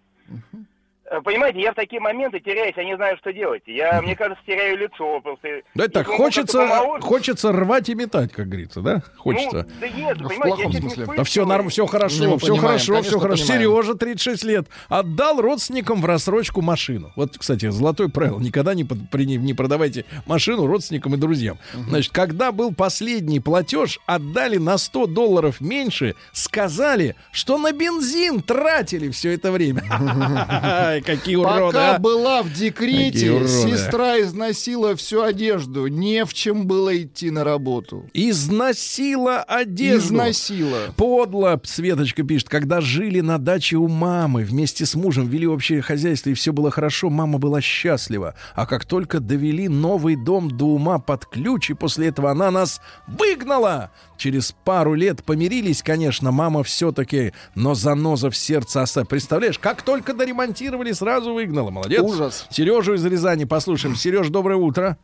Понимаете, 1.23 1.61
я 1.61 1.73
в 1.73 1.75
такие 1.75 2.01
моменты 2.01 2.41
теряюсь, 2.41 2.73
я 2.77 2.85
не 2.85 2.97
знаю, 2.97 3.17
что 3.19 3.33
делать. 3.33 3.63
Я, 3.67 4.01
мне 4.01 4.17
кажется, 4.17 4.43
теряю 4.47 4.79
лицо 4.79 5.21
просто. 5.21 5.49
Да 5.75 5.85
это 5.85 5.93
так, 6.03 6.07
хочется, 6.07 6.67
хочется 7.01 7.53
рвать 7.53 7.89
и 7.91 7.95
метать, 7.95 8.33
как 8.33 8.49
говорится, 8.49 8.81
да? 8.81 9.03
Хочется. 9.19 9.67
Ну, 9.69 9.75
да 9.81 9.89
нет, 9.89 10.17
В 10.19 10.29
понимаете, 10.29 10.41
плохом 10.43 10.59
я 10.59 10.73
чуть 10.73 10.83
не 10.83 10.91
смысле. 10.91 11.15
Да 11.17 11.25
все 11.25 11.45
норм, 11.45 11.69
все 11.69 11.87
хорошо, 11.87 12.25
Ну, 12.25 12.39
все 12.39 12.47
понимаем, 12.47 12.67
хорошо, 12.69 12.93
конечно, 12.93 13.11
все 13.11 13.21
хорошо. 13.21 13.43
понимаем. 13.47 13.63
Сережа, 13.83 13.95
36 13.95 14.45
лет, 14.45 14.67
отдал 14.89 15.41
родственникам 15.43 16.01
в 16.01 16.07
рассрочку 16.07 16.63
машину. 16.63 17.13
Вот, 17.17 17.37
кстати, 17.37 17.69
золотое 17.71 18.09
правило. 18.09 18.41
Никогда 18.41 18.75
не, 18.75 18.85
под- 18.85 19.11
при- 19.11 19.27
не 19.27 19.53
продавайте 19.55 20.07
машину 20.27 20.67
родственникам 20.67 21.15
и 21.15 21.19
друзьям. 21.19 21.59
Значит, 21.75 22.13
когда 22.13 22.51
был 22.51 22.75
последний 22.75 23.41
платеж, 23.41 24.01
отдали 24.07 24.57
на 24.57 24.79
100 24.79 25.07
долларов 25.09 25.61
меньше, 25.61 26.15
сказали, 26.33 27.15
что 27.31 27.59
на 27.59 27.73
бензин 27.73 28.41
тратили 28.43 29.11
все 29.11 29.35
это 29.35 29.53
время. 29.53 29.83
Ай, 30.95 31.01
Какие 31.01 31.35
уроды, 31.37 31.73
Пока 31.73 31.97
а. 31.97 31.99
была 31.99 32.43
в 32.43 32.53
декрете, 32.53 33.47
сестра 33.49 34.21
износила 34.21 34.95
всю 34.95 35.23
одежду. 35.23 35.89
Не 35.89 36.25
в 36.25 36.33
чем 36.33 36.67
было 36.67 36.97
идти 36.97 37.31
на 37.31 37.43
работу. 37.43 38.09
Износила 38.15 39.43
одежду. 39.43 40.07
Износила. 40.07 40.79
Подло, 40.97 41.61
Светочка 41.65 42.23
пишет, 42.23 42.49
когда 42.49 42.81
жили 42.81 43.21
на 43.21 43.39
даче 43.39 43.77
у 43.77 43.89
мамы, 43.89 44.45
вместе 44.45 44.87
с 44.87 44.95
мужем 44.95 45.27
вели 45.27 45.49
общее 45.49 45.83
хозяйство, 45.83 46.31
и 46.31 46.35
все 46.35 46.53
было 46.53 46.71
хорошо, 46.71 47.11
мама 47.11 47.39
была 47.39 47.61
счастлива. 47.61 48.35
А 48.55 48.67
как 48.67 48.85
только 48.85 49.19
довели 49.19 49.69
новый 49.69 50.15
дом 50.15 50.49
до 50.49 50.67
ума 50.67 51.01
под 51.01 51.27
ключ, 51.27 51.71
и 51.71 51.75
после 51.75 52.09
этого 52.09 52.31
она 52.31 52.51
нас 52.51 52.81
выгнала. 53.09 53.91
Через 54.17 54.55
пару 54.65 54.95
лет 54.95 55.25
помирились, 55.25 55.83
конечно, 55.83 56.31
мама 56.31 56.63
все-таки, 56.63 57.33
но 57.57 57.75
заноза 57.75 58.31
в 58.31 58.37
сердце 58.37 58.83
оставила. 58.83 59.09
Представляешь, 59.09 59.59
как 59.59 59.83
только 59.83 60.15
доремонтировали, 60.15 60.84
сразу 60.93 61.33
выгнала. 61.35 61.71
Молодец. 61.71 62.03
Ужас. 62.03 62.47
Сережу 62.51 62.95
из 62.95 63.05
Рязани 63.05 63.45
послушаем. 63.45 63.95
Сереж, 63.95 64.29
доброе 64.29 64.57
утро. 64.57 64.99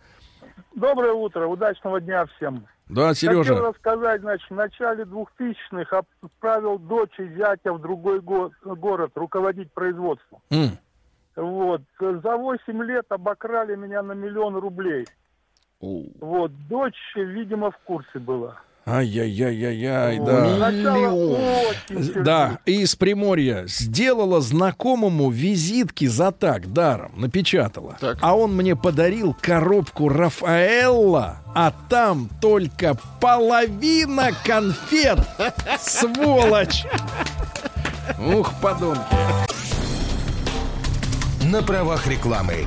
Доброе 0.74 1.12
утро, 1.12 1.46
удачного 1.46 2.00
дня 2.00 2.26
всем. 2.36 2.66
Да, 2.88 3.08
Хотел 3.08 3.44
Сережа. 3.44 3.60
рассказать, 3.60 4.20
значит, 4.20 4.50
в 4.50 4.54
начале 4.54 5.04
2000-х 5.04 6.02
отправил 6.22 6.78
дочь 6.78 7.18
и 7.18 7.28
зятя 7.36 7.72
в 7.72 7.80
другой 7.80 8.20
го- 8.20 8.50
город 8.64 9.12
руководить 9.14 9.72
производством. 9.72 10.40
М. 10.50 10.70
Вот. 11.36 11.82
За 12.00 12.36
8 12.36 12.82
лет 12.84 13.06
обокрали 13.08 13.76
меня 13.76 14.02
на 14.02 14.12
миллион 14.12 14.56
рублей. 14.56 15.06
Вот. 15.80 16.50
Дочь, 16.68 16.98
видимо, 17.14 17.70
в 17.70 17.78
курсе 17.84 18.18
была. 18.18 18.56
Ай-яй-яй-яй-яй, 18.90 20.18
да. 20.18 20.70
Миллион. 20.70 22.24
Да, 22.24 22.58
из 22.66 22.96
Приморья 22.96 23.64
сделала 23.68 24.40
знакомому 24.40 25.30
визитки 25.30 26.06
за 26.06 26.32
так, 26.32 26.72
даром, 26.72 27.12
напечатала. 27.16 27.96
Так. 28.00 28.18
А 28.20 28.36
он 28.36 28.56
мне 28.56 28.74
подарил 28.74 29.36
коробку 29.40 30.08
Рафаэлла, 30.08 31.36
а 31.54 31.72
там 31.88 32.28
только 32.40 32.96
половина 33.20 34.30
конфет. 34.44 35.20
Сволочь! 35.80 36.84
Ух, 38.18 38.52
подонки. 38.60 39.00
На 41.44 41.62
правах 41.62 42.08
рекламы. 42.08 42.66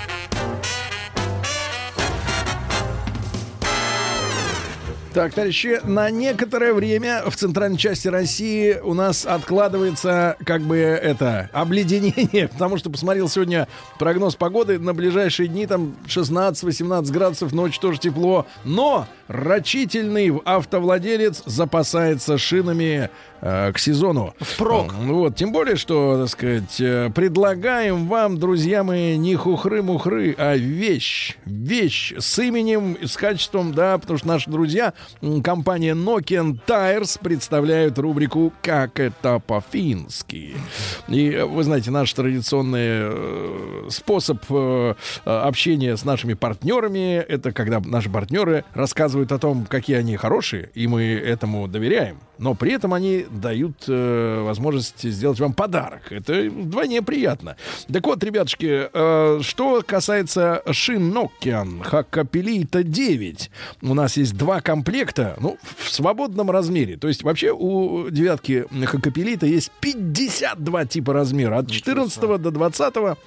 Так, 5.13 5.33
товарищи, 5.33 5.81
на 5.83 6.09
некоторое 6.09 6.73
время 6.73 7.21
в 7.29 7.35
центральной 7.35 7.77
части 7.77 8.07
России 8.07 8.79
у 8.81 8.93
нас 8.93 9.25
откладывается 9.25 10.37
как 10.45 10.61
бы 10.61 10.77
это 10.77 11.49
обледенение, 11.51 12.47
потому 12.53 12.77
что 12.77 12.89
посмотрел 12.89 13.27
сегодня 13.27 13.67
прогноз 13.99 14.37
погоды 14.37 14.79
на 14.79 14.93
ближайшие 14.93 15.49
дни, 15.49 15.67
там 15.67 15.97
16-18 16.07 17.11
градусов, 17.11 17.51
ночь 17.51 17.77
тоже 17.77 17.99
тепло, 17.99 18.45
но 18.63 19.05
рачительный 19.27 20.31
автовладелец 20.45 21.43
запасается 21.45 22.37
шинами 22.37 23.09
э, 23.41 23.71
к 23.73 23.79
сезону. 23.79 24.33
Впрок. 24.39 24.93
Вот, 24.93 25.35
тем 25.35 25.51
более, 25.51 25.75
что, 25.75 26.21
так 26.21 26.29
сказать, 26.29 26.79
э, 26.79 27.09
предлагаем 27.13 28.07
вам, 28.07 28.37
друзья 28.37 28.83
мои, 28.83 29.17
не 29.17 29.35
хухры-мухры, 29.35 30.35
а 30.37 30.55
вещь. 30.55 31.35
Вещь 31.45 32.13
с 32.17 32.39
именем, 32.39 32.97
с 33.01 33.17
качеством, 33.17 33.73
да, 33.73 33.97
потому 33.97 34.19
что 34.19 34.27
наши 34.27 34.49
друзья, 34.49 34.93
компания 35.43 35.93
Nokian 35.93 36.59
Tires 36.65 37.19
представляют 37.21 37.97
рубрику 37.99 38.53
«Как 38.61 38.99
это 38.99 39.39
по-фински». 39.39 40.55
И 41.07 41.31
э, 41.31 41.45
вы 41.45 41.63
знаете, 41.63 41.91
наш 41.91 42.13
традиционный 42.13 42.79
э, 42.81 43.87
способ 43.89 44.43
э, 44.49 44.93
общения 45.25 45.95
с 45.95 46.05
нашими 46.05 46.33
партнерами, 46.33 47.17
это 47.17 47.51
когда 47.51 47.79
наши 47.79 48.09
партнеры 48.09 48.63
рассказывают 48.73 49.31
о 49.31 49.39
том, 49.39 49.65
какие 49.65 49.97
они 49.97 50.17
хорошие, 50.17 50.69
и 50.73 50.87
мы 50.87 51.03
этому 51.03 51.67
доверяем. 51.67 52.19
Но 52.41 52.55
при 52.55 52.73
этом 52.73 52.95
они 52.95 53.27
дают 53.29 53.85
э, 53.87 54.41
возможность 54.41 55.03
сделать 55.03 55.39
вам 55.39 55.53
подарок. 55.53 56.11
Это 56.11 56.49
вдвойне 56.49 57.03
приятно. 57.03 57.55
Так 57.93 58.07
вот, 58.07 58.23
ребятушки, 58.23 58.89
э, 58.91 59.39
что 59.43 59.83
касается 59.85 60.63
шин 60.71 61.15
Nokian 61.15 61.83
Hakkapelita 61.83 62.81
9, 62.81 63.51
у 63.83 63.93
нас 63.93 64.17
есть 64.17 64.35
два 64.35 64.59
комплекта, 64.59 65.35
ну, 65.39 65.59
в 65.77 65.87
свободном 65.91 66.49
размере. 66.49 66.97
То 66.97 67.09
есть 67.09 67.21
вообще 67.21 67.51
у 67.51 68.09
девятки 68.09 68.65
Hakkapelita 68.71 69.45
есть 69.45 69.71
52 69.79 70.85
типа 70.85 71.13
размера, 71.13 71.59
от 71.59 71.69
14 71.69 72.41
до 72.41 72.49
20 72.49 73.17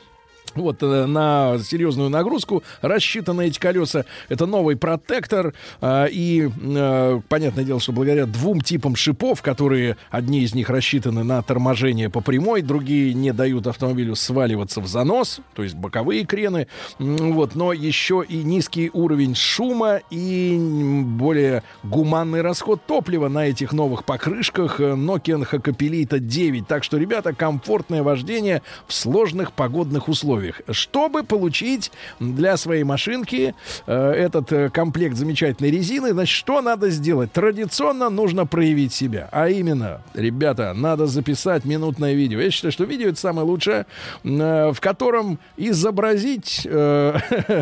вот 0.57 0.83
э, 0.83 1.07
на 1.07 1.59
серьезную 1.59 2.11
нагрузку 2.11 2.63
рассчитаны 2.83 3.47
эти 3.47 3.59
колеса. 3.59 4.05
Это 4.29 4.47
новый 4.47 4.77
протектор. 4.77 5.55
э, 5.81 6.07
и 6.11 6.49
э, 6.63 7.21
понятное 7.29 7.65
дело, 7.65 7.81
что 7.81 7.93
благодаря 7.93 8.27
двум 8.27 8.61
типам 8.61 8.97
шипов, 8.97 9.43
которые 9.43 9.97
одни 10.11 10.41
из 10.41 10.55
них 10.55 10.71
рассчитаны 10.71 11.25
на 11.25 11.43
торможение 11.43 12.11
по 12.11 12.21
прямой, 12.21 12.63
другие 12.63 13.15
не 13.15 13.33
дают 13.33 13.67
автомобилю 13.67 14.15
сваливаться 14.15 14.81
в 14.81 14.87
занос, 14.87 15.41
то 15.55 15.63
есть 15.63 15.75
боковые 15.75 16.25
крены. 16.25 16.67
Вот, 16.99 17.55
но 17.55 17.73
еще 17.73 18.25
и 18.27 18.43
низкий 18.43 18.91
уровень 18.93 19.35
шума 19.35 20.01
и 20.11 20.57
более 21.05 21.63
гуманный 21.83 22.43
расход 22.43 22.81
топлива 22.87 23.29
на 23.29 23.47
этих 23.47 23.73
новых 23.73 24.05
покрышках 24.05 24.81
э, 24.81 24.93
Nokian 24.95 25.47
Hakkapelita 25.51 26.19
9. 26.19 26.67
Так 26.67 26.85
что, 26.85 26.97
ребята, 26.97 27.33
комфортное 27.33 28.03
вождение 28.03 28.63
в 28.87 28.95
сложных 28.95 29.53
погодных 29.53 30.09
условиях. 30.09 30.44
Чтобы 30.71 31.23
получить 31.25 31.91
для 32.21 32.57
своей 32.57 32.85
машинки 32.85 33.55
э, 33.87 34.11
этот 34.13 34.53
э, 34.53 34.71
комплект 34.71 35.17
замечательной 35.17 35.71
резины, 35.71 36.13
значит, 36.13 36.35
что 36.35 36.61
надо 36.61 36.91
сделать? 36.91 37.33
Традиционно 37.33 38.11
нужно 38.11 38.47
проявить 38.47 38.93
себя. 38.93 39.29
А 39.33 39.49
именно, 39.49 40.03
ребята, 40.15 40.73
надо 40.75 41.07
записать 41.07 41.65
минутное 41.65 42.15
видео. 42.15 42.41
Я 42.41 42.51
считаю, 42.51 42.73
что 42.73 42.85
видео 42.85 43.09
это 43.09 43.19
самое 43.19 43.47
лучшее, 43.47 43.87
э, 44.25 44.73
в 44.73 44.81
котором 44.81 45.39
изобразить, 45.57 46.63
э, 46.65 47.19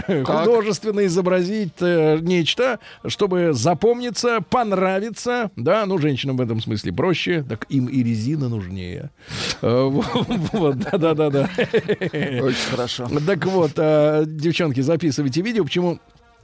художественно 0.25 1.07
изобразить 1.07 1.73
э, 1.81 2.19
нечто, 2.21 2.79
чтобы 3.07 3.53
запомниться, 3.53 4.41
понравиться. 4.49 5.51
Да, 5.57 5.87
ну, 5.87 5.99
женщинам 5.99 6.37
в 6.37 6.41
этом 6.41 6.61
смысле 6.61 6.93
проще, 6.93 7.45
так 7.49 7.67
им 7.69 7.87
и 7.87 8.03
резина 8.03 8.49
нужнее. 8.49 9.11
Э, 9.61 9.91
Вот, 10.53 10.79
да-да-да. 10.79 11.49
Хорошо. 12.73 13.09
Так 13.27 13.47
вот, 13.47 13.73
э, 13.77 14.25
девчонки, 14.27 14.81
записывайте 14.81 15.43
видео. 15.43 15.65
Почему 15.65 16.01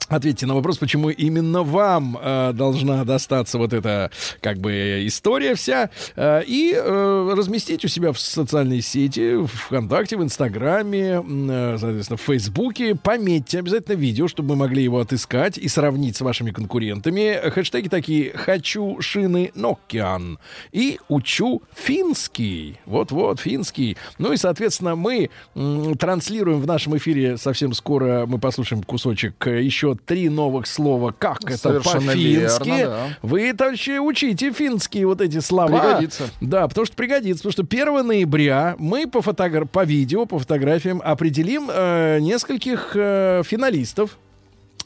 Ответьте 0.09 0.47
на 0.47 0.55
вопрос, 0.55 0.79
почему 0.79 1.11
именно 1.11 1.63
вам 1.63 2.19
э, 2.21 2.53
должна 2.55 3.05
достаться 3.05 3.59
вот 3.59 3.75
эта 3.75 4.11
как 4.41 4.57
бы 4.59 5.05
история 5.07 5.55
вся, 5.55 5.91
э, 6.17 6.43
и 6.47 6.73
э, 6.75 7.35
разместить 7.37 7.85
у 7.85 7.89
себя 7.89 8.13
в 8.13 8.19
социальной 8.19 8.81
сети, 8.81 9.35
в 9.35 9.49
ВКонтакте, 9.49 10.17
в 10.17 10.23
Инстаграме, 10.23 11.23
э, 11.23 11.77
соответственно, 11.79 12.17
в 12.17 12.23
Фейсбуке. 12.23 12.95
Пометьте 12.95 13.59
обязательно 13.59 13.97
видео, 13.97 14.29
чтобы 14.29 14.51
мы 14.51 14.57
могли 14.57 14.83
его 14.83 14.99
отыскать 14.99 15.59
и 15.59 15.69
сравнить 15.69 16.17
с 16.17 16.23
вашими 16.23 16.53
конкурентами. 16.53 17.39
Хэштеги 17.51 17.89
такие 17.89 18.33
«Хочу 18.33 19.03
шины 19.03 19.53
Nokian» 19.55 20.39
и 20.73 20.99
«Учу 21.09 21.63
финский». 21.75 22.79
Вот-вот, 22.87 23.41
финский. 23.41 23.99
Ну 24.17 24.33
и, 24.33 24.39
соответственно, 24.39 24.97
мы 24.97 25.29
м, 25.55 25.99
транслируем 25.99 26.63
в 26.63 26.67
нашем 26.67 26.97
эфире 26.97 27.37
совсем 27.37 27.75
скоро, 27.75 28.25
мы 28.27 28.39
послушаем 28.39 28.83
кусочек 28.83 29.47
еще 29.47 29.98
три 30.05 30.29
новых 30.29 30.67
слова, 30.67 31.13
как 31.17 31.39
это 31.51 31.81
по-фински. 32.09 32.85
да. 32.85 33.09
Вы, 33.23 33.53
товарищи, 33.53 33.99
учите 33.99 34.53
финские 34.53 35.07
вот 35.07 35.21
эти 35.21 35.41
слова. 35.41 35.69
Пригодится. 35.81 36.25
Да, 36.41 36.67
потому 36.69 36.87
что 36.87 36.97
пригодится, 36.97 37.43
потому 37.45 37.53
что 37.67 37.77
1 37.77 38.07
ноября 38.07 38.77
мы 38.79 39.07
по, 39.07 39.19
фотогра- 39.21 39.67
по 39.67 39.85
видео, 39.85 40.27
по 40.27 40.39
фотографиям 40.39 41.01
определим 41.05 41.69
э, 41.73 42.19
нескольких 42.21 42.93
э, 42.95 43.43
финалистов. 43.45 44.19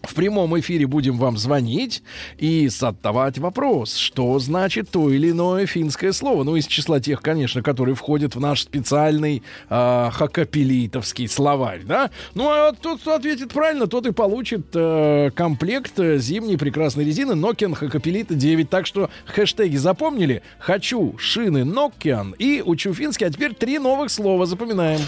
В 0.02 0.14
прямом 0.14 0.58
эфире 0.58 0.86
будем 0.86 1.16
вам 1.16 1.36
звонить 1.36 2.02
и 2.36 2.68
задавать 2.68 3.38
вопрос, 3.38 3.94
что 3.94 4.38
значит 4.40 4.90
то 4.90 5.08
или 5.10 5.30
иное 5.30 5.66
финское 5.66 6.12
слово. 6.12 6.42
Ну, 6.42 6.56
из 6.56 6.66
числа 6.66 6.98
тех, 7.00 7.22
конечно, 7.22 7.62
которые 7.62 7.94
входят 7.94 8.34
в 8.34 8.40
наш 8.40 8.62
специальный 8.62 9.42
э, 9.70 10.10
хакапелитовский 10.12 11.28
словарь, 11.28 11.82
да? 11.84 12.10
Ну, 12.34 12.48
а 12.48 12.72
тот, 12.72 13.00
кто 13.00 13.14
ответит 13.14 13.52
правильно, 13.52 13.86
тот 13.86 14.06
и 14.06 14.12
получит 14.12 14.66
э, 14.74 15.30
комплект 15.34 15.98
э, 15.98 16.18
зимней 16.18 16.58
прекрасной 16.58 17.04
резины 17.04 17.32
Nokian 17.32 17.74
Хакапелита 17.74 18.34
9. 18.34 18.68
Так 18.68 18.86
что 18.86 19.08
хэштеги 19.26 19.76
запомнили? 19.76 20.42
Хочу 20.58 21.16
шины 21.16 21.58
Nokian 21.58 22.34
и 22.38 22.60
учу 22.60 22.92
финский. 22.92 23.26
А 23.26 23.30
теперь 23.30 23.54
три 23.54 23.78
новых 23.78 24.10
слова 24.10 24.46
запоминаем. 24.46 25.00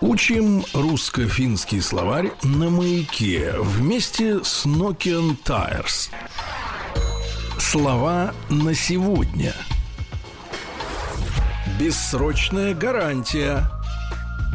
Учим 0.00 0.64
русско-финский 0.74 1.80
словарь 1.80 2.30
на 2.44 2.70
маяке 2.70 3.52
вместе 3.58 4.44
с 4.44 4.64
Nokian 4.64 5.36
Tires. 5.44 6.10
Слова 7.58 8.32
на 8.48 8.74
сегодня. 8.74 9.52
Бессрочная 11.80 12.74
гарантия. 12.74 13.68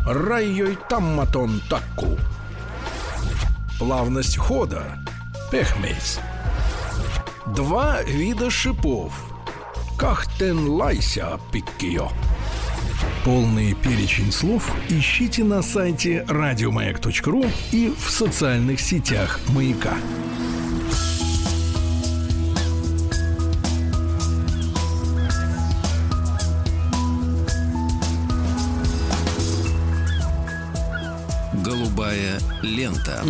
Райой 0.06 0.78
тамматон 0.88 1.62
такку. 1.70 2.18
Плавность 3.78 4.38
хода. 4.38 4.98
Пехмейс. 5.52 6.22
Два 7.48 8.02
вида 8.04 8.50
шипов. 8.50 9.14
Кахтен 9.98 10.70
лайся 10.70 11.38
пиккио. 11.52 12.10
Полный 13.26 13.74
перечень 13.74 14.32
слов 14.32 14.70
ищите 14.90 15.44
на 15.44 15.62
сайте 15.62 16.26
радиомаяк.ру 16.28 17.46
и 17.72 17.94
в 17.98 18.10
социальных 18.10 18.82
сетях 18.82 19.40
«Маяка». 19.50 19.96
Голубая 31.64 32.40
лента. 32.62 33.24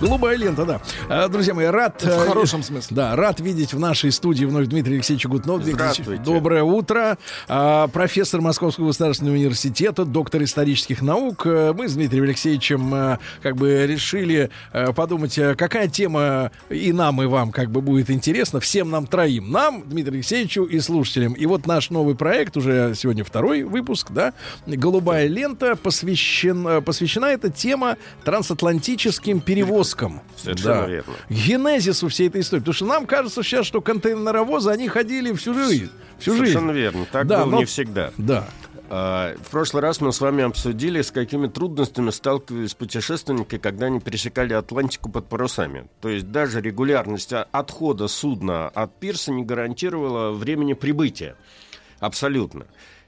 Голубая 0.00 0.36
лента, 0.36 0.66
да. 0.66 0.80
А, 1.08 1.28
Друзья 1.28 1.54
мои, 1.54 1.66
рад... 1.66 2.02
В 2.02 2.06
э, 2.06 2.26
хорошем 2.26 2.62
смысле. 2.62 2.94
Да, 2.94 3.16
рад 3.16 3.40
видеть 3.40 3.72
в 3.72 3.78
нашей 3.78 4.12
студии 4.12 4.44
вновь 4.44 4.66
Дмитрия 4.66 4.96
Алексеевича 4.96 5.28
Гутнова. 5.28 5.58
Дмитрий 5.58 5.82
Алексеевич, 5.82 6.04
Здравствуйте. 6.04 6.22
Доброе 6.22 6.62
утро. 6.64 7.16
А, 7.48 7.88
Профессор 7.88 8.42
Московского 8.42 8.88
государственного 8.88 9.36
университета, 9.36 10.04
доктор 10.04 10.42
исторических 10.42 11.00
наук. 11.00 11.46
Э, 11.46 11.72
Мы 11.72 11.88
с 11.88 11.94
Дмитрием 11.94 12.24
Алексеевичем 12.24 12.94
э, 12.94 13.18
как 13.42 13.56
бы 13.56 13.86
решили 13.86 14.50
подумать, 14.94 15.38
какая 15.56 15.88
тема 15.88 16.50
и 16.68 16.92
нам, 16.92 17.22
и 17.22 17.26
вам 17.26 17.50
как 17.50 17.70
бы 17.70 17.80
будет 17.80 18.10
интересна. 18.10 18.60
Всем 18.60 18.90
нам 18.90 19.06
троим. 19.06 19.50
Нам, 19.50 19.82
Дмитрию 19.86 20.16
Алексеевичу 20.16 20.64
и 20.64 20.78
слушателям. 20.80 21.32
И 21.32 21.46
вот 21.46 21.66
наш 21.66 21.88
новый 21.88 22.14
проект, 22.14 22.56
уже 22.58 22.94
сегодня 22.94 23.24
второй 23.24 23.62
выпуск, 23.62 24.08
да, 24.10 24.34
«Голубая 24.66 25.26
лента», 25.26 25.74
посвящен, 25.76 26.82
посвящена 26.82 27.26
эта 27.26 27.50
тема 27.50 27.96
трансатлантическим 28.24 29.40
перевозкам. 29.40 29.85
Совершенно 30.36 30.82
Да. 30.82 30.86
верно. 30.86 31.14
Генезису 31.28 32.08
всей 32.08 32.28
этой 32.28 32.40
истории. 32.40 32.60
Потому 32.60 32.74
что 32.74 32.86
нам 32.86 33.06
кажется 33.06 33.42
сейчас, 33.42 33.66
что 33.66 33.80
контейнеровозы, 33.80 34.70
они 34.70 34.88
ходили 34.88 35.32
всю 35.34 35.54
жизнь. 35.54 35.90
Всю 36.18 36.34
Совершенно 36.34 36.72
жизнь. 36.72 36.82
верно. 36.82 37.06
Так 37.10 37.26
Да, 37.26 37.42
было 37.44 37.50
но- 37.52 37.58
не 37.58 37.64
всегда. 37.64 38.12
Да. 38.16 38.48
А, 38.88 39.34
в 39.36 39.50
прошлый 39.50 39.82
раз 39.82 40.00
мы 40.00 40.12
с 40.12 40.20
вами 40.20 40.44
обсудили, 40.44 41.02
с 41.02 41.10
какими 41.10 41.48
трудностями 41.48 42.10
сталкивались 42.10 42.74
путешественники, 42.74 43.58
когда 43.58 43.86
они 43.86 43.98
пересекали 43.98 44.52
Атлантику 44.52 45.10
под 45.10 45.28
парусами. 45.28 45.88
То 46.00 46.08
есть 46.08 46.30
даже 46.30 46.60
регулярность 46.60 47.32
отхода 47.32 48.06
судна 48.06 48.68
от 48.68 48.94
пирса 49.00 49.32
не 49.32 49.42
гарантировала 49.44 50.30
времени 50.30 50.74
прибытия. 50.74 51.34
Абсолютно. 51.98 52.66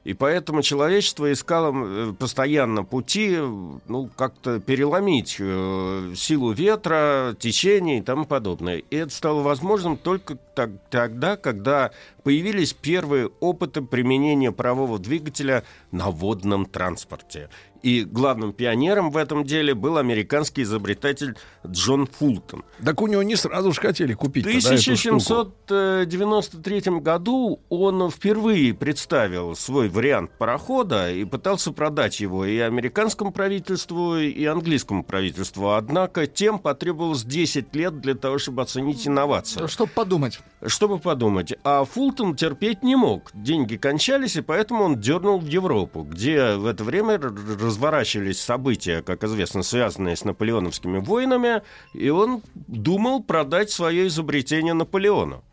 И 0.08 0.14
поэтому 0.14 0.62
человечество 0.62 1.30
искало 1.30 1.70
э, 1.76 2.14
постоянно 2.18 2.82
пути, 2.82 3.36
ну, 3.36 4.08
как-то 4.16 4.58
переломить 4.58 5.36
э, 5.38 6.14
силу 6.16 6.52
ветра, 6.52 7.36
течения 7.38 7.98
и 7.98 8.00
тому 8.00 8.24
подобное. 8.24 8.78
И 8.78 8.96
это 8.96 9.12
стало 9.12 9.42
возможным 9.42 9.98
только 9.98 10.38
так, 10.58 10.70
тогда, 10.90 11.36
когда 11.36 11.92
появились 12.24 12.72
первые 12.72 13.28
опыты 13.38 13.80
применения 13.80 14.50
парового 14.50 14.98
двигателя 14.98 15.62
на 15.92 16.10
водном 16.10 16.66
транспорте. 16.66 17.48
И 17.82 18.02
главным 18.02 18.52
пионером 18.52 19.12
в 19.12 19.16
этом 19.16 19.44
деле 19.44 19.72
был 19.72 19.98
американский 19.98 20.62
изобретатель 20.62 21.36
Джон 21.64 22.08
Фултон. 22.08 22.64
Так 22.84 23.00
у 23.00 23.06
него 23.06 23.22
не 23.22 23.36
сразу 23.36 23.70
же 23.70 23.80
хотели 23.80 24.14
купить. 24.14 24.44
В 24.44 24.48
1793 24.48 26.80
году 26.98 27.60
он 27.68 28.10
впервые 28.10 28.74
представил 28.74 29.54
свой 29.54 29.88
вариант 29.88 30.32
парохода 30.38 31.12
и 31.12 31.24
пытался 31.24 31.70
продать 31.70 32.18
его 32.18 32.44
и 32.44 32.58
американскому 32.58 33.30
правительству, 33.30 34.16
и 34.16 34.44
английскому 34.44 35.04
правительству. 35.04 35.74
Однако 35.74 36.26
тем 36.26 36.58
потребовалось 36.58 37.22
10 37.22 37.72
лет 37.76 38.00
для 38.00 38.16
того, 38.16 38.38
чтобы 38.38 38.62
оценить 38.62 39.06
инновацию. 39.06 39.68
Чтобы 39.68 39.92
подумать. 39.92 40.40
Чтобы 40.66 40.98
подумать. 40.98 41.54
А 41.64 41.84
Фултон 41.84 42.34
терпеть 42.34 42.82
не 42.82 42.96
мог. 42.96 43.30
Деньги 43.32 43.76
кончались, 43.76 44.36
и 44.36 44.40
поэтому 44.40 44.84
он 44.84 45.00
дернул 45.00 45.38
в 45.38 45.46
Европу, 45.46 46.02
где 46.02 46.56
в 46.56 46.66
это 46.66 46.84
время 46.84 47.18
разворачивались 47.18 48.40
события, 48.40 49.02
как 49.02 49.24
известно, 49.24 49.62
связанные 49.62 50.16
с 50.16 50.24
наполеоновскими 50.24 50.98
войнами, 50.98 51.62
и 51.94 52.08
он 52.08 52.42
думал 52.54 53.22
продать 53.22 53.70
свое 53.70 54.08
изобретение 54.08 54.74
Наполеону 54.74 55.44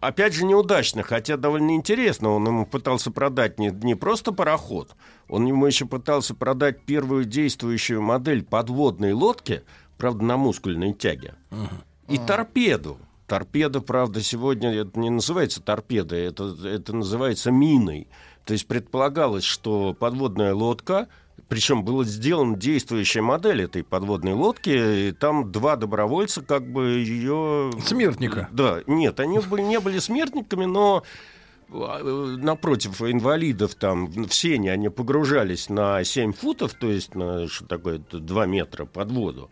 опять 0.00 0.34
же, 0.34 0.44
неудачно, 0.44 1.02
хотя 1.02 1.36
довольно 1.36 1.76
интересно. 1.76 2.30
Он 2.30 2.46
ему 2.46 2.66
пытался 2.66 3.10
продать 3.10 3.58
не, 3.58 3.68
не 3.70 3.94
просто 3.94 4.32
пароход, 4.32 4.96
он 5.28 5.46
ему 5.46 5.66
еще 5.66 5.86
пытался 5.86 6.34
продать 6.34 6.82
первую 6.82 7.24
действующую 7.24 8.02
модель 8.02 8.44
подводной 8.44 9.12
лодки, 9.12 9.62
правда, 9.96 10.24
на 10.24 10.36
мускульной 10.36 10.92
тяге, 10.92 11.34
uh-huh. 11.50 11.68
И 12.10 12.16
uh-huh. 12.16 12.26
торпеду. 12.26 12.98
Торпеда, 13.26 13.80
правда, 13.80 14.20
сегодня 14.22 14.74
это 14.74 14.98
не 14.98 15.08
называется 15.08 15.62
торпедой, 15.62 16.22
это, 16.24 16.52
это 16.64 16.92
называется 16.92 17.52
миной. 17.52 18.08
То 18.44 18.54
есть 18.54 18.66
предполагалось, 18.66 19.44
что 19.44 19.94
подводная 19.94 20.52
лодка, 20.52 21.06
причем 21.48 21.84
была 21.84 22.04
сделана 22.04 22.56
действующая 22.56 23.22
модель 23.22 23.62
этой 23.62 23.84
подводной 23.84 24.32
лодки, 24.32 25.08
и 25.08 25.12
там 25.12 25.52
два 25.52 25.76
добровольца 25.76 26.42
как 26.42 26.66
бы 26.70 26.98
ее... 26.98 27.70
Смертника. 27.84 28.48
Да, 28.50 28.80
нет, 28.88 29.20
они 29.20 29.38
были, 29.38 29.62
не 29.62 29.78
были 29.78 30.00
смертниками, 30.00 30.64
но 30.64 31.04
а, 31.72 32.02
напротив 32.36 33.00
инвалидов 33.02 33.74
там 33.76 34.10
в 34.10 34.34
сене 34.34 34.72
они 34.72 34.88
погружались 34.88 35.68
на 35.68 36.02
7 36.02 36.32
футов, 36.32 36.74
то 36.74 36.88
есть 36.88 37.14
на 37.14 37.46
что 37.48 37.66
такое 37.66 37.98
2 38.10 38.46
метра 38.46 38.86
под 38.86 39.12
воду. 39.12 39.50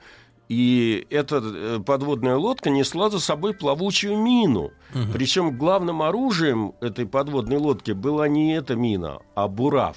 И 0.48 1.06
эта 1.10 1.42
э, 1.44 1.80
подводная 1.84 2.36
лодка 2.36 2.70
несла 2.70 3.10
за 3.10 3.20
собой 3.20 3.54
плавучую 3.54 4.16
мину. 4.16 4.72
Угу. 4.94 5.12
Причем 5.12 5.58
главным 5.58 6.02
оружием 6.02 6.74
этой 6.80 7.06
подводной 7.06 7.58
лодки 7.58 7.92
была 7.92 8.28
не 8.28 8.54
эта 8.56 8.74
мина, 8.74 9.18
а 9.34 9.46
бурав. 9.48 9.96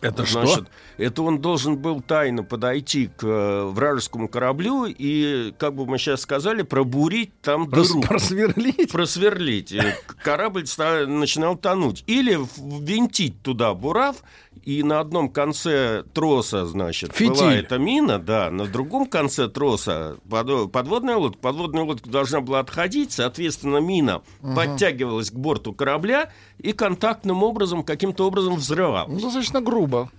Это 0.00 0.24
Значит, 0.24 0.52
что? 0.52 0.66
Это 0.96 1.22
он 1.22 1.40
должен 1.40 1.76
был 1.76 2.00
тайно 2.00 2.42
подойти 2.42 3.08
к 3.08 3.22
э, 3.22 3.64
вражескому 3.66 4.28
кораблю 4.28 4.86
и, 4.86 5.52
как 5.58 5.74
бы 5.74 5.84
мы 5.84 5.98
сейчас 5.98 6.22
сказали, 6.22 6.62
пробурить 6.62 7.38
там 7.42 7.68
Прос, 7.68 7.88
дыру. 7.88 8.00
Просверлить? 8.02 8.92
Просверлить. 8.92 9.72
И 9.72 9.82
корабль 10.22 10.64
начинал 11.06 11.56
тонуть. 11.56 12.04
Или 12.06 12.38
ввинтить 12.56 13.42
туда 13.42 13.74
бурав, 13.74 14.16
и 14.62 14.82
на 14.82 15.00
одном 15.00 15.28
конце 15.30 16.04
троса, 16.12 16.66
значит, 16.66 17.12
Фитиль. 17.12 17.34
была 17.34 17.54
эта 17.54 17.78
мина, 17.78 18.18
да, 18.18 18.50
на 18.50 18.66
другом 18.66 19.06
конце 19.06 19.48
троса 19.48 20.16
подводная 20.28 21.16
лодка. 21.16 21.40
Подводная 21.40 21.84
лодка 21.84 22.10
должна 22.10 22.40
была 22.40 22.60
отходить, 22.60 23.12
соответственно, 23.12 23.78
мина 23.78 24.22
угу. 24.42 24.54
подтягивалась 24.54 25.30
к 25.30 25.34
борту 25.34 25.72
корабля 25.72 26.30
и 26.58 26.72
контактным 26.72 27.42
образом, 27.42 27.82
каким-то 27.82 28.26
образом 28.26 28.56
взрывалась. 28.56 29.12
Ну, 29.12 29.20
достаточно 29.20 29.60
грубо. 29.60 30.10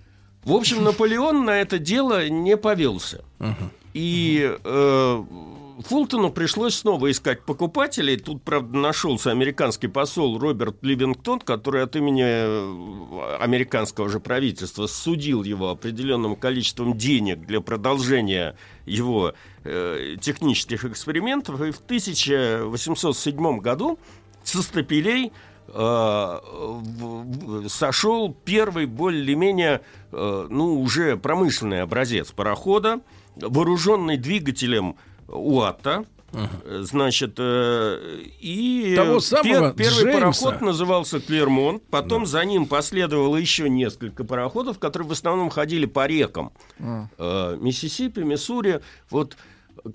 В 0.43 0.53
общем, 0.53 0.83
Наполеон 0.83 1.45
на 1.45 1.61
это 1.61 1.77
дело 1.77 2.27
не 2.27 2.57
повелся. 2.57 3.23
Угу. 3.39 3.69
И 3.93 4.57
э, 4.63 5.23
Фултону 5.79 6.31
пришлось 6.31 6.75
снова 6.75 7.09
искать 7.11 7.43
покупателей. 7.43 8.17
Тут, 8.17 8.43
правда, 8.43 8.77
нашелся 8.77 9.31
американский 9.31 9.87
посол 9.87 10.37
Роберт 10.37 10.77
Ливингтон, 10.81 11.39
который 11.39 11.83
от 11.83 11.95
имени 11.95 12.23
э, 12.23 13.37
американского 13.39 14.09
же 14.09 14.19
правительства 14.19 14.87
судил 14.87 15.43
его 15.43 15.69
определенным 15.69 16.35
количеством 16.35 16.97
денег 16.97 17.45
для 17.45 17.61
продолжения 17.61 18.55
его 18.85 19.33
э, 19.63 20.15
технических 20.19 20.85
экспериментов. 20.85 21.61
И 21.61 21.71
в 21.71 21.79
1807 21.79 23.57
году 23.59 23.99
со 24.43 24.61
стапелей 24.61 25.31
э, 25.67 26.39
сошел 27.67 28.35
первый 28.45 28.85
более-менее, 28.85 29.81
э, 30.11 30.47
ну, 30.49 30.81
уже 30.81 31.17
промышленный 31.17 31.81
образец 31.81 32.31
парохода, 32.31 33.01
вооруженный 33.35 34.17
двигателем 34.17 34.95
УАТа, 35.31 36.05
Uh-huh. 36.33 36.83
Значит, 36.83 37.33
э, 37.39 38.21
и 38.39 38.93
Того 38.95 39.19
самого 39.19 39.73
пер, 39.73 39.73
первый 39.73 40.13
Джеймса. 40.13 40.45
пароход 40.45 40.61
назывался 40.61 41.19
Клермонт, 41.19 41.83
потом 41.89 42.23
да. 42.23 42.29
за 42.29 42.45
ним 42.45 42.67
последовало 42.67 43.35
еще 43.35 43.67
несколько 43.69 44.23
пароходов, 44.23 44.79
которые 44.79 45.09
в 45.09 45.11
основном 45.11 45.49
ходили 45.49 45.85
по 45.85 46.05
рекам. 46.05 46.53
Uh-huh. 46.79 47.07
Э, 47.17 47.57
Миссисипи, 47.59 48.21
Миссури. 48.21 48.79
Вот 49.09 49.35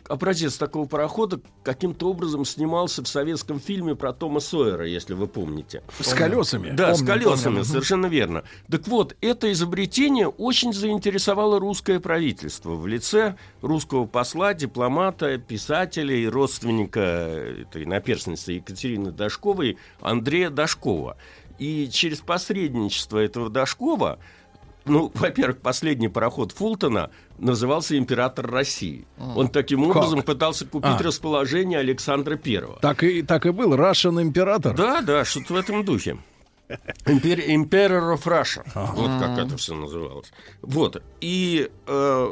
образец 0.09 0.57
такого 0.57 0.87
парохода 0.87 1.41
каким-то 1.63 2.11
образом 2.11 2.45
снимался 2.45 3.03
в 3.03 3.09
советском 3.09 3.61
фильме 3.61 3.95
про 3.95 4.13
Тома 4.13 4.41
Сойера, 4.41 4.87
если 4.87 5.15
вы 5.15 5.27
помните. 5.27 5.83
С 6.01 6.13
колесами. 6.15 6.71
Да, 6.71 6.91
помню, 6.91 6.97
с 6.97 7.07
колесами, 7.07 7.55
помню. 7.55 7.65
совершенно 7.65 8.07
верно. 8.07 8.45
Так 8.71 8.87
вот, 8.89 9.17
это 9.21 9.51
изобретение 9.53 10.29
очень 10.29 10.73
заинтересовало 10.73 11.59
русское 11.59 12.01
правительство 12.01 12.75
в 12.75 12.87
лице 12.87 13.37
русского 13.63 14.07
посла, 14.07 14.55
дипломата, 14.55 15.39
писателя 15.39 16.15
и 16.15 16.27
родственника 16.27 17.01
этой 17.01 17.85
наперсницы 17.85 18.53
Екатерины 18.53 19.11
Дашковой 19.11 19.79
Андрея 20.01 20.51
Дашкова. 20.51 21.17
И 21.59 21.89
через 21.91 22.21
посредничество 22.21 23.19
этого 23.19 23.49
Дашкова 23.49 24.19
ну, 24.87 25.11
во-первых, 25.15 25.59
последний 25.59 26.09
пароход 26.09 26.53
Фултона 26.53 27.11
назывался 27.39 27.99
«Император 27.99 28.51
России». 28.51 29.07
Он 29.19 29.49
таким 29.49 29.85
образом 29.85 30.19
как? 30.19 30.27
пытался 30.27 30.67
купить 30.67 31.01
а. 31.01 31.03
расположение 31.03 31.79
Александра 31.79 32.37
Первого. 32.37 32.79
Так 32.81 33.03
и, 33.03 33.23
так 33.23 33.47
и 33.47 33.51
был, 33.51 33.75
Russian 33.75 34.21
император? 34.23 34.75
Да, 34.75 35.01
да, 35.03 35.25
что-то 35.25 35.55
в 35.55 35.57
этом 35.57 35.85
духе. 35.85 36.19
Emperor 37.05 38.15
of 38.15 38.25
Russia. 38.25 38.63
Ага. 38.75 38.93
Вот 38.95 39.21
как 39.21 39.39
это 39.39 39.57
все 39.57 39.75
называлось. 39.75 40.33
Вот. 40.63 41.03
И 41.21 41.71
э, 41.87 42.29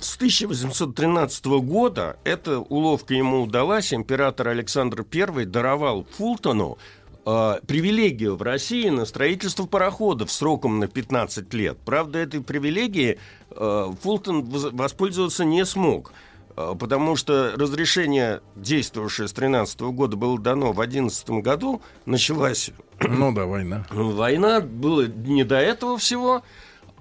с 0.00 0.16
1813 0.16 1.46
года 1.46 2.16
эта 2.24 2.60
уловка 2.60 3.14
ему 3.14 3.42
удалась. 3.42 3.92
Император 3.92 4.48
Александр 4.48 5.04
I 5.12 5.44
даровал 5.44 6.06
Фултону 6.16 6.78
э, 7.24 7.54
привилегию 7.66 8.36
в 8.36 8.42
России 8.42 8.88
на 8.88 9.04
строительство 9.04 9.66
пароходов 9.66 10.30
сроком 10.30 10.78
на 10.78 10.88
15 10.88 11.52
лет. 11.54 11.78
Правда, 11.84 12.18
этой 12.18 12.42
привилегии 12.42 13.18
э, 13.50 13.92
Фултон 14.02 14.44
воспользоваться 14.44 15.44
не 15.44 15.64
смог 15.64 16.12
э, 16.56 16.74
потому 16.78 17.16
что 17.16 17.52
разрешение, 17.56 18.40
действовавшее 18.56 19.28
с 19.28 19.32
13 19.32 19.80
года, 19.80 20.16
было 20.16 20.38
дано 20.38 20.72
в 20.72 20.80
11 20.80 21.30
году, 21.42 21.82
началась... 22.06 22.70
Ну 23.00 23.32
да, 23.32 23.46
война. 23.46 23.86
Война, 23.90 24.60
было 24.60 25.06
не 25.06 25.44
до 25.44 25.56
этого 25.56 25.98
всего, 25.98 26.42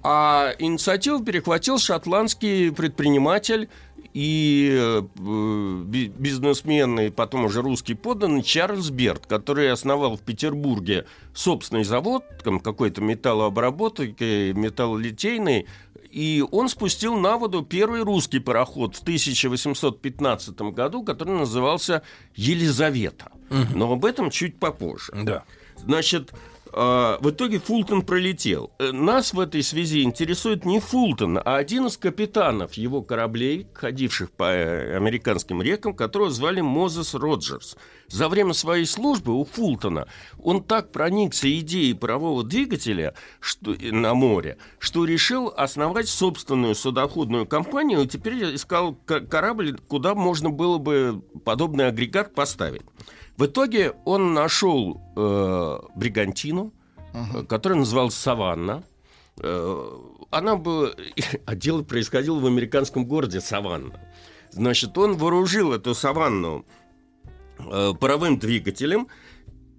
а 0.04 0.54
инициативу 0.60 1.24
перехватил 1.24 1.78
шотландский 1.78 2.72
предприниматель 2.72 3.70
и 4.14 4.72
э, 4.72 5.02
бизнесмен, 6.18 7.00
и 7.00 7.10
потом 7.10 7.46
уже 7.46 7.62
русский 7.62 7.96
подданный 7.96 8.44
Чарльз 8.44 8.90
Берт, 8.90 9.26
который 9.26 9.72
основал 9.72 10.18
в 10.18 10.22
Петербурге 10.22 11.06
собственный 11.34 11.84
завод, 11.84 12.24
там 12.44 12.60
какой-то 12.60 13.02
металлообработки, 13.02 14.52
металлолитейный, 14.54 15.68
и 16.12 16.46
он 16.52 16.70
спустил 16.70 17.16
на 17.16 17.38
воду 17.38 17.64
первый 17.64 18.02
русский 18.02 18.38
пароход 18.38 18.96
в 18.96 19.02
1815 19.02 20.62
году, 20.62 21.04
который 21.04 21.36
назывался 21.36 22.04
«Елизавета». 22.36 23.32
Угу. 23.50 23.76
Но 23.76 23.92
об 23.92 24.06
этом 24.06 24.30
чуть 24.30 24.58
попозже. 24.58 25.12
Да. 25.24 25.44
Значит, 25.76 26.32
в 26.74 27.30
итоге 27.30 27.60
Фултон 27.60 28.02
пролетел. 28.02 28.72
Э, 28.80 28.92
нас 28.92 29.34
в 29.34 29.40
этой 29.40 29.62
связи 29.62 30.04
интересует 30.04 30.66
не 30.66 30.80
Фултон, 30.80 31.38
а 31.38 31.58
один 31.58 31.86
из 31.86 31.98
капитанов 31.98 32.74
его 32.74 33.02
кораблей, 33.02 33.68
ходивших 33.74 34.32
по 34.32 34.46
э, 34.46 34.96
американским 34.96 35.62
рекам, 35.62 35.94
которого 35.94 36.32
звали 36.32 36.62
Мозес 36.62 37.14
Роджерс. 37.14 37.78
За 38.08 38.30
время 38.30 38.54
своей 38.54 38.86
службы 38.86 39.34
у 39.34 39.46
Фултона 39.46 40.08
он 40.38 40.64
так 40.64 40.92
проникся 40.92 41.48
идеей 41.60 41.94
парового 41.94 42.44
двигателя 42.44 43.14
что, 43.40 43.74
э, 43.74 43.92
на 43.92 44.14
море, 44.14 44.58
что 44.80 45.06
решил 45.06 45.54
основать 45.56 46.08
собственную 46.08 46.76
судоходную 46.76 47.46
компанию 47.46 48.02
и 48.02 48.08
теперь 48.08 48.56
искал 48.56 48.96
корабль, 48.96 49.78
куда 49.88 50.16
можно 50.16 50.50
было 50.50 50.78
бы 50.78 51.24
подобный 51.46 51.88
агрегат 51.88 52.34
поставить. 52.34 52.84
В 53.38 53.46
итоге 53.46 53.94
он 54.06 54.34
нашел 54.34 55.02
э, 55.16 55.80
бригантину, 55.96 56.72
uh-huh. 57.14 57.46
которая 57.46 57.80
называлась 57.80 58.16
Саванна. 58.16 58.84
Э, 59.40 59.90
она 60.30 60.56
была... 60.56 60.92
А 61.46 61.56
дело 61.56 61.84
происходило 61.84 62.40
в 62.40 62.46
американском 62.46 63.06
городе 63.06 63.42
Саванна. 63.42 64.00
Значит, 64.52 64.98
он 64.98 65.18
вооружил 65.18 65.74
эту 65.74 65.96
Саванну 65.96 66.66
э, 67.60 67.94
паровым 68.00 68.38
двигателем, 68.38 69.08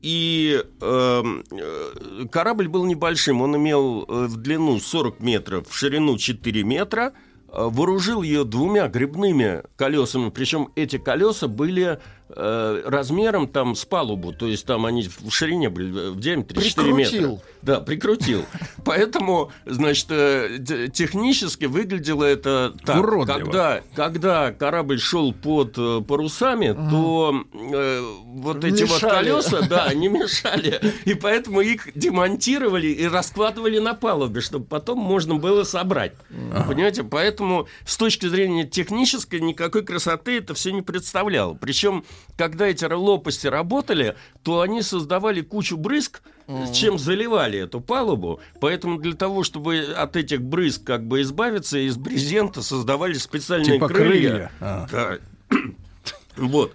и 0.05 0.62
эм, 0.82 1.44
э, 1.51 2.26
корабль 2.31 2.68
был 2.68 2.85
небольшим. 2.85 3.40
Он 3.40 3.56
имел 3.56 4.05
э, 4.06 4.26
в 4.26 4.36
длину 4.36 4.78
40 4.78 5.20
метров, 5.20 5.66
в 5.66 5.74
ширину 5.74 6.18
4 6.18 6.62
метра. 6.62 7.14
Э, 7.48 7.68
вооружил 7.70 8.20
ее 8.20 8.44
двумя 8.44 8.89
грибными 8.89 9.62
колесами. 9.76 10.28
Причем 10.28 10.68
эти 10.76 10.98
колеса 10.98 11.48
были 11.48 12.01
Э, 12.30 12.80
размером 12.86 13.46
там 13.46 13.74
с 13.74 13.84
палубу, 13.84 14.32
то 14.32 14.46
есть 14.46 14.64
там 14.64 14.86
они 14.86 15.06
в 15.06 15.30
ширине 15.30 15.68
были, 15.68 16.09
в 16.09 16.18
диаметре 16.20 16.59
прикрутил. 16.59 16.84
4 16.84 16.92
метра. 16.94 17.42
Да, 17.60 17.80
прикрутил. 17.80 18.46
Поэтому, 18.84 19.52
значит, 19.66 20.06
э, 20.09 20.59
технически 20.90 21.66
выглядело 21.66 22.24
это 22.24 22.74
так. 22.82 22.96
Уродливо. 22.96 23.38
Когда, 23.38 23.82
когда 23.94 24.52
корабль 24.52 24.98
шел 24.98 25.34
под 25.34 25.74
э, 25.76 26.01
парусами, 26.01 26.70
угу. 26.70 26.90
то 26.90 27.44
э, 27.52 28.01
вот 28.24 28.64
эти 28.64 28.84
мешали. 28.84 29.30
вот 29.30 29.51
колеса, 29.51 29.68
да, 29.68 29.84
они 29.88 30.09
мешали. 30.09 30.80
И 31.05 31.12
поэтому 31.12 31.60
их 31.60 31.88
демонтировали 31.94 32.86
и 32.86 33.06
раскладывали 33.06 33.78
на 33.78 33.92
палубе, 33.92 34.40
чтобы 34.40 34.64
потом 34.64 34.98
можно 34.98 35.34
было 35.34 35.64
собрать. 35.64 36.14
Ага. 36.55 36.68
Понимаете? 36.68 37.05
Поэтому 37.05 37.68
с 37.84 37.98
точки 37.98 38.26
зрения 38.26 38.64
технической 38.64 39.40
никакой 39.40 39.84
красоты 39.84 40.38
это 40.38 40.55
все 40.55 40.72
не 40.72 40.80
представляло. 40.80 41.52
Причем 41.52 42.02
когда 42.36 42.66
эти 42.66 42.85
лопасти 42.85 43.47
работали, 43.47 44.16
то 44.43 44.61
они 44.61 44.82
создавали 44.82 45.41
кучу 45.41 45.77
брызг, 45.77 46.23
mm-hmm. 46.47 46.73
чем 46.73 46.99
заливали 46.99 47.61
эту 47.61 47.81
палубу. 47.81 48.41
Поэтому 48.61 48.99
для 48.99 49.15
того, 49.15 49.45
чтобы 49.45 49.95
от 49.97 50.16
этих 50.16 50.43
брызг 50.43 50.85
как 50.85 51.07
бы 51.07 51.23
избавиться, 51.23 51.78
из 51.78 51.97
брезента 51.97 52.62
создавали 52.62 53.15
специальные 53.15 53.74
типа 53.74 53.89
крылья. 53.89 54.31
крылья. 54.31 54.51
А. 54.61 54.86
Да. 54.91 55.19
вот. 56.36 56.74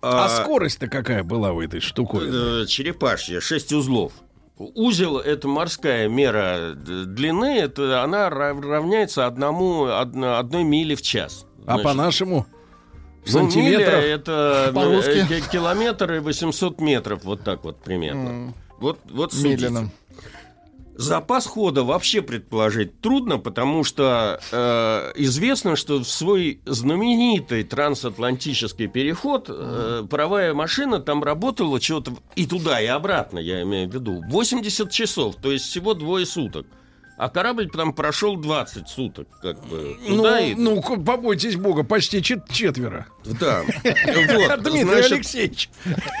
А, 0.00 0.26
а 0.26 0.28
скорость-то 0.28 0.88
какая 0.88 1.24
была 1.24 1.52
у 1.52 1.62
этой 1.62 1.80
штуковины? 1.80 2.62
Э, 2.62 2.66
черепашья, 2.66 3.40
6 3.40 3.72
узлов. 3.72 4.12
Узел– 4.56 5.18
это 5.18 5.48
морская 5.48 6.08
мера 6.08 6.74
длины, 6.74 7.58
это 7.58 8.02
она 8.04 8.30
равняется 8.30 9.26
одному, 9.26 9.86
одной 9.86 10.62
миле 10.62 10.94
в 10.94 11.02
час. 11.02 11.46
А 11.66 11.78
по-нашему? 11.78 12.46
В 13.24 13.30
сантиметрах? 13.30 13.86
Ну, 13.86 14.00
миля 14.00 14.14
это 14.14 14.72
э, 14.74 15.40
километр 15.50 16.12
и 16.12 16.18
800 16.18 16.80
метров, 16.80 17.24
вот 17.24 17.42
так 17.42 17.64
вот 17.64 17.78
примерно. 17.78 18.28
Mm. 18.28 18.52
Вот, 18.78 18.98
вот 19.10 19.34
Медленно. 19.34 19.90
Запас 20.96 21.46
хода 21.46 21.82
вообще 21.82 22.22
предположить 22.22 23.00
трудно, 23.00 23.38
потому 23.38 23.82
что 23.82 24.40
э, 24.52 25.12
известно, 25.16 25.74
что 25.74 25.98
в 25.98 26.04
свой 26.04 26.60
знаменитый 26.66 27.64
трансатлантический 27.64 28.86
переход 28.86 29.46
э, 29.48 30.04
паровая 30.08 30.54
машина 30.54 31.00
там 31.00 31.24
работала 31.24 31.80
что-то 31.80 32.12
и 32.36 32.46
туда, 32.46 32.80
и 32.80 32.86
обратно, 32.86 33.40
я 33.40 33.62
имею 33.62 33.90
в 33.90 33.94
виду, 33.94 34.22
80 34.28 34.88
часов, 34.92 35.34
то 35.34 35.50
есть 35.50 35.64
всего 35.64 35.94
двое 35.94 36.26
суток. 36.26 36.66
А 37.16 37.28
корабль 37.28 37.70
там 37.70 37.92
прошел 37.92 38.36
20 38.36 38.88
суток, 38.88 39.28
как 39.40 39.64
бы. 39.66 39.96
Ну, 40.08 40.36
и... 40.36 40.54
ну, 40.54 40.82
побойтесь 40.82 41.54
бога, 41.54 41.84
почти 41.84 42.20
чет 42.20 42.48
четверо. 42.48 43.06
Да. 43.24 43.62
Вот, 43.62 44.62
Дмитрий 44.62 45.14
Алексеевич. 45.14 45.70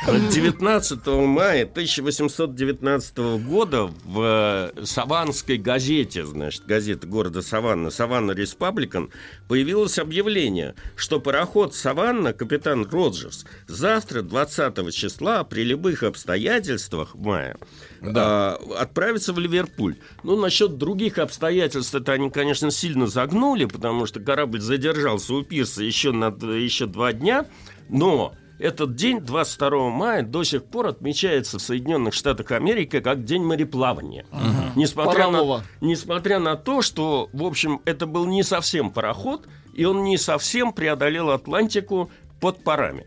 19 0.06 1.06
мая 1.06 1.64
1819 1.64 3.18
года 3.44 3.90
в 4.04 4.72
э, 4.76 4.84
Саванской 4.84 5.58
газете, 5.58 6.24
значит, 6.24 6.64
газета 6.64 7.08
города 7.08 7.42
Саванна, 7.42 7.90
Саванна 7.90 8.30
Республикан, 8.32 9.10
появилось 9.48 9.98
объявление, 9.98 10.74
что 10.96 11.20
пароход 11.20 11.74
Саванна, 11.74 12.32
капитан 12.32 12.86
Роджерс, 12.90 13.44
завтра, 13.66 14.22
20 14.22 14.94
числа, 14.94 15.44
при 15.44 15.64
любых 15.64 16.02
обстоятельствах 16.02 17.14
мая, 17.14 17.56
да. 18.00 18.56
а, 18.56 18.60
отправится 18.78 19.32
в 19.32 19.38
Ливерпуль. 19.38 19.96
Ну, 20.22 20.36
насчет 20.40 20.78
других 20.78 21.18
обстоятельств 21.18 21.94
это 21.94 22.12
они, 22.12 22.30
конечно, 22.30 22.70
сильно 22.70 23.06
загнули, 23.06 23.66
потому 23.66 24.06
что 24.06 24.20
корабль 24.20 24.60
задержался 24.60 25.34
у 25.34 25.42
пирса 25.42 25.82
еще, 25.82 26.12
на, 26.12 26.26
еще 26.26 26.86
два 26.86 27.12
дня, 27.12 27.46
но 27.88 28.34
этот 28.58 28.94
день, 28.94 29.20
22 29.20 29.90
мая, 29.90 30.22
до 30.22 30.44
сих 30.44 30.64
пор 30.64 30.86
отмечается 30.86 31.58
в 31.58 31.62
Соединенных 31.62 32.14
Штатах 32.14 32.52
Америки 32.52 33.00
как 33.00 33.24
День 33.24 33.42
мореплавания. 33.42 34.24
Угу. 34.30 34.80
Несмотря, 34.80 35.30
на, 35.30 35.64
несмотря 35.80 36.38
на 36.38 36.56
то, 36.56 36.82
что, 36.82 37.28
в 37.32 37.42
общем, 37.44 37.80
это 37.84 38.06
был 38.06 38.26
не 38.26 38.42
совсем 38.42 38.90
пароход, 38.90 39.48
и 39.74 39.84
он 39.84 40.04
не 40.04 40.16
совсем 40.18 40.72
преодолел 40.72 41.30
Атлантику 41.30 42.10
под 42.40 42.62
парами. 42.62 43.06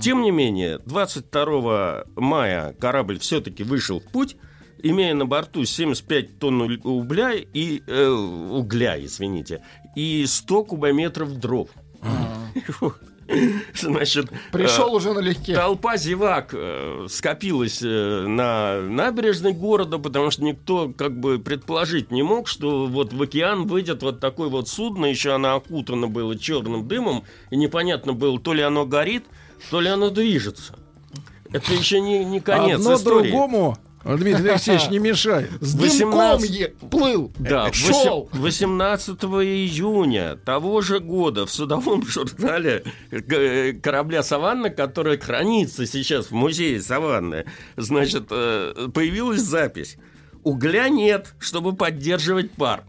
Тем 0.00 0.22
не 0.22 0.32
менее, 0.32 0.80
22 0.84 2.04
мая 2.16 2.74
корабль 2.80 3.20
все-таки 3.20 3.62
вышел 3.62 4.00
в 4.00 4.04
путь, 4.04 4.36
имея 4.82 5.14
на 5.14 5.26
борту 5.26 5.64
75 5.64 6.38
тонн 6.40 6.80
угля 6.82 7.32
и 7.34 7.82
э, 7.86 8.08
угля, 8.08 9.02
извините, 9.04 9.62
и 9.94 10.24
100 10.26 10.64
кубометров 10.64 11.38
дров. 11.38 11.68
Значит, 13.74 14.30
пришел 14.52 14.92
э, 14.92 14.96
уже 14.96 15.12
налегке. 15.12 15.54
Толпа 15.54 15.96
зевак 15.96 16.50
э, 16.52 17.06
скопилась 17.08 17.80
э, 17.82 18.26
на 18.26 18.80
набережной 18.80 19.52
города, 19.52 19.98
потому 19.98 20.30
что 20.30 20.42
никто 20.42 20.92
как 20.96 21.18
бы 21.18 21.38
предположить 21.38 22.10
не 22.10 22.22
мог, 22.22 22.48
что 22.48 22.86
вот 22.86 23.12
в 23.12 23.22
океан 23.22 23.66
выйдет 23.66 24.02
вот 24.02 24.20
такое 24.20 24.48
вот 24.48 24.68
судно, 24.68 25.06
еще 25.06 25.34
оно 25.34 25.56
окутано 25.56 26.08
было 26.08 26.38
черным 26.38 26.86
дымом, 26.88 27.24
и 27.50 27.56
непонятно 27.56 28.12
было, 28.12 28.38
то 28.38 28.52
ли 28.52 28.62
оно 28.62 28.86
горит, 28.86 29.24
то 29.70 29.80
ли 29.80 29.88
оно 29.88 30.10
движется. 30.10 30.74
Это 31.52 31.72
еще 31.72 32.00
не, 32.00 32.24
не 32.24 32.40
конец 32.40 32.78
Одно 32.78 32.94
истории. 32.94 33.30
другому 33.30 33.76
Дмитрий 34.04 34.48
Алексеевич 34.48 34.88
не 34.88 34.98
мешает. 34.98 35.50
С 35.60 35.74
18... 35.74 36.74
плыл, 36.90 37.30
да, 37.38 37.72
шел. 37.72 38.30
18 38.32 39.16
июня 39.24 40.36
того 40.36 40.80
же 40.80 41.00
года 41.00 41.46
в 41.46 41.50
судовом 41.50 42.06
журнале 42.06 42.84
э, 43.10 43.72
корабля 43.74 44.22
«Саванна», 44.22 44.70
который 44.70 45.18
хранится 45.18 45.86
сейчас 45.86 46.26
в 46.26 46.32
музее 46.32 46.80
«Саванны», 46.80 47.44
значит, 47.76 48.28
э, 48.30 48.88
появилась 48.92 49.42
запись. 49.42 49.96
Угля 50.42 50.88
нет, 50.88 51.34
чтобы 51.38 51.74
поддерживать 51.74 52.50
пар. 52.52 52.84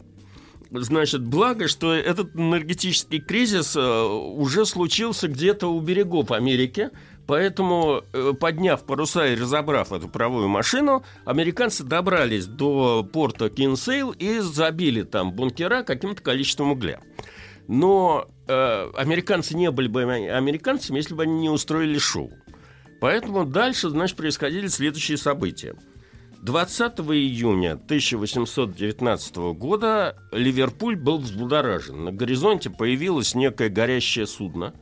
Значит, 0.72 1.26
благо, 1.26 1.68
что 1.68 1.94
этот 1.94 2.34
энергетический 2.34 3.20
кризис 3.20 3.76
э, 3.76 4.04
уже 4.04 4.66
случился 4.66 5.28
где-то 5.28 5.68
у 5.68 5.82
берегов 5.82 6.32
Америки, 6.32 6.92
поэтому, 7.28 8.04
э, 8.14 8.34
подняв 8.40 8.86
паруса 8.86 9.28
и 9.28 9.36
разобрав 9.36 9.92
эту 9.92 10.08
паровую 10.08 10.48
машину, 10.48 11.04
американцы 11.26 11.84
добрались 11.84 12.46
до 12.46 13.04
порта 13.04 13.50
Кинсейл 13.50 14.12
и 14.12 14.40
забили 14.40 15.04
там 15.04 15.34
бункера 15.34 15.84
каким-то 15.84 16.22
количеством 16.22 16.72
угля. 16.72 17.00
Но 17.68 18.28
э, 18.48 18.92
американцы 18.96 19.56
не 19.56 19.72
были 19.72 19.88
бы 19.88 20.04
американцами, 20.04 20.98
если 20.98 21.14
бы 21.14 21.24
они 21.24 21.40
не 21.40 21.50
устроили 21.50 21.98
шоу. 21.98 22.32
Поэтому 23.00 23.46
дальше, 23.46 23.90
значит, 23.90 24.18
происходили 24.18 24.68
следующие 24.68 25.18
события– 25.18 25.76
20 26.42 27.00
июня 27.12 27.74
1819 27.74 29.36
года 29.54 30.18
Ливерпуль 30.32 30.96
был 30.96 31.20
взбудоражен. 31.20 32.06
На 32.06 32.12
горизонте 32.12 32.72
появилось 32.72 33.36
некое 33.36 33.70
горящее 33.70 34.26
судно, 34.26 34.74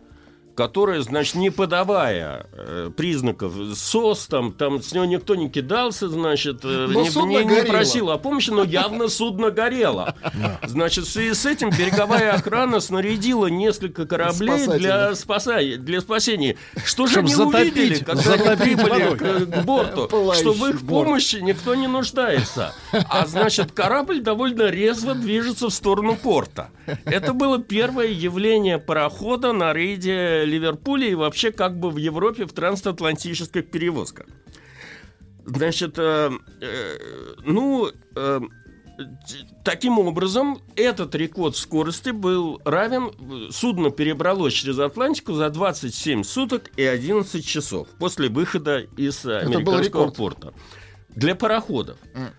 которая, 0.64 1.00
значит, 1.02 1.36
не 1.36 1.52
подавая 1.52 2.46
э, 2.52 2.92
признаков 2.98 3.54
СОС, 3.76 4.28
там, 4.28 4.52
там 4.52 4.84
с 4.84 4.92
него 4.92 5.06
никто 5.06 5.36
не 5.36 5.48
кидался, 5.50 6.10
значит, 6.10 6.60
э, 6.66 6.88
не, 6.90 7.08
не- 7.28 7.46
не 7.46 7.62
просил 7.64 8.10
о 8.12 8.18
помощи, 8.18 8.50
но 8.50 8.66
явно 8.66 9.08
судно 9.08 9.52
горело. 9.52 10.16
Значит, 10.64 11.06
в 11.06 11.10
связи 11.10 11.34
с 11.34 11.46
этим 11.46 11.70
береговая 11.70 12.34
охрана 12.34 12.82
снарядила 12.82 13.48
несколько 13.48 14.06
кораблей 14.06 14.68
для, 14.68 15.12
спаса- 15.16 15.78
для 15.78 16.02
спасения. 16.02 16.58
Что 16.84 17.08
же 17.08 17.20
они 17.20 17.34
увидели, 17.34 18.04
когда 18.04 18.34
они 18.34 18.58
прибыли 18.62 19.16
к, 19.16 19.46
к 19.62 19.64
борту, 19.64 20.08
Пылающий 20.10 20.42
что 20.42 20.52
в 20.52 20.68
их 20.68 20.82
борт. 20.82 21.06
помощи 21.06 21.38
никто 21.38 21.74
не 21.74 21.88
нуждается. 21.88 22.74
А 22.92 23.26
значит, 23.28 23.72
корабль 23.72 24.20
довольно 24.20 24.64
резво 24.70 25.16
движется 25.16 25.68
в 25.70 25.74
сторону 25.74 26.18
порта. 26.18 26.68
Это 27.06 27.34
было 27.34 27.60
первое 27.60 28.08
явление 28.08 28.78
парохода 28.78 29.54
на 29.54 29.72
рейде 29.72 30.44
Ливерпуля 30.50 31.08
и 31.08 31.16
вообще 31.16 31.52
как 31.52 31.80
бы 31.80 31.90
в 31.90 31.98
Европе 31.98 32.46
в 32.46 32.54
трансатлантических 32.54 33.70
перевозках. 33.70 34.28
Значит, 35.46 35.98
э, 35.98 36.30
э, 36.62 36.98
ну, 37.46 37.90
э, 38.16 38.40
таким 39.64 40.00
образом, 40.00 40.62
этот 40.76 41.16
рекорд 41.16 41.56
скорости 41.56 42.10
был 42.10 42.62
равен, 42.66 43.52
судно 43.52 43.90
перебралось 43.90 44.54
через 44.54 44.80
Атлантику 44.80 45.34
за 45.34 45.50
27 45.50 46.24
суток 46.24 46.70
и 46.76 46.84
11 46.84 47.46
часов 47.46 47.88
после 48.00 48.30
выхода 48.30 48.80
из 48.98 49.26
американского 49.26 50.12
порта. 50.12 50.54
Для 51.10 51.36
пароходов. 51.36 51.98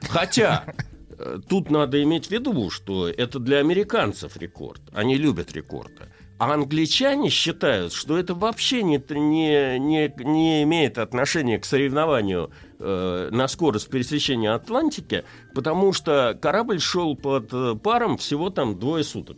Хотя, 0.09 0.65
э, 1.19 1.41
тут 1.49 1.71
надо 1.71 2.03
иметь 2.03 2.29
в 2.29 2.31
виду, 2.31 2.71
что 2.71 3.09
это 3.09 3.39
для 3.39 3.59
американцев 3.59 4.37
рекорд. 4.37 4.81
Они 4.93 5.17
любят 5.17 5.53
рекорды. 5.53 6.05
А 6.41 6.55
англичане 6.55 7.29
считают, 7.29 7.93
что 7.93 8.17
это 8.17 8.35
вообще 8.35 8.83
не, 8.83 8.97
не, 9.11 9.79
не, 9.79 10.15
не 10.25 10.63
имеет 10.63 10.97
отношения 10.97 11.59
к 11.59 11.67
соревнованию 11.67 12.51
э, 12.79 13.29
на 13.31 13.47
скорость 13.47 13.91
пересечения 13.91 14.55
Атлантики, 14.55 15.25
потому 15.55 15.93
что 15.93 16.39
корабль 16.41 16.81
шел 16.81 17.15
под 17.15 17.53
э, 17.53 17.75
паром 17.75 18.17
всего 18.17 18.49
там 18.49 18.79
двое 18.79 19.05
суток. 19.05 19.37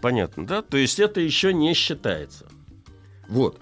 Понятно, 0.00 0.46
да? 0.46 0.62
То 0.62 0.78
есть 0.78 0.98
это 0.98 1.20
еще 1.20 1.52
не 1.52 1.74
считается. 1.74 2.46
Вот. 3.28 3.58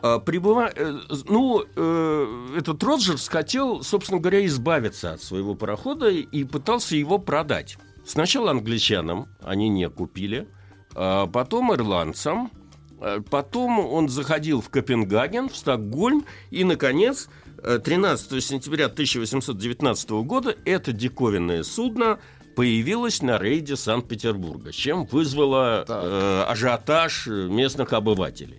А, 0.00 0.20
прибыва- 0.20 0.72
э, 0.74 1.00
Ну, 1.28 1.62
э, 1.76 2.56
этот 2.56 2.82
Роджерс 2.82 3.28
хотел, 3.28 3.82
собственно 3.82 4.20
говоря, 4.20 4.46
избавиться 4.46 5.12
от 5.12 5.22
своего 5.22 5.54
парохода 5.54 6.08
и 6.08 6.44
пытался 6.44 6.96
его 6.96 7.18
продать. 7.18 7.76
Сначала 8.06 8.52
англичанам 8.52 9.28
они 9.42 9.68
не 9.68 9.86
купили, 9.90 10.48
а 10.48 10.59
потом 10.94 11.74
ирландцам, 11.74 12.50
а 13.00 13.22
потом 13.22 13.78
он 13.80 14.08
заходил 14.08 14.60
в 14.60 14.68
Копенгаген, 14.68 15.48
в 15.48 15.56
Стокгольм, 15.56 16.26
и, 16.50 16.64
наконец, 16.64 17.28
э, 17.62 17.78
13 17.82 18.40
сентября 18.44 18.86
1819 18.86 20.22
года 20.22 20.54
это 20.66 20.92
диковинное 20.92 21.62
судно 21.62 22.18
появилось 22.56 23.22
на 23.22 23.38
рейде 23.38 23.76
Санкт-Петербурга, 23.76 24.72
чем 24.72 25.06
вызвало 25.06 25.84
э, 25.88 26.44
ажиотаж 26.48 27.26
э, 27.26 27.48
местных 27.48 27.94
обывателей. 27.94 28.58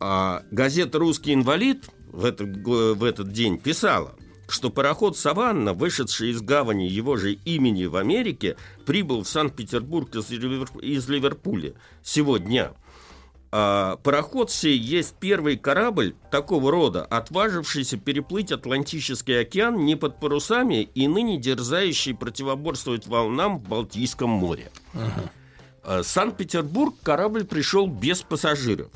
А 0.00 0.42
газета 0.50 0.98
«Русский 0.98 1.32
инвалид» 1.32 1.88
в 2.08 2.24
этот, 2.24 2.56
в 2.66 3.04
этот 3.04 3.32
день 3.32 3.58
писала, 3.58 4.15
что 4.48 4.70
пароход 4.70 5.16
«Саванна», 5.16 5.72
вышедший 5.72 6.30
из 6.30 6.40
гавани 6.40 6.86
его 6.86 7.16
же 7.16 7.32
имени 7.32 7.86
в 7.86 7.96
Америке, 7.96 8.56
прибыл 8.84 9.22
в 9.22 9.28
Санкт-Петербург 9.28 10.14
из, 10.14 10.30
Ливер- 10.30 10.80
из 10.80 11.08
Ливерпуля 11.08 11.74
сегодня. 12.02 12.72
А, 13.52 13.96
пароход 14.02 14.50
сей 14.50 14.76
есть 14.76 15.14
первый 15.18 15.56
корабль 15.56 16.14
такого 16.30 16.70
рода, 16.70 17.04
отважившийся 17.04 17.96
переплыть 17.96 18.52
Атлантический 18.52 19.40
океан 19.40 19.84
не 19.84 19.96
под 19.96 20.20
парусами 20.20 20.82
и 20.82 21.08
ныне 21.08 21.38
дерзающий 21.38 22.14
противоборствовать 22.14 23.06
волнам 23.06 23.58
в 23.58 23.68
Балтийском 23.68 24.30
море. 24.30 24.70
А, 25.82 26.02
Санкт-Петербург 26.02 26.94
корабль 27.02 27.44
пришел 27.44 27.86
без 27.86 28.22
пассажиров. 28.22 28.90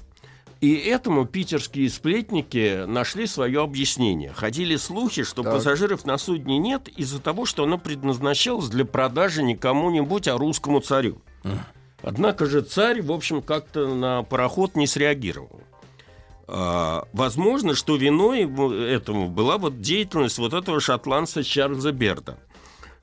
И 0.61 0.75
этому 0.75 1.25
питерские 1.25 1.89
сплетники 1.89 2.85
нашли 2.85 3.27
свое 3.27 3.63
объяснение. 3.63 4.33
Ходили 4.33 4.77
слухи, 4.77 5.23
что 5.23 5.43
Так. 5.43 5.55
пассажиров 5.55 6.05
на 6.05 6.19
судне 6.19 6.59
нет 6.59 6.89
из-за 6.89 7.19
того, 7.19 7.47
что 7.47 7.65
оно 7.65 7.79
предназначалось 7.79 8.69
для 8.69 8.85
продажи 8.85 9.43
не 9.43 9.57
кому-нибудь, 9.57 10.29
а 10.29 10.37
русскому 10.37 10.81
царю. 10.81 11.23
Однако 12.03 12.47
же 12.47 12.61
царь, 12.61 13.01
в 13.03 13.11
общем, 13.11 13.43
как-то 13.43 13.87
на 13.95 14.23
пароход 14.23 14.75
не 14.75 14.87
среагировал. 14.87 15.61
А, 16.47 17.07
возможно, 17.13 17.75
что 17.75 17.97
виной 17.97 18.43
этому 18.91 19.29
была 19.29 19.57
вот 19.57 19.81
деятельность 19.81 20.39
вот 20.39 20.53
этого 20.53 20.81
шотландца 20.81 21.45
Чарльза 21.45 21.93
Берда, 21.93 22.39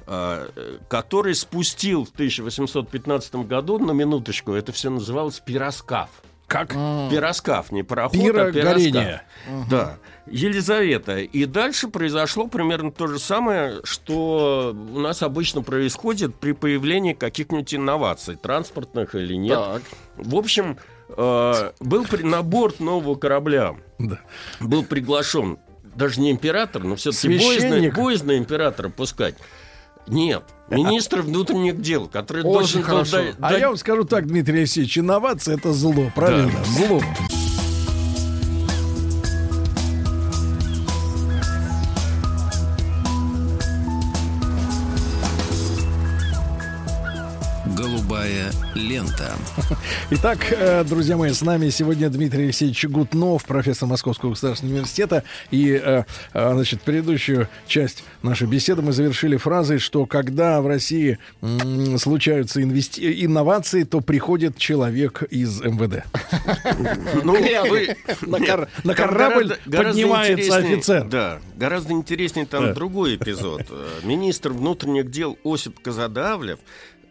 а, 0.06 0.48
который 0.90 1.34
спустил 1.34 2.06
в 2.06 2.10
1815 2.10 3.48
году, 3.48 3.80
на 3.80 3.92
минуточку, 3.92 4.52
это 4.52 4.72
все 4.74 4.90
называлось 4.90 5.40
пироскаф. 5.40 6.10
Как? 6.48 6.70
Пироскаф, 6.72 7.72
не 7.74 7.84
пароход, 7.84 8.14
Пиро 8.20 8.46
а 8.48 8.52
пироскаф. 8.52 8.74
горение. 8.78 9.22
Да. 9.70 9.98
Елизавета. 10.28 11.18
И 11.20 11.46
дальше 11.46 11.90
произошло 11.90 12.48
примерно 12.48 12.92
то 12.92 13.08
же 13.08 13.20
самое, 13.20 13.82
что 13.84 14.74
у 14.74 15.00
нас 15.00 15.22
обычно 15.24 15.62
происходит 15.62 16.36
при 16.36 16.54
появлении 16.54 17.14
каких-нибудь 17.14 17.74
инноваций, 17.76 18.36
транспортных 18.38 19.14
или 19.16 19.34
нет. 19.36 19.58
Так. 19.60 19.82
В 20.16 20.36
общем, 20.36 20.78
э, 21.10 21.72
был 21.82 22.06
при- 22.06 22.24
на 22.24 22.42
борт 22.44 22.80
нового 22.80 23.16
корабля 23.16 23.76
Да. 24.00 24.20
был 24.62 24.84
приглашен 24.86 25.58
даже 25.96 26.22
не 26.22 26.32
император, 26.32 26.84
но 26.84 26.96
все-таки 26.96 27.28
боязно, 27.40 27.92
боязно 27.92 28.38
императора 28.38 28.90
пускать. 28.90 29.36
Нет, 30.08 30.44
министр 30.70 31.22
внутренних 31.22 31.82
дел, 31.82 32.08
который 32.08 32.44
Очень 32.44 32.54
должен 32.54 32.82
был 32.82 32.88
хорошо. 32.88 33.18
дать- 33.18 33.36
А 33.42 33.54
я 33.58 33.68
вам 33.70 33.78
скажу 33.78 34.04
так, 34.04 34.28
Дмитрий 34.28 34.60
Алексеевич, 34.60 34.98
инновация 34.98 35.56
это 35.56 35.74
зло, 35.74 36.12
правильно? 36.16 36.52
Зло. 36.66 37.02
Голубая 48.28 48.52
лента. 48.76 49.36
Итак, 50.12 50.40
э, 50.52 50.84
друзья 50.84 51.16
мои, 51.16 51.32
с 51.32 51.42
нами 51.42 51.70
сегодня 51.70 52.10
Дмитрий 52.10 52.46
Алексеевич 52.46 52.84
Гутнов, 52.86 53.46
профессор 53.46 53.88
Московского 53.88 54.32
государственного 54.32 54.76
университета. 54.76 55.24
И, 55.50 55.72
э, 55.72 56.04
э, 56.34 56.54
значит, 56.54 56.82
предыдущую 56.82 57.48
часть 57.68 58.04
нашей 58.24 58.48
беседы 58.48 58.82
мы 58.82 58.92
завершили 58.92 59.38
фразой, 59.38 59.80
что 59.80 60.06
когда 60.06 60.62
в 60.62 60.68
России 60.68 61.20
случаются 61.98 62.62
инвести- 62.62 63.24
инновации, 63.26 63.84
то 63.84 64.02
приходит 64.02 64.58
человек 64.58 65.24
из 65.30 65.62
МВД. 65.62 66.04
Ну, 67.24 67.32
вы- 67.34 67.96
На 68.22 68.40
кор- 68.40 68.68
на 68.84 68.94
Там 68.94 69.08
корабль 69.08 69.56
гораздо- 69.66 69.92
поднимается 69.92 70.58
офицер. 70.58 71.06
Да, 71.08 71.40
гораздо 71.56 71.94
интереснее 71.94 72.46
там 72.46 72.66
Да. 72.66 72.74
другой 72.74 73.16
эпизод. 73.16 73.62
Министр 74.04 74.50
внутренних 74.52 75.10
дел 75.12 75.38
Осип 75.46 75.80
Казадавлев 75.80 76.60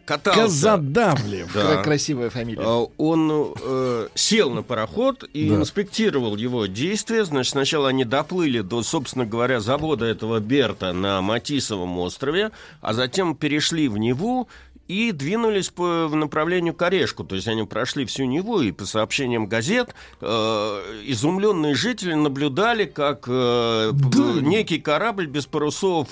катался... 0.07 0.41
Казадавлев. 0.41 1.53
Да. 1.53 1.61
Кра- 1.75 1.83
Красивая 1.83 2.29
фамилия. 2.29 2.61
А, 2.65 2.87
Он 2.97 3.53
э, 3.61 4.07
сел 4.15 4.49
на 4.51 4.63
пароход 4.63 5.23
и 5.33 5.49
Да. 5.49 5.55
инспектировал 5.55 6.37
его 6.37 6.65
действия. 6.65 7.25
Значит, 7.25 7.51
сначала 7.51 7.89
они 7.89 8.05
доплыли 8.05 8.61
до, 8.61 8.81
собственно 8.83 9.25
говоря, 9.25 9.59
завода 9.59 10.05
этого 10.05 10.39
Берта 10.39 10.93
на 10.93 11.21
Матисовом 11.21 11.97
острове, 11.99 12.51
а 12.81 12.93
затем 12.93 13.35
перешли 13.35 13.89
в 13.89 13.97
Неву 13.97 14.47
и 14.87 15.11
двинулись 15.11 15.69
по 15.69 16.07
в 16.07 16.15
направлению 16.15 16.73
к 16.73 16.81
Орешку. 16.81 17.23
То 17.23 17.35
есть 17.35 17.47
они 17.47 17.63
прошли 17.63 18.05
всю 18.05 18.25
Неву, 18.25 18.61
и 18.61 18.71
по 18.71 18.85
сообщениям 18.85 19.47
газет 19.47 19.93
э, 20.21 20.25
изумленные 21.05 21.75
жители 21.75 22.13
наблюдали, 22.13 22.85
как 22.85 23.25
э, 23.27 23.91
п- 23.91 24.41
некий 24.41 24.79
корабль 24.79 25.27
без 25.27 25.45
парусов, 25.45 26.09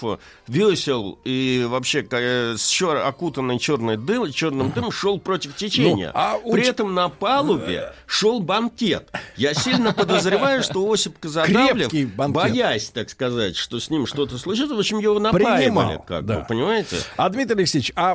весел 0.48 1.20
и 1.24 1.66
вообще 1.68 2.06
э, 2.10 2.56
с 2.58 2.70
чер- 2.70 3.02
окутанный 3.02 3.60
черной 3.60 3.98
дым, 3.98 4.32
черным 4.32 4.72
дымом 4.72 4.92
шел 4.92 5.20
против 5.20 5.56
течения. 5.56 6.08
Ну, 6.08 6.12
а 6.14 6.38
у 6.44 6.52
При 6.54 6.66
этом 6.68 6.94
на 6.94 7.10
палубе 7.10 7.94
шел 8.06 8.40
банкет. 8.40 9.10
Я 9.38 9.54
сильно 9.54 9.94
подозреваю, 9.94 10.64
что 10.64 10.92
Осип 10.92 11.18
Казадавлев, 11.20 11.92
боясь, 12.16 12.90
так 12.90 13.10
сказать, 13.10 13.56
что 13.56 13.80
с 13.80 13.90
ним 13.90 14.06
что-то 14.06 14.38
случится, 14.38 14.76
в 14.76 14.80
общем, 14.80 15.00
его 15.00 15.20
напаивали, 15.20 15.56
Принимал, 15.64 16.00
как 16.06 16.26
да. 16.26 16.40
бы, 16.40 16.46
понимаете? 16.48 16.98
А 17.18 17.30
Дмитрий 17.30 17.56
Алексеевич, 17.60 17.92
а 17.96 18.12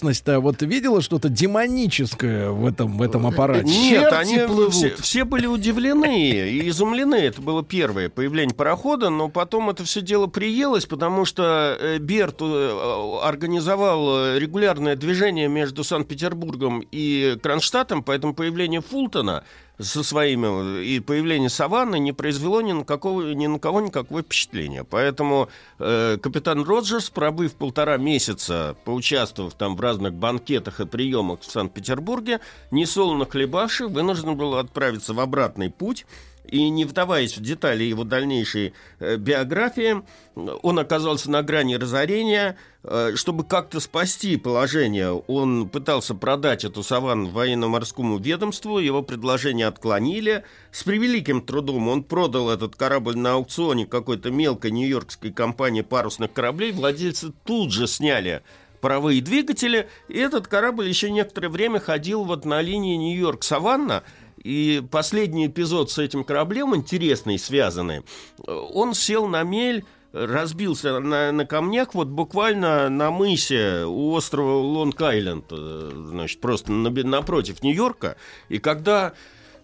общественность-то 0.00 0.40
вот 0.40 0.62
видела 0.62 1.02
что-то 1.02 1.28
демоническое 1.28 2.50
в 2.50 2.66
этом, 2.66 2.96
в 2.96 3.02
этом 3.02 3.26
аппарате? 3.26 3.64
Нет, 3.64 4.02
Черти 4.02 4.14
они 4.14 4.46
плывут. 4.46 4.72
все, 4.72 4.94
все 4.96 5.24
были 5.24 5.46
удивлены 5.46 6.30
и 6.30 6.68
изумлены. 6.68 7.16
Это 7.16 7.40
было 7.42 7.62
первое 7.62 8.08
появление 8.08 8.54
парохода, 8.54 9.10
но 9.10 9.28
потом 9.28 9.70
это 9.70 9.84
все 9.84 10.00
дело 10.00 10.26
приелось, 10.26 10.86
потому 10.86 11.24
что 11.24 11.76
э, 11.78 11.98
Берт 11.98 12.36
э, 12.40 13.18
организовал 13.22 14.26
э, 14.26 14.38
регулярное 14.38 14.96
движение 14.96 15.48
между 15.48 15.84
Санкт-Петербургом 15.84 16.82
и 16.90 17.36
Кронштадтом, 17.42 18.02
поэтому 18.02 18.34
появление 18.34 18.80
Фултона 18.80 19.44
со 19.80 20.02
своими, 20.02 20.84
и 20.84 21.00
появление 21.00 21.48
Саванны 21.48 21.98
не 21.98 22.12
произвело 22.12 22.60
ни 22.60 22.72
на, 22.72 22.84
какого, 22.84 23.32
ни 23.32 23.46
на 23.46 23.58
кого 23.58 23.80
никакого 23.80 24.22
впечатления. 24.22 24.84
Поэтому 24.84 25.48
э, 25.78 26.18
капитан 26.20 26.62
Роджерс, 26.62 27.10
пробыв 27.10 27.54
полтора 27.54 27.96
месяца, 27.96 28.76
поучаствовав 28.84 29.54
там 29.54 29.76
в 29.76 29.80
разных 29.80 30.14
банкетах 30.14 30.80
и 30.80 30.86
приемах 30.86 31.40
в 31.40 31.50
Санкт-Петербурге, 31.50 32.40
несолоно 32.70 33.24
хлебавший, 33.24 33.88
вынужден 33.88 34.36
был 34.36 34.56
отправиться 34.56 35.14
в 35.14 35.20
обратный 35.20 35.70
путь– 35.70 36.06
и 36.50 36.68
не 36.68 36.84
вдаваясь 36.84 37.36
в 37.36 37.42
детали 37.42 37.84
его 37.84 38.04
дальнейшей 38.04 38.74
э, 38.98 39.16
биографии, 39.16 40.02
он 40.34 40.78
оказался 40.78 41.30
на 41.30 41.42
грани 41.42 41.74
разорения. 41.74 42.56
Э, 42.82 43.12
чтобы 43.14 43.44
как-то 43.44 43.78
спасти 43.78 44.36
положение, 44.36 45.12
он 45.12 45.68
пытался 45.68 46.14
продать 46.14 46.64
эту 46.64 46.82
саванну 46.82 47.30
военно-морскому 47.30 48.18
ведомству, 48.18 48.78
его 48.78 49.02
предложение 49.02 49.68
отклонили. 49.68 50.44
С 50.72 50.82
превеликим 50.82 51.42
трудом 51.42 51.88
он 51.88 52.02
продал 52.02 52.50
этот 52.50 52.74
корабль 52.74 53.16
на 53.16 53.34
аукционе 53.34 53.86
какой-то 53.86 54.30
мелкой 54.30 54.72
нью-йоркской 54.72 55.32
компании 55.32 55.82
парусных 55.82 56.32
кораблей. 56.32 56.72
Владельцы 56.72 57.32
тут 57.44 57.72
же 57.72 57.86
сняли 57.86 58.42
паровые 58.80 59.20
двигатели, 59.20 59.88
и 60.08 60.18
этот 60.18 60.48
корабль 60.48 60.88
еще 60.88 61.10
некоторое 61.10 61.48
время 61.48 61.80
ходил 61.80 62.24
вот 62.24 62.44
на 62.44 62.60
линии 62.60 62.96
Нью-Йорк-Саванна, 62.96 64.02
и 64.42 64.82
последний 64.90 65.46
эпизод 65.46 65.90
с 65.90 65.98
этим 65.98 66.24
кораблем, 66.24 66.74
интересный, 66.74 67.38
связанный, 67.38 68.02
он 68.46 68.94
сел 68.94 69.26
на 69.26 69.42
мель 69.42 69.84
разбился 70.12 70.98
на, 70.98 71.32
на 71.32 71.46
камнях 71.46 71.94
вот 71.94 72.08
буквально 72.08 72.88
на 72.88 73.10
мысе 73.10 73.84
у 73.84 74.12
острова 74.12 74.60
Лонг-Айленд, 74.60 75.44
э, 75.50 75.90
значит, 76.08 76.40
просто 76.40 76.72
на, 76.72 76.90
напротив 76.90 77.62
Нью-Йорка. 77.62 78.16
И 78.48 78.58
когда 78.58 79.12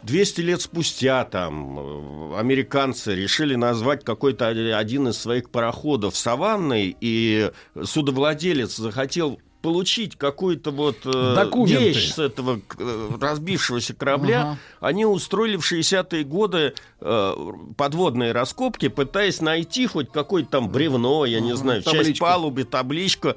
200 0.03 0.41
лет 0.43 0.61
спустя 0.61 1.25
там 1.25 1.79
э, 1.79 2.39
американцы 2.39 3.15
решили 3.15 3.57
назвать 3.57 4.05
какой-то 4.05 4.49
один 4.49 5.09
из 5.09 5.19
своих 5.19 5.51
пароходов 5.51 6.17
саванной, 6.17 6.97
и 7.01 7.51
судовладелец 7.83 8.77
захотел 8.77 9.41
получить 9.67 10.15
какую-то 10.15 10.71
вот 10.71 10.99
э, 11.07 11.51
вещь 11.67 12.13
с 12.13 12.21
этого 12.21 12.61
э, 12.79 13.09
разбившегося 13.21 13.95
корабля, 13.95 14.41
ага. 14.43 14.59
они 14.79 15.05
устроили 15.05 15.57
в 15.57 15.73
60-е 15.73 16.23
годы 16.23 16.73
э, 17.01 17.35
подводные 17.77 18.31
раскопки, 18.31 18.87
пытаясь 18.87 19.41
найти 19.41 19.89
хоть 19.89 20.13
какое-то 20.13 20.51
там 20.51 20.69
бревно, 20.69 21.25
я 21.25 21.39
ага. 21.39 21.47
не 21.47 21.57
знаю, 21.57 21.83
табличку. 21.83 22.07
часть 22.07 22.21
палубы, 22.21 22.63
табличку. 22.63 23.35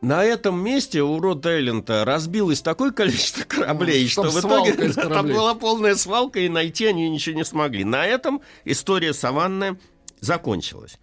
На 0.00 0.24
этом 0.24 0.60
месте 0.60 1.00
у 1.00 1.20
Род 1.20 1.46
Айленда 1.46 2.04
разбилось 2.04 2.60
такое 2.60 2.90
количество 2.90 3.44
кораблей, 3.44 4.08
что 4.08 4.24
в 4.24 4.40
итоге 4.40 4.72
там 4.94 5.28
была 5.28 5.54
полная 5.54 5.94
свалка, 5.94 6.40
и 6.40 6.48
найти 6.48 6.86
они 6.86 7.08
ничего 7.08 7.36
не 7.36 7.44
смогли. 7.44 7.84
На 7.84 8.04
этом 8.04 8.40
история 8.64 9.14
Саванны 9.14 9.78
закончилась. 10.18 10.98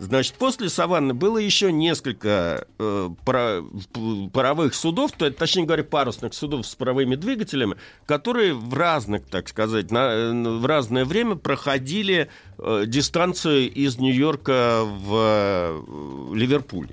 Значит, 0.00 0.36
после 0.36 0.70
Саванны 0.70 1.12
было 1.12 1.36
еще 1.36 1.70
несколько 1.70 2.66
э, 2.78 3.10
пара, 3.26 3.62
паровых 4.32 4.74
судов, 4.74 5.12
то, 5.12 5.30
точнее 5.30 5.66
говоря, 5.66 5.84
парусных 5.84 6.32
судов 6.32 6.66
с 6.66 6.74
паровыми 6.74 7.16
двигателями, 7.16 7.76
которые 8.06 8.54
в 8.54 8.72
разных, 8.72 9.26
так 9.26 9.50
сказать, 9.50 9.90
на, 9.90 10.32
в 10.32 10.64
разное 10.64 11.04
время 11.04 11.36
проходили 11.36 12.30
э, 12.56 12.84
дистанцию 12.86 13.70
из 13.70 13.98
Нью-Йорка 13.98 14.84
в 14.84 15.12
э, 15.12 16.34
Ливерпуль. 16.34 16.88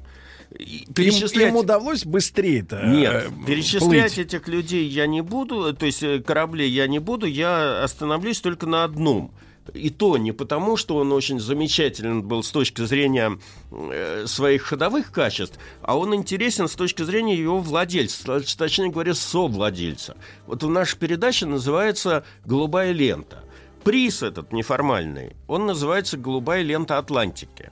Перечислять... 0.94 1.48
Им, 1.48 1.50
им 1.50 1.56
удалось 1.56 2.06
быстрее-то 2.06 2.88
Нет, 2.88 3.14
э, 3.14 3.46
перечислять 3.46 4.16
плыть. 4.16 4.18
этих 4.18 4.50
людей 4.50 4.86
я 4.86 5.08
не 5.08 5.22
буду, 5.22 5.74
то 5.74 5.86
есть 5.86 6.04
э, 6.04 6.20
кораблей 6.20 6.70
я 6.70 6.88
не 6.88 7.00
буду, 7.00 7.26
я 7.26 7.82
остановлюсь 7.84 8.42
только 8.42 8.66
на 8.66 8.84
одном– 8.84 9.32
и 9.74 9.90
то 9.90 10.18
не 10.18 10.32
потому, 10.32 10.78
что 10.78 10.98
он 10.98 11.12
очень 11.12 11.40
замечателен 11.40 12.24
был 12.24 12.44
с 12.44 12.52
точки 12.52 12.82
зрения 12.86 13.38
э, 13.72 14.26
своих 14.28 14.64
ходовых 14.64 15.12
качеств, 15.12 15.60
а 15.82 15.98
он 15.98 16.14
интересен 16.16 16.68
с 16.68 16.76
точки 16.76 17.04
зрения 17.04 17.36
его 17.36 17.60
владельца, 17.60 18.42
точнее 18.58 18.90
говоря, 18.90 19.14
совладельца. 19.14 20.18
Вот 20.46 20.64
в 20.64 20.70
нашей 20.70 20.98
передаче 20.98 21.46
называется 21.46 22.24
«Голубая 22.46 22.92
лента». 22.92 23.44
Приз 23.84 24.22
этот 24.22 24.52
неформальный, 24.52 25.36
он 25.48 25.66
называется 25.66 26.18
«Голубая 26.18 26.62
лента 26.62 26.98
Атлантики». 26.98 27.72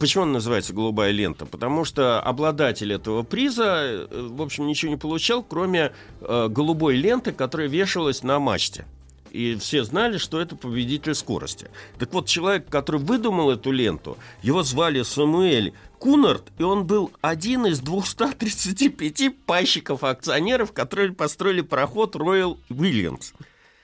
Почему 0.00 0.24
он 0.24 0.32
называется 0.32 0.72
«Голубая 0.72 1.12
лента»? 1.12 1.46
Потому 1.46 1.84
что 1.84 2.20
обладатель 2.20 2.92
этого 2.92 3.22
приза, 3.22 3.64
э, 3.64 4.28
в 4.30 4.42
общем, 4.42 4.66
ничего 4.66 4.90
не 4.90 4.96
получал, 4.96 5.42
кроме 5.42 5.92
э, 6.20 6.48
голубой 6.48 6.96
ленты, 6.96 7.32
которая 7.32 7.68
вешалась 7.68 8.22
на 8.22 8.38
мачте 8.40 8.86
и 9.30 9.56
все 9.56 9.84
знали, 9.84 10.18
что 10.18 10.40
это 10.40 10.56
победитель 10.56 11.14
скорости. 11.14 11.68
Так 11.98 12.12
вот, 12.12 12.26
человек, 12.26 12.68
который 12.68 13.00
выдумал 13.00 13.50
эту 13.50 13.70
ленту, 13.70 14.16
его 14.42 14.62
звали 14.62 15.02
Самуэль 15.02 15.72
Кунард, 15.98 16.44
и 16.58 16.62
он 16.62 16.86
был 16.86 17.10
один 17.20 17.66
из 17.66 17.80
235 17.80 19.36
пайщиков-акционеров, 19.46 20.72
которые 20.72 21.12
построили 21.12 21.62
пароход 21.62 22.16
Royal 22.16 22.58
Williams. 22.68 23.32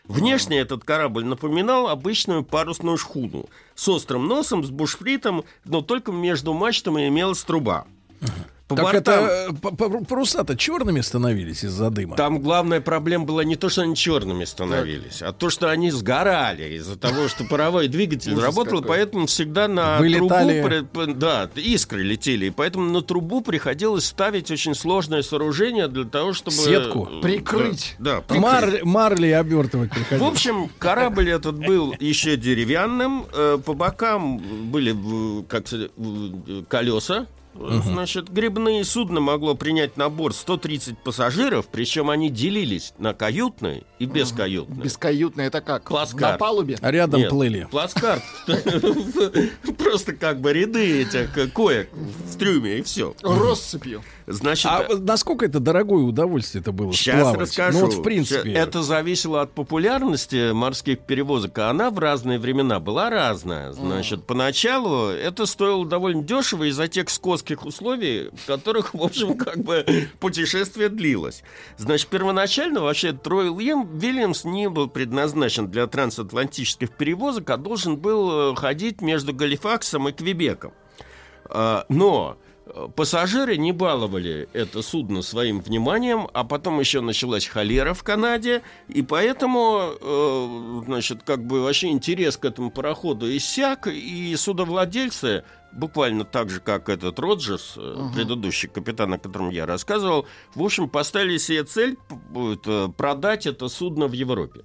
Внешне 0.05 0.59
этот 0.59 0.85
корабль 0.85 1.25
напоминал 1.25 1.89
обычную 1.89 2.45
парусную 2.45 2.99
шхуну 2.99 3.47
с 3.75 3.89
острым 3.89 4.27
носом, 4.27 4.65
с 4.65 4.71
бушфритом, 4.71 5.45
но 5.65 5.81
только 5.81 6.13
между 6.13 6.53
мачтами 6.53 7.09
имелась 7.09 7.43
труба. 7.43 7.87
По 8.77 8.83
так 8.83 8.93
бортам... 8.93 9.25
это 9.25 10.05
паруса-то 10.09 10.57
черными 10.57 11.01
становились 11.01 11.65
из-за 11.65 11.91
дыма. 11.91 12.17
Там 12.17 12.41
главная 12.41 12.81
проблема 12.81 13.25
была 13.25 13.45
не 13.45 13.57
то, 13.57 13.69
что 13.69 13.83
они 13.83 13.97
черными 13.97 14.45
становились, 14.45 15.19
так. 15.19 15.29
а 15.29 15.33
то, 15.33 15.51
что 15.51 15.71
они 15.71 15.91
сгорали 15.91 16.77
из-за 16.77 16.99
того, 16.99 17.29
что 17.29 17.45
паровой 17.45 17.89
двигатель 17.89 18.39
работал, 18.39 18.83
поэтому 18.83 19.27
всегда 19.27 19.69
на 19.69 19.99
Вылетали... 19.99 20.63
трубу, 20.63 21.13
да, 21.15 21.51
искры 21.55 22.03
летели, 22.03 22.47
и 22.47 22.51
поэтому 22.51 22.91
на 22.91 23.03
трубу 23.03 23.41
приходилось 23.41 24.07
ставить 24.07 24.51
очень 24.51 24.75
сложное 24.75 25.23
сооружение 25.23 25.89
для 25.89 26.05
того, 26.05 26.33
чтобы 26.33 26.57
сетку 26.57 27.09
прикрыть, 27.23 27.97
да, 27.99 28.17
да 28.17 28.21
прикрыть. 28.21 28.43
Мар... 28.43 28.85
марли 28.85 29.29
обертывать 29.29 29.91
приходилось. 29.91 30.23
В 30.23 30.33
общем, 30.33 30.71
корабль 30.79 31.31
этот 31.31 31.59
был 31.59 31.95
еще 31.99 32.37
деревянным, 32.37 33.27
э, 33.33 33.59
по 33.65 33.75
бокам 33.75 34.39
были 34.71 34.95
как 35.49 35.65
колеса 36.69 37.27
Угу. 37.55 37.83
Значит, 37.83 38.31
грибные 38.31 38.85
судно 38.85 39.21
могло 39.21 39.55
принять 39.55 39.97
на 39.97 40.09
борт 40.09 40.37
130 40.37 40.99
пассажиров, 40.99 41.67
причем 41.69 42.11
они 42.11 42.31
делились 42.31 42.95
на 42.99 43.15
каютные 43.15 43.85
и 43.99 44.07
бескаютные. 44.07 44.83
Бескаютные 44.83 45.49
это 45.49 45.61
как? 45.61 45.85
Плацкарт. 45.85 46.33
На 46.33 46.39
палубе? 46.39 46.79
А 46.81 46.91
рядом 46.91 47.21
Нет, 47.21 47.31
плыли. 47.31 47.69
Плацкарт. 47.71 48.23
Просто 49.79 50.15
как 50.15 50.41
бы 50.41 50.53
ряды 50.53 51.03
этих 51.03 51.53
коек 51.53 51.91
в 51.93 52.37
трюме 52.39 52.79
и 52.79 52.83
все. 52.83 53.15
Россыпью. 53.23 54.03
Значит, 54.27 54.67
а 54.67 54.87
насколько 54.99 55.45
это 55.45 55.61
дорогое 55.61 56.03
удовольствие 56.03 56.61
это 56.61 56.73
было? 56.73 56.93
Сейчас 56.93 57.21
сплавать? 57.21 57.41
расскажу. 57.41 57.79
Ну 57.79 57.87
вот 57.87 57.95
в 57.95 58.03
принципе. 58.03 58.53
Это 58.53 58.83
зависело 58.83 59.43
от 59.43 59.53
популярности 59.53 60.53
морских 60.53 61.01
перевозок, 61.01 61.59
а 61.59 61.71
она 61.71 61.91
в 61.91 61.99
разные 61.99 62.39
времена 62.39 62.81
была 62.81 63.11
разная. 63.11 63.73
Значит, 63.73 64.21
mm. 64.21 64.23
поначалу 64.25 65.09
это 65.09 65.47
стоило 65.47 65.87
довольно 65.87 66.23
дешево 66.23 66.69
из-за 66.69 66.89
тех 66.89 67.11
скотских 67.11 67.65
условий, 67.65 68.31
в 68.33 68.47
которых, 68.47 68.95
в 68.95 69.03
общем, 69.03 69.37
как 69.37 69.59
бы 69.59 70.09
путешествие 70.21 70.89
длилось. 70.89 71.43
Значит, 71.77 72.09
первоначально 72.09 72.83
вообще 72.83 73.13
Трой 73.13 73.53
Вильямс 73.53 74.45
не 74.45 74.69
был 74.69 74.89
предназначен 74.89 75.69
для 75.69 75.87
трансатлантических 75.87 76.91
перевозок, 76.91 77.51
а 77.51 77.57
должен 77.57 77.97
был 77.97 78.53
э, 78.53 78.55
ходить 78.57 79.01
между 79.01 79.33
Галифаксом 79.33 80.09
и 80.09 80.13
Квебеком. 80.13 80.73
А, 81.45 81.85
но 81.89 82.37
Пассажиры 82.97 83.59
не 83.59 83.73
баловали 83.73 84.49
это 84.55 84.81
судно 84.81 85.21
своим 85.21 85.61
вниманием, 85.61 86.29
а 86.33 86.43
потом 86.43 86.81
еще 86.81 87.03
началась 87.03 87.47
холера 87.47 87.93
в 87.93 88.03
Канаде, 88.03 88.63
и 88.89 89.03
поэтому, 89.03 89.93
э, 90.01 90.83
значит, 90.87 91.23
как 91.23 91.47
бы 91.47 91.63
вообще 91.63 91.89
интерес 91.89 92.39
к 92.39 92.47
этому 92.47 92.71
пароходу 92.71 93.37
иссяк, 93.37 93.89
и 93.89 94.35
судовладельцы, 94.37 95.45
буквально 95.73 96.25
так 96.25 96.49
же, 96.49 96.61
как 96.61 96.89
этот 96.89 97.19
Роджерс, 97.19 97.77
uh-huh. 97.77 98.15
предыдущий 98.15 98.71
капитан, 98.71 99.13
о 99.13 99.19
котором 99.19 99.51
я 99.51 99.67
рассказывал, 99.67 100.27
в 100.55 100.63
общем, 100.63 100.89
поставили 100.89 101.37
себе 101.37 101.65
цель 101.65 101.99
э, 102.35 102.89
продать 102.97 103.47
это 103.47 103.69
судно 103.69 104.07
в 104.07 104.13
Европе. 104.13 104.65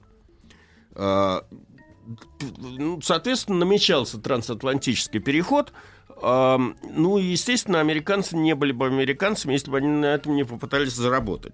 Ну, 0.96 3.02
соответственно, 3.02 3.60
намечался 3.60 4.18
трансатлантический 4.18 5.20
переход– 5.20 5.74
ну, 6.22 7.18
естественно, 7.18 7.80
американцы 7.80 8.36
не 8.36 8.56
были 8.56 8.72
бы 8.72 8.86
американцами, 8.88 9.54
если 9.54 9.70
бы 9.72 9.78
они 9.78 9.88
на 9.88 10.08
этом 10.08 10.36
не 10.36 10.44
попытались 10.46 10.94
заработать. 10.94 11.54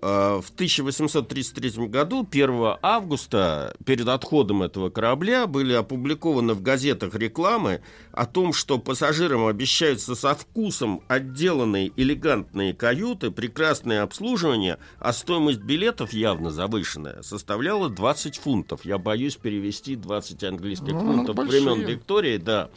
Э, 0.00 0.40
в 0.42 0.50
1833 0.54 1.88
году, 1.88 2.26
1 2.30 2.76
августа, 2.82 3.74
перед 3.84 4.06
отходом 4.08 4.62
этого 4.62 4.90
корабля, 4.90 5.46
были 5.46 5.72
опубликованы 5.72 6.54
в 6.54 6.62
газетах 6.62 7.14
рекламы 7.14 7.80
о 8.12 8.26
том, 8.26 8.52
что 8.52 8.78
пассажирам 8.78 9.46
обещаются 9.46 10.14
со 10.14 10.34
вкусом 10.34 11.02
отделанные 11.08 11.90
элегантные 11.96 12.74
каюты, 12.74 13.30
прекрасное 13.30 14.02
обслуживание, 14.02 14.78
а 15.00 15.12
стоимость 15.12 15.60
билетов 15.60 16.12
явно 16.12 16.50
завышенная, 16.50 17.22
составляла 17.22 17.88
20 17.88 18.36
фунтов. 18.36 18.84
Я 18.84 18.98
боюсь 18.98 19.36
перевести 19.36 19.96
20 19.96 20.44
английских 20.44 20.92
Ну, 20.92 21.00
фунтов 21.00 21.34
большие. 21.34 21.62
времен 21.62 21.86
Виктории, 21.86 22.36
да, 22.36 22.68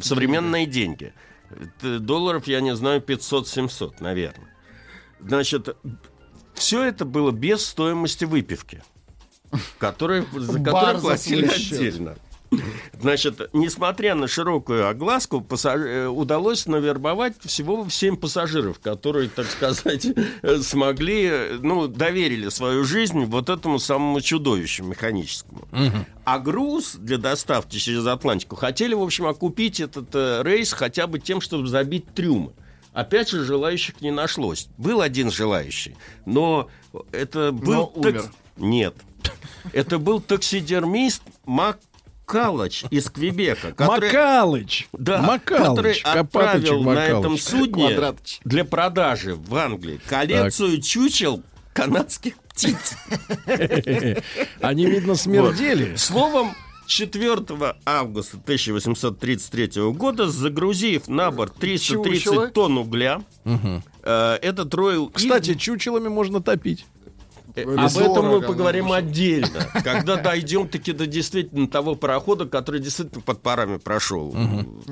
современные 0.00 0.66
деньги. 0.66 1.12
Долларов, 1.80 2.46
я 2.46 2.60
не 2.60 2.74
знаю, 2.74 3.00
500-700, 3.00 3.96
наверное. 4.00 4.52
Значит, 5.20 5.76
все 6.54 6.84
это 6.84 7.04
было 7.04 7.30
без 7.30 7.64
стоимости 7.64 8.24
выпивки, 8.24 8.82
которая, 9.78 10.24
за 10.32 10.60
которую 10.62 11.00
платили 11.00 11.46
отдельно. 11.46 12.16
Значит, 13.00 13.50
несмотря 13.52 14.14
на 14.14 14.28
широкую 14.28 14.88
огласку, 14.88 15.40
пассаж- 15.40 15.86
э, 15.86 16.06
удалось 16.06 16.66
навербовать 16.66 17.34
всего 17.44 17.86
7 17.88 18.16
пассажиров, 18.16 18.78
которые, 18.78 19.28
так 19.28 19.46
сказать, 19.46 20.06
э, 20.42 20.58
смогли, 20.58 21.28
э, 21.30 21.58
ну, 21.60 21.88
доверили 21.88 22.48
свою 22.48 22.84
жизнь 22.84 23.24
вот 23.24 23.48
этому 23.48 23.78
самому 23.78 24.20
чудовищу 24.20 24.84
механическому. 24.84 25.66
А 26.24 26.38
груз 26.38 26.96
для 26.96 27.18
доставки 27.18 27.76
через 27.78 28.06
Атлантику 28.06 28.56
хотели, 28.56 28.94
в 28.94 29.02
общем, 29.02 29.26
окупить 29.26 29.80
этот 29.80 30.08
э, 30.14 30.42
рейс 30.42 30.72
хотя 30.72 31.06
бы 31.06 31.18
тем, 31.18 31.40
чтобы 31.40 31.66
забить 31.68 32.12
трюмы. 32.14 32.52
Опять 32.92 33.28
же, 33.28 33.44
желающих 33.44 34.00
не 34.00 34.10
нашлось. 34.10 34.68
Был 34.78 35.02
один 35.02 35.30
желающий, 35.30 35.96
но 36.24 36.68
это 37.12 37.52
был... 37.52 37.72
Но 37.72 37.86
умер. 37.94 38.30
Нет. 38.56 38.94
Это 39.72 39.98
был 39.98 40.20
таксидермист 40.20 41.22
Маккалыч 42.36 42.84
из 42.90 43.08
Квебека. 43.08 43.72
который- 43.72 44.08
Макалыч. 44.08 44.88
да, 44.92 45.22
Макалыч. 45.22 46.02
который 46.02 46.20
отправил 46.20 46.82
на 46.82 46.90
Макалыч. 46.94 47.18
этом 47.20 47.38
судне 47.38 47.86
Квадратыч. 47.88 48.40
для 48.44 48.64
продажи 48.64 49.36
в 49.36 49.54
Англии 49.54 50.00
коллекцию 50.08 50.80
чучел 50.82 51.42
канадских 51.72 52.36
птиц. 52.38 52.96
Они, 54.60 54.86
видно, 54.86 55.14
смердели. 55.14 55.94
Словом, 55.96 56.52
4 56.86 57.44
августа 57.84 58.38
1833 58.42 59.82
года, 59.92 60.28
загрузив 60.28 61.06
на 61.08 61.30
борт 61.30 61.54
330 61.56 62.24
Чучело. 62.24 62.48
тонн 62.48 62.78
угля, 62.78 63.22
э, 63.44 64.38
этот 64.42 64.74
Ройл... 64.74 65.10
Кстати, 65.10 65.54
чучелами 65.54 66.08
можно 66.08 66.40
топить. 66.42 66.86
Э, 67.56 67.62
Об 67.76 67.96
этом 67.96 68.26
мы 68.28 68.40
поговорим 68.42 68.92
отдельно, 68.92 69.66
когда 69.84 70.16
дойдем 70.16 70.68
таки 70.68 70.92
до 70.92 71.06
действительно 71.06 71.66
того 71.68 71.94
парохода, 71.94 72.44
который 72.46 72.80
действительно 72.80 73.22
под 73.22 73.40
парами 73.42 73.78
прошел 73.78 74.34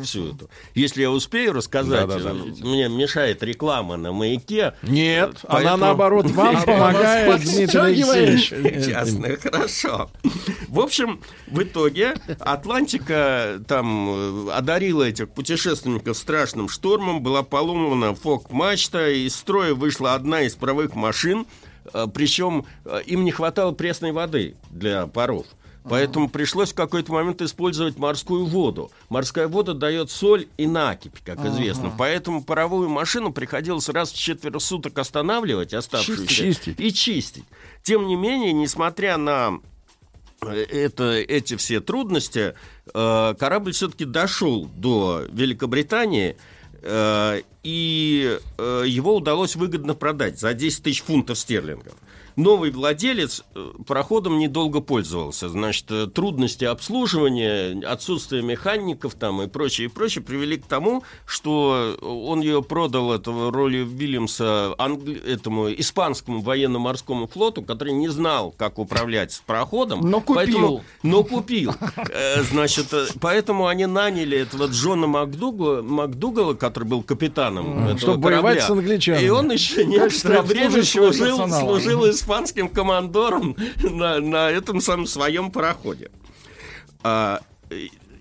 всю 0.03 0.28
эту. 0.35 0.49
Если 0.74 1.03
я 1.03 1.11
успею 1.11 1.53
рассказать, 1.53 2.09
э, 2.11 2.32
мне 2.61 2.89
мешает 2.89 3.43
реклама 3.43 3.97
на 3.97 4.12
маяке. 4.12 4.74
Нет, 4.82 5.36
она 5.45 5.55
Поэтому- 5.61 5.77
наоборот 5.77 6.31
вам 6.31 6.62
помогает, 6.65 7.43
Дмитрий. 7.43 7.78
Алексеевич. 7.81 8.53
Ясно, 8.89 9.36
хорошо. 9.36 10.11
В 10.69 10.81
общем, 10.81 11.20
в 11.47 11.62
итоге 11.62 12.15
Атлантика 12.41 13.61
там 13.69 14.49
э, 14.49 14.53
одарила 14.53 15.03
этих 15.05 15.28
путешественников 15.28 16.16
страшным 16.16 16.69
штормом, 16.69 17.23
была 17.23 17.43
поломана 17.43 18.15
фок-мачта, 18.15 19.11
из 19.11 19.36
строя 19.36 19.74
вышла 19.74 20.15
одна 20.15 20.43
из 20.43 20.55
правых 20.55 20.95
машин, 20.95 21.43
э, 21.43 21.64
причем 22.12 22.66
э, 22.85 23.01
им 23.06 23.24
не 23.24 23.31
хватало 23.31 23.73
пресной 23.73 24.12
воды 24.12 24.56
для 24.70 25.06
паров. 25.06 25.47
Поэтому 25.85 26.31
пришлось 26.31 26.73
в 26.73 26.74
какой-то 26.74 27.12
момент 27.12 27.43
использовать 27.43 27.98
морскую 27.98 28.47
воду. 28.47 28.90
Морская 29.11 29.48
вода 29.48 29.74
дает 29.74 30.11
соль 30.11 30.47
и 30.56 30.66
накипь, 30.66 31.23
как 31.23 31.44
известно. 31.44 31.93
Поэтому 31.97 32.43
паровую 32.43 32.89
машину 32.89 33.32
приходилось 33.32 33.89
раз 33.90 34.11
в 34.11 34.16
четверо 34.16 34.59
суток 34.61 34.98
останавливать, 34.98 35.74
оставшуюся, 35.74 36.27
Чистить. 36.27 36.81
и 36.81 36.93
чистить. 36.93 37.44
Тем 37.82 38.06
не 38.06 38.16
менее, 38.16 38.55
несмотря 38.55 39.19
на 39.19 39.61
э, 40.40 40.55
это, 40.55 41.12
эти 41.12 41.56
все 41.56 41.81
трудности, 41.81 42.55
э, 42.94 43.35
корабль 43.39 43.73
все-таки 43.73 44.06
дошел 44.06 44.65
до 44.65 45.27
Великобритании, 45.31 46.31
э, 46.31 46.36
и 47.62 48.39
э, 48.59 48.85
его 48.86 49.16
удалось 49.16 49.56
выгодно 49.56 49.94
продать 49.94 50.39
за 50.39 50.52
10 50.52 50.82
тысяч 50.82 51.02
фунтов 51.02 51.39
стерлингов. 51.39 51.94
Новый 52.36 52.70
владелец 52.73 53.44
э, 53.55 53.70
пароходом 53.86 54.39
недолго 54.39 54.81
пользовался. 54.81 55.48
Значит, 55.48 55.86
э, 55.90 56.06
трудности 56.06 56.65
обслуживания, 56.65 57.81
отсутствие 57.86 58.43
механиков 58.43 59.15
там 59.15 59.43
и 59.43 59.47
прочее, 59.47 59.86
и 59.86 59.90
прочее 59.90 60.24
привели 60.24 60.56
к 60.56 60.66
тому, 60.66 61.05
что 61.27 61.97
он 62.02 62.40
ее 62.40 62.62
продал 62.62 63.12
этого 63.12 63.52
роли 63.52 63.78
Вильямса 63.89 64.74
англи- 64.78 65.20
этому 65.24 65.70
испанскому 65.73 66.40
военно-морскому 66.40 67.28
флоту, 67.28 67.62
который 67.62 67.93
не 67.93 68.09
знал, 68.09 68.52
как 68.56 68.78
управлять 68.81 69.40
пароходом. 69.47 70.01
Но 70.11 70.20
купил. 70.20 70.35
Поэтому- 70.35 70.85
но 71.02 71.23
купил. 71.24 71.73
Э, 72.11 72.43
Значит, 72.43 72.93
э, 72.93 73.06
поэтому 73.20 73.69
они 73.69 73.86
наняли 73.86 74.36
этого 74.39 74.66
Джона 74.66 75.06
Макдугала, 75.06 75.82
Макдугала 75.82 76.55
который 76.55 76.85
был 76.85 77.02
капитаном 77.02 77.85
этого 77.85 77.98
Чтобы 77.98 78.24
воевать 78.24 78.59
корабля. 78.59 78.66
с 78.66 78.70
англичанами. 78.70 79.24
И 79.24 79.28
он 79.28 79.51
еще 79.52 79.85
некоторое 79.85 80.43
время 80.43 80.66
обслуживающего 80.66 81.12
служил, 81.12 81.39
персонала. 81.39 81.61
Испанским 82.28 82.68
командором 82.68 83.55
на, 83.82 84.18
на 84.20 84.51
этом 84.51 84.80
самом 84.80 85.06
своем 85.06 85.51
пароходе. 85.51 86.10
А, 87.02 87.40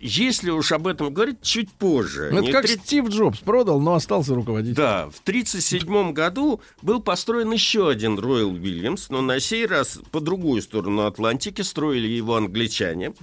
если 0.01 0.49
уж 0.49 0.73
об 0.73 0.88
этом 0.88 1.13
говорить, 1.13 1.41
чуть 1.41 1.71
позже. 1.71 2.30
Ну, 2.34 2.41
Это 2.43 2.51
как 2.51 2.65
три- 2.65 2.75
Стив 2.75 3.07
Джобс 3.07 3.39
продал, 3.39 3.80
но 3.80 3.93
остался 3.93 4.35
руководителем. 4.35 4.75
да, 4.75 5.05
в 5.09 5.19
1937 5.21 6.11
году 6.11 6.59
был 6.81 7.01
построен 7.01 7.51
еще 7.53 7.88
один 7.89 8.19
Роyal 8.19 8.59
Williams, 8.59 9.05
но 9.09 9.21
на 9.21 9.39
сей 9.39 9.65
раз 9.65 9.99
по 10.11 10.19
другую 10.19 10.61
сторону 10.61 11.05
Атлантики 11.05 11.61
строили 11.61 12.07
его 12.07 12.35
англичане. 12.35 13.13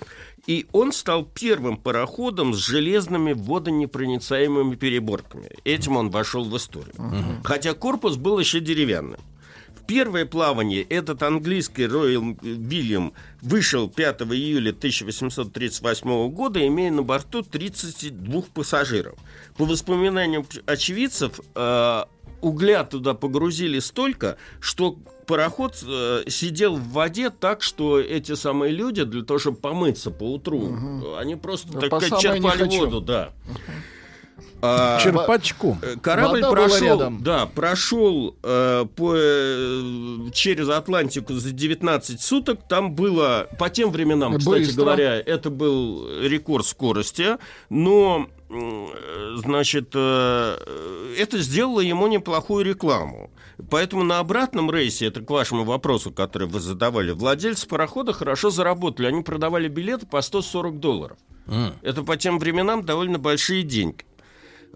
И 0.47 0.67
он 0.73 0.93
стал 0.93 1.27
первым 1.27 1.77
пароходом 1.77 2.55
с 2.55 2.57
железными 2.57 3.35
водонепроницаемыми 3.35 4.75
переборками. 4.77 5.51
Этим 5.65 5.99
он 5.99 6.09
вошел 6.09 6.45
в 6.45 6.57
историю. 6.57 6.95
Хотя 7.45 7.75
корпус 7.75 8.17
был 8.17 8.39
еще 8.39 8.61
деревянным. 8.61 9.21
Первое 9.91 10.25
плавание 10.25 10.83
этот 10.83 11.21
английский 11.25 11.87
Royal 11.87 12.39
William 12.41 13.13
вышел 13.43 13.89
5 13.89 14.23
июля 14.23 14.71
1838 14.71 16.31
года, 16.31 16.65
имея 16.65 16.93
на 16.93 17.03
борту 17.03 17.43
32 17.43 18.43
пассажиров. 18.55 19.19
По 19.57 19.65
воспоминаниям 19.65 20.47
очевидцев, 20.65 21.41
э, 21.57 22.05
угля 22.41 22.85
туда 22.85 23.15
погрузили 23.15 23.81
столько, 23.81 24.37
что 24.61 24.97
пароход 25.27 25.83
э, 25.85 26.23
сидел 26.29 26.77
в 26.77 26.91
воде 26.91 27.31
так, 27.31 27.61
что 27.61 27.99
эти 27.99 28.37
самые 28.37 28.73
люди 28.73 29.03
для 29.03 29.25
того, 29.25 29.41
чтобы 29.41 29.57
помыться 29.57 30.13
по 30.13 30.23
утру, 30.23 31.17
они 31.19 31.35
просто 31.35 31.67
Да, 31.73 31.81
так 31.81 31.91
по 31.91 32.21
черпали 32.21 32.79
воду, 32.79 33.01
да. 33.01 33.33
А, 34.63 35.01
Черпачком. 35.01 35.79
Э, 35.83 35.97
Корабль 36.01 36.43
Вода 36.43 36.51
прошел, 36.51 37.11
да, 37.21 37.47
прошел 37.47 38.37
э, 38.43 38.87
по, 38.95 39.15
э, 39.17 40.31
через 40.33 40.69
Атлантику 40.69 41.35
за 41.35 41.53
19 41.53 42.21
суток. 42.21 42.61
Там 42.69 42.95
было, 42.95 43.49
по 43.59 43.71
тем 43.71 43.91
временам, 43.91 44.37
кстати 44.39 44.65
Быстро. 44.65 44.83
говоря, 44.83 45.17
это 45.17 45.51
был 45.51 46.07
рекорд 46.23 46.67
скорости, 46.67 47.39
но, 47.71 48.29
значит, 49.37 49.93
э, 49.95 50.57
это 51.19 51.39
сделало 51.39 51.81
ему 51.81 52.07
неплохую 52.07 52.65
рекламу. 52.65 53.31
Поэтому 53.71 54.05
на 54.05 54.19
обратном 54.21 54.71
рейсе, 54.71 55.07
это 55.07 55.21
к 55.21 55.31
вашему 55.31 55.65
вопросу, 55.65 56.11
который 56.11 56.49
вы 56.49 56.61
задавали, 56.61 57.13
владельцы 57.13 57.67
парохода 57.69 58.13
хорошо 58.13 58.51
заработали. 58.51 59.07
Они 59.07 59.23
продавали 59.23 59.69
билеты 59.69 60.07
по 60.07 60.21
140 60.21 60.81
долларов. 60.81 61.19
Это 61.83 62.03
по 62.05 62.17
тем 62.17 62.39
временам 62.39 62.85
довольно 62.85 63.19
большие 63.19 63.63
деньги. 63.65 64.05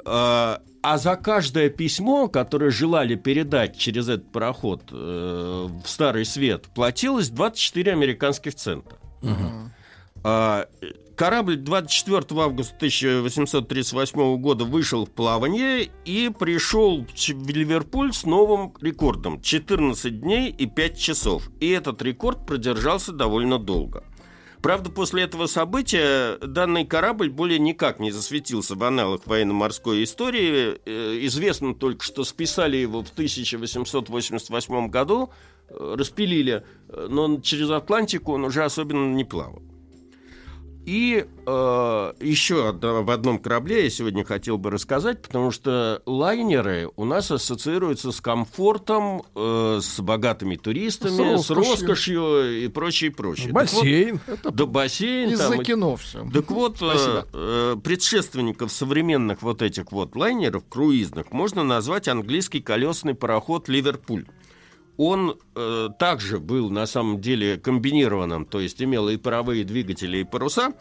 А 0.04 0.60
а 0.84 0.98
за 0.98 1.16
каждое 1.16 1.70
письмо, 1.70 2.28
которое 2.28 2.70
желали 2.70 3.14
передать 3.14 3.78
через 3.78 4.06
этот 4.06 4.30
пароход 4.30 4.82
э, 4.92 5.68
в 5.82 5.88
Старый 5.88 6.26
Свет, 6.26 6.66
платилось 6.74 7.30
24 7.30 7.90
американских 7.92 8.54
цента. 8.54 8.98
А, 10.22 10.66
э, 10.82 10.86
корабль 11.16 11.56
24 11.56 12.38
августа 12.38 12.74
1838 12.76 14.36
года 14.36 14.66
вышел 14.66 15.06
в 15.06 15.10
плавание 15.10 15.88
и 16.04 16.30
пришел 16.38 17.06
в 17.06 17.48
Ливерпуль 17.48 18.12
с 18.12 18.24
новым 18.24 18.74
рекордом 18.82 19.40
14 19.40 20.20
дней 20.20 20.50
и 20.50 20.66
5 20.66 20.98
часов. 20.98 21.50
И 21.60 21.70
этот 21.70 22.02
рекорд 22.02 22.44
продержался 22.44 23.12
довольно 23.12 23.58
долго. 23.58 24.04
Правда, 24.64 24.88
после 24.88 25.24
этого 25.24 25.44
события 25.44 26.38
данный 26.38 26.86
корабль 26.86 27.28
более 27.28 27.58
никак 27.58 28.00
не 28.00 28.10
засветился 28.10 28.74
в 28.74 28.82
аналах 28.82 29.26
военно-морской 29.26 30.02
истории. 30.04 30.80
Э, 30.86 31.18
известно 31.26 31.74
только, 31.74 32.02
что 32.02 32.24
списали 32.24 32.78
его 32.78 33.04
в 33.04 33.10
1888 33.10 34.88
году, 34.88 35.28
э, 35.68 35.94
распилили, 35.98 36.64
э, 36.88 37.08
но 37.10 37.38
через 37.42 37.68
Атлантику 37.68 38.32
он 38.32 38.44
уже 38.44 38.64
особенно 38.64 39.14
не 39.14 39.24
плавал. 39.26 39.60
И 40.86 41.24
э, 41.46 42.12
еще 42.20 42.72
в 42.72 43.10
одном 43.10 43.38
корабле 43.38 43.84
я 43.84 43.90
сегодня 43.90 44.24
хотел 44.24 44.58
бы 44.58 44.70
рассказать, 44.70 45.22
потому 45.22 45.50
что 45.50 46.02
лайнеры 46.04 46.90
у 46.96 47.06
нас 47.06 47.30
ассоциируются 47.30 48.12
с 48.12 48.20
комфортом, 48.20 49.22
э, 49.34 49.80
с 49.82 50.00
богатыми 50.00 50.56
туристами, 50.56 51.36
с 51.36 51.50
роскошью, 51.50 51.64
с 51.64 51.70
роскошью 51.70 52.64
и 52.64 52.68
прочее, 52.68 53.10
прочее. 53.10 53.52
Бассейн. 53.52 54.18
Так 54.26 54.44
вот, 54.44 54.54
да, 54.54 54.66
бассейн. 54.66 55.30
Из-за 55.30 55.50
там, 55.50 55.62
кино 55.62 55.96
все. 55.96 56.28
Так 56.30 56.50
вот, 56.50 56.82
э, 56.82 57.22
э, 57.32 57.76
предшественников 57.82 58.70
современных 58.70 59.40
вот 59.40 59.62
этих 59.62 59.90
вот 59.90 60.16
лайнеров, 60.16 60.64
круизных, 60.68 61.32
можно 61.32 61.64
назвать 61.64 62.08
английский 62.08 62.60
колесный 62.60 63.14
пароход 63.14 63.68
«Ливерпуль» 63.68 64.26
он 64.96 65.38
э, 65.54 65.88
также 65.98 66.38
был 66.38 66.70
на 66.70 66.86
самом 66.86 67.20
деле 67.20 67.58
комбинированным, 67.58 68.44
то 68.44 68.60
есть 68.60 68.82
имел 68.82 69.08
и 69.08 69.16
паровые 69.16 69.64
двигатели, 69.64 70.18
и 70.18 70.24
паруса, 70.24 70.74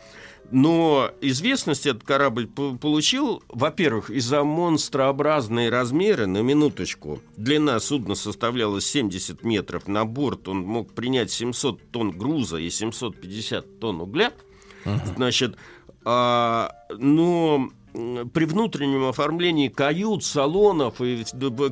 но 0.52 1.10
известность 1.22 1.86
этот 1.86 2.04
корабль 2.04 2.48
получил, 2.48 3.42
во-первых, 3.48 4.10
из-за 4.10 4.44
монстрообразные 4.44 5.70
размеры, 5.70 6.28
на 6.28 6.42
минуточку. 6.42 7.22
Длина 7.38 7.80
судна 7.80 8.16
составляла 8.16 8.82
70 8.82 9.44
метров, 9.44 9.88
на 9.88 10.06
борт 10.06 10.48
он 10.48 10.60
мог 10.60 10.94
принять 10.94 11.32
700 11.32 11.92
тонн 11.92 12.12
груза 12.12 12.58
и 12.58 12.70
750 12.70 13.80
тонн 13.80 14.02
угля. 14.02 14.32
Uh-huh. 14.86 15.16
Значит, 15.16 15.56
а, 16.06 16.72
но 16.98 17.70
при 17.94 18.46
внутреннем 18.46 19.06
оформлении 19.06 19.68
кают, 19.68 20.24
салонов, 20.24 21.00
и 21.00 21.24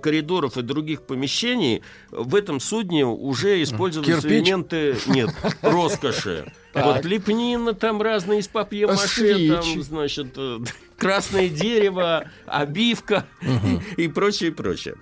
коридоров 0.02 0.58
и 0.58 0.62
других 0.62 1.02
помещений 1.04 1.82
в 2.12 2.36
этом 2.36 2.60
судне 2.60 3.06
уже 3.06 3.62
использовались 3.64 4.22
Кирпич? 4.22 4.32
элементы 4.32 4.98
нет, 5.08 5.30
роскоши. 5.62 6.52
Вот 6.74 7.04
лепнина, 7.04 7.74
там 7.74 8.02
разные 8.02 8.40
из 8.40 8.48
папье-маше, 8.48 9.50
там, 9.50 9.84
значит, 9.84 10.34
э, 10.38 10.60
красное 10.96 11.50
дерево, 11.50 12.26
обивка 12.46 13.26
и 13.98 14.08
прочее, 14.08 14.52
прочее. 14.52 14.96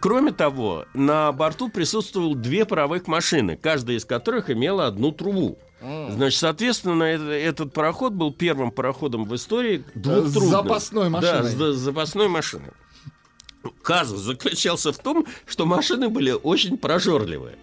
Кроме 0.00 0.32
того, 0.32 0.86
на 0.94 1.32
борту 1.32 1.68
присутствовало 1.68 2.34
две 2.34 2.64
паровых 2.64 3.08
машины, 3.08 3.58
каждая 3.60 3.96
из 3.96 4.04
которых 4.04 4.48
имела 4.48 4.86
одну 4.86 5.12
трубу. 5.12 5.58
Значит, 5.82 6.38
соответственно, 6.38 7.04
этот 7.04 7.72
пароход 7.72 8.12
был 8.12 8.32
первым 8.32 8.70
пароходом 8.70 9.24
в 9.24 9.34
истории 9.34 9.84
двухтрубным. 9.94 10.50
Запасной 10.50 11.08
машиной. 11.08 11.54
Да, 11.56 11.72
с 11.72 11.76
запасной 11.76 12.28
машиной. 12.28 12.70
Казус 13.82 14.20
заключался 14.20 14.92
в 14.92 14.98
том, 14.98 15.26
что 15.46 15.66
машины 15.66 16.08
были 16.08 16.30
очень 16.32 16.78
прожорливые. 16.78 17.56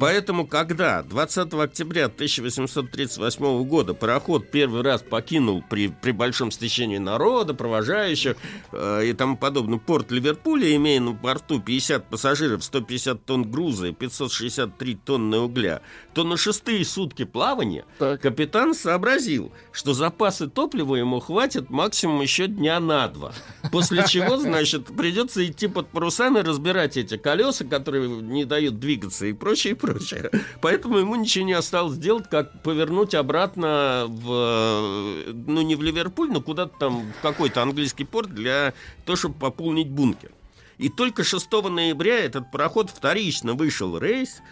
Поэтому, 0.00 0.46
когда 0.46 1.02
20 1.02 1.52
октября 1.54 2.06
1838 2.06 3.64
года 3.64 3.94
пароход 3.94 4.50
первый 4.50 4.82
раз 4.82 5.02
покинул 5.02 5.62
при, 5.68 5.88
при 5.88 6.12
большом 6.12 6.50
стечении 6.50 6.98
народа, 6.98 7.54
провожающих 7.54 8.36
э, 8.72 9.06
и 9.06 9.12
тому 9.12 9.36
подобное 9.36 9.78
порт 9.78 10.10
Ливерпуля, 10.10 10.74
имея 10.76 11.00
на 11.00 11.12
борту 11.12 11.60
50 11.60 12.08
пассажиров, 12.08 12.64
150 12.64 13.24
тонн 13.24 13.50
груза 13.50 13.88
и 13.88 13.92
563 13.92 14.94
тонны 15.04 15.38
угля, 15.38 15.82
то 16.14 16.24
на 16.24 16.36
шестые 16.36 16.84
сутки 16.84 17.24
плавания 17.24 17.84
так. 17.98 18.20
капитан 18.20 18.74
сообразил, 18.74 19.52
что 19.72 19.92
запасы 19.92 20.48
топлива 20.48 20.96
ему 20.96 21.20
хватит 21.20 21.70
максимум 21.70 22.22
еще 22.22 22.46
дня 22.46 22.80
на 22.80 23.08
два. 23.08 23.32
После 23.70 24.04
чего, 24.06 24.38
значит, 24.38 24.86
придется 24.86 25.46
идти 25.46 25.66
под 25.66 25.88
парусами, 25.88 26.38
разбирать 26.38 26.96
эти 26.96 27.16
колеса, 27.16 27.64
которые 27.64 28.08
не 28.08 28.44
дают 28.44 28.78
двигаться 28.78 29.26
и 29.26 29.32
прочее 29.32 29.57
прочее, 29.58 29.74
прочее. 29.74 30.30
Поэтому 30.60 30.98
ему 30.98 31.16
ничего 31.16 31.44
не 31.44 31.52
осталось 31.52 31.98
делать, 31.98 32.28
как 32.30 32.62
повернуть 32.62 33.14
обратно 33.14 34.06
в, 34.08 35.32
ну, 35.32 35.62
не 35.62 35.74
в 35.74 35.82
Ливерпуль, 35.82 36.30
но 36.30 36.40
куда-то 36.40 36.78
там, 36.78 37.12
в 37.18 37.22
какой-то 37.22 37.62
английский 37.62 38.04
порт 38.04 38.30
для 38.34 38.74
того, 39.04 39.16
чтобы 39.16 39.34
пополнить 39.36 39.88
бункер. 39.88 40.30
И 40.78 40.88
только 40.88 41.24
6 41.24 41.50
ноября 41.70 42.18
этот 42.20 42.50
пароход 42.52 42.90
вторично 42.90 43.54
вышел 43.54 43.98
рейс, 43.98 44.42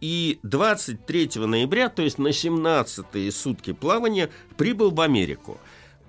и 0.00 0.38
23 0.42 1.30
ноября, 1.36 1.88
то 1.88 2.02
есть 2.02 2.18
на 2.18 2.28
17-е 2.28 3.32
сутки 3.32 3.72
плавания, 3.72 4.30
прибыл 4.56 4.90
в 4.90 5.00
Америку 5.00 5.58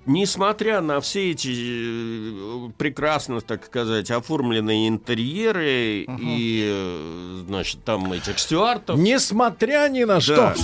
несмотря 0.07 0.81
на 0.81 0.99
все 1.01 1.31
эти 1.31 2.67
э, 2.67 2.71
прекрасно, 2.77 3.41
так 3.41 3.65
сказать, 3.65 4.09
оформленные 4.09 4.87
интерьеры 4.87 6.05
угу. 6.07 6.17
и, 6.19 6.63
э, 6.73 7.43
значит, 7.47 7.83
там 7.83 8.11
этих 8.13 8.39
стюартов... 8.39 8.97
Несмотря 8.97 9.87
ни 9.89 10.03
на 10.05 10.15
да. 10.15 10.21
что... 10.21 10.55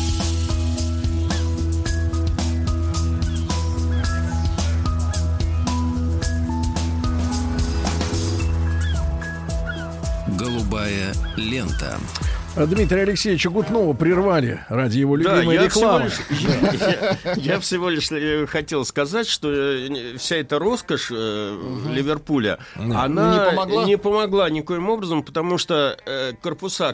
Голубая 10.40 11.14
лента. 11.38 12.00
Дмитрия 12.56 13.02
Алексеевича 13.02 13.50
Гутнова 13.50 13.94
прервали 13.94 14.64
ради 14.70 15.00
его 15.00 15.16
любимой 15.16 15.58
да, 15.58 15.66
рекламы. 15.66 16.10
Всего 16.10 16.30
лишь, 16.72 16.82
я, 16.82 17.18
я 17.36 17.60
всего 17.60 17.90
лишь 17.90 18.12
э, 18.12 18.46
хотел 18.46 18.86
сказать, 18.86 19.28
что 19.28 19.52
э, 19.52 20.18
вся 20.18 20.36
эта 20.36 20.60
роскошь 20.60 21.10
угу. 21.10 21.90
Ливерпуля, 21.90 22.60
да. 22.76 23.04
она 23.04 23.34
не 23.34 23.52
помогла? 23.52 23.86
не 23.86 23.98
помогла 23.98 24.50
никоим 24.50 24.90
образом, 24.90 25.24
потому 25.24 25.58
что 25.58 25.98
корпуса, 26.42 26.94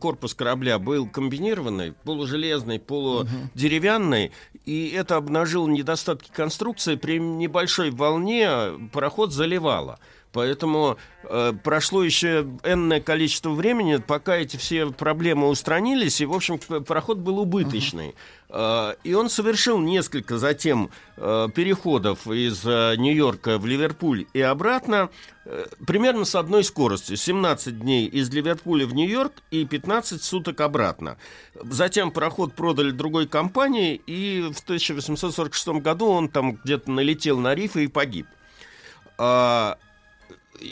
корпус 0.00 0.34
корабля 0.34 0.78
был 0.78 1.06
комбинированный, 1.06 1.92
полужелезный, 2.04 2.78
полудеревянный, 2.78 4.32
и 4.64 4.88
это 4.88 5.16
обнажило 5.16 5.68
недостатки 5.68 6.30
конструкции. 6.32 6.96
При 6.96 7.18
небольшой 7.18 7.90
волне 7.90 8.50
пароход 8.92 9.32
заливало. 9.32 9.98
Поэтому 10.34 10.98
э, 11.22 11.52
прошло 11.62 12.02
еще 12.02 12.44
энное 12.64 13.00
количество 13.00 13.50
времени, 13.50 14.02
пока 14.04 14.36
эти 14.36 14.56
все 14.56 14.90
проблемы 14.90 15.48
устранились, 15.48 16.20
и, 16.20 16.26
в 16.26 16.32
общем, 16.32 16.58
пароход 16.58 17.18
был 17.18 17.38
убыточный. 17.38 18.16
Uh-huh. 18.48 18.94
Э, 18.96 18.96
и 19.04 19.14
он 19.14 19.30
совершил 19.30 19.78
несколько 19.78 20.38
затем 20.38 20.90
э, 21.16 21.48
переходов 21.54 22.26
из 22.26 22.66
э, 22.66 22.96
Нью-Йорка 22.96 23.58
в 23.58 23.66
Ливерпуль 23.66 24.26
и 24.34 24.40
обратно, 24.40 25.08
э, 25.44 25.66
примерно 25.86 26.24
с 26.24 26.34
одной 26.34 26.64
скоростью. 26.64 27.16
17 27.16 27.78
дней 27.78 28.08
из 28.08 28.28
Ливерпуля 28.30 28.88
в 28.88 28.92
Нью-Йорк 28.92 29.34
и 29.52 29.64
15 29.64 30.20
суток 30.20 30.60
обратно. 30.62 31.16
Затем 31.54 32.10
пароход 32.10 32.56
продали 32.56 32.90
другой 32.90 33.28
компании, 33.28 33.94
и 34.04 34.50
в 34.52 34.58
1846 34.58 35.68
году 35.80 36.08
он 36.08 36.28
там 36.28 36.54
где-то 36.56 36.90
налетел 36.90 37.38
на 37.38 37.54
рифы 37.54 37.84
и 37.84 37.86
погиб. 37.86 38.26
А, 39.16 39.78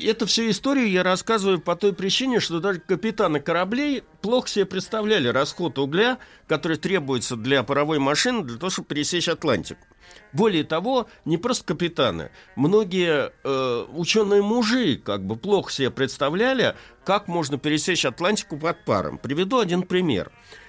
эту 0.06 0.26
всю 0.26 0.50
историю 0.50 0.90
я 0.90 1.02
рассказываю 1.02 1.60
по 1.60 1.76
той 1.76 1.92
причине, 1.92 2.40
что 2.40 2.60
даже 2.60 2.80
капитаны 2.80 3.40
кораблей 3.40 4.02
плохо 4.20 4.48
себе 4.48 4.66
представляли 4.66 5.28
расход 5.28 5.78
угля, 5.78 6.18
который 6.46 6.76
требуется 6.76 7.36
для 7.36 7.62
паровой 7.62 7.98
машины 7.98 8.42
для 8.44 8.58
того, 8.58 8.70
чтобы 8.70 8.88
пересечь 8.88 9.28
Атлантику. 9.28 9.86
Более 10.32 10.64
того, 10.64 11.08
не 11.24 11.38
просто 11.38 11.64
капитаны, 11.64 12.30
многие 12.56 13.32
э, 13.44 13.86
ученые 13.92 14.42
мужи 14.42 14.96
как 14.96 15.24
бы 15.24 15.36
плохо 15.36 15.70
себе 15.72 15.90
представляли, 15.90 16.74
как 17.04 17.28
можно 17.28 17.58
пересечь 17.58 18.04
Атлантику 18.04 18.58
под 18.58 18.84
паром. 18.84 19.18
Приведу 19.18 19.58
один 19.58 19.82
пример. 19.82 20.30
Э, 20.30 20.61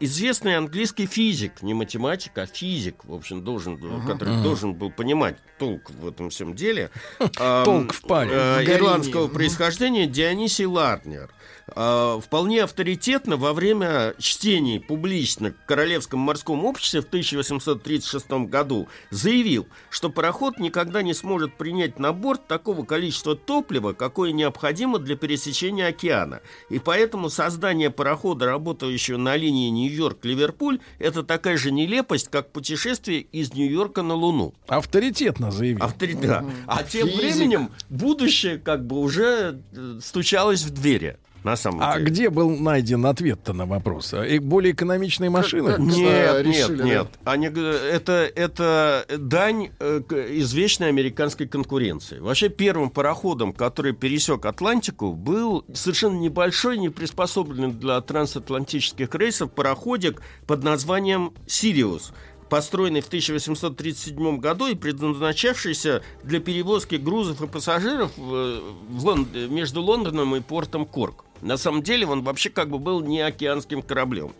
известный 0.00 0.56
английский 0.56 1.06
физик, 1.06 1.62
не 1.62 1.74
математик, 1.74 2.36
а 2.38 2.46
физик, 2.46 3.04
в 3.04 3.12
общем, 3.12 3.44
должен, 3.44 3.74
uh-huh, 3.74 4.06
который 4.06 4.34
uh-huh. 4.34 4.42
должен 4.42 4.74
был 4.74 4.90
понимать 4.90 5.36
толк 5.58 5.90
в 5.90 6.08
этом 6.08 6.30
всем 6.30 6.54
деле. 6.54 6.90
Толк 7.36 7.92
в 7.92 8.02
паре. 8.02 8.30
Э, 8.32 8.64
ирландского 8.64 9.28
происхождения 9.28 10.06
Дионисий 10.06 10.66
Ларнер– 10.66 11.30
э, 11.66 12.20
вполне 12.22 12.62
авторитетно 12.62 13.36
во 13.36 13.52
время 13.52 14.14
чтений 14.18 14.80
публично 14.80 15.52
в 15.52 15.66
Королевском 15.66 16.20
морском 16.20 16.64
обществе 16.64 17.00
в 17.00 17.06
1836 17.06 18.30
году 18.48 18.88
заявил, 19.10 19.66
что 19.90 20.10
пароход 20.10 20.58
никогда 20.58 21.02
не 21.02 21.14
сможет 21.14 21.54
принять 21.56 21.98
на 21.98 22.12
борт 22.12 22.46
такого 22.46 22.84
количества 22.84 23.36
топлива, 23.36 23.92
какое 23.92 24.32
необходимо 24.32 24.98
для 24.98 25.16
пересечения 25.16 25.88
океана. 25.88 26.40
И 26.68 26.78
поэтому 26.78 27.30
создание 27.30 27.90
парохода, 27.90 28.46
работающего 28.46 29.18
на 29.18 29.36
линии 29.36 29.70
Нью-Йорк-Ливерпуль, 29.70 30.80
это 30.98 31.22
такая 31.22 31.56
же 31.56 31.70
нелепость, 31.72 32.28
как 32.28 32.52
путешествие 32.52 33.20
из 33.20 33.54
Нью-Йорка 33.54 34.02
на 34.02 34.14
Луну. 34.14 34.54
Авторитетно 34.66 35.50
заявил. 35.50 35.82
Авторитетно. 35.82 36.50
А 36.66 36.82
тем 36.82 37.08
временем 37.08 37.70
будущее 37.88 38.58
как 38.58 38.86
бы 38.86 38.98
уже 38.98 39.60
э, 39.72 39.98
стучалось 40.02 40.62
в 40.62 40.70
двери. 40.70 41.16
На 41.44 41.56
самом 41.56 41.82
А 41.82 41.94
деле. 41.98 42.04
где 42.10 42.30
был 42.30 42.50
найден 42.50 43.04
ответ-то 43.06 43.52
на 43.52 43.66
вопрос? 43.66 44.14
И 44.14 44.38
более 44.38 44.72
экономичные 44.72 45.30
машины? 45.30 45.70
как- 45.72 45.80
Нет, 45.80 46.44
решили, 46.46 46.54
нет, 46.68 46.76
да? 46.78 46.84
нет. 46.84 47.06
Они, 47.24 47.46
это, 47.46 48.30
это 48.34 49.06
дань 49.18 49.70
э, 49.80 50.00
извечной 50.10 50.88
американской 50.88 51.46
конкуренции. 51.48 52.18
Вообще 52.18 52.48
первым 52.48 52.90
пароходом, 52.90 53.52
который 53.52 53.92
пересек 53.92 54.46
Атлантику, 54.46 55.14
был 55.14 55.64
совершенно 55.74 56.18
небольшой, 56.18 56.78
не 56.78 56.88
приспособленный 56.90 57.72
для 57.72 58.00
трансатлантических 58.00 59.14
рейсов 59.14 59.50
пароходик 59.52 60.22
под 60.46 60.62
названием 60.62 61.32
«Сириус», 61.46 62.12
построенный 62.48 63.00
в 63.00 63.06
1837 63.06 64.38
году 64.38 64.66
и 64.66 64.74
предназначавшийся 64.74 66.02
для 66.22 66.38
перевозки 66.40 66.96
грузов 66.96 67.40
и 67.42 67.46
пассажиров 67.46 68.10
в- 68.16 68.60
в 68.90 69.04
Лон- 69.06 69.48
между 69.48 69.82
Лондоном 69.82 70.36
и 70.36 70.40
портом 70.40 70.84
Корк. 70.84 71.24
На 71.42 71.56
самом 71.56 71.82
деле 71.82 72.06
он 72.06 72.22
вообще 72.22 72.50
как 72.50 72.70
бы 72.70 72.78
был 72.78 73.00
не 73.02 73.20
океанским 73.20 73.82
кораблем. 73.82 74.32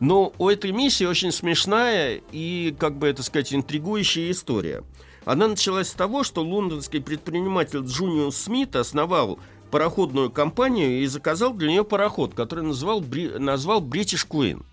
Но 0.00 0.32
у 0.36 0.48
этой 0.48 0.72
миссии 0.72 1.04
очень 1.04 1.32
смешная 1.32 2.20
и, 2.32 2.74
как 2.78 2.96
бы 2.96 3.06
это 3.08 3.22
сказать, 3.22 3.54
интригующая 3.54 4.30
история. 4.30 4.82
Она 5.24 5.48
началась 5.48 5.88
с 5.88 5.92
того, 5.92 6.24
что 6.24 6.42
лондонский 6.42 7.00
предприниматель 7.00 7.80
Джуниус 7.80 8.36
Смит 8.36 8.74
основал 8.74 9.38
пароходную 9.70 10.30
компанию 10.30 11.02
и 11.02 11.06
заказал 11.06 11.54
для 11.54 11.68
нее 11.68 11.84
пароход, 11.84 12.34
который 12.34 12.64
назвал, 12.64 13.00
назвал 13.00 13.80
British 13.80 14.26
Queen. 14.28 14.64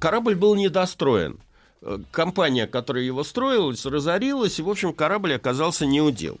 Корабль 0.00 0.34
был 0.34 0.54
недостроен. 0.54 1.38
Э, 1.82 1.98
Компания, 2.10 2.66
которая 2.66 3.04
его 3.04 3.24
строила, 3.24 3.72
разорилась, 3.84 4.58
и, 4.58 4.62
в 4.62 4.68
общем, 4.68 4.92
корабль 4.92 5.34
оказался 5.34 5.86
неудел. 5.86 6.38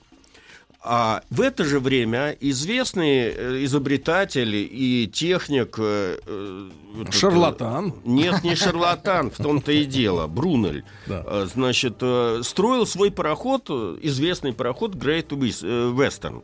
А 0.82 1.22
в 1.28 1.42
это 1.42 1.64
же 1.64 1.78
время 1.78 2.34
известный 2.40 3.28
э, 3.28 3.64
изобретатель 3.64 4.54
и 4.54 5.10
техник... 5.12 5.74
э, 5.78 6.18
э, 6.24 6.70
этот, 7.02 7.14
Шарлатан. 7.14 7.94
Нет, 8.04 8.42
не 8.42 8.56
шарлатан, 8.56 9.30
в 9.30 9.36
том-то 9.36 9.72
и 9.72 9.84
дело. 9.84 10.26
Брунель. 10.26 10.84
Да. 11.06 11.46
Значит, 11.46 12.02
строил 12.42 12.86
свой 12.86 13.12
пароход, 13.12 13.70
известный 13.70 14.52
пароход 14.52 14.96
Great 14.96 15.28
Western. 15.28 16.42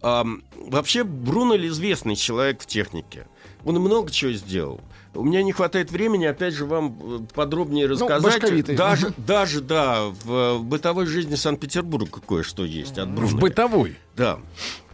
Вообще, 0.00 1.02
Брунель 1.02 1.66
известный 1.66 2.14
человек 2.14 2.62
в 2.62 2.66
технике. 2.66 3.26
Он 3.64 3.74
много 3.76 4.10
чего 4.10 4.32
сделал. 4.32 4.80
У 5.14 5.24
меня 5.24 5.42
не 5.42 5.52
хватает 5.52 5.90
времени, 5.90 6.26
опять 6.26 6.54
же, 6.54 6.64
вам 6.64 6.98
э, 7.02 7.18
подробнее 7.34 7.86
рассказать. 7.86 8.22
башковитый. 8.22 8.76
даже, 8.76 9.12
даже, 9.16 9.60
да, 9.60 10.04
в, 10.24 10.58
бытовой 10.62 11.06
жизни 11.06 11.34
Санкт-Петербурга 11.34 12.20
кое-что 12.26 12.64
есть 12.64 12.98
от. 12.98 13.08
В 13.08 13.36
бытовой. 13.38 13.96
Да. 14.16 14.38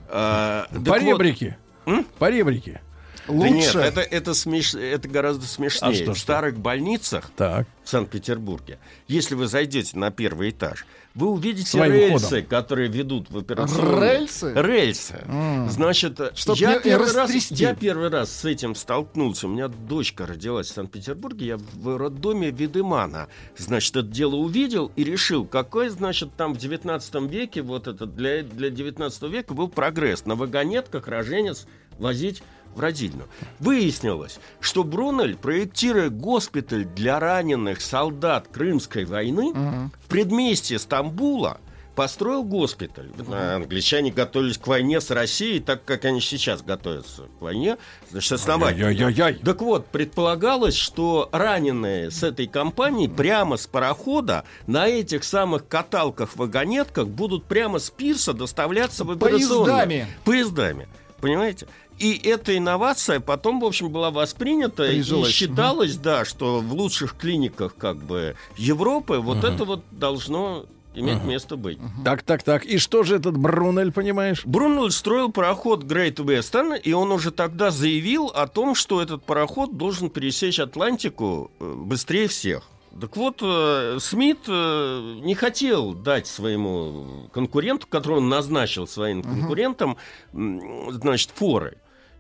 А, 0.08 0.66
так 0.72 0.84
По 0.84 0.92
вот- 0.92 1.02
ребрике. 1.02 1.58
М? 1.86 2.06
По 2.18 2.30
ребрике. 2.30 2.80
Да 3.26 3.48
нет, 3.48 3.74
Лучше. 3.74 3.78
это, 3.78 4.00
это, 4.02 4.30
смеш- 4.32 4.78
это 4.78 5.08
гораздо 5.08 5.46
смешнее. 5.46 5.90
А 5.90 5.94
что, 5.94 6.12
в 6.14 6.18
старых 6.18 6.58
больницах 6.58 7.30
Так. 7.36 7.66
в 7.82 7.88
Санкт-Петербурге, 7.88 8.78
если 9.08 9.34
вы 9.34 9.46
зайдете 9.46 9.96
на 9.98 10.10
первый 10.10 10.50
этаж, 10.50 10.84
вы 11.14 11.28
увидите 11.30 11.68
Своим 11.68 11.92
рельсы, 11.92 12.24
ходом. 12.26 12.46
которые 12.46 12.88
ведут 12.88 13.30
в 13.30 13.38
операционную. 13.38 14.02
Рельсы? 14.02 14.52
Рельсы. 14.54 15.22
М. 15.26 15.70
Значит, 15.70 16.20
Чтоб 16.34 16.56
я, 16.56 16.80
первый 16.80 17.12
раз, 17.12 17.30
я 17.52 17.74
первый 17.74 18.08
раз 18.08 18.32
с 18.32 18.44
этим 18.44 18.74
столкнулся. 18.74 19.46
У 19.46 19.50
меня 19.50 19.68
дочка 19.68 20.26
родилась 20.26 20.68
в 20.70 20.74
Санкт-Петербурге, 20.74 21.46
я 21.46 21.56
в 21.56 21.96
роддоме 21.96 22.50
Видемана. 22.50 23.28
Значит, 23.56 23.96
это 23.96 24.08
дело 24.08 24.34
увидел 24.36 24.90
и 24.96 25.04
решил, 25.04 25.44
какой, 25.44 25.88
значит, 25.88 26.30
там 26.36 26.54
в 26.54 26.58
19 26.58 27.14
веке, 27.30 27.62
вот 27.62 27.86
это 27.86 28.06
для, 28.06 28.42
для 28.42 28.70
19 28.70 29.22
века 29.24 29.54
был 29.54 29.68
прогресс. 29.68 30.26
На 30.26 30.34
вагонетках 30.34 31.06
роженец 31.06 31.66
возить 31.98 32.42
в 32.74 32.80
родильную. 32.80 33.28
Выяснилось, 33.60 34.38
что 34.60 34.84
Брунель, 34.84 35.36
проектируя 35.36 36.10
госпиталь 36.10 36.84
для 36.84 37.18
раненых 37.20 37.80
солдат 37.80 38.48
Крымской 38.48 39.05
войны, 39.05 39.52
в 39.55 40.09
предместье 40.09 40.78
Стамбула 40.78 41.59
построил 41.94 42.42
госпиталь. 42.42 43.09
Англичане 43.30 44.10
готовились 44.10 44.59
к 44.59 44.66
войне 44.66 45.01
с 45.01 45.12
Россией, 45.12 45.60
так 45.60 45.84
как 45.84 46.05
они 46.05 46.20
сейчас 46.20 46.60
готовятся 46.60 47.28
к 47.38 47.40
войне. 47.40 47.76
Значит, 48.10 48.32
основательно. 48.32 48.88
Ай-яй-яй-яй. 48.88 49.34
Так 49.34 49.62
вот, 49.62 49.86
предполагалось, 49.86 50.74
что 50.74 51.28
раненые 51.30 52.10
с 52.10 52.24
этой 52.24 52.48
компании 52.48 53.06
прямо 53.06 53.56
с 53.56 53.68
парохода 53.68 54.44
на 54.66 54.88
этих 54.88 55.22
самых 55.22 55.68
каталках-вагонетках 55.68 57.06
будут 57.06 57.44
прямо 57.44 57.78
с 57.78 57.90
пирса 57.90 58.32
доставляться 58.32 59.05
в 59.05 59.12
операционную. 59.12 59.64
Поездами. 59.64 60.06
Поездами. 60.24 60.88
Понимаете? 61.20 61.68
И 61.98 62.20
эта 62.24 62.56
инновация 62.56 63.20
потом, 63.20 63.60
в 63.60 63.64
общем, 63.64 63.90
была 63.90 64.10
воспринята 64.10 64.86
Прижилась. 64.86 65.28
и 65.30 65.32
считалось, 65.32 65.96
да, 65.96 66.24
что 66.24 66.60
в 66.60 66.72
лучших 66.72 67.16
клиниках 67.16 67.76
как 67.76 67.98
бы 67.98 68.36
Европы 68.56 69.18
вот 69.18 69.44
это 69.44 69.64
вот 69.64 69.84
должно 69.90 70.66
иметь 70.94 71.24
место 71.24 71.56
быть. 71.56 71.78
Так, 72.04 72.22
так, 72.22 72.42
так. 72.42 72.64
И 72.64 72.78
что 72.78 73.02
же 73.02 73.16
этот 73.16 73.36
Брунель, 73.36 73.92
понимаешь? 73.92 74.42
Брунель 74.44 74.90
строил 74.92 75.30
пароход 75.32 75.84
Great 75.84 76.16
Western, 76.16 76.78
и 76.80 76.92
он 76.92 77.10
уже 77.12 77.30
тогда 77.30 77.70
заявил 77.70 78.26
о 78.26 78.46
том, 78.46 78.74
что 78.74 79.02
этот 79.02 79.24
пароход 79.24 79.76
должен 79.76 80.08
пересечь 80.10 80.60
Атлантику 80.60 81.50
э, 81.58 81.74
быстрее 81.76 82.28
всех. 82.28 82.62
Так 83.00 83.16
вот, 83.16 83.38
э, 83.42 83.98
Смит 84.00 84.38
э, 84.46 85.18
не 85.24 85.34
хотел 85.34 85.94
дать 85.94 86.28
своему 86.28 87.28
конкуренту, 87.32 87.88
которого 87.88 88.18
он 88.18 88.28
назначил 88.28 88.86
своим 88.86 89.24
конкурентам, 89.24 89.96
м, 90.32 90.92
значит, 90.92 91.30
форы. 91.34 91.76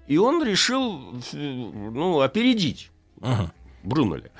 И 0.06 0.18
он 0.18 0.42
решил, 0.44 1.14
ну, 1.32 2.20
опередить 2.20 2.90
Брунеля. 3.82 4.30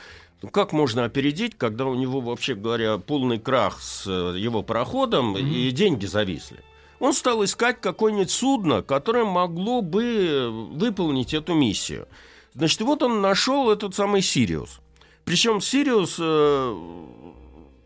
Ну, 0.43 0.51
как 0.51 0.73
можно 0.73 1.05
опередить, 1.05 1.57
когда 1.57 1.87
у 1.87 1.95
него, 1.95 2.21
вообще 2.21 2.55
говоря, 2.55 2.99
полный 2.99 3.39
крах 3.39 3.81
с 3.81 4.07
э, 4.07 4.39
его 4.39 4.63
пароходом 4.63 5.39
и 5.39 5.71
деньги 5.71 6.05
зависли? 6.05 6.59
Он 7.01 7.15
стал 7.15 7.43
искать 7.45 7.81
какое-нибудь 7.81 8.31
судно, 8.31 8.83
которое 8.83 9.25
могло 9.25 9.81
бы 9.81 10.51
выполнить 10.73 11.33
эту 11.33 11.55
миссию. 11.55 12.09
Значит, 12.53 12.83
вот 12.83 13.03
он 13.03 13.23
нашел 13.23 13.71
этот 13.71 13.95
самый 13.95 14.21
Сириус. 14.21 14.81
Причем 15.25 15.63
Сириус, 15.63 16.17
э, 16.21 16.75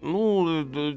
ну, 0.03 0.65
э, 0.65 0.95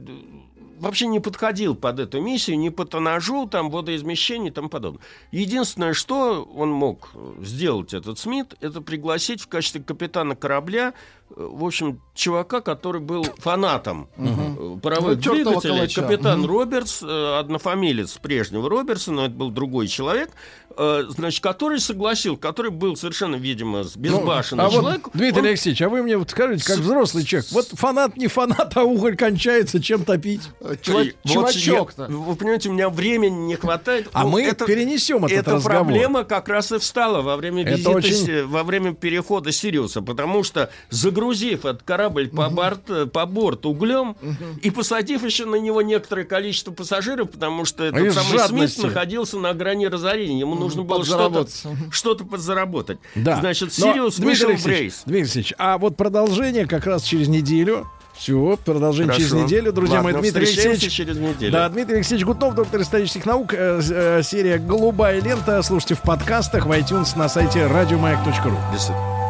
вообще 0.82 1.08
не 1.08 1.20
подходил 1.20 1.76
под 1.76 2.00
эту 2.00 2.20
миссию, 2.22 2.58
ни 2.60 2.70
по 2.70 2.86
тоннажу, 2.86 3.48
там, 3.48 3.70
водоизмещению 3.70 4.52
и 4.52 4.54
тому 4.54 4.68
подобное. 4.68 5.02
Единственное, 5.32 5.94
что 5.94 6.44
он 6.44 6.72
мог 6.72 7.12
сделать, 7.42 7.94
этот 7.94 8.20
Смит, 8.20 8.56
это 8.60 8.82
пригласить 8.82 9.42
в 9.42 9.48
качестве 9.48 9.82
капитана 9.82 10.36
корабля, 10.36 10.94
э, 11.30 11.34
в 11.38 11.64
общем, 11.64 12.02
чувака, 12.16 12.62
который 12.62 13.00
был 13.00 13.24
фанатом 13.38 14.10
э, 14.18 14.78
паровых 14.82 15.24
Ну, 15.24 15.34
двигателей, 15.34 15.94
капитан 15.94 16.40
Мгм. 16.40 16.50
Робертс, 16.50 17.04
э, 17.04 17.40
однофамилец 17.40 18.18
прежнего 18.18 18.68
Робертса, 18.68 19.12
но 19.12 19.26
это 19.26 19.36
был 19.36 19.52
другой 19.52 19.88
человек, 19.88 20.32
э, 20.70 20.71
значит, 21.10 21.42
который 21.44 21.80
согласил, 21.80 22.38
который 22.38 22.72
был 22.72 22.96
совершенно, 22.96 23.36
видимо, 23.36 23.84
с- 23.84 23.96
безбашенный 23.96 24.66
а 24.66 24.70
человек. 24.70 25.02
вот, 25.06 25.14
Дмитрий 25.16 25.42
он- 25.42 25.48
Алексеевич, 25.48 25.82
а 25.82 25.90
вы 25.90 26.04
мне 26.04 26.18
вот 26.18 26.30
скажите, 26.30 26.64
как 26.66 26.78
взрослый 26.80 27.24
человек, 27.26 27.50
вот 27.52 27.68
фанат 27.74 28.18
не 28.18 28.28
фанат, 28.28 28.76
а 28.76 28.84
уголь 28.84 29.16
кончается, 29.16 29.82
чем 29.82 30.04
топить? 30.06 30.42
И 30.62 30.92
вот 30.92 31.12
Чувачок-то. 31.26 32.04
я- 32.04 32.08
Вы 32.10 32.36
понимаете, 32.36 32.70
у 32.70 32.74
меня 32.74 32.90
времени 32.90 33.48
не 33.48 33.56
хватает. 33.56 34.10
А 34.14 34.24
Ну, 34.24 34.30
мы 34.30 34.44
это- 34.44 34.66
перенесем 34.66 35.26
этот 35.26 35.38
Эта 35.40 35.52
разговор. 35.56 35.84
проблема 35.86 36.24
как 36.24 36.48
раз 36.50 36.72
и 36.72 36.78
встала 36.80 37.22
во 37.22 37.36
время 37.38 37.64
визита, 37.64 37.90
очень- 37.92 38.46
во 38.46 38.64
время 38.64 38.94
перехода 38.94 39.52
Сириуса, 39.52 40.02
потому 40.02 40.44
что 40.44 40.70
загрузив 40.90 41.66
этот 41.66 41.84
корабль 41.84 42.30
по, 42.30 42.50
борт, 42.50 43.12
по 43.12 43.26
борту 43.26 43.70
углем 43.72 44.16
и 44.62 44.70
посадив 44.70 45.24
еще 45.24 45.46
на 45.46 45.56
него 45.56 45.82
некоторое 45.82 46.24
количество 46.26 46.72
пассажиров, 46.72 47.32
потому 47.32 47.66
что 47.66 47.84
этот 47.84 48.02
из 48.02 48.14
самый 48.14 48.38
жадности. 48.38 48.76
Смит 48.82 48.86
находился 48.94 49.38
на 49.40 49.54
грани 49.54 49.86
разорения, 49.88 50.40
ему 50.40 50.56
нужно 50.76 50.84
было 50.84 51.06
что-то 51.06 51.30
подзаработать. 51.30 51.64
что-то 51.92 52.26
подзаработать. 52.26 53.00
Да. 53.16 53.38
Значит, 53.40 53.70
Но, 53.78 53.92
Сириус 53.94 54.16
Дмитрий 54.16 54.30
вышел 54.32 54.48
в 54.48 54.52
Алексеевич, 54.52 54.80
рейс. 54.80 55.02
Дмитрий 55.06 55.22
Алексеевич, 55.22 55.54
а 55.58 55.78
вот 55.78 55.98
продолжение 55.98 56.66
как 56.68 56.86
раз 56.86 57.04
через 57.04 57.28
неделю. 57.28 57.88
Все, 58.14 58.60
продолжение 58.66 59.14
Хорошо. 59.14 59.30
через 59.30 59.44
неделю, 59.46 59.72
друзья 59.74 59.96
Ладно, 60.02 60.12
мои. 60.12 60.22
Дмитрий 60.22 60.46
Алексеевич. 60.46 60.92
через 60.92 61.18
неделю. 61.18 61.52
Да, 61.54 61.70
Дмитрий 61.70 61.96
Алексеевич 61.96 62.26
Гутнов, 62.26 62.54
доктор 62.56 62.82
исторических 62.82 63.26
наук. 63.26 63.54
э, 63.54 63.82
э, 63.90 64.22
серия 64.24 64.58
«Голубая 64.60 65.22
лента». 65.22 65.62
Слушайте 65.64 65.96
в 65.96 66.02
подкастах, 66.02 66.66
в 66.66 66.72
iTunes, 66.72 67.18
на 67.18 67.30
сайте 67.30 67.66
радиомаяк.ру. 67.68 68.52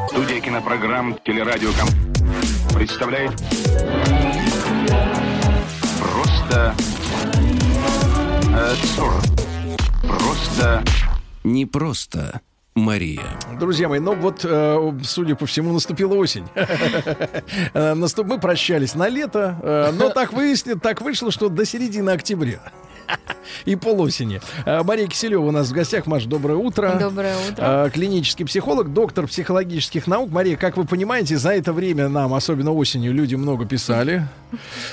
Студия 0.09 0.41
кинопрограмм 0.41 1.18
«Телерадиоком» 1.23 1.88
представляет 2.73 3.31
Просто 5.99 6.73
э, 8.53 8.73
сорок. 8.95 9.22
Просто 10.03 10.84
Не 11.43 11.65
просто 11.65 12.41
Мария. 12.76 13.26
Друзья 13.59 13.89
мои, 13.89 13.99
ну 13.99 14.15
вот, 14.15 14.45
э, 14.45 14.99
судя 15.03 15.35
по 15.35 15.45
всему, 15.45 15.73
наступила 15.73 16.13
осень. 16.15 16.45
Э, 17.73 17.95
Мы 17.95 18.39
прощались 18.39 18.95
на 18.95 19.09
лето, 19.09 19.59
э, 19.61 19.91
но 19.93 20.09
так 20.09 20.34
выяснилось, 20.34 20.81
так 20.81 21.01
вышло, 21.01 21.31
что 21.31 21.49
до 21.49 21.65
середины 21.65 22.11
октября. 22.11 22.61
и 23.66 23.76
полосени. 23.76 24.42
А, 24.66 24.84
Мария 24.84 25.08
Киселева 25.08 25.42
у 25.42 25.52
нас 25.52 25.70
в 25.70 25.74
гостях. 25.74 26.06
Маш, 26.08 26.26
доброе 26.26 26.56
утро. 26.56 26.98
Доброе 27.00 27.36
утро. 27.50 27.56
А, 27.60 27.90
Клинический 27.90 28.46
психолог, 28.46 28.94
доктор 28.94 29.28
психологических 29.28 30.08
наук. 30.08 30.32
Мария, 30.32 30.58
как 30.58 30.78
вы 30.78 30.86
понимаете, 30.86 31.38
за 31.38 31.52
это 31.52 31.74
время 31.74 32.10
нам, 32.10 32.34
особенно 32.34 32.72
осенью, 32.72 33.14
люди 33.14 33.36
много 33.36 33.66
писали. 33.66 34.28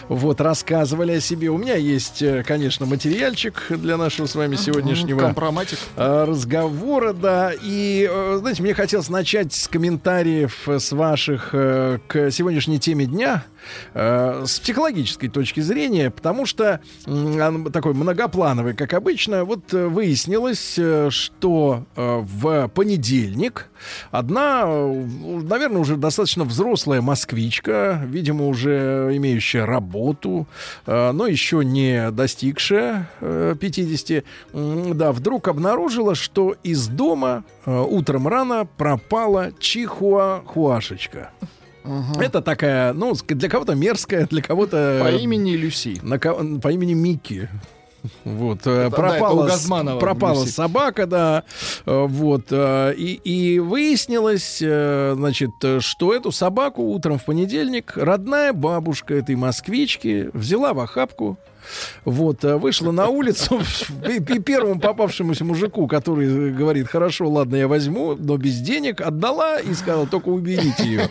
Вот, 0.09 0.41
рассказывали 0.41 1.13
о 1.13 1.21
себе. 1.21 1.49
У 1.49 1.59
меня 1.59 1.75
есть, 1.75 2.23
э, 2.23 2.45
конечно, 2.47 2.87
материальчик 2.87 3.65
для 3.71 3.97
нашего 3.97 4.27
с 4.27 4.35
вами 4.37 4.55
сегодняшнего 4.55 5.19
Компроматик. 5.19 5.79
э, 5.97 6.25
разговора, 6.25 7.13
да. 7.13 7.53
И, 7.61 8.09
э, 8.09 8.37
знаете, 8.39 8.63
мне 8.63 8.75
хотелось 8.75 9.09
начать 9.09 9.53
с 9.53 9.67
комментариев 9.67 10.69
э, 10.69 10.79
с 10.79 10.93
ваших 10.93 11.51
э, 11.55 11.99
к 12.07 12.31
сегодняшней 12.31 12.79
теме 12.79 13.07
дня 13.07 13.45
э, 13.95 14.45
с 14.47 14.61
психологической 14.61 15.29
точки 15.29 15.59
зрения, 15.59 16.11
потому 16.11 16.47
что 16.47 16.81
такой 17.73 17.95
многоплановый, 18.09 18.75
как 18.75 18.95
обычно. 18.95 19.45
Вот 19.45 19.75
э, 19.75 19.87
выяснилось, 19.87 20.77
э, 20.79 21.11
что 21.11 21.85
э, 21.95 22.21
в 22.23 22.69
понедельник 22.69 23.69
одна, 24.11 24.65
наверное, 24.65 25.81
уже 25.81 25.97
достаточно 25.97 26.45
взрослая 26.45 27.03
москвичка, 27.03 28.01
видимо, 28.07 28.47
уже 28.47 29.11
имеющая 29.13 29.65
работу, 29.65 30.47
но 30.87 31.27
еще 31.27 31.65
не 31.65 32.11
достигшая 32.11 33.11
э, 33.21 33.55
50, 33.61 34.25
м, 34.55 34.97
да, 34.97 35.13
вдруг 35.13 35.49
обнаружила, 35.49 36.15
что 36.15 36.57
из 36.63 36.89
дома 36.89 37.45
утром 37.67 38.27
рано 38.27 38.67
пропала 38.77 39.53
чихуахуашечка. 39.61 41.31
Это 42.21 42.43
такая, 42.43 42.93
ну, 42.93 43.15
для 43.29 43.49
кого-то 43.49 43.75
мерзкая, 43.75 44.27
для 44.27 44.43
кого-то... 44.43 45.01
По 45.03 45.11
имени 45.11 45.53
Люси. 45.53 45.99
На 46.03 46.19
по 46.19 46.69
имени 46.71 46.95
Микки. 46.95 47.49
Вот, 48.25 48.67
э, 48.67 48.71
Это, 48.87 48.91
да, 48.91 48.97
пропала, 48.97 49.47
с- 49.47 49.51
Газманова 49.51 49.99
пропала 49.99 50.45
собака, 50.45 51.07
да, 51.07 51.45
э, 51.87 52.07
вот, 52.09 52.47
э, 52.51 52.95
и, 52.97 53.15
и 53.25 53.59
выяснилось, 53.59 54.59
значит, 54.59 55.51
что 55.81 56.15
эту 56.15 56.31
собаку 56.33 56.83
утром 56.83 57.19
в 57.19 57.25
понедельник 57.25 57.97
родная 57.97 58.53
бабушка 58.53 59.15
этой 59.15 59.37
москвички 59.37 60.31
взяла 60.33 60.73
в 60.75 60.81
охапку, 60.81 61.39
вот, 62.05 62.45
э, 62.45 62.57
вышла 62.57 62.91
на 62.91 63.09
улицу 63.09 63.61
и 64.09 64.21
первому 64.21 64.81
попавшемуся 64.81 65.45
мужику, 65.45 65.87
который 65.87 66.53
говорит, 66.53 66.89
хорошо, 66.89 67.29
ладно, 67.29 67.57
я 67.57 67.69
возьму, 67.69 68.15
но 68.15 68.37
без 68.37 68.59
денег, 68.61 69.01
отдала 69.01 69.59
и 69.59 69.75
сказала, 69.75 70.07
только 70.07 70.29
уберите 70.29 70.85
ее. 70.85 71.09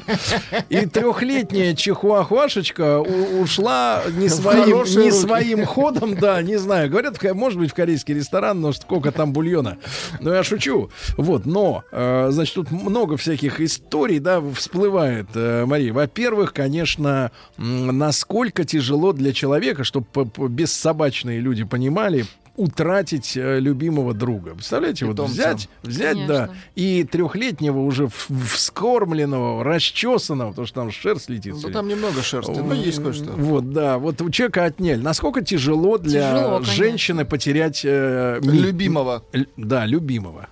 И 0.69 0.85
трехлетняя 0.85 1.73
чихуахуашечка 1.75 2.99
ушла 2.99 4.03
не 4.17 4.29
своим, 4.29 4.83
не 5.01 5.11
своим 5.11 5.65
ходом, 5.65 6.15
да, 6.15 6.41
не 6.41 6.57
знаю. 6.57 6.89
Говорят, 6.89 7.21
может 7.33 7.59
быть, 7.59 7.71
в 7.71 7.73
корейский 7.73 8.15
ресторан, 8.15 8.61
но 8.61 8.73
сколько 8.73 9.11
там 9.11 9.33
бульона. 9.33 9.77
Ну, 10.19 10.31
я 10.31 10.43
шучу. 10.43 10.89
Вот, 11.17 11.45
но, 11.45 11.83
э, 11.91 12.27
значит, 12.31 12.55
тут 12.55 12.71
много 12.71 13.17
всяких 13.17 13.61
историй, 13.61 14.19
да, 14.19 14.41
всплывает, 14.53 15.27
э, 15.35 15.65
Мария. 15.65 15.93
Во-первых, 15.93 16.53
конечно, 16.53 17.31
насколько 17.57 18.63
тяжело 18.63 19.13
для 19.13 19.33
человека, 19.33 19.83
чтобы 19.83 20.05
бессобачные 20.47 21.39
люди 21.39 21.63
понимали, 21.63 22.25
утратить 22.55 23.37
э, 23.37 23.59
любимого 23.59 24.15
друга. 24.15 24.55
Представляете, 24.55 25.05
вот 25.05 25.11
Питомца. 25.13 25.33
взять, 25.33 25.69
взять, 25.83 26.17
да, 26.25 26.45
Конечно. 26.47 26.55
и 26.75 27.03
трехлетнего 27.03 27.79
уже 27.79 28.07
вскормленного, 28.07 29.63
расчесанного, 29.63 30.49
потому 30.49 30.65
что 30.67 30.81
там 30.81 30.91
шерсть 30.91 31.29
летит. 31.29 31.53
Ну, 31.61 31.69
там 31.69 31.87
немного 31.87 32.21
шерсти, 32.23 32.57
но 32.59 32.73
есть 32.73 33.01
кое-что. 33.01 33.31
Вот, 33.31 33.71
да. 33.71 33.97
Вот 33.99 34.21
у 34.21 34.29
человека 34.31 34.65
отняли. 34.65 34.99
Насколько 35.01 35.41
тяжело 35.43 35.97
для 35.99 36.31
Тяжело, 36.33 36.61
женщины 36.63 37.25
потерять... 37.25 37.81
э, 37.85 38.39
Любимого. 38.41 39.23
л- 39.33 39.45
Да, 39.55 39.85
любимого. 39.85 40.47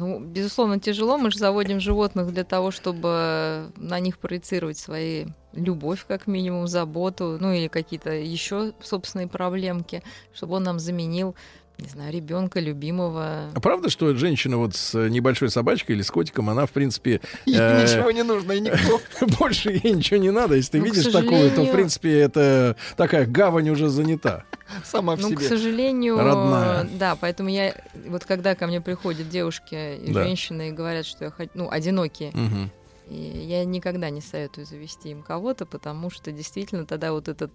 Ну, 0.00 0.18
безусловно, 0.18 0.80
тяжело. 0.80 1.18
Мы 1.18 1.30
же 1.30 1.38
заводим 1.38 1.78
животных 1.78 2.32
для 2.32 2.42
того, 2.42 2.70
чтобы 2.70 3.70
на 3.76 4.00
них 4.00 4.18
проецировать 4.18 4.78
свои 4.78 5.26
любовь, 5.52 6.06
как 6.08 6.26
минимум, 6.26 6.68
заботу, 6.68 7.36
ну 7.38 7.52
или 7.52 7.68
какие-то 7.68 8.10
еще 8.10 8.72
собственные 8.80 9.28
проблемки, 9.28 10.02
чтобы 10.32 10.54
он 10.54 10.62
нам 10.62 10.78
заменил, 10.78 11.34
не 11.80 11.88
знаю, 11.88 12.12
ребенка, 12.12 12.60
любимого. 12.60 13.50
А 13.54 13.60
правда, 13.60 13.90
что 13.90 14.14
женщина 14.14 14.56
вот 14.58 14.74
с 14.76 14.94
небольшой 15.08 15.50
собачкой 15.50 15.96
или 15.96 16.02
с 16.02 16.10
котиком, 16.10 16.50
она, 16.50 16.66
в 16.66 16.70
принципе... 16.70 17.20
Ей 17.46 17.56
э, 17.58 17.82
ничего 17.82 18.10
не 18.10 18.22
нужно, 18.22 18.52
и 18.52 18.60
никто. 18.60 19.00
Больше 19.38 19.70
ей 19.70 19.92
ничего 19.94 20.18
не 20.18 20.30
надо. 20.30 20.54
Если 20.56 20.72
ты 20.72 20.78
Ну, 20.78 20.84
к 20.84 20.86
видишь 20.88 21.12
такую, 21.12 21.28
то, 21.30 21.36
в 21.36 21.48
сожалению- 21.50 21.72
принципе, 21.74 22.18
это 22.20 22.76
такая 22.96 23.26
гавань 23.26 23.70
уже 23.70 23.88
занята. 23.88 24.44
Сама 24.84 25.16
в 25.16 25.20
Ну, 25.20 25.28
к 25.34 25.40
себе. 25.40 25.48
сожалению, 25.48 26.18
Родная. 26.18 26.88
да, 26.92 27.16
поэтому 27.16 27.48
я 27.48 27.74
вот 28.06 28.24
когда 28.24 28.54
ко 28.54 28.66
мне 28.66 28.80
приходят 28.80 29.28
девушки 29.28 29.96
и 29.96 30.12
Да. 30.12 30.22
женщины 30.24 30.68
и 30.68 30.72
говорят, 30.72 31.06
что 31.06 31.24
я 31.24 31.30
хочу, 31.30 31.50
ну, 31.54 31.68
одинокие, 31.70 32.30
Мгм. 32.34 32.70
И 33.08 33.14
я 33.48 33.64
никогда 33.64 34.08
не 34.08 34.20
советую 34.20 34.66
завести 34.66 35.10
им 35.10 35.22
кого-то, 35.24 35.66
потому 35.66 36.10
что 36.10 36.30
действительно 36.30 36.86
тогда 36.86 37.10
вот 37.10 37.26
этот 37.26 37.50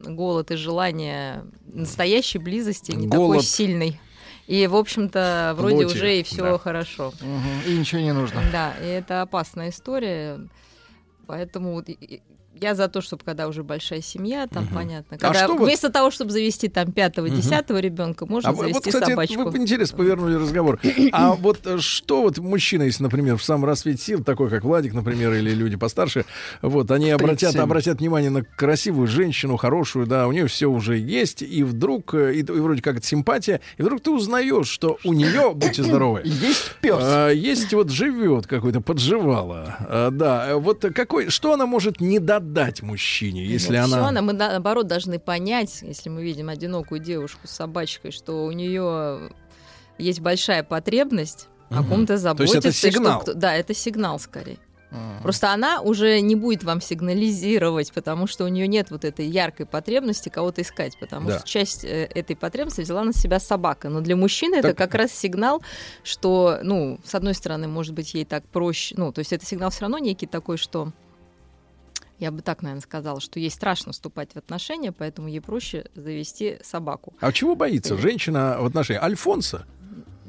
голод 0.00 0.50
и 0.50 0.56
желание 0.56 1.44
настоящей 1.66 2.38
близости 2.38 2.92
не 2.92 3.08
такой 3.08 3.26
Голод. 3.26 3.44
сильный. 3.44 4.00
И, 4.46 4.66
в 4.66 4.76
общем-то, 4.76 5.54
вроде 5.58 5.76
Плоти, 5.82 5.94
уже 5.94 6.20
и 6.20 6.22
все 6.22 6.42
да. 6.42 6.58
хорошо. 6.58 7.12
Мгм, 7.20 7.60
И 7.66 7.76
ничего 7.78 8.00
не 8.00 8.12
нужно. 8.14 8.40
Да, 8.50 8.72
и 8.80 8.86
это 8.86 9.20
опасная 9.22 9.68
история. 9.68 10.40
Поэтому 11.26 11.84
я 12.60 12.74
за 12.74 12.88
то, 12.88 13.00
чтобы 13.00 13.22
когда 13.24 13.48
уже 13.48 13.62
большая 13.62 14.00
семья, 14.02 14.46
там 14.46 14.66
понятно. 14.66 15.16
А 15.16 15.18
Когда 15.18 15.44
что 15.44 15.54
вот- 15.54 15.64
вместо 15.66 15.90
того, 15.90 16.10
чтобы 16.10 16.30
завести 16.30 16.68
там 16.68 16.92
пятого, 16.92 17.28
десятого 17.30 17.78
ребенка, 17.78 18.26
можно 18.26 18.50
А 18.50 18.54
завести 18.54 18.74
вот, 18.74 18.84
кстати, 18.86 19.10
собачку. 19.10 19.44
вы 19.50 19.58
интересно 19.58 19.96
повернули 19.98 20.34
разговор. 20.34 20.80
А 21.12 21.34
вот 21.38 21.60
э, 21.66 21.78
что 21.78 22.22
вот 22.22 22.38
мужчина, 22.38 22.82
если, 22.84 23.02
например, 23.02 23.36
в 23.36 23.44
самом 23.44 23.64
расцвете 23.66 24.02
сил, 24.02 24.24
такой 24.24 24.50
как 24.50 24.64
Владик, 24.64 24.94
например, 24.94 25.32
или 25.34 25.50
люди 25.50 25.76
постарше, 25.76 26.24
вот, 26.62 26.90
они 26.90 27.10
обратят, 27.10 27.38
37. 27.52 27.60
обратят 27.62 27.98
внимание 28.00 28.30
на 28.30 28.42
красивую 28.42 29.06
женщину, 29.06 29.56
хорошую, 29.56 30.06
да, 30.06 30.26
у 30.26 30.32
нее 30.32 30.46
все 30.46 30.66
уже 30.66 30.96
есть, 30.98 31.42
и 31.42 31.62
вдруг, 31.62 32.14
э, 32.14 32.34
и, 32.34 32.40
и 32.40 32.42
вроде 32.42 32.82
как 32.82 32.96
это 32.98 33.06
симпатия, 33.06 33.60
и 33.76 33.82
вдруг 33.82 34.00
ты 34.02 34.10
узнаешь, 34.10 34.68
что 34.68 34.98
у 35.04 35.12
нее, 35.12 35.52
будьте 35.54 35.82
здоровы, 35.82 36.22
Есть 36.24 36.72
пес. 36.80 36.96
а, 36.98 37.28
есть 37.30 37.72
вот 37.74 37.90
живет 37.90 38.46
какой-то, 38.46 38.80
подживала. 38.80 39.76
А, 39.80 40.10
да, 40.10 40.56
вот 40.56 40.84
какой, 40.94 41.28
что 41.30 41.52
она 41.52 41.66
может 41.66 42.00
не 42.00 42.18
додать 42.18 42.47
мужчине, 42.82 43.44
если 43.44 43.72
Нет, 43.74 43.84
она... 43.84 44.08
она, 44.08 44.22
мы 44.22 44.32
на- 44.32 44.48
наоборот 44.50 44.86
должны 44.86 45.18
понять, 45.18 45.80
если 45.82 46.08
мы 46.08 46.22
видим 46.22 46.48
одинокую 46.48 47.00
девушку 47.00 47.46
с 47.46 47.50
собачкой, 47.50 48.10
что 48.12 48.44
у 48.44 48.52
нее 48.52 49.30
есть 49.98 50.20
большая 50.20 50.62
потребность 50.62 51.48
о 51.70 51.80
Мгм. 51.82 51.88
ком-то 51.90 52.06
То 52.06 52.12
есть 52.14 52.22
заботиться. 52.22 52.58
это 52.58 52.72
что 52.72 52.90
сигнал. 52.92 53.20
кто- 53.20 53.34
да, 53.34 53.54
это 53.54 53.74
сигнал 53.74 54.18
скорее. 54.18 54.58
Просто 55.22 55.52
она 55.52 55.82
уже 55.82 56.18
не 56.22 56.34
будет 56.34 56.64
вам 56.64 56.80
сигнализировать, 56.80 57.92
потому 57.92 58.26
что 58.26 58.44
у 58.44 58.48
нее 58.48 58.66
нет 58.66 58.90
вот 58.90 59.04
этой 59.04 59.26
яркой 59.26 59.66
потребности 59.66 60.30
кого-то 60.30 60.62
искать, 60.62 60.98
потому 60.98 61.28
Да. 61.28 61.38
что 61.40 61.46
часть 61.46 61.84
э, 61.84 62.04
этой 62.14 62.34
потребности 62.34 62.80
взяла 62.80 63.04
на 63.04 63.12
себя 63.12 63.38
собака. 63.38 63.90
Но 63.90 64.00
для 64.00 64.16
мужчины 64.16 64.54
это 64.54 64.68
Так- 64.68 64.78
как 64.78 64.94
раз 64.94 65.12
сигнал, 65.12 65.60
что, 66.02 66.60
ну, 66.62 66.98
с 67.04 67.14
одной 67.14 67.34
стороны, 67.34 67.68
может 67.68 67.92
быть, 67.92 68.14
ей 68.14 68.24
так 68.24 68.46
проще, 68.46 68.94
ну, 68.96 69.12
то 69.12 69.18
есть 69.18 69.30
это 69.30 69.44
сигнал 69.44 69.68
все 69.68 69.82
равно 69.82 69.98
некий 69.98 70.26
такой, 70.26 70.56
что 70.56 70.92
я 72.18 72.30
бы 72.30 72.42
так, 72.42 72.62
наверное, 72.62 72.82
сказала, 72.82 73.20
что 73.20 73.38
ей 73.38 73.50
страшно 73.50 73.92
вступать 73.92 74.32
в 74.32 74.36
отношения, 74.36 74.92
поэтому 74.92 75.28
ей 75.28 75.40
проще 75.40 75.86
завести 75.94 76.58
собаку. 76.62 77.14
А 77.20 77.32
чего 77.32 77.54
боится 77.54 77.96
женщина 77.96 78.56
в 78.60 78.66
отношении 78.66 79.00
Альфонса? 79.02 79.66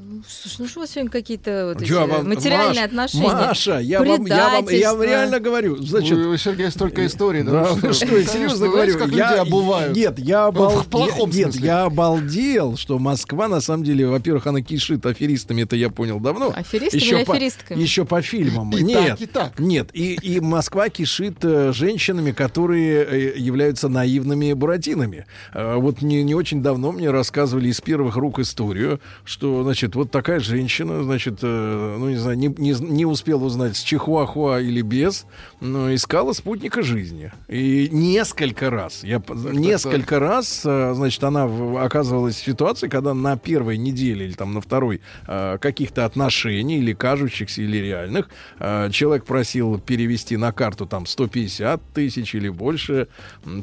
Ну, 0.02 0.22
слушай, 0.26 0.56
ну 0.60 0.68
что 0.68 0.80
у 0.80 0.84
вас 0.84 0.92
сегодня 0.92 1.12
какие-то 1.12 1.74
вот 1.74 1.82
эти 1.82 1.90
Чё, 1.90 2.08
вам- 2.08 2.30
материальные 2.30 2.84
Маш, 2.84 2.86
отношения? 2.86 3.28
Маша, 3.28 3.80
я 3.80 4.00
вам, 4.00 4.26
я 4.26 4.50
вам, 4.50 4.70
я 4.70 4.94
вам 4.94 5.04
реально 5.04 5.40
говорю, 5.42 5.76
значит, 5.78 6.18
Вы, 6.18 6.38
Сергей, 6.38 6.72
столько 6.72 7.06
историй, 7.06 7.44
да? 7.44 7.74
Да, 7.82 7.92
что, 7.94 8.06
я 8.18 8.24
серьезно 8.24 8.70
говорю, 8.70 8.98
как 8.98 9.10
я, 9.10 9.32
люди 9.32 9.40
обувают. 9.40 9.98
Нет, 9.98 10.18
я, 10.20 10.46
обал... 10.46 10.84
в 10.84 10.88
плохом 10.88 11.30
я- 11.32 11.46
нет, 11.46 11.56
я 11.56 11.84
обалдел, 11.84 12.78
что 12.78 12.98
Москва, 12.98 13.50
на 13.50 13.60
самом 13.60 13.84
деле, 13.84 14.08
во-первых, 14.08 14.48
она 14.48 14.62
кишит 14.62 15.06
аферистами, 15.06 15.64
это 15.64 15.76
я 15.76 15.90
понял 15.90 16.20
давно. 16.22 16.54
Аферистами 16.56 17.02
Еще 17.02 17.18
или 17.18 17.26
по, 17.26 17.34
аферистками? 17.34 17.82
еще 17.82 18.06
по 18.06 18.22
фильмам. 18.22 18.72
И 18.72 18.82
нет, 18.82 19.10
так, 19.10 19.22
и 19.22 19.26
так. 19.26 19.60
Нет, 19.60 19.90
и, 19.94 20.14
и 20.14 20.40
Москва 20.40 20.88
кишит 20.88 21.44
э, 21.44 21.74
женщинами, 21.74 22.32
которые 22.32 23.04
э, 23.04 23.38
являются 23.38 23.90
наивными 23.90 24.54
буратинами. 24.54 25.26
Э, 25.54 25.76
вот 25.76 26.02
не, 26.02 26.24
не 26.24 26.36
очень 26.36 26.64
давно 26.64 26.94
мне 26.94 27.12
рассказывали 27.12 27.68
из 27.68 27.82
первых 27.82 28.16
рук 28.16 28.40
историю, 28.40 29.02
что, 29.26 29.64
значит, 29.64 29.89
вот 29.90 29.96
вот 29.96 30.12
такая 30.12 30.40
женщина, 30.40 31.04
значит, 31.04 31.40
э, 31.42 31.96
ну, 32.00 32.10
не 32.10 32.16
знаю, 32.18 32.38
не, 32.38 32.48
не, 32.48 32.72
не 32.80 33.06
успела 33.06 33.44
узнать, 33.44 33.76
с 33.76 33.82
чихуахуа 33.82 34.60
или 34.62 34.82
без, 34.82 35.26
но 35.62 35.94
искала 35.94 36.34
спутника 36.34 36.82
жизни. 36.84 37.32
И 37.48 37.90
несколько 37.92 38.70
раз, 38.70 39.04
я, 39.04 39.22
несколько 39.30 40.20
раз, 40.20 40.62
э, 40.66 40.94
значит, 40.94 41.24
она 41.24 41.48
в- 41.48 41.84
оказывалась 41.84 42.36
в 42.36 42.46
ситуации, 42.46 42.88
когда 42.88 43.14
на 43.14 43.38
первой 43.38 43.78
неделе 43.78 44.26
или 44.28 44.34
там 44.34 44.54
на 44.54 44.62
второй 44.62 45.02
э, 45.28 45.58
каких-то 45.60 46.06
отношений, 46.06 46.78
или 46.78 46.94
кажущихся, 46.94 47.62
или 47.62 47.78
реальных, 47.78 48.30
э, 48.60 48.90
человек 48.92 49.26
просил 49.26 49.80
перевести 49.80 50.38
на 50.38 50.52
карту 50.52 50.86
там 50.86 51.06
150 51.06 51.82
тысяч 51.94 52.36
или 52.36 52.50
больше, 52.50 53.08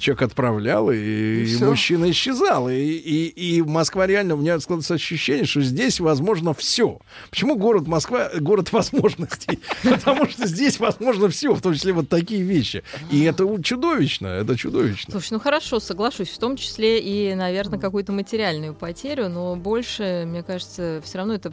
человек 0.00 0.22
отправлял, 0.22 0.90
и, 0.90 0.96
И 0.96 1.54
и 1.54 1.64
мужчина 1.64 2.10
исчезал. 2.10 2.68
И, 2.68 2.74
и, 2.74 3.26
и 3.58 3.62
Москва 3.62 4.06
реально, 4.06 4.34
у 4.34 4.38
меня 4.38 4.58
складывается 4.60 4.94
ощущение, 4.94 5.44
что 5.44 5.60
здесь 5.60 6.00
возможно 6.00 6.15
все. 6.54 6.98
Почему 7.30 7.56
город 7.56 7.86
Москва 7.86 8.30
город 8.40 8.72
возможностей? 8.72 9.60
Потому 9.82 10.28
что 10.28 10.46
здесь 10.46 10.78
возможно 10.78 11.28
все, 11.28 11.54
в 11.54 11.60
том 11.60 11.74
числе 11.74 11.92
вот 11.92 12.08
такие 12.08 12.42
вещи. 12.42 12.82
И 13.10 13.22
это 13.24 13.46
чудовищно, 13.62 14.28
это 14.28 14.56
чудовищно. 14.56 15.12
Слушай, 15.12 15.34
ну 15.34 15.40
хорошо, 15.40 15.80
соглашусь, 15.80 16.30
в 16.30 16.38
том 16.38 16.56
числе 16.56 17.00
и, 17.00 17.34
наверное, 17.34 17.78
какую-то 17.78 18.12
материальную 18.12 18.74
потерю, 18.74 19.28
но 19.28 19.56
больше, 19.56 20.24
мне 20.26 20.42
кажется, 20.42 21.00
все 21.04 21.18
равно 21.18 21.34
это 21.34 21.52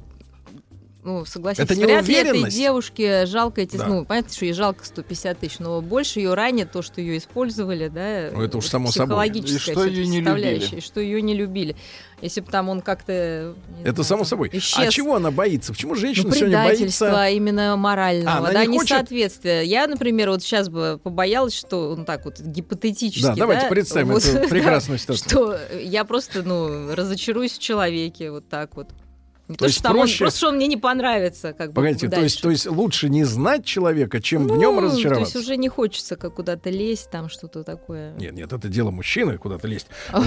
ну, 1.04 1.26
согласитесь, 1.26 1.66
Это 1.70 1.80
вряд 1.80 2.08
ли 2.08 2.16
этой 2.16 2.50
девушке 2.52 3.26
жалко 3.26 3.62
эти, 3.62 3.78
Да. 3.78 3.88
ну, 3.88 4.06
понятно, 4.06 4.34
что 4.34 4.46
ей 4.46 4.54
жалко 4.54 4.86
150 4.86 5.40
тысяч, 5.40 5.60
но 5.60 5.82
больше 5.82 6.20
ее 6.20 6.34
ранит 6.34 6.72
то, 6.72 6.82
что 6.82 7.02
ее 7.02 7.18
использовали, 7.18 7.88
да, 7.90 8.30
Ну, 8.34 8.42
это 8.42 8.58
уж 8.58 8.68
само 8.68 8.92
собой. 8.92 9.30
психологическая 9.30 9.76
И 9.76 9.78
что 9.78 9.86
её 9.86 10.06
не 10.06 10.22
любили. 10.22 10.80
что 10.80 11.00
ее 11.02 11.22
не 11.22 11.34
любили. 11.36 11.76
Если 12.22 12.40
бы 12.40 12.50
там 12.50 12.70
он 12.70 12.80
как-то... 12.82 13.54
Это 13.84 13.96
знаю, 13.96 14.06
само 14.06 14.18
там 14.20 14.26
собой. 14.28 14.50
А 14.54 14.58
исчез. 14.58 14.94
чего 14.94 15.16
она 15.16 15.30
боится? 15.30 15.74
Почему 15.74 15.94
Ну, 15.94 16.00
женщина 16.00 16.34
сегодня 16.34 16.64
предательство 16.66 17.10
боится? 17.12 17.36
именно 17.36 17.76
морального, 17.76 18.32
А, 18.32 18.38
она 18.40 18.52
да, 18.54 18.66
не 18.66 18.78
хочет- 18.78 18.92
несоответствие. 18.92 19.66
Я, 19.66 19.88
например, 19.88 20.30
вот 20.30 20.42
сейчас 20.42 20.70
бы 20.70 21.02
побоялась, 21.04 21.54
что, 21.54 21.94
ну 21.98 22.06
так 22.06 22.24
вот, 22.24 22.40
гипотетически, 22.40 23.24
Да, 23.26 23.36
давайте 23.36 23.68
представим 23.68 24.14
вот, 24.14 24.24
эту 24.26 24.48
прекрасную 24.50 25.00
ситуацию. 25.00 25.30
Что 25.30 25.60
я 25.82 26.06
просто, 26.06 26.44
ну, 26.44 26.96
разочаруюсь 26.96 27.52
в 27.54 27.60
человеке, 27.60 28.32
вот 28.32 28.48
так 28.48 28.76
вот. 28.78 28.88
Не 29.50 29.56
То 29.56 29.60
то, 29.60 29.66
есть 29.66 29.80
что 29.80 29.90
там 29.90 29.98
он, 29.98 30.08
проще- 30.08 30.18
просто 30.20 30.38
что 30.38 30.48
он 30.50 30.56
мне 30.56 30.68
не 30.68 30.78
понравится, 30.78 31.52
как 31.52 31.70
бы 31.70 31.76
Погодите, 31.76 32.08
то 32.08 32.22
есть, 32.22 32.42
то 32.42 32.50
есть 32.50 32.66
лучше 32.66 33.10
не 33.10 33.26
знать 33.26 33.66
человека, 33.66 34.22
чем 34.22 34.44
в 34.44 34.48
Ну, 34.48 34.56
нем 34.56 34.76
То 34.76 34.82
разочароваться? 34.82 35.38
есть 35.38 35.48
уже 35.48 35.58
не 35.58 35.68
хочется 35.68 36.16
как 36.16 36.36
куда-то 36.36 36.70
лезть, 36.70 37.12
там 37.12 37.28
что-то 37.28 37.66
такое. 37.66 38.14
Нет, 38.14 38.34
нет, 38.34 38.54
это 38.54 38.70
дело 38.70 38.92
мужчины 38.92 39.38
куда-то 39.38 39.68
лезть. 39.68 39.88
А, 40.14 40.24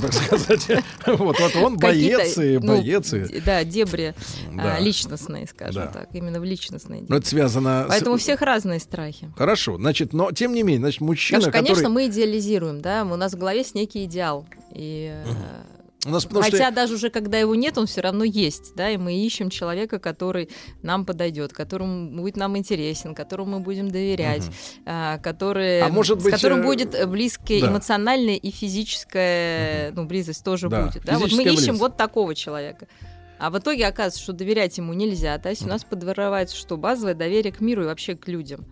так 0.00 0.12
сказать. 0.12 0.84
Вот, 1.06 1.36
он 1.56 1.78
боец 1.78 2.38
и 2.38 2.58
ну, 2.58 2.76
боец. 2.76 3.12
Да, 3.44 3.64
дебри 3.64 4.14
а, 4.56 4.78
личностные, 4.78 5.48
скажем 5.48 5.90
так, 5.92 6.08
именно 6.12 6.38
в 6.38 6.44
личностные. 6.44 7.04
Но 7.08 7.16
это 7.16 7.26
связано 7.26 7.86
Поэтому 7.88 8.14
у 8.14 8.18
всех 8.18 8.40
разные 8.40 8.78
страхи. 8.78 9.32
Хорошо, 9.36 9.76
значит, 9.78 10.12
но 10.12 10.30
тем 10.30 10.54
не 10.54 10.62
менее, 10.62 10.80
значит, 10.80 11.00
мужчина, 11.00 11.50
конечно, 11.50 11.88
мы 11.88 12.06
идеализируем, 12.06 12.80
да, 12.80 13.02
у 13.04 13.16
нас 13.16 13.32
в 13.32 13.38
голове 13.38 13.58
есть 13.58 13.74
некий 13.74 14.04
идеал. 14.04 14.46
И, 14.72 15.12
э, 15.12 15.79
У 16.06 16.10
нас 16.10 16.24
потому 16.24 16.42
Хотя 16.42 16.66
что... 16.66 16.74
даже 16.74 16.94
уже 16.94 17.10
когда 17.10 17.38
его 17.38 17.54
нет, 17.54 17.76
он 17.76 17.86
все 17.86 18.00
равно 18.00 18.24
есть, 18.24 18.74
да, 18.74 18.88
и 18.88 18.96
мы 18.96 19.14
ищем 19.14 19.50
человека, 19.50 19.98
который 19.98 20.48
нам 20.82 21.04
подойдет, 21.04 21.52
которому 21.52 22.22
будет 22.22 22.36
нам 22.36 22.56
интересен, 22.56 23.14
которому 23.14 23.58
мы 23.58 23.60
будем 23.60 23.90
доверять, 23.90 24.44
а, 24.86 25.18
который, 25.18 25.82
А 25.82 25.88
может 25.88 26.20
с 26.20 26.24
быть, 26.24 26.32
которым 26.32 26.60
э, 26.60 26.64
будет 26.64 26.94
э, 26.94 27.06
близкая 27.06 27.60
да. 27.60 27.68
эмоциональная 27.68 28.36
и 28.36 28.50
физическая, 28.50 29.92
ну, 29.92 30.06
близость 30.06 30.42
тоже 30.42 30.70
Да, 30.70 30.86
будет, 30.86 31.04
да, 31.04 31.14
вот 31.14 31.24
мы 31.24 31.28
физическая 31.28 31.52
ищем 31.52 31.62
близость. 31.64 31.80
вот 31.80 31.96
такого 31.98 32.34
человека. 32.34 32.88
А 33.38 33.50
в 33.50 33.54
ветоге 33.54 33.86
оказывается, 33.86 34.22
что 34.22 34.32
доверять 34.32 34.76
ему 34.78 34.92
нельзя. 34.92 35.36
То 35.38 35.48
есть 35.48 35.64
у 35.64 35.68
нас 35.68 35.84
подразумевается, 35.84 36.56
что 36.56 36.76
базовое 36.76 37.14
доверие 37.14 37.52
к 37.52 37.60
миру 37.60 37.82
и 37.82 37.86
вообще 37.86 38.14
к 38.14 38.28
людям. 38.28 38.66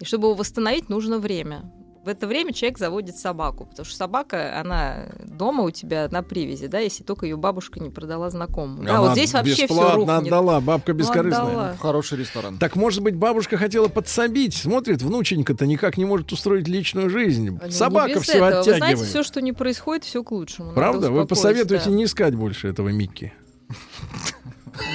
И 0.00 0.04
чтобы 0.04 0.28
его 0.28 0.34
восстановить, 0.34 0.88
нужно 0.88 1.18
время. 1.18 1.70
В 2.04 2.08
это 2.08 2.26
время 2.26 2.54
человек 2.54 2.78
заводит 2.78 3.18
собаку, 3.18 3.66
потому 3.66 3.84
что 3.84 3.94
собака, 3.94 4.58
она 4.58 5.08
дома 5.22 5.64
у 5.64 5.70
тебя 5.70 6.08
на 6.10 6.22
привязи, 6.22 6.66
да, 6.66 6.78
если 6.78 7.04
только 7.04 7.26
ее 7.26 7.36
бабушка 7.36 7.78
не 7.78 7.90
продала 7.90 8.30
знакомому. 8.30 8.82
Да, 8.84 8.90
Она 8.92 9.00
вот 9.02 9.12
здесь 9.12 9.34
вообще 9.34 9.52
все 9.52 9.62
бесплатно 9.66 9.94
рухнет. 9.96 10.26
отдала, 10.28 10.60
бабка 10.62 10.92
Ну, 10.94 10.98
бескорыстная. 10.98 11.42
отдала. 11.46 11.72
В 11.74 11.78
хороший 11.78 12.18
ресторан. 12.18 12.56
Так, 12.56 12.74
может 12.74 13.02
быть, 13.02 13.16
бабушка 13.16 13.58
хотела 13.58 13.88
подсобить. 13.88 14.54
Смотрит, 14.54 15.02
внученька-то 15.02 15.66
никак 15.66 15.98
не 15.98 16.06
может 16.06 16.32
устроить 16.32 16.68
личную 16.68 17.10
жизнь. 17.10 17.50
Ну, 17.50 17.70
Собака 17.70 18.18
все 18.20 18.32
этого. 18.32 18.46
Вы 18.48 18.56
оттягивает. 18.60 18.78
знаете, 18.78 19.04
все, 19.04 19.22
что 19.22 19.42
не 19.42 19.52
происходит, 19.52 20.04
все 20.04 20.24
к 20.24 20.30
лучшему. 20.32 20.72
Правда? 20.72 21.10
Вы 21.10 21.26
посоветуете 21.26 21.90
да. 21.90 21.90
не 21.90 22.04
искать 22.04 22.34
больше 22.34 22.68
этого 22.68 22.88
Микки. 22.88 23.34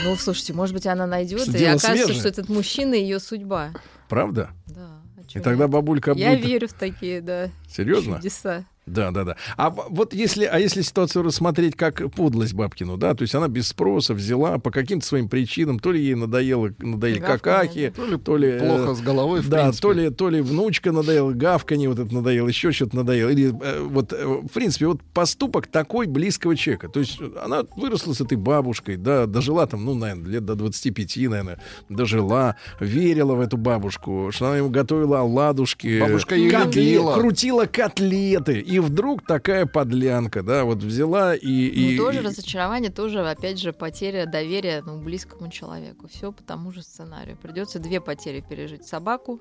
Ну, 0.04 0.16
слушайте, 0.16 0.54
может 0.54 0.74
быть, 0.74 0.88
она 0.88 1.06
найдет, 1.06 1.48
и 1.48 1.66
окажется, 1.66 1.92
свежее. 2.06 2.20
что 2.20 2.28
этот 2.30 2.50
мужчина 2.50 2.96
ее 2.96 3.20
судьба. 3.20 3.70
Правда? 4.10 4.50
Да. 4.68 4.95
И 5.36 5.40
тогда 5.42 5.68
бабулька 5.68 6.14
Я 6.14 6.32
будет... 6.32 6.46
верю 6.46 6.68
в 6.70 6.74
такие, 6.74 7.22
да. 7.22 7.50
Серьезно? 7.68 8.18
Чудеса. 8.18 8.64
Да, 8.86 9.10
да, 9.12 9.24
да. 9.24 9.36
А 9.58 9.72
вот 9.72 10.14
если, 10.14 10.46
а 10.46 10.60
если 10.60 10.82
ситуацию 10.82 11.24
рассмотреть 11.24 11.76
как 11.76 12.12
подлость 12.14 12.54
Бабкину, 12.54 12.98
да, 12.98 13.16
то 13.16 13.24
есть 13.24 13.34
она 13.34 13.48
без 13.48 13.68
спроса 13.70 14.14
взяла 14.14 14.60
по 14.60 14.70
каким-то 14.70 15.06
своим 15.06 15.28
причинам, 15.28 15.80
то 15.80 15.92
ли 15.92 16.02
ей 16.02 16.14
надоело, 16.16 16.70
надоели 16.78 17.18
Гавканье, 17.20 17.40
какахи, 17.40 17.94
То 17.96 18.06
ли 18.06 18.18
то 18.18 18.38
ли 18.38 18.48
э, 18.50 18.60
плохо 18.60 18.94
с 18.94 19.02
головой, 19.02 19.42
в 19.42 19.50
да, 19.50 19.64
принципе. 19.64 19.82
то 19.82 19.92
ли, 19.94 20.10
то 20.12 20.30
ли 20.30 20.42
внучка 20.42 20.92
надоела, 20.92 21.32
гавканье 21.32 21.90
вот 21.90 21.98
это 22.00 22.14
надоело, 22.14 22.48
еще 22.48 22.72
что-то 22.72 22.98
надоело. 22.98 23.30
Или 23.30 23.48
э, 23.60 23.82
вот, 23.82 24.14
э, 24.14 24.24
в 24.24 24.50
принципе, 24.50 24.86
вот 24.88 25.02
поступок 25.14 25.66
такой 25.68 26.06
близкого 26.06 26.56
человека. 26.56 26.88
То 26.88 27.00
есть 27.00 27.20
она 27.44 27.64
выросла 27.76 28.14
с 28.14 28.22
этой 28.22 28.38
бабушкой, 28.38 28.98
да, 28.98 29.26
дожила 29.26 29.66
там, 29.66 29.84
ну, 29.84 29.96
наверное, 29.96 30.30
лет 30.30 30.46
до 30.46 30.54
25, 30.56 31.18
наверное, 31.30 31.60
дожила, 31.90 32.56
верила 32.80 33.34
в 33.34 33.42
эту 33.42 33.58
бабушку, 33.58 34.30
что 34.32 34.48
она 34.48 34.58
ему 34.58 34.70
готовила 34.70 35.22
оладушки. 35.22 36.00
Бабушка 36.00 36.36
ее 36.36 36.52
котле- 36.52 36.66
любила. 36.84 37.14
крутила 37.16 37.66
котлеты. 37.66 38.64
И 38.76 38.80
вдруг 38.80 39.26
такая 39.26 39.66
подлянка, 39.66 40.44
да, 40.44 40.66
вот 40.66 40.80
взяла 40.80 41.34
и... 41.34 41.48
и 41.48 41.96
Ну, 41.98 42.04
тоже 42.04 42.20
и- 42.20 42.24
разочарование, 42.26 42.92
тоже, 42.92 43.26
опять 43.26 43.58
же, 43.58 43.72
потеря 43.72 44.26
доверия 44.26 44.84
ну, 44.86 45.02
близкому 45.02 45.50
человеку. 45.50 46.10
Все 46.10 46.34
по 46.34 46.44
тому 46.44 46.74
же 46.74 46.82
сценарию. 46.84 47.38
Придется 47.42 47.80
две 47.80 48.02
потери 48.02 48.42
пережить. 48.42 48.86
Собаку 48.86 49.40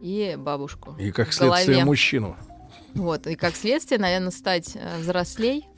и 0.00 0.34
бабушку. 0.36 0.96
и 0.98 1.12
как 1.12 1.32
следствие 1.32 1.84
мужчину. 1.84 2.36
Вот. 2.94 3.28
И 3.28 3.36
как 3.36 3.54
следствие, 3.54 4.00
наверное, 4.00 4.32
стать 4.32 4.72
э, 4.74 4.98
взрослей. 4.98 5.68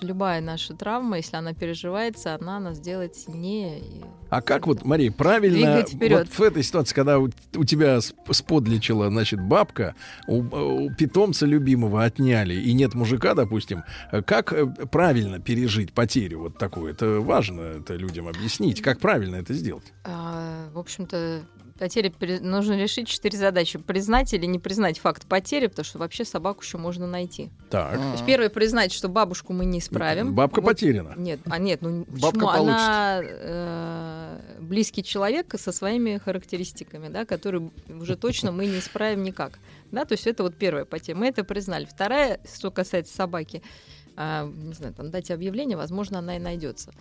Любая 0.00 0.40
наша 0.40 0.74
травма, 0.74 1.16
если 1.18 1.36
она 1.36 1.52
переживается, 1.54 2.34
она 2.34 2.58
нас 2.60 2.80
делает 2.80 3.14
сильнее. 3.16 3.80
и- 3.80 4.04
А 4.30 4.40
как 4.40 4.66
вот, 4.66 4.84
Мария, 4.84 5.12
правильно 5.12 5.84
вот 6.18 6.28
в 6.28 6.40
этой 6.42 6.62
ситуации, 6.62 6.94
когда 6.94 7.18
у, 7.18 7.28
у 7.56 7.64
тебя 7.64 7.96
сп- 7.98 8.32
сподличила, 8.32 9.08
значит, 9.08 9.40
бабка, 9.40 9.94
у, 10.26 10.38
у 10.86 10.94
питомца 10.94 11.46
любимого 11.46 12.02
отняли, 12.04 12.54
и 12.54 12.72
нет 12.72 12.94
мужика, 12.94 13.34
допустим, 13.34 13.82
как 14.26 14.52
э, 14.52 14.66
правильно 14.66 15.38
пережить 15.40 15.92
потерю 15.92 16.40
вот 16.40 16.58
такую? 16.58 16.90
Это 16.92 17.20
важно 17.20 17.60
это 17.60 17.94
людям 17.94 18.28
объяснить. 18.28 18.80
Как 18.82 18.98
правильно 19.00 19.36
это 19.36 19.52
сделать? 19.54 19.92
А, 20.04 20.70
в 20.72 20.78
общем-то, 20.78 21.42
потери 21.82 22.10
пере- 22.10 22.38
нужно 22.38 22.78
решить 22.80 23.08
четыре 23.08 23.36
задачи. 23.36 23.76
Признать 23.76 24.32
или 24.34 24.46
не 24.46 24.60
признать 24.60 25.00
факт 25.00 25.26
потери, 25.26 25.66
потому 25.66 25.84
что 25.84 25.98
вообще 25.98 26.24
собаку 26.24 26.62
еще 26.62 26.78
можно 26.78 27.08
найти. 27.08 27.50
Так. 27.70 27.96
То 27.98 28.12
есть 28.12 28.24
первое 28.24 28.50
признать, 28.50 28.92
что 28.92 29.08
бабушку 29.08 29.52
мы 29.52 29.64
не 29.64 29.80
исправим. 29.80 30.32
Бабка 30.32 30.60
Вот- 30.60 30.68
потеряна. 30.68 31.14
Нет, 31.16 31.40
а 31.46 31.58
нет, 31.58 31.82
ну 31.82 32.04
Бабка 32.08 32.46
почему? 32.46 32.48
Она 32.50 33.20
э, 33.20 34.38
близкий 34.60 35.02
человек 35.02 35.52
со 35.58 35.72
своими 35.72 36.18
характеристиками, 36.18 37.08
да, 37.08 37.24
которые 37.24 37.72
уже 37.88 38.14
точно 38.16 38.52
мы 38.52 38.66
не 38.66 38.78
исправим 38.78 39.24
никак. 39.24 39.58
Да, 39.90 40.04
то 40.04 40.12
есть 40.12 40.28
это 40.28 40.44
вот 40.44 40.54
первая 40.54 40.84
потеря. 40.84 41.18
Мы 41.18 41.26
это 41.26 41.42
признали. 41.42 41.84
Вторая, 41.84 42.38
что 42.56 42.70
касается 42.70 43.12
собаки, 43.12 43.60
а, 44.16 44.46
не 44.46 44.74
знаю, 44.74 44.94
там 44.94 45.10
дать 45.10 45.32
объявление, 45.32 45.76
возможно, 45.76 46.20
она 46.20 46.36
и 46.36 46.38
найдется. 46.38 46.92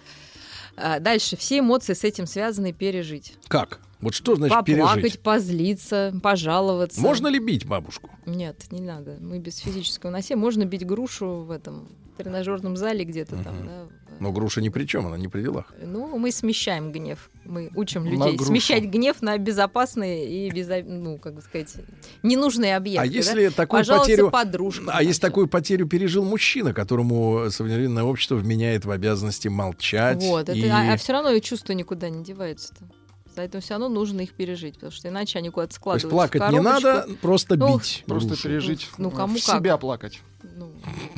А, 0.75 0.99
дальше 0.99 1.37
все 1.37 1.59
эмоции 1.59 1.93
с 1.93 2.03
этим 2.03 2.25
связаны 2.25 2.73
пережить. 2.73 3.35
Как? 3.47 3.79
Вот 4.01 4.13
что 4.15 4.35
значит 4.35 4.57
Поплакать, 4.57 5.01
пережить? 5.03 5.19
позлиться, 5.21 6.13
пожаловаться. 6.23 6.99
Можно 7.01 7.27
ли 7.27 7.39
бить 7.39 7.65
бабушку? 7.65 8.09
Нет, 8.25 8.65
не 8.71 8.81
надо. 8.81 9.17
Мы 9.19 9.39
без 9.39 9.57
физического 9.57 10.09
насилия. 10.11 10.39
Можно 10.39 10.65
бить 10.65 10.85
грушу 10.85 11.43
в 11.43 11.51
этом 11.51 11.87
тренажерном 12.17 12.75
зале 12.77 13.03
где-то 13.05 13.37
там, 13.43 13.55
да. 13.65 13.87
Но 14.19 14.31
груша 14.31 14.61
ни 14.61 14.69
при 14.69 14.85
чем, 14.85 15.07
она 15.07 15.17
не 15.17 15.27
при 15.27 15.41
делах. 15.41 15.73
Ну, 15.83 16.15
мы 16.19 16.31
смещаем 16.31 16.91
гнев. 16.91 17.31
Мы 17.45 17.71
учим 17.75 18.05
людей 18.05 18.37
смещать 18.37 18.83
гнев 18.83 19.21
на 19.23 19.35
безопасные 19.39 20.29
и, 20.47 20.51
безо- 20.51 20.83
ну, 20.83 21.17
как 21.17 21.33
бы 21.35 21.41
сказать, 21.41 21.73
ненужные 22.21 22.75
объекты. 22.75 23.07
А 23.07 23.09
да? 23.09 23.15
если 23.17 23.49
такую 23.49 23.79
Пожаловаться 23.79 24.11
потерю... 24.11 24.29
подружкам, 24.29 24.89
А 24.89 24.97
там 24.99 25.07
если 25.07 25.21
такую 25.21 25.47
потерю 25.47 25.87
пережил 25.87 26.23
мужчина, 26.23 26.71
которому 26.73 27.49
современное 27.49 28.03
общество 28.03 28.35
вменяет 28.35 28.85
в 28.85 28.91
обязанности 28.91 29.47
молчать. 29.47 30.21
Вот, 30.21 30.49
это, 30.49 30.53
и- 30.53 30.67
а, 30.67 30.95
все 30.97 31.13
равно 31.13 31.37
чувства 31.39 31.73
никуда 31.73 32.09
не 32.09 32.23
деваются-то. 32.23 32.85
Поэтому 33.35 33.61
все 33.61 33.75
равно 33.75 33.89
нужно 33.89 34.21
их 34.21 34.33
пережить, 34.33 34.75
потому 34.75 34.91
что 34.91 35.07
иначе 35.07 35.39
они 35.39 35.49
куда-то 35.49 35.69
То 35.69 35.71
есть 35.71 35.81
складываются. 35.81 36.07
в 36.07 36.11
плакать 36.11 36.51
не 36.51 36.59
надо, 36.59 37.07
просто 37.21 37.55
Ну, 37.55 37.77
бить. 37.77 38.03
Просто 38.05 38.29
грушу. 38.29 38.43
пережить. 38.43 38.89
Ну, 38.97 39.09
э, 39.09 39.15
кому 39.15 39.37
в 39.37 39.45
как. 39.45 39.57
себя 39.57 39.77
плакать. 39.77 40.21
Ну, 40.43 40.73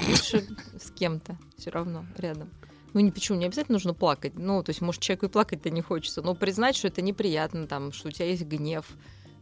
лучше 0.08 0.46
с 0.80 0.92
кем-то 0.92 1.38
все 1.58 1.70
равно 1.72 2.06
рядом. 2.18 2.50
Ну, 2.94 3.00
не 3.00 3.12
почему, 3.12 3.40
не 3.40 3.46
обязательно 3.46 3.76
нужно 3.76 3.94
плакать. 3.94 4.34
Ну, 4.36 4.62
то 4.62 4.70
есть, 4.70 4.82
может, 4.82 5.02
человеку 5.02 5.26
и 5.26 5.30
плакать-то 5.30 5.70
не 5.72 5.82
хочется, 5.82 6.22
но 6.22 6.36
признать, 6.36 6.76
что 6.76 6.88
это 6.88 7.02
неприятно, 7.02 7.66
там, 7.66 7.92
что 7.92 8.10
у 8.10 8.12
тебя 8.12 8.28
есть 8.28 8.44
гнев, 8.44 8.86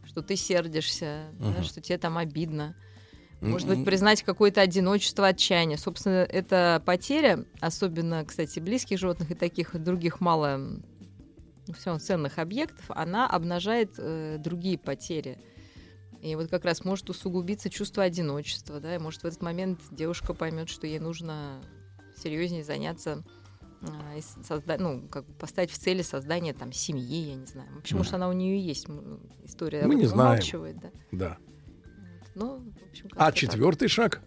что 0.06 0.22
ты 0.22 0.36
сердишься, 0.36 1.26
uh-huh. 1.38 1.56
да, 1.56 1.62
что 1.62 1.82
тебе 1.82 1.98
там 1.98 2.16
обидно. 2.16 2.74
Может 3.42 3.66
быть, 3.66 3.84
признать 3.84 4.22
какое-то 4.22 4.60
одиночество, 4.60 5.26
отчаяние. 5.26 5.76
Собственно, 5.76 6.22
эта 6.22 6.80
потеря, 6.86 7.44
особенно, 7.60 8.24
кстати, 8.24 8.60
близких 8.60 9.00
животных 9.00 9.32
и 9.32 9.34
таких 9.34 9.76
других 9.82 10.20
мало 10.20 10.60
все 11.74 11.98
ценных 11.98 12.38
объектов, 12.38 12.84
она 12.88 13.28
обнажает 13.28 13.94
э, 13.98 14.36
другие 14.38 14.78
потери. 14.78 15.38
И 16.20 16.34
вот 16.36 16.48
как 16.50 16.64
раз 16.64 16.84
может 16.84 17.10
усугубиться 17.10 17.68
чувство 17.68 18.04
одиночества, 18.04 18.80
да, 18.80 18.94
и 18.94 18.98
может 18.98 19.22
в 19.22 19.26
этот 19.26 19.42
момент 19.42 19.80
девушка 19.90 20.34
поймет, 20.34 20.68
что 20.68 20.86
ей 20.86 21.00
нужно 21.00 21.60
серьезнее 22.16 22.62
заняться 22.62 23.24
а, 23.82 24.20
создать, 24.44 24.80
ну, 24.80 25.08
как 25.08 25.26
бы 25.26 25.34
поставить 25.34 25.72
в 25.72 25.78
цели 25.78 26.02
создание 26.02 26.54
там 26.54 26.72
семьи, 26.72 27.30
я 27.30 27.34
не 27.34 27.46
знаю. 27.46 27.68
Вообще, 27.74 27.96
может, 27.96 28.14
она 28.14 28.28
у 28.28 28.32
нее 28.32 28.60
есть 28.60 28.86
история. 29.42 29.84
Мы 29.86 29.96
не 29.96 30.06
знаем. 30.06 30.40
Да. 30.80 30.90
да. 31.10 31.38
Ну, 32.36 32.58
в 32.58 32.90
общем, 32.90 33.08
а 33.16 33.32
четвертый 33.32 33.88
шаг? 33.88 34.22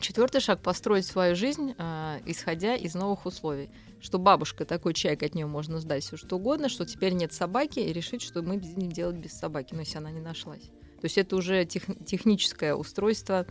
Четвертый 0.00 0.40
шаг 0.40 0.62
построить 0.62 1.06
свою 1.06 1.34
жизнь, 1.34 1.74
э, 1.76 2.20
исходя 2.26 2.74
из 2.74 2.94
новых 2.94 3.26
условий. 3.26 3.70
Что 4.00 4.18
бабушка 4.18 4.64
такой 4.64 4.94
человек, 4.94 5.22
от 5.22 5.34
нее 5.34 5.46
можно 5.46 5.80
сдать 5.80 6.04
все 6.04 6.16
что 6.16 6.36
угодно, 6.36 6.68
что 6.68 6.84
теперь 6.86 7.12
нет 7.12 7.32
собаки, 7.32 7.80
и 7.80 7.92
решить, 7.92 8.22
что 8.22 8.42
мы 8.42 8.58
будем 8.58 8.90
делать 8.92 9.16
без 9.16 9.32
собаки, 9.32 9.74
но 9.74 9.80
если 9.80 9.98
она 9.98 10.10
не 10.10 10.20
нашлась. 10.20 10.70
То 11.00 11.04
есть 11.04 11.18
это 11.18 11.36
уже 11.36 11.64
тех, 11.64 11.84
техническое 12.06 12.74
устройство 12.74 13.46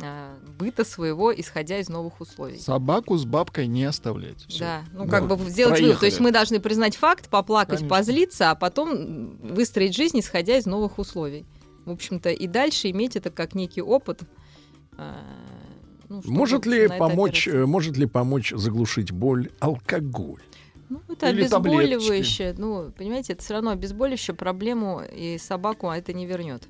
э, 0.00 0.36
быта 0.58 0.84
своего, 0.84 1.32
исходя 1.34 1.78
из 1.78 1.88
новых 1.88 2.20
условий. 2.20 2.58
Собаку 2.58 3.16
с 3.16 3.24
бабкой 3.24 3.66
не 3.66 3.84
оставлять. 3.84 4.44
Всё. 4.48 4.60
Да, 4.60 4.84
ну 4.92 5.08
как 5.08 5.26
бы 5.26 5.36
сделать 5.50 5.80
вывод. 5.80 6.00
То 6.00 6.06
есть 6.06 6.20
мы 6.20 6.32
должны 6.32 6.60
признать 6.60 6.96
факт, 6.96 7.28
поплакать, 7.28 7.80
Конечно. 7.80 7.96
позлиться, 7.96 8.50
а 8.50 8.54
потом 8.54 9.36
выстроить 9.38 9.94
жизнь, 9.94 10.20
исходя 10.20 10.56
из 10.56 10.66
новых 10.66 10.98
условий 10.98 11.46
в 11.88 11.92
общем-то, 11.92 12.30
и 12.30 12.46
дальше 12.46 12.90
иметь 12.90 13.16
это 13.16 13.30
как 13.30 13.54
некий 13.54 13.82
опыт. 13.82 14.20
А, 14.96 15.24
ну, 16.08 16.22
может 16.24 16.66
ли 16.66 16.88
помочь, 16.88 17.48
э, 17.48 17.66
может 17.66 17.96
ли 17.96 18.06
помочь 18.06 18.52
заглушить 18.54 19.12
боль 19.12 19.50
алкоголь? 19.60 20.40
Ну, 20.88 21.02
это 21.08 21.28
Или 21.28 21.42
обезболивающее. 21.42 22.52
Таблеточки. 22.52 22.60
Ну, 22.60 22.92
понимаете, 22.96 23.32
это 23.34 23.42
все 23.42 23.54
равно 23.54 23.70
обезболивающее 23.70 24.34
проблему 24.34 25.02
и 25.02 25.36
собаку 25.38 25.88
это 25.90 26.12
не 26.12 26.26
вернет. 26.26 26.66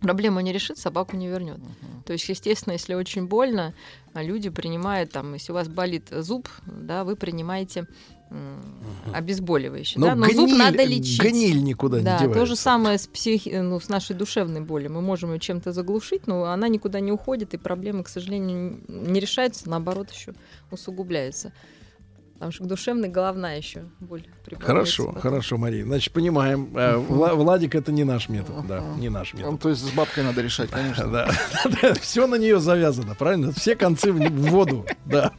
Проблему 0.00 0.40
не 0.40 0.52
решит, 0.52 0.78
собаку 0.78 1.16
не 1.16 1.28
вернет. 1.28 1.58
Uh-huh. 1.58 2.04
То 2.06 2.14
есть, 2.14 2.28
естественно, 2.28 2.72
если 2.72 2.94
очень 2.94 3.26
больно, 3.26 3.74
люди 4.14 4.48
принимают, 4.48 5.12
там, 5.12 5.34
если 5.34 5.52
у 5.52 5.54
вас 5.54 5.68
болит 5.68 6.08
зуб, 6.10 6.48
да, 6.66 7.04
вы 7.04 7.16
принимаете 7.16 7.86
обезболивающее. 9.12 10.00
Но, 10.00 10.08
да? 10.08 10.14
Но 10.14 10.26
гниль, 10.26 10.36
зуб 10.36 10.50
надо 10.58 10.84
лечить. 10.84 11.20
Гниль 11.20 11.62
никуда 11.62 12.00
да, 12.00 12.12
не 12.12 12.18
девается. 12.20 12.40
То 12.40 12.46
же 12.46 12.56
самое 12.56 12.98
с, 12.98 13.06
психи... 13.06 13.48
ну, 13.48 13.80
с 13.80 13.88
нашей 13.88 14.14
душевной 14.14 14.60
болью. 14.60 14.92
Мы 14.92 15.00
можем 15.00 15.32
ее 15.32 15.40
чем-то 15.40 15.72
заглушить, 15.72 16.26
но 16.26 16.44
она 16.44 16.68
никуда 16.68 17.00
не 17.00 17.12
уходит, 17.12 17.54
и 17.54 17.56
проблемы, 17.56 18.04
к 18.04 18.08
сожалению, 18.08 18.80
не 18.88 19.20
решаются, 19.20 19.68
наоборот, 19.68 20.10
еще 20.10 20.34
усугубляются. 20.70 21.52
Потому 22.40 22.52
что 22.52 22.64
душевная 22.64 23.10
головная 23.10 23.58
еще 23.58 23.82
боль 24.00 24.26
Хорошо, 24.60 25.08
потом. 25.08 25.20
хорошо, 25.20 25.58
Мария. 25.58 25.84
Значит, 25.84 26.14
понимаем. 26.14 26.70
Uh-huh. 26.72 27.34
Владик 27.34 27.74
это 27.74 27.92
не 27.92 28.02
наш 28.02 28.30
метод, 28.30 28.56
uh-huh. 28.56 28.66
да, 28.66 28.82
не 28.96 29.10
наш 29.10 29.34
метод. 29.34 29.52
Ну, 29.52 29.58
то 29.58 29.68
есть 29.68 29.82
с 29.82 29.90
бабкой 29.90 30.24
надо 30.24 30.40
решать, 30.40 30.70
конечно. 30.70 31.06
Да, 31.10 31.94
все 32.00 32.26
на 32.26 32.36
нее 32.36 32.58
завязано, 32.58 33.14
правильно? 33.14 33.52
Все 33.52 33.76
концы 33.76 34.10
в 34.10 34.18
воду, 34.48 34.86
да. 35.04 35.32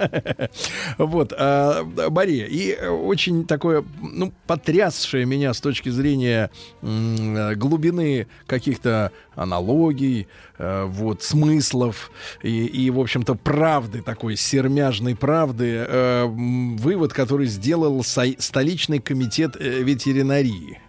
Вот, 1.00 1.34
а, 1.36 1.84
Мария, 2.12 2.46
и 2.46 2.80
очень 2.86 3.48
такое, 3.48 3.84
ну, 4.00 4.32
потрясшее 4.46 5.26
меня 5.26 5.56
с 5.56 5.60
точки 5.60 5.90
зрения 5.90 6.52
глубины 6.82 8.28
каких-то 8.46 9.12
аналогий, 9.36 10.28
э, 10.58 10.86
вот, 10.86 11.24
смыслов 11.24 12.12
и, 12.44 12.66
и, 12.66 12.90
в 12.90 13.00
общем-то, 13.00 13.36
правды, 13.36 14.02
такой 14.02 14.36
сермяжной 14.36 15.16
правды, 15.16 15.86
э, 15.88 16.26
вывод, 16.92 17.14
который 17.14 17.48
сделал 17.48 18.04
столичный 18.04 19.00
комитет 19.00 19.56
э, 19.58 19.82
ветеринарии. 19.82 20.80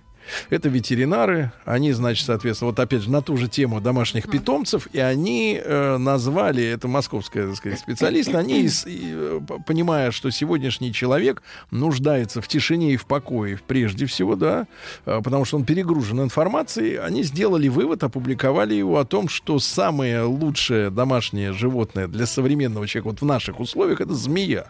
Это 0.50 0.68
ветеринары, 0.68 1.52
они, 1.64 1.92
значит, 1.92 2.26
соответственно, 2.26 2.70
вот 2.70 2.78
опять 2.78 3.02
же 3.02 3.10
на 3.10 3.22
ту 3.22 3.36
же 3.36 3.48
тему 3.48 3.80
домашних 3.80 4.30
питомцев, 4.30 4.88
и 4.92 4.98
они 4.98 5.60
э, 5.62 5.96
назвали, 5.98 6.64
это 6.64 6.88
московская, 6.88 7.48
так 7.48 7.56
сказать, 7.56 7.80
специалист, 7.80 8.34
они, 8.34 8.68
и, 8.86 9.40
понимая, 9.66 10.10
что 10.10 10.30
сегодняшний 10.30 10.92
человек 10.92 11.42
нуждается 11.70 12.40
в 12.40 12.48
тишине 12.48 12.94
и 12.94 12.96
в 12.96 13.06
покое, 13.06 13.58
прежде 13.66 14.06
всего, 14.06 14.36
да, 14.36 14.66
э, 15.06 15.20
потому 15.22 15.44
что 15.44 15.56
он 15.56 15.64
перегружен 15.64 16.22
информацией, 16.22 16.96
они 16.96 17.22
сделали 17.22 17.68
вывод, 17.68 18.02
опубликовали 18.02 18.74
его 18.74 18.98
о 18.98 19.04
том, 19.04 19.28
что 19.28 19.58
самое 19.58 20.22
лучшее 20.22 20.90
домашнее 20.90 21.52
животное 21.52 22.06
для 22.08 22.26
современного 22.26 22.86
человека 22.86 23.08
вот 23.08 23.20
в 23.20 23.24
наших 23.24 23.60
условиях 23.60 24.00
это 24.00 24.14
змея. 24.14 24.66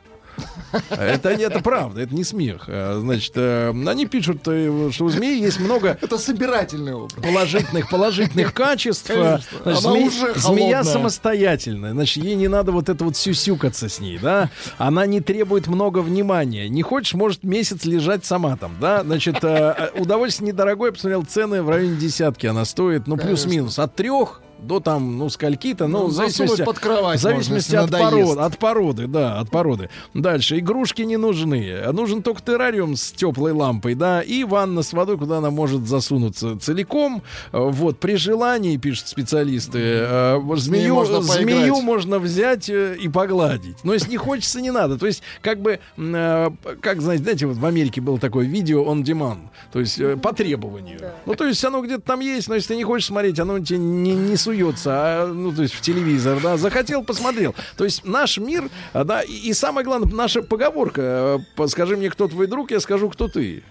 Это, 0.91 1.31
это 1.31 1.61
правда, 1.61 2.01
это 2.01 2.15
не 2.15 2.25
смех. 2.25 2.65
А, 2.69 2.99
значит, 3.01 3.33
э, 3.37 3.71
они 3.71 4.07
пишут, 4.07 4.43
э, 4.47 4.91
что 4.93 5.05
у 5.05 5.09
змеи 5.11 5.41
есть 5.41 5.61
много... 5.61 5.99
Это 6.01 6.19
собирательный 6.19 6.95
опыт. 6.95 7.23
Положительных, 7.23 7.91
положительных 7.91 8.55
качеств. 8.55 9.11
Значит, 9.11 9.49
зме... 9.65 10.11
Змея 10.35 10.85
самостоятельная. 10.85 11.93
Значит, 11.93 12.25
ей 12.25 12.35
не 12.35 12.49
надо 12.49 12.73
вот 12.73 12.89
это 12.89 13.05
вот 13.05 13.17
сюсюкаться 13.17 13.89
с 13.89 14.01
ней, 14.01 14.19
да? 14.19 14.51
Она 14.79 15.07
не 15.07 15.21
требует 15.21 15.67
много 15.67 15.99
внимания. 15.99 16.69
Не 16.69 16.83
хочешь, 16.83 17.15
может 17.15 17.45
месяц 17.45 17.85
лежать 17.85 18.25
сама 18.25 18.57
там, 18.57 18.73
да? 18.81 19.03
Значит, 19.03 19.43
э, 19.43 19.91
удовольствие 19.97 20.53
недорогое. 20.53 20.93
Посмотрел 20.93 21.25
цены 21.25 21.63
в 21.63 21.69
районе 21.69 21.97
десятки. 21.97 22.47
Она 22.47 22.65
стоит, 22.65 23.07
ну, 23.07 23.17
плюс-минус. 23.17 23.79
От 23.79 23.95
трех 23.95 24.41
до 24.63 24.81
там, 24.81 25.19
ну, 25.19 25.29
скольки-то, 25.29 25.87
ну, 25.87 26.01
ну 26.01 26.07
в 26.07 26.13
зависимости, 26.13 26.65
под 26.65 26.79
кровать 26.79 27.19
в 27.19 27.23
зависимости 27.23 27.75
можно, 27.75 27.97
от, 27.97 28.03
пород, 28.03 28.39
от 28.39 28.59
породы, 28.59 29.07
да, 29.07 29.39
от 29.39 29.51
породы. 29.51 29.91
Дальше, 30.15 30.59
игрушки 30.59 31.03
не 31.03 31.17
нужны. 31.17 31.83
Нужен 31.93 32.23
только 32.23 32.43
террариум 32.43 32.97
с 32.97 33.13
теплой 33.13 33.53
лампой, 33.53 33.95
да, 33.95 34.23
и 34.23 34.45
ванна 34.45 34.83
с 34.83 34.93
водой, 34.93 35.19
куда 35.19 35.39
она 35.39 35.51
может 35.51 35.87
засунуться 35.87 36.59
целиком. 36.59 37.23
Вот, 37.53 37.99
при 37.99 38.17
желании, 38.17 38.77
пишут 38.77 39.09
специалисты, 39.09 39.79
э, 39.81 40.41
змею, 40.57 40.95
можно, 40.95 41.23
змею 41.23 41.81
можно 41.81 42.19
взять 42.19 42.69
э, 42.69 42.97
и 42.97 43.09
погладить. 43.09 43.77
Но 43.85 43.93
если 43.93 44.11
не 44.11 44.17
хочется, 44.17 44.61
не 44.61 44.71
надо. 44.71 44.99
То 44.99 45.07
есть, 45.07 45.23
как 45.41 45.61
бы, 45.61 45.81
э, 45.97 46.51
как, 46.81 47.01
знаете, 47.01 47.23
знаете, 47.23 47.47
вот 47.47 47.57
в 47.57 47.67
Америке 47.67 48.01
было 48.01 48.19
такое 48.19 48.47
видео 48.47 48.85
on 48.85 49.03
demand, 49.03 49.49
то 49.73 49.81
есть 49.81 50.01
по 50.23 50.33
требованию. 50.33 50.99
Да. 51.01 51.15
Ну, 51.27 51.35
то 51.35 51.47
есть 51.47 51.65
оно 51.65 51.83
где-то 51.83 52.03
там 52.03 52.21
есть, 52.21 52.49
но 52.49 52.55
если 52.55 52.69
ты 52.69 52.77
не 52.77 52.85
хочешь 52.85 53.09
смотреть, 53.09 53.39
оно 53.41 53.59
тебе 53.59 53.79
не, 53.79 54.15
не 54.15 54.37
суется, 54.53 54.91
а, 54.93 55.27
ну, 55.27 55.53
то 55.53 55.63
есть 55.63 55.75
в 55.75 55.81
телевизор, 55.81 56.41
да, 56.41 56.57
захотел, 56.57 57.03
посмотрел. 57.03 57.55
То 57.77 57.85
есть 57.85 58.05
наш 58.05 58.39
мир, 58.39 58.69
да, 58.93 59.23
и, 59.23 59.33
и 59.33 59.53
самое 59.55 59.85
главное, 59.85 60.13
наша 60.13 60.43
поговорка, 60.43 61.41
э, 61.57 61.67
скажи 61.69 61.97
мне, 61.97 62.11
кто 62.11 62.29
твой 62.29 62.47
друг, 62.47 62.71
я 62.71 62.81
скажу, 62.81 63.09
кто 63.09 63.29
ты. 63.29 63.63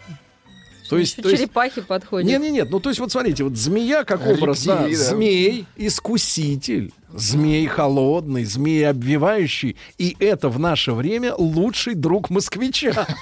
То 0.89 0.97
есть, 0.97 1.21
то 1.21 1.29
есть, 1.29 1.43
черепахи 1.43 1.81
подходят. 1.81 2.27
Нет, 2.27 2.41
нет, 2.41 2.51
нет. 2.51 2.69
Ну, 2.69 2.81
то 2.81 2.89
есть, 2.89 2.99
вот 2.99 3.11
смотрите, 3.11 3.45
вот 3.45 3.55
змея 3.55 4.03
как 4.03 4.25
образ, 4.27 4.65
да, 4.65 4.87
да. 4.87 4.93
змей, 4.93 5.65
искуситель, 5.77 6.91
змей 7.13 7.65
холодный, 7.67 8.45
змей 8.45 8.87
обвивающий. 8.87 9.77
И 9.97 10.15
это 10.19 10.49
в 10.49 10.59
наше 10.59 10.93
время 10.93 11.33
лучший 11.35 11.95
друг 11.95 12.29
москвича. 12.29 13.07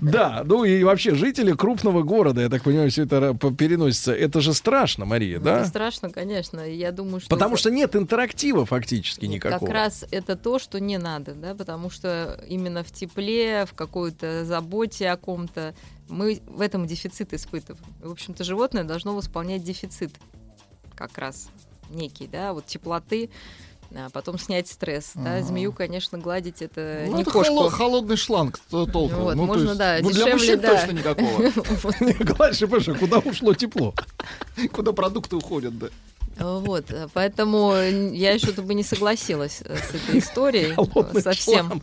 Да, 0.00 0.42
ну 0.44 0.64
и 0.64 0.82
вообще 0.82 1.14
жители 1.14 1.52
крупного 1.52 2.02
города, 2.02 2.40
я 2.40 2.48
так 2.48 2.62
понимаю, 2.62 2.90
все 2.90 3.04
это 3.04 3.34
переносится. 3.34 4.12
Это 4.12 4.40
же 4.40 4.54
страшно, 4.54 5.04
Мария, 5.04 5.38
да? 5.38 5.58
Это 5.58 5.68
страшно, 5.68 6.10
конечно. 6.10 6.60
Я 6.60 6.92
думаю, 6.92 7.20
что... 7.20 7.28
Потому 7.28 7.56
что 7.56 7.70
нет 7.70 7.94
интерактива 7.96 8.64
фактически 8.64 9.26
никакого. 9.26 9.60
Как 9.60 9.68
раз 9.68 10.04
это 10.10 10.36
то, 10.36 10.58
что 10.58 10.80
не 10.80 10.98
надо, 10.98 11.34
да, 11.34 11.54
потому 11.54 11.90
что 11.90 12.42
именно 12.48 12.82
в 12.82 12.90
тепле, 12.90 13.66
в 13.66 13.74
какой-то 13.74 14.44
заботе 14.44 15.10
о 15.10 15.16
ком-то 15.16 15.74
мы 16.08 16.40
в 16.46 16.60
этом 16.60 16.86
дефицит 16.86 17.32
испытываем. 17.32 17.84
В 18.02 18.10
общем-то, 18.10 18.44
животное 18.44 18.84
должно 18.84 19.14
восполнять 19.14 19.62
дефицит 19.62 20.12
как 20.94 21.16
раз 21.18 21.48
некий, 21.90 22.26
да, 22.26 22.52
вот 22.52 22.66
теплоты, 22.66 23.30
а 23.94 24.08
потом 24.10 24.38
снять 24.38 24.68
стресс. 24.68 25.12
А-а-а. 25.14 25.40
Да, 25.40 25.42
змею, 25.42 25.72
конечно, 25.72 26.18
гладить 26.18 26.62
это 26.62 27.04
ну, 27.06 27.16
не 27.16 27.22
это 27.22 27.30
кошку. 27.30 27.54
Холо- 27.54 27.70
холодный 27.70 28.16
шланг 28.16 28.58
толком. 28.70 29.20
Вот, 29.20 29.34
ну, 29.34 29.46
можно, 29.46 29.68
есть, 29.68 29.78
да, 29.78 29.98
ну, 30.00 30.10
дешевле, 30.10 30.24
для 30.24 30.34
мужчин 30.34 30.60
да. 30.60 30.76
точно 30.76 30.92
никакого. 30.92 32.24
Гладишь, 32.34 32.88
а 32.88 32.94
куда 32.94 33.18
ушло 33.18 33.54
тепло? 33.54 33.94
Куда 34.72 34.92
продукты 34.92 35.36
уходят, 35.36 35.76
да. 35.78 35.88
Вот, 36.38 36.86
поэтому 37.12 37.74
я 37.74 38.32
еще 38.32 38.52
бы 38.52 38.72
не 38.74 38.84
согласилась 38.84 39.58
с 39.58 39.94
этой 39.94 40.20
историей. 40.20 40.74
Совсем. 41.20 41.82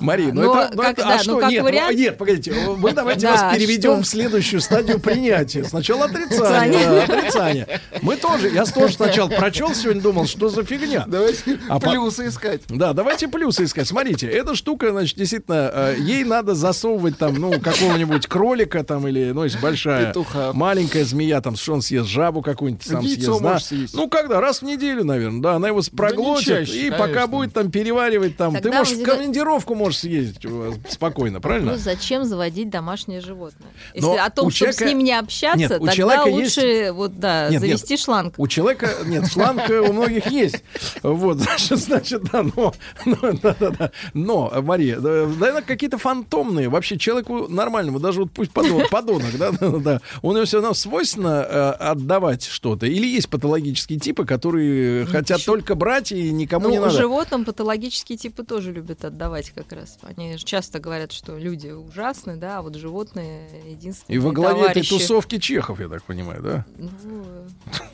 Мария, 0.00 0.32
ну 0.32 0.42
это... 0.42 0.76
как- 0.76 0.90
это- 0.98 1.02
да, 1.02 1.08
а 1.14 1.16
ну 1.16 1.22
что? 1.22 1.38
как 1.38 1.50
нет, 1.50 1.62
вариант- 1.64 1.92
ну, 1.92 1.98
нет, 1.98 2.18
погодите, 2.18 2.54
мы 2.78 2.92
давайте 2.94 3.20
Да, 3.26 3.32
вас 3.32 3.54
переведем 3.56 3.94
что? 3.94 4.02
в 4.02 4.06
следующую 4.06 4.60
стадию 4.60 5.00
принятия. 5.00 5.64
Сначала 5.64 6.06
отрицание. 6.06 7.02
Отрицание. 7.02 7.80
Мы 8.02 8.16
тоже, 8.16 8.48
я 8.50 8.64
тоже 8.64 8.94
сначала 8.94 9.28
прочел 9.28 9.74
сегодня, 9.74 10.02
думал, 10.02 10.26
что 10.26 10.48
за 10.48 10.64
фигня. 10.64 11.04
Давайте 11.06 11.58
А 11.68 11.78
по- 11.78 11.90
плюсы 11.90 12.28
искать. 12.28 12.62
Да, 12.68 12.92
давайте 12.92 13.28
плюсы 13.28 13.64
искать. 13.64 13.86
Смотрите, 13.88 14.26
эта 14.26 14.54
штука, 14.54 14.90
значит, 14.90 15.16
действительно, 15.16 15.70
э, 15.72 15.96
ей 16.00 16.24
надо 16.24 16.54
засовывать 16.54 17.18
там, 17.18 17.34
ну, 17.34 17.52
какого-нибудь 17.60 18.26
кролика 18.26 18.82
там 18.84 19.06
или, 19.08 19.30
ну, 19.32 19.44
если 19.44 19.58
большая, 19.58 20.08
Петуха. 20.08 20.50
маленькая 20.52 21.04
змея, 21.04 21.40
там, 21.40 21.56
что 21.56 21.74
он 21.74 21.82
съест, 21.82 22.08
жабу 22.08 22.42
какую-нибудь 22.42 22.84
Яйцо 22.86 23.02
съест, 23.34 23.42
да. 23.42 23.58
съесть. 23.58 23.94
Ну, 23.94 24.08
когда? 24.08 24.40
Раз 24.40 24.60
в 24.62 24.64
неделю, 24.64 25.04
наверное, 25.04 25.40
да, 25.40 25.54
она 25.54 25.68
его 25.68 25.80
проглотит, 25.96 26.46
чаще, 26.46 26.72
и 26.72 26.90
конечно. 26.90 26.98
пока 26.98 27.26
будет 27.26 27.52
там 27.52 27.70
переваривать 27.70 28.36
там, 28.36 28.56
ты 28.56 28.70
можешь 28.70 28.94
в 28.98 29.02
командировку 29.04 29.74
можешь 29.74 29.91
съездить 29.92 30.44
э, 30.44 30.72
спокойно, 30.88 31.40
правильно? 31.40 31.72
Ну, 31.72 31.78
зачем 31.78 32.24
заводить 32.24 32.70
домашнее 32.70 33.20
животное? 33.20 33.68
Если 33.94 34.06
Но 34.06 34.14
о 34.14 34.30
том, 34.30 34.46
у 34.46 34.50
чтобы 34.50 34.72
человека- 34.72 34.84
с 34.84 34.88
ним 34.88 34.98
не 35.04 35.12
общаться, 35.18 35.58
Нет, 35.58 35.70
у 35.72 35.74
тогда 35.74 35.92
человека 35.92 36.28
лучше 36.28 36.90
вот 36.92 37.18
да, 37.18 37.44
Нет, 37.44 37.52
нет. 37.52 37.60
завести 37.62 37.96
шланг. 37.96 38.34
У 38.36 38.46
человека, 38.48 38.90
нет, 39.06 39.30
шланг 39.30 39.62
у 39.68 39.92
многих 39.92 40.26
есть. 40.30 40.62
Вот, 41.02 41.38
значит, 41.70 42.22
да, 42.32 42.42
но, 42.42 42.74
но, 43.04 43.32
да, 43.42 43.56
да, 43.58 43.70
да. 43.70 43.90
но 44.14 44.52
Мария, 44.62 44.98
да, 45.00 45.26
наверное, 45.26 45.62
какие-то 45.62 45.98
фантомные. 45.98 46.68
Вообще 46.68 46.98
человеку 46.98 47.48
нормальному, 47.48 47.98
даже 48.00 48.20
вот 48.22 48.32
пусть 48.32 48.52
подон- 48.52 48.88
подонок, 48.90 49.36
да, 49.38 49.50
да, 49.52 49.68
да, 49.70 50.00
у 50.22 50.32
него 50.32 50.44
все 50.44 50.58
равно 50.58 50.74
свойственно 50.74 51.46
э, 51.48 51.70
отдавать 51.72 52.44
что-то. 52.44 52.86
Или 52.86 53.06
есть 53.06 53.28
патологические 53.28 53.98
типы, 53.98 54.24
которые 54.24 55.06
хотят 55.06 55.44
только 55.44 55.74
брать 55.74 56.12
и 56.12 56.30
никому 56.30 56.68
Ну, 56.68 56.74
не 56.74 56.78
надо. 56.80 56.90
животным 56.96 57.44
патологические 57.44 58.18
типы 58.18 58.44
тоже 58.44 58.72
любят 58.72 59.04
отдавать 59.04 59.50
как 59.50 59.71
раз. 59.74 59.98
Они 60.02 60.36
часто 60.38 60.78
говорят, 60.78 61.12
что 61.12 61.36
люди 61.38 61.68
ужасны, 61.68 62.36
да, 62.36 62.58
а 62.58 62.62
вот 62.62 62.74
животные 62.76 63.48
единственные 63.70 64.16
И 64.16 64.18
во 64.18 64.32
главе 64.32 64.60
этой 64.62 64.68
товарищи. 64.74 64.88
тусовки 64.90 65.38
Чехов, 65.38 65.80
я 65.80 65.88
так 65.88 66.02
понимаю, 66.04 66.42
да? 66.42 66.66
Ну, 66.76 66.90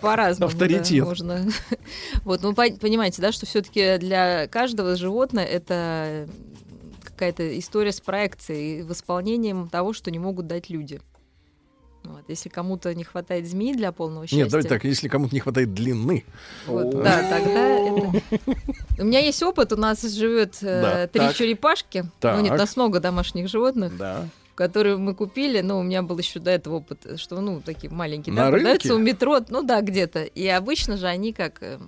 по-разному. 0.00 0.50
да, 0.50 0.54
Авторитет. 0.54 1.04
можно. 1.04 1.46
Вот, 2.24 2.42
ну, 2.42 2.52
пон- 2.52 2.78
понимаете, 2.78 3.22
да, 3.22 3.32
что 3.32 3.46
все-таки 3.46 3.98
для 3.98 4.46
каждого 4.48 4.96
животное 4.96 5.44
это 5.44 6.28
какая-то 7.02 7.58
история 7.58 7.92
с 7.92 8.00
проекцией, 8.00 8.80
и 8.80 8.82
восполнением 8.82 9.68
того, 9.68 9.92
что 9.92 10.10
не 10.10 10.18
могут 10.18 10.46
дать 10.46 10.70
люди. 10.70 11.00
Вот, 12.04 12.22
если 12.28 12.48
кому-то 12.48 12.94
не 12.94 13.04
хватает 13.04 13.46
змеи 13.46 13.74
для 13.74 13.92
полного 13.92 14.24
счастья. 14.26 14.38
Нет, 14.38 14.48
давайте 14.50 14.68
так, 14.68 14.84
если 14.84 15.08
кому-то 15.08 15.34
не 15.34 15.40
хватает 15.40 15.74
длины. 15.74 16.24
Вот, 16.66 16.90
да, 16.90 17.22
тогда 17.28 17.68
это... 17.68 18.22
У 18.98 19.04
меня 19.04 19.18
есть 19.20 19.42
опыт, 19.42 19.72
у 19.72 19.76
нас 19.76 20.02
живет 20.02 20.56
э, 20.62 20.80
Да, 20.82 21.06
три 21.06 21.20
так. 21.20 21.34
черепашки. 21.36 22.04
Ну 22.22 22.36
нет, 22.40 22.46
у 22.46 22.48
Так. 22.50 22.58
нас 22.58 22.76
много 22.76 23.00
домашних 23.00 23.48
животных. 23.48 23.96
Да. 23.98 24.26
Которые 24.54 24.96
мы 24.96 25.14
купили, 25.14 25.60
но 25.60 25.78
у 25.78 25.82
меня 25.82 26.02
был 26.02 26.18
еще 26.18 26.40
до 26.40 26.50
этого 26.50 26.76
опыт, 26.76 27.06
что, 27.20 27.40
ну, 27.40 27.60
такие 27.60 27.92
маленькие, 27.92 28.34
На 28.34 28.46
да, 28.46 28.50
продаются 28.52 28.88
рынке? 28.88 29.02
у 29.02 29.04
метро, 29.06 29.38
ну 29.50 29.62
да, 29.62 29.80
где-то. 29.82 30.24
И 30.24 30.46
обычно 30.48 30.96
же 30.96 31.06
они 31.06 31.32
как, 31.32 31.58
э, 31.62 31.78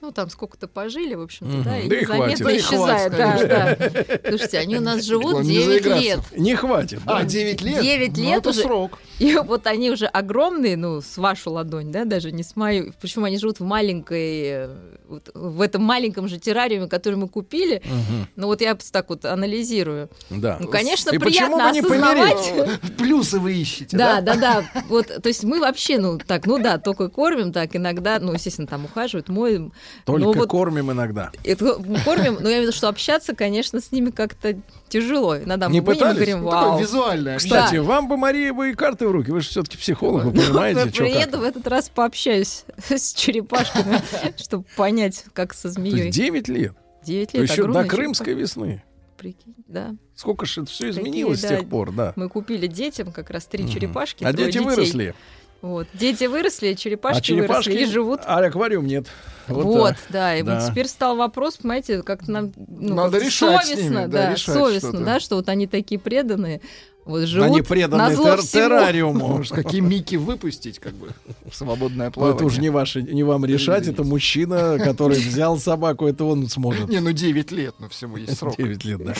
ну, 0.00 0.12
там 0.12 0.30
сколько-то 0.30 0.66
пожили, 0.66 1.14
в 1.14 1.20
общем-то, 1.20 1.52
Мгм. 1.52 1.62
да, 1.62 1.78
и 1.78 1.88
Да 1.88 1.96
и 1.96 2.00
незаметно 2.00 2.16
хватит. 2.26 2.44
Да 2.44 2.50
и 2.52 2.58
исчезают. 2.58 3.14
хватит, 3.14 3.48
да, 3.48 3.76
да. 3.76 4.28
Слушайте, 4.30 4.58
они 4.58 4.76
у 4.76 4.80
нас 4.80 5.04
живут 5.04 5.32
Главное, 5.32 5.50
не 5.50 5.54
9 5.58 5.66
заиграться. 5.82 6.02
лет. 6.02 6.20
Не 6.38 6.54
хватит. 6.56 7.00
да? 7.04 7.16
А, 7.18 7.24
9 7.24 7.60
лет? 7.62 7.82
9 7.82 8.16
Ну, 8.16 8.22
лет 8.24 8.38
это 8.38 8.50
уже. 8.50 8.62
срок. 8.62 8.98
И 9.18 9.34
вот 9.36 9.66
они 9.66 9.90
уже 9.90 10.06
огромные, 10.06 10.76
ну, 10.78 11.00
с 11.02 11.18
вашу 11.18 11.50
ладонь, 11.52 11.92
да, 11.92 12.04
даже 12.06 12.32
не 12.32 12.42
с 12.42 12.56
мою. 12.56 12.92
Причем 13.00 13.24
они 13.24 13.36
живут 13.38 13.60
в 13.60 13.64
маленькой, 13.64 14.68
вот 15.08 15.30
в 15.34 15.60
этом 15.60 15.82
маленьком 15.82 16.28
же 16.28 16.38
террариуме, 16.38 16.88
который 16.88 17.16
мы 17.16 17.28
купили. 17.28 17.82
Мгм. 17.84 18.28
Ну, 18.36 18.46
вот 18.46 18.60
я 18.62 18.76
так 18.92 19.10
вот 19.10 19.24
анализирую. 19.26 20.08
Да. 20.30 20.56
Ну, 20.60 20.68
конечно, 20.68 21.10
И 21.10 21.18
почему 21.18 21.58
приятно 21.58 21.68
бы 21.68 21.72
не 21.72 21.80
осознавать. 21.80 22.48
помереть? 22.50 22.80
Плюсы 22.96 23.38
вы 23.38 23.52
ищете, 23.54 23.96
Да, 23.96 24.20
да? 24.22 24.34
да, 24.34 24.62
да. 24.74 24.82
Вот, 24.88 25.08
то 25.08 25.26
есть 25.28 25.44
мы 25.44 25.60
вообще, 25.60 25.98
ну, 25.98 26.18
так, 26.18 26.46
ну 26.46 26.58
да, 26.58 26.78
только 26.78 27.08
кормим, 27.08 27.52
так, 27.52 27.76
иногда, 27.76 28.18
ну, 28.18 28.32
естественно, 28.32 28.66
там 28.66 28.86
ухаживают, 28.86 29.28
моем. 29.28 29.72
Только 30.04 30.24
но 30.24 30.32
вот 30.32 30.48
кормим 30.48 30.90
иногда. 30.92 31.30
это 31.44 31.74
кормим, 32.04 32.34
но 32.40 32.48
я 32.48 32.56
имею 32.56 32.60
в 32.60 32.62
виду, 32.68 32.72
что 32.72 32.88
общаться, 32.88 33.34
конечно, 33.34 33.80
с 33.80 33.92
ними 33.92 34.10
как-то 34.10 34.56
тяжело. 34.88 35.36
Иногда 35.38 35.68
Не 35.68 35.80
мы 35.80 35.86
пытались? 35.86 36.16
говорим, 36.16 36.40
Ну, 36.42 36.48
вау. 36.50 36.78
визуальное. 36.80 37.38
Кстати, 37.38 37.76
Да. 37.76 37.82
вам 37.82 38.08
бы, 38.08 38.16
Мария, 38.16 38.52
бы 38.52 38.70
и 38.70 38.74
карты 38.74 39.06
в 39.08 39.10
руки. 39.12 39.30
Вы 39.30 39.40
же 39.40 39.48
все-таки 39.48 39.76
психолог, 39.76 40.24
вы 40.24 40.32
понимаете, 40.32 40.88
что 40.90 41.02
Приеду 41.04 41.32
как. 41.32 41.40
в 41.40 41.42
этот 41.44 41.66
раз 41.66 41.88
пообщаюсь 41.88 42.64
с 42.88 43.12
черепашками, 43.14 44.00
чтобы 44.36 44.64
понять, 44.76 45.24
как 45.32 45.54
со 45.54 45.68
змеей. 45.70 46.06
есть 46.06 46.16
9 46.16 46.48
лет. 46.48 46.72
9 47.04 47.32
То 47.32 47.38
лет. 47.38 47.50
еще 47.50 47.66
до 47.66 47.84
крымской 47.84 48.34
весны. 48.34 48.82
Прикинь, 49.16 49.54
да. 49.68 49.94
Сколько 50.14 50.46
же 50.46 50.62
это 50.62 50.70
все 50.70 50.86
Такие, 50.92 51.02
изменилось 51.02 51.40
с 51.40 51.46
тех 51.48 51.68
пор, 51.68 51.92
да. 51.92 52.14
Мы 52.16 52.28
купили 52.30 52.66
детям 52.66 53.12
как 53.12 53.28
раз 53.30 53.44
три 53.44 53.70
черепашки. 53.70 54.24
А 54.24 54.32
дети 54.32 54.52
детей. 54.52 54.60
выросли. 54.64 55.14
Вот. 55.62 55.86
Дети 55.94 56.24
выросли, 56.24 56.68
А 56.68 56.74
черепашки, 56.74 57.22
черепашки 57.22 57.68
выросли 57.70 57.88
и 57.88 57.92
живут. 57.92 58.20
А 58.24 58.38
аквариум 58.38 58.86
нет. 58.86 59.06
Вот, 59.46 59.96
так. 59.96 59.98
да, 60.10 60.36
и 60.36 60.42
вот 60.42 60.50
Да. 60.60 60.70
теперь 60.70 60.86
стал 60.86 61.16
вопрос, 61.16 61.56
понимаете, 61.56 62.02
как-то 62.02 62.30
нам 62.30 62.52
ну, 62.56 62.94
Надо 62.94 63.12
как-то 63.18 63.26
решать 63.26 63.64
с 63.66 63.68
совестно, 63.70 63.82
ними, 63.82 63.94
да, 63.94 64.06
да, 64.06 64.32
решать 64.32 64.54
совестно, 64.54 64.88
что-то. 64.90 65.04
да, 65.04 65.20
что 65.20 65.36
вот 65.36 65.48
они 65.48 65.66
такие 65.66 65.98
преданные, 66.00 66.60
вот 67.04 67.22
живут 67.22 67.46
Они 67.48 67.62
преданы 67.62 68.12
тер- 68.14 68.40
террариуму. 68.46 69.26
Может, 69.38 69.52
какие 69.52 69.80
мики 69.80 70.14
выпустить, 70.14 70.78
как 70.78 70.92
бы, 70.94 71.08
в 71.50 71.56
свободное 71.56 72.06
Ну, 72.06 72.12
плавание. 72.12 72.36
это 72.36 72.44
уже 72.44 72.60
не, 72.60 72.70
ваше, 72.70 73.02
не 73.02 73.24
вам 73.24 73.44
решать, 73.44 73.88
это 73.88 74.04
мужчина, 74.04 74.78
который 74.78 75.18
взял 75.18 75.58
собаку, 75.58 76.06
это 76.06 76.24
он 76.24 76.46
сможет. 76.48 76.88
Не, 76.88 77.00
ну 77.00 77.10
9 77.10 77.50
лет, 77.50 77.74
но 77.80 77.88
всему 77.88 78.18
есть 78.18 78.38
срок. 78.38 78.56
9 78.56 78.84
лет, 78.84 79.04
да. 79.04 79.14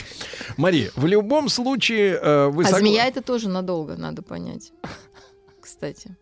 Мария, 0.56 0.90
в 0.94 1.06
любом 1.06 1.48
случае, 1.48 2.20
э, 2.22 2.46
вы 2.46 2.64
А 2.64 2.68
согла- 2.68 2.78
змея 2.78 3.06
это 3.08 3.20
тоже 3.20 3.48
надолго, 3.48 3.96
надо 3.96 4.22
понять. 4.22 4.72
Кстати. 5.60 6.16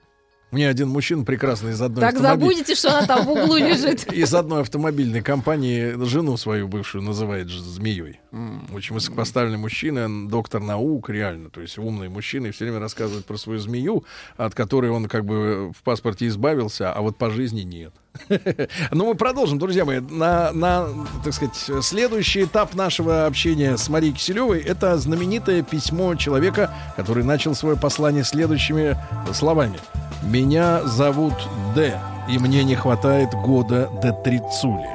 Мне 0.50 0.68
один 0.68 0.88
мужчина 0.88 1.24
прекрасный 1.24 1.72
из 1.72 1.82
одной 1.82 2.00
Так 2.00 2.14
автомобиль- 2.14 2.48
забудете, 2.48 2.74
что 2.74 2.96
она 2.96 3.06
там 3.06 3.26
в 3.26 3.30
углу 3.30 3.56
лежит. 3.56 4.10
Из 4.12 4.32
одной 4.34 4.62
автомобильной 4.62 5.20
компании 5.20 5.94
жену 6.06 6.36
свою 6.38 6.68
бывшую 6.68 7.02
называет 7.02 7.48
змеей. 7.50 8.20
Очень 8.30 8.94
высокопоставленный 8.94 9.56
мужчина, 9.56 10.28
доктор 10.28 10.60
наук, 10.60 11.08
реально. 11.08 11.48
То 11.48 11.62
есть 11.62 11.78
умный 11.78 12.10
мужчина 12.10 12.48
и 12.48 12.50
все 12.50 12.66
время 12.66 12.78
рассказывает 12.78 13.24
про 13.24 13.38
свою 13.38 13.58
змею, 13.58 14.04
от 14.36 14.54
которой 14.54 14.90
он 14.90 15.08
как 15.08 15.24
бы 15.24 15.72
в 15.76 15.82
паспорте 15.82 16.26
избавился, 16.26 16.92
а 16.92 17.00
вот 17.00 17.16
по 17.16 17.30
жизни 17.30 17.62
нет. 17.62 17.94
Ну, 18.90 19.06
мы 19.06 19.14
продолжим, 19.14 19.58
друзья 19.58 19.84
мои. 19.84 20.00
На, 20.00 20.52
на, 20.52 20.88
так 21.24 21.32
сказать, 21.32 21.54
следующий 21.82 22.44
этап 22.44 22.74
нашего 22.74 23.26
общения 23.26 23.76
с 23.76 23.88
Марией 23.88 24.12
Киселевой 24.12 24.60
это 24.60 24.98
знаменитое 24.98 25.62
письмо 25.62 26.14
человека, 26.14 26.74
который 26.96 27.24
начал 27.24 27.54
свое 27.54 27.76
послание 27.76 28.24
следующими 28.24 28.96
словами. 29.32 29.78
«Меня 30.22 30.82
зовут 30.84 31.34
Д, 31.74 31.98
и 32.28 32.38
мне 32.38 32.64
не 32.64 32.74
хватает 32.74 33.30
года 33.30 33.88
до 34.02 34.12
трицули». 34.12 34.88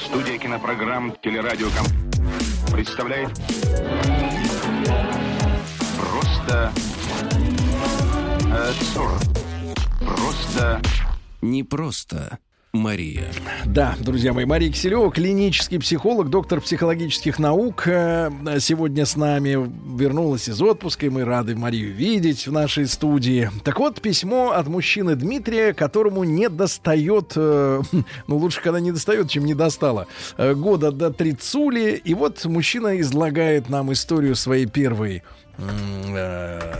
Студия 0.00 0.38
кинопрограмм 0.38 1.14
«Телерадиоком» 1.22 1.86
представляет 2.72 3.30
Просто 5.98 6.72
абсурд. 8.68 9.22
Просто 10.00 10.80
Не 11.42 11.62
просто 11.62 12.38
Мария. 12.76 13.26
Да, 13.64 13.96
друзья 14.00 14.32
мои, 14.32 14.44
Мария 14.44 14.70
Киселева, 14.70 15.10
клинический 15.10 15.78
психолог, 15.78 16.30
доктор 16.30 16.60
психологических 16.60 17.38
наук, 17.38 17.86
э, 17.86 18.30
сегодня 18.60 19.04
с 19.04 19.16
нами 19.16 19.70
вернулась 19.98 20.48
из 20.48 20.60
отпуска, 20.60 21.06
и 21.06 21.08
мы 21.08 21.24
рады 21.24 21.56
Марию 21.56 21.92
видеть 21.92 22.46
в 22.46 22.52
нашей 22.52 22.86
студии. 22.86 23.50
Так 23.64 23.78
вот, 23.80 24.00
письмо 24.00 24.50
от 24.50 24.68
мужчины 24.68 25.16
Дмитрия, 25.16 25.72
которому 25.72 26.24
не 26.24 26.48
достает, 26.48 27.32
э, 27.36 27.82
ну 28.26 28.36
лучше, 28.36 28.60
когда 28.60 28.80
не 28.80 28.92
достает, 28.92 29.30
чем 29.30 29.44
не 29.44 29.54
достало, 29.54 30.06
э, 30.36 30.54
года 30.54 30.92
до 30.92 31.10
трицули. 31.10 32.00
И 32.04 32.14
вот 32.14 32.44
мужчина 32.44 33.00
излагает 33.00 33.68
нам 33.68 33.92
историю 33.92 34.36
своей 34.36 34.66
первой 34.66 35.22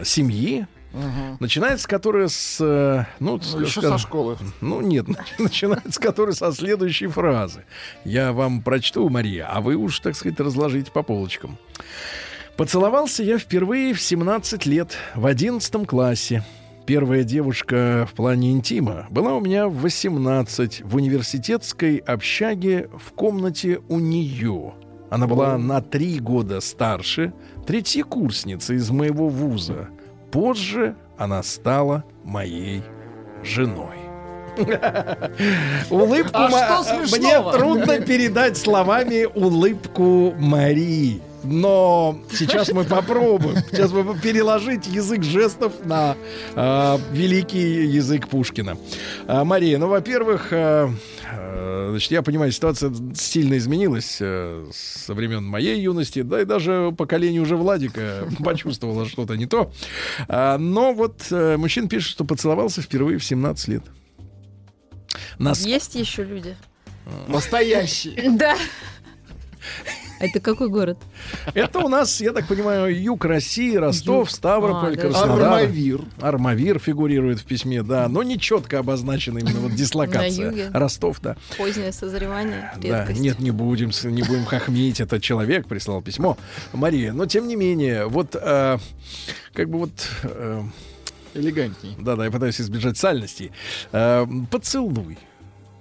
семьи, 0.04 0.66
Начинается, 1.40 1.86
которая 1.88 2.28
с... 2.28 2.58
э, 2.60 3.04
Ну, 3.20 3.38
Ну, 3.52 3.60
еще 3.60 3.80
скажем, 3.80 3.98
со 3.98 4.06
школы. 4.06 4.36
Ну, 4.60 4.80
нет, 4.80 5.06
начинается, 5.38 6.00
которая 6.00 6.34
со 6.34 6.52
следующей 6.52 7.06
фразы. 7.06 7.64
Я 8.04 8.32
вам 8.32 8.62
прочту, 8.62 9.08
Мария, 9.08 9.46
а 9.50 9.60
вы 9.60 9.76
уж, 9.76 10.00
так 10.00 10.16
сказать, 10.16 10.40
разложите 10.40 10.90
по 10.90 11.02
полочкам. 11.02 11.58
Поцеловался 12.56 13.22
я 13.22 13.38
впервые 13.38 13.92
в 13.92 14.00
17 14.00 14.64
лет, 14.66 14.96
в 15.14 15.26
11 15.26 15.86
классе. 15.86 16.42
Первая 16.86 17.24
девушка 17.24 18.08
в 18.10 18.14
плане 18.14 18.52
интима 18.52 19.06
была 19.10 19.34
у 19.34 19.40
меня 19.40 19.66
в 19.68 19.74
18 19.82 20.82
в 20.84 20.94
университетской 20.96 21.96
общаге 21.96 22.88
в 22.96 23.12
комнате 23.12 23.80
у 23.88 23.98
нее. 23.98 24.74
Она 25.10 25.26
была 25.26 25.58
на 25.58 25.80
три 25.82 26.18
года 26.20 26.60
старше, 26.60 27.32
третьекурсница 27.66 28.74
из 28.74 28.88
моего 28.90 29.28
вуза. 29.28 29.88
Позже 30.36 30.94
она 31.16 31.42
стала 31.42 32.04
моей 32.22 32.82
женой. 33.42 33.96
Улыбку 35.88 36.30
А 36.34 36.48
ма- 36.50 36.82
Мне 37.10 37.40
трудно 37.52 38.00
передать 38.02 38.58
словами 38.58 39.24
улыбку 39.24 40.34
Марии. 40.38 41.22
Но 41.46 42.18
сейчас 42.32 42.70
мы 42.72 42.84
попробуем. 42.84 43.56
Сейчас 43.70 43.92
мы 43.92 44.18
переложить 44.18 44.86
язык 44.86 45.22
жестов 45.22 45.72
на 45.84 46.16
э, 46.54 46.98
великий 47.12 47.86
язык 47.86 48.28
Пушкина. 48.28 48.76
А, 49.26 49.44
Мария, 49.44 49.78
ну, 49.78 49.88
во-первых, 49.88 50.48
э, 50.52 50.88
э, 51.32 51.88
значит, 51.90 52.10
я 52.10 52.22
понимаю, 52.22 52.52
ситуация 52.52 52.92
сильно 53.14 53.56
изменилась 53.56 54.18
э, 54.20 54.66
со 54.72 55.14
времен 55.14 55.44
моей 55.44 55.80
юности, 55.80 56.22
да 56.22 56.42
и 56.42 56.44
даже 56.44 56.92
поколение 56.96 57.40
уже 57.40 57.56
Владика 57.56 58.28
почувствовало 58.44 59.06
что-то 59.08 59.36
не 59.36 59.46
то. 59.46 59.72
А, 60.28 60.58
но 60.58 60.92
вот 60.92 61.26
э, 61.30 61.56
мужчина 61.56 61.88
пишет, 61.88 62.10
что 62.10 62.24
поцеловался 62.24 62.82
впервые 62.82 63.18
в 63.18 63.24
17 63.24 63.68
лет. 63.68 63.82
Нас... 65.38 65.64
Есть 65.64 65.94
еще 65.94 66.24
люди. 66.24 66.56
Настоящие. 67.28 68.30
Да. 68.32 68.56
А 70.18 70.24
это 70.26 70.40
какой 70.40 70.68
город? 70.68 70.98
Это 71.54 71.80
у 71.80 71.88
нас, 71.88 72.20
я 72.20 72.32
так 72.32 72.46
понимаю, 72.48 72.98
юг 73.02 73.24
России, 73.24 73.74
Ростов, 73.76 74.30
Ставрополь, 74.30 74.94
А, 74.94 74.96
да. 74.96 75.02
Краснодар. 75.02 75.42
Армавир. 75.42 76.00
Армавир 76.20 76.78
фигурирует 76.78 77.40
в 77.40 77.44
письме, 77.44 77.82
да, 77.82 78.08
но 78.08 78.22
не 78.22 78.38
четко 78.38 78.78
обозначена 78.78 79.38
именно 79.38 79.60
вот 79.60 79.72
На 79.72 79.76
дислокация. 79.76 80.50
юге. 80.50 80.70
Ростов, 80.72 81.20
да. 81.20 81.36
Позднее 81.58 81.92
созревание. 81.92 82.72
Да, 82.80 83.00
Редкость. 83.00 83.20
нет, 83.20 83.38
не 83.40 83.50
будем, 83.50 83.90
не 84.04 84.22
будем 84.22 84.44
хохмить. 84.44 85.00
Это 85.00 85.20
человек 85.20 85.66
прислал 85.66 86.00
письмо. 86.02 86.36
Мария, 86.72 87.12
но 87.12 87.26
тем 87.26 87.46
не 87.48 87.56
менее, 87.56 88.06
вот 88.06 88.34
э, 88.34 88.78
как 89.52 89.68
бы 89.68 89.78
вот. 89.78 89.90
э, 90.22 90.62
Элегантней. 91.34 91.94
да, 91.98 92.16
да, 92.16 92.24
я 92.24 92.30
пытаюсь 92.30 92.60
избежать 92.60 92.96
сальностей. 92.96 93.52
Э, 93.92 94.26
поцелуй. 94.50 95.18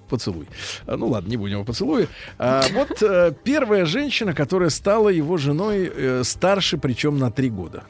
Поцелуй. 0.09 0.47
А, 0.85 0.97
Ну 0.97 1.07
ладно, 1.07 1.29
не 1.29 1.37
будем 1.37 1.61
о 1.61 1.63
поцелуе. 1.63 2.07
А, 2.37 2.63
вот 2.73 3.01
э, 3.01 3.33
первая 3.43 3.85
женщина, 3.85 4.33
которая 4.33 4.69
стала 4.69 5.09
его 5.09 5.37
женой 5.37 5.91
э, 5.93 6.23
старше, 6.23 6.77
причем 6.77 7.17
на 7.17 7.31
три 7.31 7.49
года. 7.49 7.83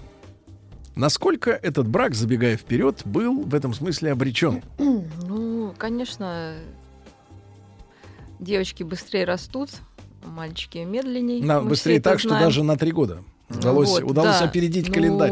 Насколько 0.95 1.51
этот 1.51 1.87
брак, 1.87 2.15
забегая 2.15 2.55
вперед, 2.55 3.01
был 3.03 3.41
в 3.43 3.53
этом 3.53 3.73
смысле 3.73 4.11
обречен? 4.13 4.61
Ну, 5.27 5.73
конечно, 5.77 6.53
девочки 8.39 8.83
быстрее 8.83 9.25
растут, 9.25 9.69
мальчики 10.23 10.77
медленнее. 10.79 11.43
На- 11.43 11.61
быстрее 11.61 11.99
так, 11.99 12.19
что 12.19 12.29
даже 12.29 12.63
на 12.63 12.77
три 12.77 12.91
года. 12.91 13.23
Удалось, 13.49 13.89
Вот, 13.89 14.03
удалось 14.03 14.39
да. 14.39 14.45
опередить 14.45 14.87
Ну, 14.87 14.93
календарь. 14.93 15.31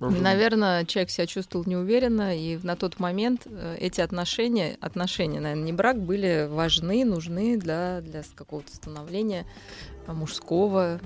Наверное, 0.00 0.84
человек 0.84 1.10
себя 1.10 1.26
чувствовал 1.26 1.64
неуверенно, 1.66 2.36
и 2.36 2.58
на 2.62 2.76
тот 2.76 3.00
момент 3.00 3.42
э, 3.46 3.76
эти 3.80 4.00
отношения, 4.00 4.76
отношения, 4.80 5.40
наверное, 5.40 5.64
не 5.64 5.72
брак, 5.72 5.98
были 6.00 6.46
важны, 6.48 7.04
нужны 7.04 7.56
для, 7.56 8.00
для 8.00 8.22
какого-то 8.34 8.74
становления 8.74 9.44
э, 10.06 10.12
мужского, 10.12 11.00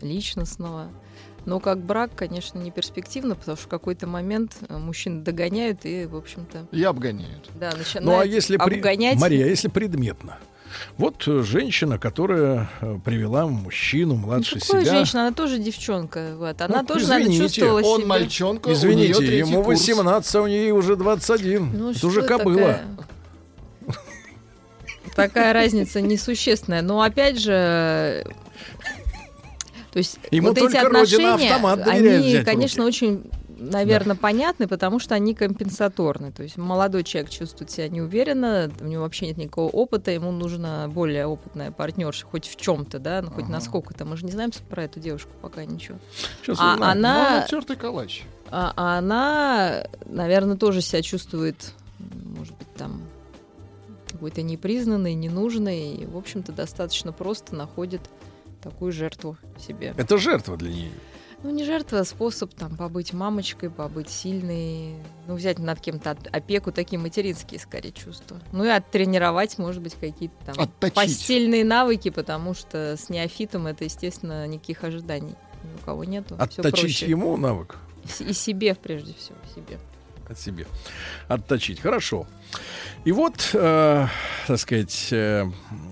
личностного. 0.00 0.90
Но 1.46 1.60
как 1.60 1.78
брак, 1.78 2.10
конечно, 2.14 2.58
не 2.58 2.70
перспективно, 2.70 3.34
потому 3.34 3.56
что 3.56 3.66
в 3.66 3.68
какой-то 3.68 4.06
момент 4.06 4.56
э, 4.68 4.76
мужчин 4.76 5.24
догоняют 5.24 5.84
и, 5.84 6.04
в 6.06 6.14
общем-то, 6.16 6.66
И 6.72 6.82
обгоняют. 6.84 7.48
да, 7.58 7.72
начинают 7.76 8.04
Ну 8.06 8.18
а 8.18 8.24
если 8.24 8.56
при- 8.56 8.76
обгонять. 8.76 9.18
Мария, 9.18 9.46
а 9.46 9.48
если 9.48 9.68
предметно? 9.68 10.38
Вот 10.96 11.26
э, 11.26 11.42
женщина, 11.42 11.98
которая 11.98 12.68
э, 12.80 12.98
привела 13.04 13.46
мужчину 13.46 14.14
младше 14.16 14.58
Какая 14.60 14.82
себя. 14.84 14.92
женщина, 14.96 15.26
она 15.26 15.34
тоже 15.34 15.58
девчонка. 15.58 16.34
Вот. 16.36 16.60
Она 16.60 16.80
Ну, 16.82 16.86
тоже, 16.86 17.06
наверное, 17.08 17.32
извините, 17.34 17.54
чувствовала 17.60 17.80
Он 17.82 17.98
себя... 18.00 18.08
мальчонка, 18.08 18.68
у 18.68 18.70
нее 18.70 18.76
Извините, 19.12 19.38
ему 19.38 19.62
курс. 19.64 19.80
18, 19.80 20.34
а 20.34 20.42
у 20.42 20.46
нее 20.46 20.72
уже 20.74 20.96
21. 20.96 21.70
Ну, 21.78 21.90
Это 21.90 22.06
уже 22.06 22.22
кобыла. 22.22 22.80
Такая, 25.14 25.28
такая 25.28 25.52
разница 25.52 26.00
несущественная. 26.00 26.82
Но 26.82 27.02
опять 27.02 27.40
же, 27.40 28.24
то 29.92 29.98
есть 29.98 30.18
Ему 30.30 30.48
вот 30.48 30.58
эти 30.58 30.64
только 30.72 30.88
Родина 30.88 31.34
отношения, 31.34 31.54
они, 31.90 32.44
конечно, 32.44 32.84
руки. 32.84 32.94
очень 32.96 33.22
наверное, 33.58 34.16
понятны, 34.16 34.68
потому 34.68 34.98
что 34.98 35.14
они 35.14 35.34
компенсаторны. 35.34 36.32
То 36.32 36.42
есть 36.42 36.56
молодой 36.56 37.04
человек 37.04 37.30
чувствует 37.30 37.70
себя 37.70 37.88
неуверенно, 37.88 38.70
у 38.80 38.84
него 38.84 39.02
вообще 39.02 39.26
нет 39.26 39.36
никакого 39.36 39.68
опыта, 39.68 40.10
ему 40.10 40.30
нужна 40.30 40.88
более 40.88 41.26
опытная 41.26 41.70
партнерша, 41.70 42.26
хоть 42.26 42.48
в 42.48 42.56
чем-то, 42.56 42.98
да, 42.98 43.22
ну, 43.22 43.30
хоть 43.30 43.48
насколько-то. 43.48 44.04
Мы 44.04 44.16
же 44.16 44.24
не 44.24 44.32
знаем 44.32 44.50
про 44.68 44.84
эту 44.84 45.00
девушку 45.00 45.30
пока 45.42 45.64
ничего. 45.64 45.98
Сейчас 46.42 46.58
а 46.60 46.74
узнаем. 46.74 46.82
она, 46.82 47.30
Ну, 47.30 47.36
натертый 47.40 47.76
калач. 47.76 48.24
а, 48.50 48.72
а 48.76 48.98
она, 48.98 49.84
наверное, 50.06 50.56
тоже 50.56 50.80
себя 50.80 51.02
чувствует, 51.02 51.72
может 51.98 52.56
быть, 52.56 52.72
там 52.74 53.02
какой-то 54.10 54.42
непризнанной, 54.42 55.14
ненужной, 55.14 55.94
и, 55.94 56.06
в 56.06 56.16
общем-то, 56.16 56.52
достаточно 56.52 57.12
просто 57.12 57.54
находит 57.54 58.00
такую 58.62 58.92
жертву 58.92 59.36
себе. 59.58 59.94
Это 59.96 60.18
жертва 60.18 60.56
для 60.56 60.70
нее. 60.70 60.90
Ну, 61.44 61.50
не 61.50 61.64
жертва, 61.64 62.00
а 62.00 62.04
способ 62.04 62.52
там 62.54 62.76
побыть 62.76 63.12
мамочкой, 63.12 63.70
побыть 63.70 64.10
сильной, 64.10 64.96
ну, 65.28 65.36
взять 65.36 65.60
над 65.60 65.80
кем-то 65.80 66.16
опеку, 66.32 66.72
такие 66.72 66.98
материнские, 66.98 67.60
скорее, 67.60 67.92
чувства. 67.92 68.40
Ну, 68.50 68.64
и 68.64 68.68
оттренировать, 68.68 69.56
может 69.56 69.80
быть, 69.80 69.94
какие-то 69.94 70.34
там 70.46 70.54
Отточить. 70.58 70.94
постельные 70.94 71.64
навыки, 71.64 72.10
потому 72.10 72.54
что 72.54 72.96
с 72.96 73.08
неофитом 73.08 73.68
это, 73.68 73.84
естественно, 73.84 74.48
никаких 74.48 74.82
ожиданий 74.82 75.36
ни 75.62 75.74
у 75.74 75.84
кого 75.84 76.04
нету. 76.04 76.34
Отточить 76.38 77.02
ему 77.02 77.36
навык. 77.36 77.76
И 78.20 78.32
себе, 78.32 78.74
прежде 78.74 79.14
всего, 79.14 79.38
себе. 79.54 79.78
от 80.28 80.38
себе. 80.38 80.66
Отточить. 81.28 81.80
Хорошо. 81.80 82.26
И 83.04 83.12
вот, 83.12 83.50
э, 83.54 84.06
так 84.46 84.58
сказать, 84.58 85.08
э, 85.12 85.44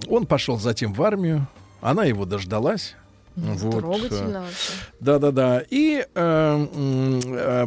он 0.08 0.26
пошел 0.26 0.58
затем 0.58 0.92
в 0.92 1.02
армию. 1.02 1.46
Она 1.80 2.04
его 2.04 2.24
дождалась. 2.24 2.96
Вот, 3.36 3.78
Трогательно 3.80 4.38
э, 4.38 4.40
вообще. 4.40 4.72
Да-да-да. 5.00 5.62
И 5.68 6.06
э, 6.14 6.66
э, 6.74 7.66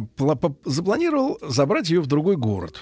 запланировал 0.64 1.38
забрать 1.42 1.90
ее 1.90 2.00
в 2.00 2.06
другой 2.06 2.36
город. 2.36 2.80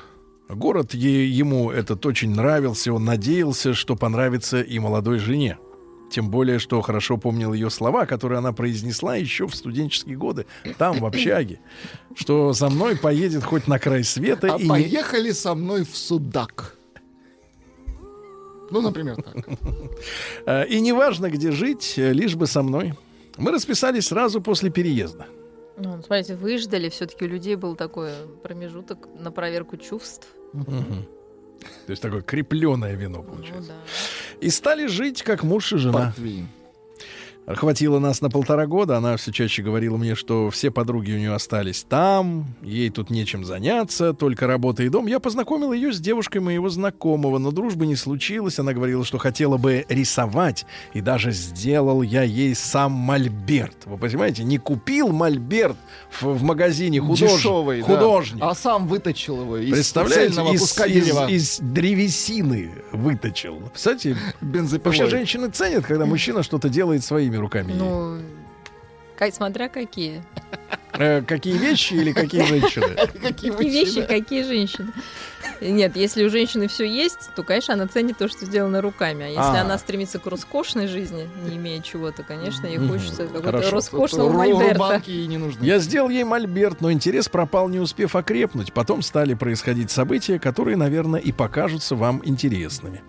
Город 0.48 0.94
е- 0.94 1.28
ему 1.28 1.70
этот 1.70 2.04
очень 2.06 2.34
нравился. 2.34 2.92
Он 2.92 3.04
надеялся, 3.04 3.74
что 3.74 3.94
понравится 3.94 4.62
и 4.62 4.78
молодой 4.78 5.18
жене. 5.18 5.58
Тем 6.10 6.30
более, 6.30 6.58
что 6.58 6.80
хорошо 6.80 7.18
помнил 7.18 7.52
ее 7.52 7.68
слова, 7.68 8.06
которые 8.06 8.38
она 8.38 8.52
произнесла 8.52 9.16
еще 9.16 9.46
в 9.46 9.54
студенческие 9.54 10.16
годы, 10.16 10.46
там, 10.78 11.00
в 11.00 11.04
общаге, 11.04 11.60
что 12.14 12.54
за 12.54 12.70
мной 12.70 12.96
поедет 12.96 13.44
хоть 13.44 13.66
на 13.66 13.78
край 13.78 14.04
света 14.04 14.54
А 14.54 14.56
и 14.58 14.62
не, 14.62 14.68
поехали 14.68 15.32
со 15.32 15.54
мной 15.54 15.84
в 15.84 15.94
Судак. 15.94 16.77
Ну, 18.70 18.80
например, 18.82 19.16
так. 19.16 19.36
Э, 20.46 20.66
И 20.66 20.80
неважно, 20.80 21.30
где 21.30 21.50
жить, 21.52 21.94
э, 21.98 22.12
лишь 22.12 22.34
бы 22.36 22.46
со 22.46 22.62
мной. 22.62 22.94
Мы 23.36 23.52
расписались 23.52 24.06
сразу 24.08 24.40
после 24.40 24.70
переезда. 24.70 25.26
Ну, 25.76 26.02
смотрите, 26.02 26.34
выждали, 26.34 26.88
все-таки 26.88 27.24
у 27.24 27.28
людей 27.28 27.54
был 27.56 27.76
такой 27.76 28.10
промежуток 28.42 29.08
на 29.18 29.30
проверку 29.30 29.76
чувств. 29.76 30.26
То 31.86 31.90
есть 31.90 32.02
такое 32.02 32.22
крепленное 32.22 32.94
вино 32.94 33.18
Ну, 33.26 33.32
получается. 33.34 33.72
И 34.40 34.50
стали 34.50 34.86
жить 34.86 35.22
как 35.22 35.42
муж 35.44 35.72
и 35.72 35.76
жена. 35.78 36.06
Портвейн. 36.06 36.48
Хватило 37.56 37.98
нас 37.98 38.20
на 38.20 38.28
полтора 38.28 38.66
года. 38.66 38.96
Она 38.98 39.16
все 39.16 39.32
чаще 39.32 39.62
говорила 39.62 39.96
мне, 39.96 40.14
что 40.14 40.50
все 40.50 40.70
подруги 40.70 41.12
у 41.12 41.18
нее 41.18 41.32
остались 41.32 41.84
там, 41.88 42.46
ей 42.62 42.90
тут 42.90 43.10
нечем 43.10 43.44
заняться, 43.44 44.12
только 44.12 44.46
работа 44.46 44.82
и 44.82 44.88
дом. 44.88 45.06
Я 45.06 45.18
познакомил 45.18 45.72
ее 45.72 45.92
с 45.92 46.00
девушкой 46.00 46.38
моего 46.38 46.68
знакомого, 46.68 47.38
но 47.38 47.50
дружбы 47.50 47.86
не 47.86 47.96
случилось. 47.96 48.58
Она 48.58 48.74
говорила, 48.74 49.04
что 49.04 49.18
хотела 49.18 49.56
бы 49.56 49.86
рисовать, 49.88 50.66
и 50.92 51.00
даже 51.00 51.30
сделал 51.30 52.02
я 52.02 52.22
ей 52.22 52.54
сам 52.54 52.92
мольберт. 52.92 53.86
Вы 53.86 53.96
понимаете, 53.96 54.44
не 54.44 54.58
купил 54.58 55.08
мольберт 55.08 55.76
в, 56.10 56.26
в 56.26 56.42
магазине 56.42 57.00
худож... 57.00 57.18
Дешевый, 57.32 57.80
да. 57.80 57.86
художник. 57.86 58.42
А 58.42 58.54
сам 58.54 58.86
выточил 58.86 59.40
его 59.42 59.56
из 59.56 59.72
Представляете, 59.72 60.42
из, 60.52 60.78
из- 60.78 61.28
из 61.30 61.58
древесины 61.60 62.70
выточил. 62.92 63.62
Кстати, 63.72 64.16
Бензопилой. 64.40 64.84
вообще 64.84 65.06
женщины 65.10 65.48
ценят, 65.48 65.86
когда 65.86 66.04
мужчина 66.04 66.42
что-то 66.42 66.68
делает 66.68 67.04
своими 67.04 67.37
руками. 67.40 67.72
Ну, 67.72 68.20
смотря 69.34 69.68
какие. 69.68 70.22
Э, 70.92 71.22
какие 71.22 71.56
вещи 71.56 71.94
или 71.94 72.12
какие 72.12 72.42
женщины? 72.42 72.96
Какие 73.22 73.50
вещи, 73.52 74.02
какие 74.02 74.42
женщины. 74.42 74.92
Нет, 75.60 75.96
если 75.96 76.24
у 76.24 76.30
женщины 76.30 76.68
все 76.68 76.84
есть, 76.84 77.30
то, 77.36 77.42
конечно, 77.42 77.74
она 77.74 77.86
ценит 77.86 78.18
то, 78.18 78.28
что 78.28 78.46
сделано 78.46 78.80
руками. 78.80 79.24
А 79.24 79.28
если 79.28 79.58
А. 79.58 79.62
она 79.62 79.78
стремится 79.78 80.18
к 80.18 80.26
роскошной 80.26 80.86
жизни, 80.86 81.28
не 81.48 81.56
имея 81.56 81.80
чего-то, 81.82 82.22
конечно, 82.22 82.66
ей 82.66 82.78
хочется 82.78 83.26
какого-то 83.26 83.70
роскошного 83.70 84.32
мольберта. 84.32 85.02
Я 85.60 85.78
сделал 85.78 86.08
ей 86.08 86.24
мольберт, 86.24 86.80
но 86.80 86.92
интерес 86.92 87.28
пропал, 87.28 87.68
не 87.68 87.80
успев 87.80 88.16
окрепнуть. 88.16 88.72
Потом 88.72 89.02
стали 89.02 89.34
происходить 89.34 89.90
события, 89.90 90.38
которые, 90.38 90.76
наверное, 90.76 91.20
и 91.20 91.32
покажутся 91.32 91.96
вам 91.96 92.22
интересными. 92.24 93.02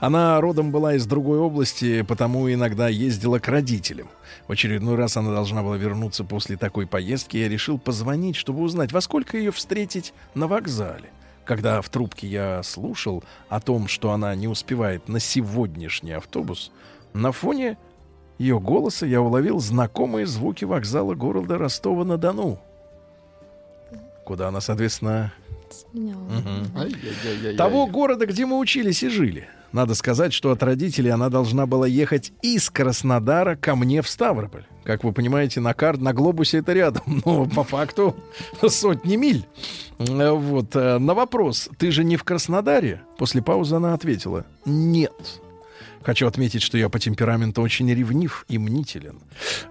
Она 0.00 0.40
родом 0.40 0.72
была 0.72 0.94
из 0.94 1.06
другой 1.06 1.38
области, 1.38 2.02
потому 2.02 2.50
иногда 2.52 2.88
ездила 2.88 3.38
к 3.38 3.48
родителям. 3.48 4.08
В 4.48 4.52
очередной 4.52 4.96
раз 4.96 5.16
она 5.16 5.32
должна 5.32 5.55
была 5.62 5.76
вернуться 5.76 6.24
после 6.24 6.56
такой 6.56 6.86
поездки. 6.86 7.36
Я 7.36 7.48
решил 7.48 7.78
позвонить, 7.78 8.36
чтобы 8.36 8.60
узнать, 8.62 8.92
во 8.92 9.00
сколько 9.00 9.36
ее 9.36 9.52
встретить 9.52 10.12
на 10.34 10.46
вокзале. 10.46 11.10
Когда 11.44 11.80
в 11.80 11.88
трубке 11.88 12.26
я 12.26 12.62
слушал 12.62 13.22
о 13.48 13.60
том, 13.60 13.86
что 13.86 14.10
она 14.10 14.34
не 14.34 14.48
успевает 14.48 15.08
на 15.08 15.20
сегодняшний 15.20 16.12
автобус, 16.12 16.72
на 17.12 17.30
фоне 17.32 17.78
ее 18.38 18.58
голоса 18.58 19.06
я 19.06 19.20
уловил 19.22 19.60
знакомые 19.60 20.26
звуки 20.26 20.64
вокзала 20.64 21.14
города 21.14 21.56
Ростова-на-Дону. 21.56 22.58
Куда 24.24 24.48
она, 24.48 24.60
соответственно, 24.60 25.32
Ай-яй-яй-яй-яй. 26.74 27.56
того 27.56 27.86
города, 27.86 28.26
где 28.26 28.44
мы 28.44 28.58
учились 28.58 29.02
и 29.02 29.08
жили. 29.08 29.48
Надо 29.76 29.94
сказать, 29.94 30.32
что 30.32 30.52
от 30.52 30.62
родителей 30.62 31.10
она 31.10 31.28
должна 31.28 31.66
была 31.66 31.86
ехать 31.86 32.32
из 32.40 32.70
Краснодара 32.70 33.56
ко 33.56 33.76
мне 33.76 34.00
в 34.00 34.08
Ставрополь. 34.08 34.64
Как 34.84 35.04
вы 35.04 35.12
понимаете, 35.12 35.60
на 35.60 35.74
карт, 35.74 36.00
на 36.00 36.14
глобусе 36.14 36.58
это 36.60 36.72
рядом, 36.72 37.02
но 37.26 37.44
по 37.44 37.62
факту 37.62 38.16
сотни 38.66 39.16
миль. 39.16 39.44
Э, 39.98 40.30
Вот 40.30 40.74
э, 40.74 40.96
на 40.96 41.12
вопрос: 41.12 41.68
"Ты 41.76 41.90
же 41.90 42.04
не 42.04 42.16
в 42.16 42.24
Краснодаре?" 42.24 43.02
После 43.18 43.42
паузы 43.42 43.76
она 43.76 43.92
ответила: 43.92 44.46
"Нет". 44.64 45.42
Хочу 46.02 46.26
отметить, 46.26 46.62
что 46.62 46.78
я 46.78 46.88
по 46.88 46.98
темпераменту 46.98 47.60
очень 47.60 47.92
ревнив 47.92 48.46
и 48.48 48.56
мнителен. 48.56 49.18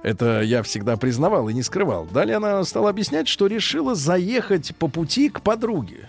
Это 0.04 0.42
я 0.44 0.62
всегда 0.62 0.98
признавал 0.98 1.50
и 1.50 1.54
не 1.56 1.64
скрывал. 1.64 2.06
Далее 2.06 2.38
она 2.38 2.64
стала 2.64 2.92
объяснять, 2.92 3.28
что 3.28 3.48
решила 3.48 3.96
заехать 3.96 4.76
по 4.76 4.88
пути 4.88 5.30
к 5.30 5.42
подруге. 5.42 6.08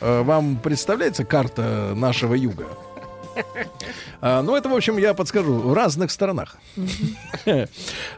Э, 0.00 0.22
Вам 0.22 0.56
представляется 0.58 1.24
карта 1.24 1.94
нашего 1.96 2.34
юга? 2.34 2.68
А, 4.20 4.42
ну, 4.42 4.56
это, 4.56 4.68
в 4.68 4.74
общем, 4.74 4.96
я 4.98 5.14
подскажу, 5.14 5.54
в 5.54 5.72
разных 5.74 6.10
сторонах. 6.10 6.56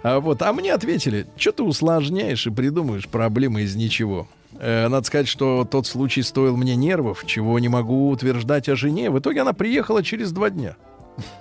А, 0.02 0.20
Вот, 0.20 0.42
а 0.42 0.52
мне 0.52 0.72
ответили, 0.72 1.26
что 1.36 1.52
ты 1.52 1.62
усложняешь 1.62 2.46
и 2.46 2.50
придумаешь 2.50 3.08
проблемы 3.08 3.62
из 3.62 3.74
ничего. 3.76 4.28
Э, 4.58 4.88
Надо 4.88 5.06
сказать, 5.06 5.28
что 5.28 5.64
тот 5.64 5.86
случай 5.86 6.22
стоил 6.22 6.56
мне 6.56 6.76
нервов, 6.76 7.24
чего 7.26 7.58
не 7.58 7.68
могу 7.68 8.10
утверждать 8.10 8.68
о 8.68 8.76
жене. 8.76 9.10
В 9.10 9.18
итоге 9.18 9.40
она 9.42 9.52
приехала 9.52 10.02
через 10.02 10.32
два 10.32 10.50
дня. 10.50 10.76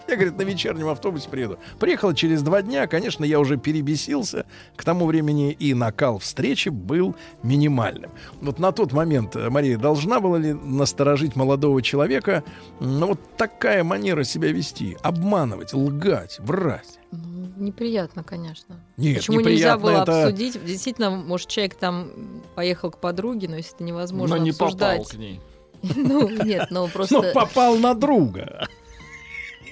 Я, 0.07 0.15
говорит, 0.15 0.37
на 0.37 0.43
вечернем 0.43 0.87
автобусе 0.87 1.29
приеду. 1.29 1.57
Приехала 1.79 2.15
через 2.15 2.41
два 2.41 2.61
дня, 2.61 2.87
конечно, 2.87 3.25
я 3.25 3.39
уже 3.39 3.57
перебесился. 3.57 4.45
К 4.75 4.83
тому 4.83 5.05
времени 5.05 5.51
и 5.51 5.73
накал 5.73 6.19
встречи 6.19 6.69
был 6.69 7.15
минимальным. 7.43 8.11
Вот 8.41 8.59
на 8.59 8.71
тот 8.71 8.93
момент, 8.93 9.35
э, 9.35 9.49
Мария, 9.49 9.77
должна 9.77 10.19
была 10.19 10.37
ли 10.37 10.53
насторожить 10.53 11.35
молодого 11.35 11.81
человека, 11.81 12.43
ну, 12.79 13.07
вот 13.07 13.19
такая 13.37 13.83
манера 13.83 14.23
себя 14.23 14.51
вести, 14.51 14.97
обманывать, 15.01 15.73
лгать, 15.73 16.39
врать? 16.39 16.99
Ну, 17.11 17.47
неприятно, 17.57 18.23
конечно. 18.23 18.75
Нет, 18.97 19.17
Почему 19.17 19.39
нельзя 19.41 19.77
было 19.77 20.03
это- 20.03 20.23
обсудить? 20.25 20.63
Действительно, 20.65 21.09
может, 21.11 21.47
человек 21.49 21.75
там 21.75 22.09
поехал 22.55 22.91
к 22.91 22.99
подруге, 22.99 23.47
но 23.49 23.57
если 23.57 23.75
это 23.75 23.83
невозможно 23.83 24.37
Но 24.37 24.43
не 24.43 24.51
попал 24.51 24.65
обсуждать. 24.99 25.07
к 25.09 25.13
ней. 25.15 25.41
Ну, 25.95 26.29
нет, 26.29 26.67
Но 26.71 26.87
просто... 26.87 27.31
попал 27.33 27.77
на 27.77 27.93
друга. 27.93 28.67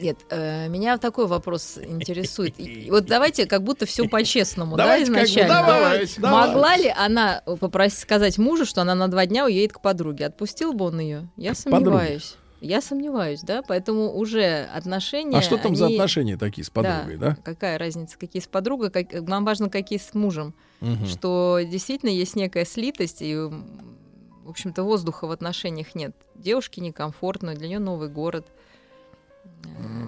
Нет, 0.03 0.17
э, 0.29 0.67
меня 0.67 0.97
такой 0.97 1.27
вопрос 1.27 1.77
интересует. 1.81 2.55
Вот 2.89 3.05
давайте 3.05 3.45
как 3.45 3.63
будто 3.63 3.85
все 3.85 4.07
по-честному, 4.09 4.75
да, 4.75 4.83
Давайте 4.83 5.11
как 5.13 5.23
изначально. 5.23 5.53
давайте, 5.65 6.21
давайте. 6.21 6.47
Могла 6.51 6.77
ли 6.77 6.89
она 6.95 7.41
попросить 7.59 7.99
сказать 7.99 8.37
мужу, 8.37 8.65
что 8.65 8.81
она 8.81 8.95
на 8.95 9.07
два 9.07 9.25
дня 9.25 9.45
уедет 9.45 9.73
к 9.73 9.81
подруге? 9.81 10.25
Отпустил 10.25 10.73
бы 10.73 10.85
он 10.85 10.99
ее? 10.99 11.29
Я 11.37 11.53
сомневаюсь. 11.55 12.35
Я 12.59 12.81
сомневаюсь, 12.81 13.41
да, 13.41 13.61
поэтому 13.61 14.13
уже 14.13 14.69
отношения. 14.73 15.37
А 15.37 15.41
что 15.41 15.57
там 15.57 15.75
за 15.75 15.87
они- 15.87 15.95
отношения 15.95 16.37
такие 16.37 16.63
с 16.63 16.69
подругой, 16.69 17.17
да? 17.17 17.35
Какая 17.43 17.77
разница, 17.77 18.17
какие 18.17 18.41
с 18.41 18.47
подругой, 18.47 18.89
как- 18.89 19.11
нам 19.13 19.43
важно, 19.43 19.69
какие 19.69 19.99
с 19.99 20.13
мужем. 20.13 20.53
Мгм. 20.79 21.05
Что 21.05 21.59
действительно 21.65 22.09
есть 22.09 22.35
некая 22.37 22.63
слитость, 22.65 23.21
и, 23.21 23.35
в 23.35 24.49
общем-то, 24.49 24.83
воздуха 24.83 25.27
в 25.27 25.31
отношениях 25.31 25.93
нет. 25.95 26.15
Девушке 26.35 26.79
некомфортно, 26.81 27.53
для 27.55 27.67
нее 27.67 27.79
новый 27.79 28.07
город. 28.09 28.47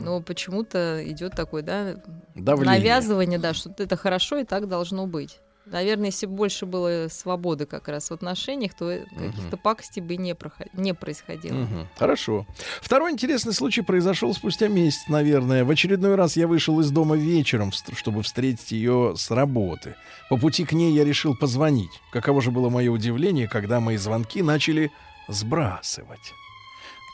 Но 0.01 0.21
почему-то 0.21 1.01
идет 1.05 1.33
такое, 1.35 1.63
да, 1.63 1.95
Давление. 2.35 2.79
навязывание, 2.79 3.39
да, 3.39 3.53
что 3.53 3.73
это 3.77 3.95
хорошо 3.97 4.37
и 4.37 4.43
так 4.43 4.67
должно 4.67 5.07
быть. 5.07 5.39
Наверное, 5.65 6.07
если 6.07 6.27
бы 6.27 6.35
больше 6.35 6.67
было 6.67 7.07
свободы 7.09 7.65
как 7.65 7.87
раз 7.87 8.11
в 8.11 8.13
отношениях, 8.13 8.75
то 8.75 8.91
э, 8.91 9.03
каких-то 9.17 9.57
пакостей 9.57 9.99
бы 9.99 10.15
не, 10.15 10.35
проход- 10.35 10.69
не 10.73 10.93
происходило. 10.93 11.55
Мгм. 11.55 11.87
Хорошо. 11.97 12.45
Второй 12.81 13.11
интересный 13.13 13.51
случай 13.51 13.81
произошел 13.81 14.31
спустя 14.35 14.67
месяц, 14.67 15.07
наверное. 15.09 15.65
В 15.65 15.71
очередной 15.71 16.13
раз 16.13 16.37
я 16.37 16.45
вышел 16.47 16.79
из 16.81 16.91
дома 16.91 17.15
вечером, 17.15 17.71
чтобы 17.71 18.21
встретить 18.21 18.71
ее 18.73 19.15
с 19.17 19.31
работы. 19.31 19.95
По 20.29 20.37
пути 20.37 20.65
к 20.65 20.71
ней 20.73 20.93
я 20.93 21.03
решил 21.03 21.35
позвонить. 21.35 21.89
Каково 22.11 22.43
же 22.43 22.51
было 22.51 22.69
мое 22.69 22.91
удивление, 22.91 23.47
когда 23.47 23.79
мои 23.79 23.97
звонки 23.97 24.43
начали 24.43 24.91
сбрасывать. 25.27 26.33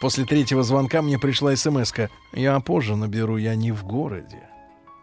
После 0.02 0.26
третьего 0.26 0.64
звонка 0.64 1.04
мне 1.04 1.20
пришла 1.20 1.56
смс 1.56 1.94
-ка. 1.94 2.10
«Я 2.34 2.60
позже 2.60 2.96
наберу, 2.96 3.38
я 3.38 3.56
не 3.56 3.72
в 3.72 3.86
городе». 3.86 4.51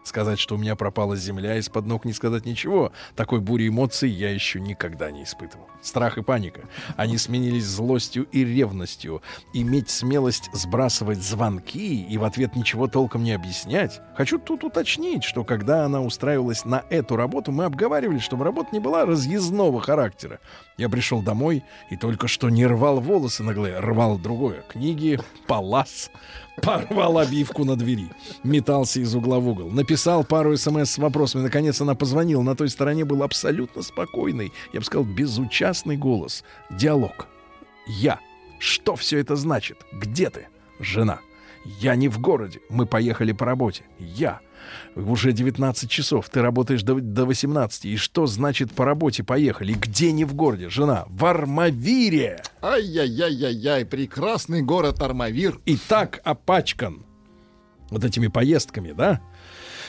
Сказать, 0.09 0.39
что 0.39 0.55
у 0.55 0.57
меня 0.57 0.75
пропала 0.75 1.15
земля, 1.15 1.57
из-под 1.57 1.85
ног 1.85 2.03
не 2.03 2.13
сказать 2.13 2.43
ничего. 2.47 2.91
Такой 3.15 3.41
бури 3.41 3.67
эмоций 3.67 4.09
я 4.09 4.31
еще 4.31 4.59
никогда 4.59 5.11
не 5.11 5.21
испытывал. 5.21 5.67
Страх 5.83 6.17
и 6.17 6.23
паника. 6.23 6.61
Они 6.97 7.19
сменились 7.19 7.65
злостью 7.65 8.23
и 8.31 8.43
ревностью. 8.43 9.21
Иметь 9.53 9.91
смелость 9.91 10.49
сбрасывать 10.51 11.21
звонки 11.21 12.01
и 12.01 12.17
в 12.17 12.23
ответ 12.23 12.55
ничего 12.55 12.87
толком 12.87 13.23
не 13.23 13.33
объяснять. 13.33 14.01
Хочу 14.15 14.39
тут 14.39 14.63
уточнить, 14.63 15.23
что 15.23 15.43
когда 15.43 15.85
она 15.85 16.01
устраивалась 16.01 16.65
на 16.65 16.83
эту 16.89 17.15
работу, 17.15 17.51
мы 17.51 17.65
обговаривали, 17.65 18.17
чтобы 18.17 18.45
работа 18.45 18.69
не 18.71 18.79
была 18.79 19.05
разъездного 19.05 19.79
характера. 19.79 20.39
Я 20.79 20.89
пришел 20.89 21.21
домой 21.21 21.63
и 21.91 21.97
только 21.97 22.27
что 22.27 22.49
не 22.49 22.65
рвал 22.65 22.99
волосы 22.99 23.43
на 23.43 23.53
голове, 23.53 23.77
рвал 23.79 24.17
другое. 24.17 24.63
Книги, 24.69 25.19
палас, 25.45 26.09
порвал 26.61 27.17
обивку 27.17 27.65
на 27.65 27.75
двери, 27.75 28.09
метался 28.43 28.99
из 28.99 29.15
угла 29.15 29.39
в 29.39 29.47
угол, 29.47 29.69
написал 29.69 30.23
пару 30.23 30.55
смс 30.57 30.91
с 30.91 30.97
вопросами. 30.97 31.43
Наконец 31.43 31.81
она 31.81 31.95
позвонила. 31.95 32.41
На 32.41 32.55
той 32.55 32.69
стороне 32.69 33.05
был 33.05 33.23
абсолютно 33.23 33.81
спокойный, 33.81 34.51
я 34.73 34.79
бы 34.79 34.85
сказал, 34.85 35.05
безучастный 35.05 35.97
голос. 35.97 36.43
Диалог. 36.69 37.27
Я. 37.87 38.19
Что 38.59 38.95
все 38.95 39.19
это 39.19 39.35
значит? 39.35 39.85
Где 39.91 40.29
ты? 40.29 40.47
Жена. 40.79 41.19
Я 41.79 41.95
не 41.95 42.07
в 42.07 42.19
городе. 42.19 42.59
Мы 42.69 42.85
поехали 42.85 43.31
по 43.31 43.45
работе. 43.45 43.83
Я. 43.99 44.41
Уже 44.95 45.31
19 45.31 45.89
часов. 45.89 46.29
Ты 46.29 46.41
работаешь 46.41 46.83
до, 46.83 46.95
до 46.95 47.25
18. 47.25 47.85
И 47.85 47.97
что 47.97 48.27
значит 48.27 48.73
по 48.73 48.85
работе 48.85 49.23
поехали? 49.23 49.73
Где 49.73 50.11
не 50.11 50.25
в 50.25 50.33
городе? 50.33 50.69
Жена. 50.69 51.05
В 51.07 51.25
Армавире. 51.25 52.41
Ай-яй-яй-яй-яй, 52.61 53.85
прекрасный 53.85 54.61
город 54.61 55.01
Армавир. 55.01 55.59
И 55.65 55.77
так 55.77 56.21
опачкан. 56.23 57.05
Вот 57.89 58.03
этими 58.03 58.27
поездками, 58.27 58.91
да? 58.91 59.19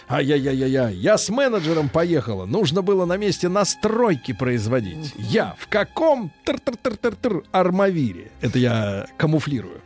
Ай-яй-яй-яй-яй. 0.09 0.97
Я 0.97 1.19
с 1.19 1.29
менеджером 1.29 1.89
поехала. 1.89 2.45
Нужно 2.45 2.83
было 2.83 3.05
на 3.05 3.17
месте 3.17 3.49
настройки 3.49 4.33
производить. 4.33 5.15
Я 5.17 5.55
в 5.59 5.69
каком 5.69 6.33
тр-тр-тр-тр-тр 6.45 7.45
Армавире? 7.53 8.33
Это 8.41 8.59
я 8.59 9.07
камуфлирую. 9.17 9.81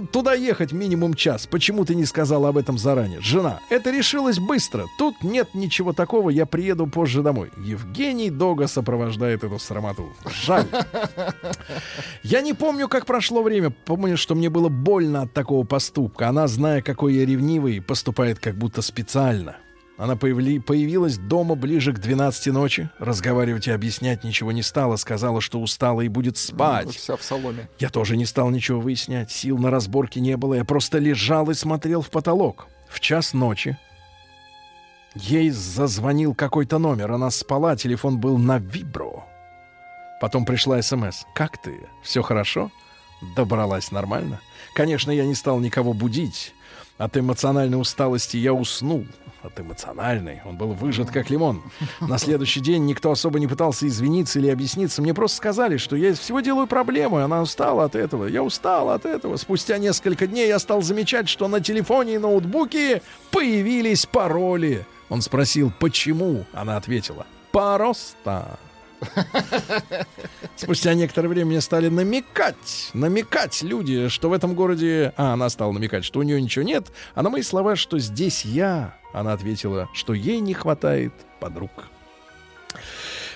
Туда 0.00 0.34
ехать 0.34 0.72
минимум 0.72 1.14
час. 1.14 1.46
Почему 1.46 1.84
ты 1.84 1.94
не 1.94 2.06
сказала 2.06 2.48
об 2.48 2.56
этом 2.56 2.78
заранее? 2.78 3.20
Жена, 3.20 3.60
это 3.70 3.90
решилось 3.90 4.38
быстро. 4.38 4.86
Тут 4.98 5.22
нет 5.22 5.50
ничего 5.54 5.92
такого, 5.92 6.30
я 6.30 6.46
приеду 6.46 6.86
позже 6.86 7.22
домой. 7.22 7.50
Евгений 7.58 8.30
Дога 8.30 8.66
сопровождает 8.66 9.44
эту 9.44 9.58
срамоту. 9.58 10.12
Жаль. 10.44 10.66
Я 12.22 12.40
не 12.40 12.54
помню, 12.54 12.88
как 12.88 13.06
прошло 13.06 13.42
время. 13.42 13.70
Помню, 13.70 14.16
что 14.16 14.34
мне 14.34 14.48
было 14.48 14.68
больно 14.68 15.22
от 15.22 15.32
такого 15.32 15.64
поступка. 15.64 16.28
Она, 16.28 16.46
зная, 16.46 16.82
какой 16.82 17.14
я 17.14 17.26
ревнивый, 17.26 17.80
поступает 17.80 18.38
как 18.38 18.56
будто 18.56 18.82
специально. 18.82 19.56
Она 19.98 20.14
появли- 20.16 20.58
появилась 20.60 21.18
дома 21.18 21.54
ближе 21.54 21.92
к 21.92 21.98
12 21.98 22.46
ночи. 22.48 22.90
Разговаривать 22.98 23.68
и 23.68 23.70
объяснять 23.70 24.24
ничего 24.24 24.50
не 24.50 24.62
стала. 24.62 24.96
Сказала, 24.96 25.40
что 25.40 25.60
устала 25.60 26.00
и 26.00 26.08
будет 26.08 26.36
спать. 26.38 26.90
Вся 26.94 27.16
в 27.16 27.22
соломе. 27.22 27.68
Я 27.78 27.88
тоже 27.90 28.16
не 28.16 28.24
стал 28.26 28.50
ничего 28.50 28.80
выяснять. 28.80 29.30
Сил 29.30 29.58
на 29.58 29.70
разборки 29.70 30.18
не 30.18 30.36
было. 30.36 30.54
Я 30.54 30.64
просто 30.64 30.98
лежал 30.98 31.50
и 31.50 31.54
смотрел 31.54 32.00
в 32.02 32.10
потолок. 32.10 32.66
В 32.88 33.00
час 33.00 33.32
ночи 33.32 33.76
ей 35.14 35.50
зазвонил 35.50 36.34
какой-то 36.34 36.78
номер. 36.78 37.12
Она 37.12 37.30
спала, 37.30 37.76
телефон 37.76 38.18
был 38.18 38.38
на 38.38 38.58
вибро. 38.58 39.24
Потом 40.20 40.44
пришла 40.44 40.80
СМС. 40.80 41.24
«Как 41.34 41.60
ты? 41.60 41.80
Все 42.02 42.22
хорошо?» 42.22 42.70
Добралась 43.36 43.92
нормально. 43.92 44.40
Конечно, 44.74 45.10
я 45.10 45.24
не 45.24 45.34
стал 45.34 45.60
никого 45.60 45.92
будить. 45.92 46.54
От 46.98 47.16
эмоциональной 47.16 47.80
усталости 47.80 48.36
я 48.36 48.52
уснул. 48.52 49.06
От 49.42 49.58
эмоциональной. 49.58 50.40
Он 50.44 50.56
был 50.56 50.68
выжат, 50.68 51.10
как 51.10 51.28
лимон. 51.28 51.62
На 52.00 52.18
следующий 52.18 52.60
день 52.60 52.86
никто 52.86 53.10
особо 53.10 53.40
не 53.40 53.48
пытался 53.48 53.88
извиниться 53.88 54.38
или 54.38 54.48
объясниться. 54.48 55.02
Мне 55.02 55.14
просто 55.14 55.38
сказали, 55.38 55.78
что 55.78 55.96
я 55.96 56.14
всего 56.14 56.40
делаю 56.40 56.68
проблемы. 56.68 57.22
Она 57.22 57.42
устала 57.42 57.84
от 57.84 57.96
этого. 57.96 58.26
Я 58.26 58.44
устал 58.44 58.90
от 58.90 59.04
этого. 59.04 59.36
Спустя 59.36 59.78
несколько 59.78 60.28
дней 60.28 60.46
я 60.46 60.60
стал 60.60 60.82
замечать, 60.82 61.28
что 61.28 61.48
на 61.48 61.60
телефоне 61.60 62.14
и 62.14 62.18
ноутбуке 62.18 63.02
появились 63.32 64.06
пароли. 64.06 64.86
Он 65.08 65.20
спросил, 65.22 65.72
почему? 65.78 66.44
Она 66.52 66.76
ответила, 66.76 67.26
просто. 67.50 68.58
Спустя 70.56 70.94
некоторое 70.94 71.28
время 71.28 71.46
мне 71.46 71.60
стали 71.60 71.88
намекать, 71.88 72.90
намекать 72.94 73.62
люди, 73.62 74.08
что 74.08 74.28
в 74.28 74.32
этом 74.32 74.54
городе... 74.54 75.12
А, 75.16 75.34
она 75.34 75.48
стала 75.48 75.72
намекать, 75.72 76.04
что 76.04 76.20
у 76.20 76.22
нее 76.22 76.40
ничего 76.40 76.64
нет. 76.64 76.88
А 77.14 77.22
на 77.22 77.30
мои 77.30 77.42
слова, 77.42 77.76
что 77.76 77.98
здесь 77.98 78.44
я, 78.44 78.94
она 79.12 79.32
ответила, 79.32 79.88
что 79.92 80.14
ей 80.14 80.40
не 80.40 80.54
хватает 80.54 81.12
подруг. 81.40 81.70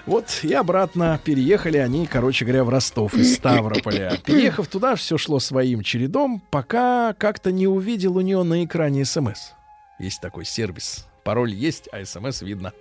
Вот 0.07 0.41
и 0.43 0.53
обратно 0.53 1.21
переехали 1.23 1.79
они, 1.79 2.07
короче 2.07 2.45
говоря, 2.45 2.63
в 2.63 2.69
Ростов 2.69 3.15
из 3.15 3.35
Ставрополя. 3.35 4.17
Переехав 4.25 4.69
туда, 4.69 4.95
все 4.95 5.19
шло 5.19 5.41
своим 5.41 5.83
чередом, 5.83 6.41
пока 6.51 7.13
как-то 7.15 7.51
не 7.51 7.67
увидел 7.67 8.17
у 8.17 8.21
нее 8.21 8.45
на 8.45 8.65
экране 8.65 9.05
СМС. 9.05 9.51
Есть 9.99 10.21
такой 10.21 10.45
сервис. 10.45 11.07
Пароль 11.25 11.53
есть, 11.53 11.89
а 11.91 12.05
СМС 12.05 12.43
видно. 12.43 12.73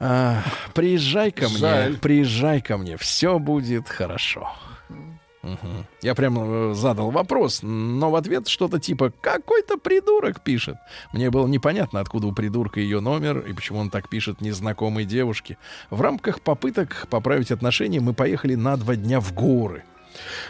А, 0.00 0.42
приезжай 0.74 1.30
ко 1.32 1.48
мне, 1.48 1.58
Жаль. 1.58 1.96
приезжай 1.96 2.60
ко 2.60 2.76
мне, 2.76 2.96
все 2.96 3.38
будет 3.38 3.88
хорошо. 3.88 4.52
Мгм. 5.42 5.86
Я 6.02 6.14
прямо 6.14 6.42
э, 6.44 6.74
задал 6.74 7.10
вопрос, 7.10 7.60
но 7.62 8.10
в 8.10 8.16
ответ 8.16 8.48
что-то 8.48 8.80
типа 8.80 9.12
«какой-то 9.20 9.78
придурок 9.78 10.40
пишет». 10.40 10.76
Мне 11.12 11.30
было 11.30 11.46
непонятно, 11.46 12.00
откуда 12.00 12.26
у 12.26 12.32
придурка 12.32 12.80
ее 12.80 13.00
номер 13.00 13.38
и 13.38 13.52
почему 13.52 13.78
он 13.78 13.90
так 13.90 14.08
пишет 14.08 14.40
незнакомой 14.40 15.04
девушке. 15.04 15.56
В 15.90 16.00
рамках 16.00 16.40
попыток 16.40 17.06
поправить 17.08 17.50
отношения 17.50 18.00
мы 18.00 18.14
поехали 18.14 18.56
на 18.56 18.76
два 18.76 18.96
дня 18.96 19.20
в 19.20 19.32
горы. 19.32 19.84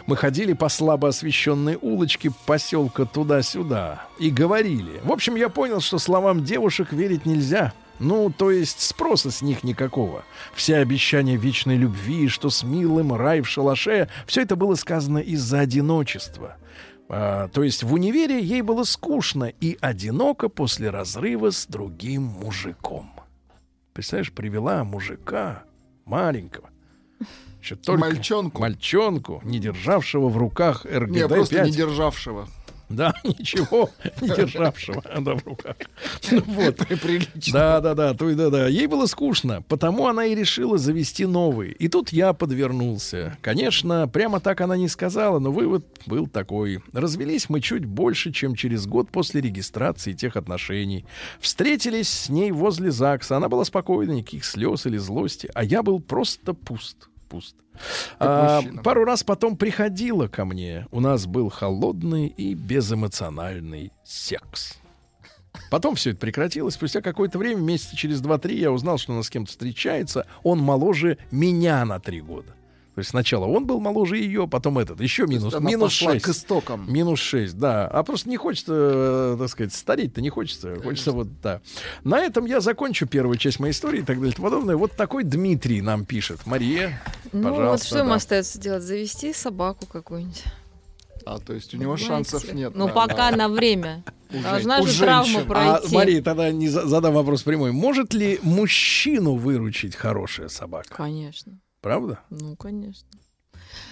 Мы 0.07 0.15
ходили 0.15 0.53
по 0.53 0.69
слабо 0.69 1.09
освещенной 1.09 1.77
улочке 1.79 2.31
поселка 2.45 3.05
туда-сюда 3.05 4.07
и 4.19 4.29
говорили. 4.31 4.99
В 5.03 5.11
общем, 5.11 5.35
я 5.35 5.49
понял, 5.49 5.81
что 5.81 5.99
словам 5.99 6.43
девушек 6.43 6.91
верить 6.91 7.25
нельзя. 7.25 7.73
Ну, 7.99 8.31
то 8.35 8.49
есть 8.49 8.81
спроса 8.81 9.29
с 9.29 9.41
них 9.41 9.63
никакого. 9.63 10.23
Все 10.53 10.77
обещания 10.77 11.35
вечной 11.35 11.75
любви, 11.77 12.27
что 12.27 12.49
с 12.49 12.63
милым 12.63 13.13
рай 13.13 13.41
в 13.41 13.47
шалаше, 13.47 14.09
все 14.25 14.41
это 14.41 14.55
было 14.55 14.75
сказано 14.75 15.19
из-за 15.19 15.59
одиночества. 15.59 16.57
А, 17.09 17.47
то 17.49 17.63
есть 17.63 17.83
в 17.83 17.93
универе 17.93 18.41
ей 18.41 18.61
было 18.61 18.83
скучно 18.83 19.45
и 19.45 19.77
одиноко 19.81 20.47
после 20.47 20.89
разрыва 20.89 21.51
с 21.51 21.65
другим 21.65 22.23
мужиком. 22.23 23.11
Представляешь, 23.93 24.31
привела 24.31 24.83
мужика 24.83 25.63
маленького. 26.05 26.69
Еще 27.61 27.75
только 27.75 27.99
Мальчонку. 27.99 28.61
Мальчонку, 28.61 29.41
не 29.43 29.59
державшего 29.59 30.29
в 30.29 30.37
руках 30.37 30.85
Не, 30.85 30.91
РГД-5. 30.91 31.27
просто 31.27 31.61
не 31.65 31.71
державшего. 31.71 32.47
Да, 32.89 33.13
ничего 33.23 33.91
не 34.19 34.29
державшего 34.29 35.03
да, 35.19 35.35
в 35.35 35.45
руках. 35.45 35.75
Ну 36.31 36.41
вот. 36.41 36.77
Прилично. 36.77 37.53
Да, 37.53 37.81
да, 37.81 37.93
да, 37.93 38.13
то 38.15 38.29
и 38.29 38.35
да, 38.35 38.49
да. 38.49 38.67
Ей 38.67 38.87
было 38.87 39.05
скучно, 39.05 39.61
потому 39.61 40.07
она 40.07 40.25
и 40.25 40.35
решила 40.35 40.77
завести 40.77 41.25
новый. 41.25 41.71
И 41.71 41.87
тут 41.87 42.09
я 42.09 42.33
подвернулся. 42.33 43.37
Конечно, 43.41 44.07
прямо 44.07 44.39
так 44.39 44.61
она 44.61 44.75
не 44.75 44.87
сказала, 44.87 45.39
но 45.39 45.51
вывод 45.51 45.85
был 46.07 46.27
такой. 46.27 46.81
Развелись 46.91 47.47
мы 47.49 47.61
чуть 47.61 47.85
больше, 47.85 48.31
чем 48.31 48.55
через 48.55 48.87
год 48.87 49.09
после 49.11 49.41
регистрации 49.41 50.13
тех 50.13 50.35
отношений. 50.35 51.05
Встретились 51.39 52.09
с 52.09 52.29
ней 52.29 52.51
возле 52.51 52.91
ЗАГСа. 52.91 53.37
Она 53.37 53.49
была 53.49 53.65
спокойна, 53.65 54.13
никаких 54.13 54.45
слез 54.45 54.87
или 54.87 54.97
злости, 54.97 55.49
а 55.53 55.63
я 55.63 55.83
был 55.83 55.99
просто 55.99 56.53
пуст. 56.53 57.09
Пуст. 57.29 57.55
А, 58.19 58.61
пару 58.83 59.05
раз 59.05 59.23
потом 59.23 59.57
приходила 59.57 60.27
ко 60.27 60.45
мне. 60.45 60.87
У 60.91 60.99
нас 60.99 61.25
был 61.25 61.49
холодный 61.49 62.27
и 62.27 62.53
безэмоциональный 62.53 63.91
секс. 64.03 64.79
Потом 65.71 65.95
все 65.95 66.11
это 66.11 66.19
прекратилось. 66.19 66.75
Спустя 66.75 67.01
какое-то 67.01 67.37
время, 67.37 67.59
месяца 67.61 67.95
через 67.95 68.21
2-3, 68.21 68.53
я 68.53 68.71
узнал, 68.71 68.97
что 68.97 69.13
она 69.13 69.23
с 69.23 69.29
кем-то 69.29 69.51
встречается. 69.51 70.25
Он 70.43 70.59
моложе 70.59 71.17
меня 71.31 71.83
на 71.85 71.99
3 71.99 72.21
года. 72.21 72.55
То 72.99 73.01
есть 73.01 73.11
сначала 73.11 73.45
он 73.45 73.65
был 73.65 73.79
моложе 73.79 74.17
ее, 74.17 74.45
потом 74.45 74.77
этот. 74.77 74.99
Еще 74.99 75.25
минус, 75.25 75.53
Она 75.53 75.69
минус 75.69 75.93
пошла 75.93 76.11
6. 76.15 76.25
к 76.25 76.29
истокам. 76.31 76.85
Минус 76.91 77.19
6, 77.21 77.57
да. 77.57 77.87
А 77.87 78.03
просто 78.03 78.27
не 78.27 78.35
хочется, 78.35 78.73
э, 78.75 79.37
так 79.39 79.47
сказать, 79.49 79.73
стареть-то 79.73 80.19
не 80.19 80.27
хочется. 80.27 80.75
Хочется 80.83 81.13
вот, 81.13 81.29
да. 81.41 81.61
На 82.03 82.19
этом 82.19 82.43
я 82.45 82.59
закончу 82.59 83.07
первую 83.07 83.37
часть 83.37 83.57
моей 83.61 83.71
истории 83.71 83.99
и 83.99 84.03
так 84.03 84.17
далее 84.17 84.33
и 84.33 84.35
тому 84.35 84.49
подобное. 84.49 84.75
Вот 84.75 84.91
такой 84.97 85.23
Дмитрий 85.23 85.81
нам 85.81 86.03
пишет. 86.03 86.45
Мария, 86.45 87.01
Ну 87.31 87.43
вот 87.51 87.55
пожалуйста. 87.57 87.87
что 87.87 87.97
ему 87.99 88.09
да. 88.09 88.15
остается 88.15 88.59
делать? 88.59 88.83
Завести 88.83 89.31
собаку 89.31 89.85
какую-нибудь. 89.85 90.43
А, 91.25 91.39
то 91.39 91.53
есть 91.53 91.73
у 91.73 91.77
него 91.77 91.93
Понимаете? 91.95 92.29
шансов 92.31 92.53
нет. 92.53 92.73
Ну, 92.75 92.89
пока 92.89 93.31
на- 93.31 93.37
на 93.37 93.47
время. 93.49 94.03
У 94.29 94.41
Должна 94.43 94.81
у 94.81 94.85
же 94.85 94.99
травма 94.99 95.25
женщин. 95.25 95.41
А, 95.51 95.77
пройти. 95.79 95.95
Мария, 95.95 96.21
тогда 96.21 96.51
не 96.51 96.67
задам 96.67 97.13
вопрос 97.13 97.43
прямой. 97.43 97.71
Может 97.71 98.13
ли 98.13 98.39
мужчину 98.43 99.35
выручить 99.35 99.95
хорошая 99.95 100.49
собака? 100.49 100.93
Конечно. 100.93 101.59
Правда? 101.81 102.19
Ну, 102.29 102.55
конечно. 102.55 103.07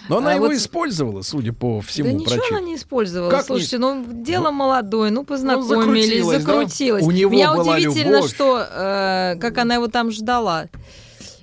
Но 0.10 0.18
она 0.18 0.32
А 0.32 0.34
его 0.36 0.46
вот- 0.48 0.56
использовала, 0.56 1.22
судя 1.22 1.54
по 1.54 1.82
всему 1.82 2.10
да 2.10 2.14
ничего 2.16 2.26
прочитанному. 2.36 2.58
она 2.58 2.68
не 2.68 2.76
использовала. 2.76 3.30
Как 3.30 3.42
не- 3.42 3.46
Слушайте, 3.48 3.78
ну 3.78 4.06
дело 4.24 4.52
молодое, 4.52 5.12
ну 5.12 5.24
познакомились, 5.24 6.08
закрутилось, 6.08 6.44
да? 6.44 6.54
закрутилось. 6.54 7.04
У 7.04 7.12
него 7.12 7.32
Меня 7.32 7.54
была 7.54 7.76
удивительно, 7.76 8.16
любовь. 8.16 8.34
что 8.34 8.60
э, 8.60 9.36
как 9.40 9.58
она 9.58 9.76
его 9.76 9.88
там 9.88 10.12
ждала. 10.12 10.68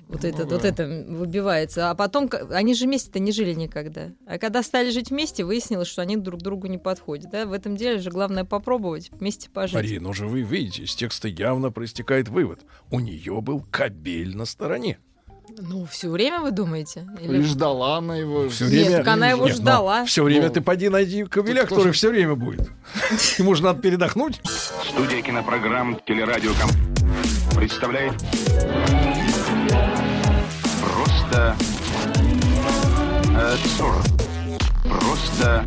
Вот 0.09 0.25
это, 0.25 0.45
вот 0.47 0.65
это 0.65 0.87
выбивается. 1.09 1.91
А 1.91 1.95
потом, 1.95 2.31
они 2.51 2.75
же 2.75 2.85
вместе-то 2.85 3.19
не 3.19 3.33
жили 3.33 3.53
никогда. 3.55 4.11
А 4.27 4.39
когда 4.39 4.63
стали 4.63 4.91
жить 4.91 5.11
вместе, 5.11 5.45
выяснилось, 5.45 5.89
что 5.89 6.03
они 6.03 6.17
друг 6.17 6.41
другу 6.41 6.67
не 6.67 6.79
подходят. 6.79 7.31
Да? 7.31 7.47
В 7.47 7.53
этом 7.53 7.77
деле 7.77 7.99
же 7.99 8.11
главное 8.11 8.45
попробовать 8.45 9.11
вместе 9.13 9.49
пожить. 9.51 9.75
Мария, 9.75 10.01
ну 10.01 10.13
же 10.13 10.27
вы 10.29 10.43
видите, 10.43 10.83
из 10.85 10.95
текста 10.95 11.27
явно 11.27 11.71
проистекает 11.73 12.29
вывод. 12.29 12.61
У 12.91 13.01
нее 13.01 13.41
был 13.41 13.65
кабель 13.71 14.37
на 14.37 14.45
стороне. 14.45 14.99
Ну, 15.57 15.87
все 15.87 16.09
время 16.11 16.41
вы 16.41 16.51
думаете? 16.51 17.07
Или 17.21 17.41
ждала 17.43 17.99
она 17.99 18.17
его. 18.17 18.49
Все 18.49 18.65
Нет, 18.65 18.73
время... 18.87 18.97
так 18.99 19.09
она 19.09 19.29
его 19.31 19.49
ждала. 19.49 20.05
все 20.05 20.23
время 20.25 20.49
Ну, 20.49 20.53
ты 20.55 20.61
поди 20.61 20.89
найди 20.89 21.25
кабеля, 21.25 21.63
который 21.63 21.77
тоже- 21.85 21.93
все 21.93 22.11
время 22.11 22.35
будет. 22.35 22.69
Ему 23.39 23.55
же 23.55 23.63
надо 23.63 23.81
передохнуть. 23.81 24.41
Студия 24.89 25.23
кинопрограмм 25.23 26.01
«Телерадиоком» 26.07 26.71
представляет 27.55 28.15
Просто... 30.83 31.57
э. 33.37 33.57
Просто... 34.89 35.65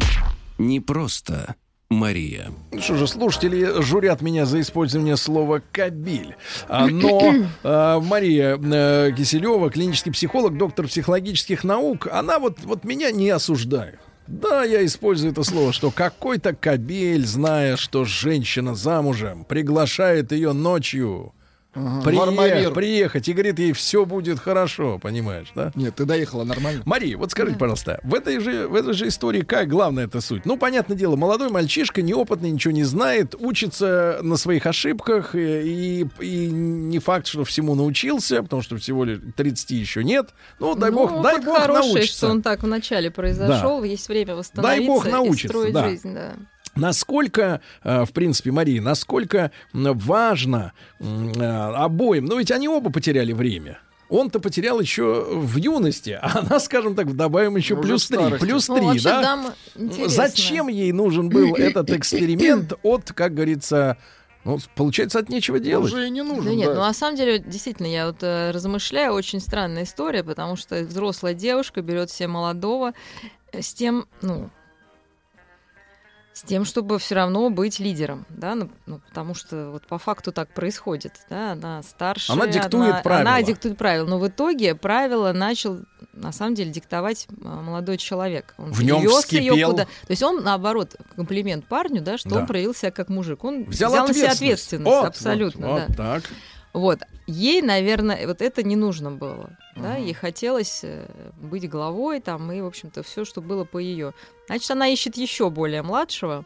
Не 0.57 0.79
просто 0.79 1.55
Мария. 1.89 2.51
Что 2.79 2.97
же, 2.97 3.07
слушатели 3.07 3.81
журят 3.81 4.21
меня 4.21 4.45
за 4.45 4.59
использование 4.59 5.15
слова 5.15 5.61
«кабель». 5.71 6.35
А, 6.67 6.87
Но 6.87 7.33
а, 7.63 7.99
Мария 8.01 8.57
э, 8.57 9.11
Киселева, 9.15 9.69
клинический 9.69 10.11
психолог, 10.11 10.57
доктор 10.57 10.87
психологических 10.87 11.63
наук, 11.63 12.07
она 12.11 12.39
вот, 12.39 12.59
вот 12.63 12.83
меня 12.83 13.11
не 13.11 13.29
осуждает. 13.29 13.99
Да, 14.27 14.65
я 14.65 14.85
использую 14.85 15.31
это 15.31 15.43
слово, 15.43 15.71
что 15.71 15.89
какой-то 15.89 16.53
кабель, 16.53 17.25
зная, 17.25 17.77
что 17.77 18.03
женщина 18.03 18.75
замужем, 18.75 19.45
приглашает 19.45 20.33
ее 20.33 20.51
ночью 20.51 21.33
Ага, 21.77 22.23
Армавир. 22.23 22.73
приехать 22.73 23.27
и 23.27 23.33
говорит 23.33 23.59
ей, 23.59 23.73
все 23.73 24.05
будет 24.05 24.39
хорошо, 24.39 24.97
понимаешь, 24.97 25.47
да? 25.53 25.71
Нет, 25.75 25.95
ты 25.95 26.05
доехала 26.05 26.43
нормально. 26.43 26.81
Мария, 26.85 27.17
вот 27.17 27.31
скажите, 27.31 27.57
пожалуйста, 27.57 27.99
в 28.03 28.15
этой 28.15 28.39
же 28.39 28.67
в 28.67 28.73
этой 28.73 28.93
же 28.93 29.07
истории 29.07 29.41
как 29.41 29.67
главная 29.67 30.05
эта 30.05 30.19
суть? 30.21 30.45
Ну, 30.45 30.57
понятное 30.57 30.97
дело, 30.97 31.15
молодой 31.15 31.49
мальчишка, 31.49 32.01
неопытный, 32.01 32.49
ничего 32.49 32.73
не 32.73 32.83
знает, 32.83 33.35
учится 33.37 34.19
на 34.23 34.37
своих 34.37 34.65
ошибках, 34.65 35.35
и, 35.35 36.01
и, 36.01 36.23
и 36.23 36.47
не 36.47 36.99
факт, 36.99 37.27
что 37.27 37.43
всему 37.43 37.75
научился, 37.75 38.41
потому 38.41 38.61
что 38.61 38.77
всего 38.77 39.03
лишь 39.03 39.19
30 39.35 39.71
еще 39.71 40.03
нет. 40.03 40.29
Ну, 40.59 40.73
дай 40.75 40.89
ну, 40.89 40.97
бог, 40.97 41.21
дай 41.21 41.39
бог 41.39 41.57
хороший, 41.57 41.93
научится. 41.93 42.17
что 42.17 42.29
он 42.29 42.41
так 42.41 42.63
вначале 42.63 43.11
произошел, 43.11 43.83
есть 43.83 44.07
время 44.09 44.35
восстановиться 44.35 44.87
бог 44.87 45.07
и 45.07 45.11
научится, 45.11 45.47
строить 45.49 45.73
да. 45.73 45.89
жизнь. 45.89 46.13
Да. 46.13 46.33
Насколько, 46.77 47.61
э, 47.83 48.05
в 48.05 48.11
принципе, 48.11 48.51
Мария, 48.51 48.81
насколько 48.81 49.51
важно 49.73 50.73
э, 50.99 51.03
обоим, 51.43 52.25
ну 52.25 52.37
ведь 52.37 52.51
они 52.51 52.67
оба 52.67 52.91
потеряли 52.91 53.33
время. 53.33 53.79
Он-то 54.09 54.39
потерял 54.39 54.79
еще 54.79 55.25
в 55.29 55.57
юности, 55.57 56.17
а 56.21 56.39
она, 56.39 56.59
скажем 56.59 56.95
так, 56.95 57.13
добавим 57.15 57.57
еще 57.57 57.75
Уже 57.75 57.83
плюс 57.83 58.05
в 58.05 58.07
три. 58.07 58.39
Плюс 58.39 58.67
Ну, 58.69 58.75
три, 58.75 58.85
вообще, 58.85 59.03
да? 59.03 59.53
Зачем 60.07 60.67
ей 60.69 60.91
нужен 60.91 61.29
был 61.29 61.55
этот 61.55 61.89
эксперимент 61.89 62.73
от, 62.83 63.11
как 63.11 63.33
говорится, 63.33 63.97
ну, 64.47 64.59
получается, 64.75 65.19
от 65.19 65.27
нечего 65.27 65.59
делать. 65.59 65.91
Уже 65.91 66.07
и 66.07 66.09
не 66.09 66.21
нужен. 66.21 66.45
Да 66.45 66.53
нет, 66.53 66.69
да. 66.69 66.75
ну 66.75 66.79
на 66.79 66.93
самом 66.93 67.17
деле, 67.17 67.39
действительно, 67.39 67.87
я 67.87 68.07
вот 68.07 68.19
э, 68.21 68.51
размышляю, 68.51 69.11
очень 69.11 69.41
странная 69.41 69.83
история, 69.83 70.23
потому 70.23 70.55
что 70.55 70.83
взрослая 70.83 71.33
девушка 71.33 71.81
берет 71.81 72.09
себе 72.09 72.29
молодого 72.29 72.93
э, 73.51 73.61
с 73.61 73.73
тем, 73.73 74.07
ну, 74.21 74.49
с 76.37 76.43
тем, 76.43 76.65
чтобы 76.65 76.99
все 76.99 77.15
равно 77.15 77.49
быть 77.49 77.79
лидером, 77.79 78.25
да, 78.29 78.53
ну, 78.53 78.69
ну, 78.85 78.99
потому 79.09 79.33
что 79.33 79.71
вот 79.71 79.87
по 79.87 79.97
факту 79.97 80.31
так 80.31 80.49
происходит, 80.53 81.13
да, 81.31 81.53
она 81.53 81.81
старше, 81.81 82.31
Она 82.31 82.45
диктует 82.45 83.01
правила. 83.01 83.21
она 83.31 83.41
диктует 83.41 83.75
правила, 83.75 84.05
но 84.05 84.19
в 84.19 84.27
итоге 84.27 84.75
правила 84.75 85.33
начал 85.33 85.79
на 86.13 86.31
самом 86.31 86.53
деле 86.53 86.69
диктовать 86.71 87.27
а, 87.43 87.61
молодой 87.61 87.97
человек. 87.97 88.53
Он 88.59 88.71
В 88.71 88.81
её 88.81 89.09
вскипел. 89.19 89.71
куда- 89.71 89.85
То 89.85 89.89
есть 90.11 90.21
он 90.21 90.43
наоборот 90.43 90.95
комплимент 91.15 91.65
парню, 91.67 92.01
да, 92.03 92.19
что 92.19 92.29
Да. 92.29 92.35
он 92.37 92.45
проявил 92.47 92.75
себя 92.75 92.91
как 92.91 93.09
мужик, 93.09 93.43
он 93.43 93.63
Взял, 93.65 93.91
взял, 93.91 94.07
на 94.07 94.13
себя 94.13 94.31
ответственность. 94.31 94.35
ответственность, 94.41 94.85
Вот, 94.95 95.07
абсолютно, 95.07 95.67
вот, 95.67 95.75
да. 95.79 95.85
вот 95.87 95.97
так. 95.97 96.23
Вот. 96.77 96.99
Ей, 97.25 97.63
наверное, 97.63 98.27
вот 98.27 98.39
это 98.41 98.61
не 98.61 98.75
нужно 98.75 99.09
было. 99.09 99.57
Да? 99.75 99.95
Ей 99.95 100.13
хотелось 100.13 100.81
э, 100.83 101.07
быть 101.41 101.67
главой 101.67 102.21
там, 102.21 102.51
и, 102.51 102.61
в 102.61 102.67
общем-то, 102.67 103.01
все, 103.01 103.25
что 103.25 103.41
было 103.41 103.63
по 103.63 103.79
ее. 103.79 104.13
Значит, 104.45 104.69
она 104.69 104.87
ищет 104.87 105.17
еще 105.17 105.49
более 105.49 105.81
младшего, 105.81 106.45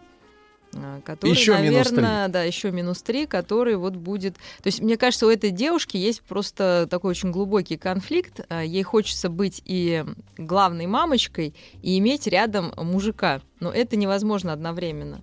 а, 0.74 1.01
который, 1.01 1.32
Еще 1.32 1.51
наверное, 1.51 2.30
да, 2.30 2.43
еще 2.43 2.72
минус 2.72 3.01
три, 3.01 3.26
который 3.26 3.76
вот 3.76 3.98
будет. 3.98 4.35
То 4.35 4.68
есть, 4.68 4.80
мне 4.80 4.95
кажется, 4.95 5.27
у 5.27 5.30
этой 5.30 5.51
девушки 5.51 5.98
есть 5.98 6.22
просто 6.22 6.88
такой 6.90 7.11
очень 7.11 7.32
глубокий 7.32 7.76
конфликт. 7.76 8.40
А, 8.48 8.64
Ей 8.64 8.84
хочется 8.84 9.27
быть 9.27 9.61
и 9.66 10.06
главной 10.38 10.88
мамочкой, 10.88 11.56
и 11.82 12.00
иметь 12.00 12.26
рядом 12.26 12.74
мужика. 12.77 13.42
Но 13.60 13.69
это 13.69 13.98
невозможно 13.98 14.53
одновременно. 14.53 15.22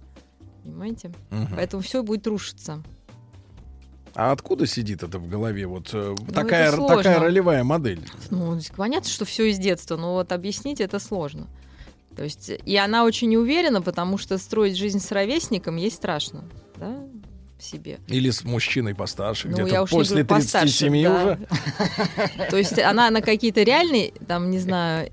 Понимаете? 0.65 1.15
Мгм. 1.31 1.55
Поэтому 1.57 1.83
все 1.83 2.03
будет 2.03 2.27
рушиться. 2.27 2.83
А 4.15 4.33
откуда 4.33 4.67
сидит 4.67 5.03
это 5.03 5.19
в 5.19 5.29
голове? 5.29 5.67
Вот 5.67 5.91
Ну, 5.93 6.17
такая, 6.35 6.73
такая 6.73 7.19
ролевая 7.21 7.63
модель. 7.65 8.01
Ну, 8.31 8.59
понятно, 8.77 9.09
что 9.09 9.25
все 9.25 9.51
из 9.51 9.59
детства, 9.59 9.97
но 9.97 10.15
вот 10.15 10.33
объяснить 10.33 10.81
это 10.81 10.99
сложно. 10.99 11.47
То 12.17 12.25
есть, 12.25 12.51
и 12.65 12.77
она 12.77 13.05
очень 13.05 13.29
не 13.29 13.37
уверена, 13.39 13.81
потому 13.81 14.19
что 14.19 14.39
строить 14.39 14.77
жизнь 14.77 14.99
с 14.99 15.13
ровесником 15.13 15.77
ей 15.77 15.91
страшно, 15.91 16.43
да, 16.77 16.97
себе. 17.61 18.01
Или 18.09 18.31
с 18.31 18.43
мужчиной 18.43 18.95
постарше, 18.97 19.49
Ну, 19.49 19.55
где-то 19.55 19.87
после 19.87 20.25
говорю 20.25 20.27
постарше, 20.27 20.79
37 20.81 21.03
да. 21.05 21.15
уже. 21.23 22.49
То 22.51 22.57
есть 22.57 22.79
она 22.81 23.11
на 23.11 23.21
какие-то 23.21 23.63
реальные, 23.63 24.13
там, 24.27 24.51
не 24.51 24.59
знаю, 24.59 25.13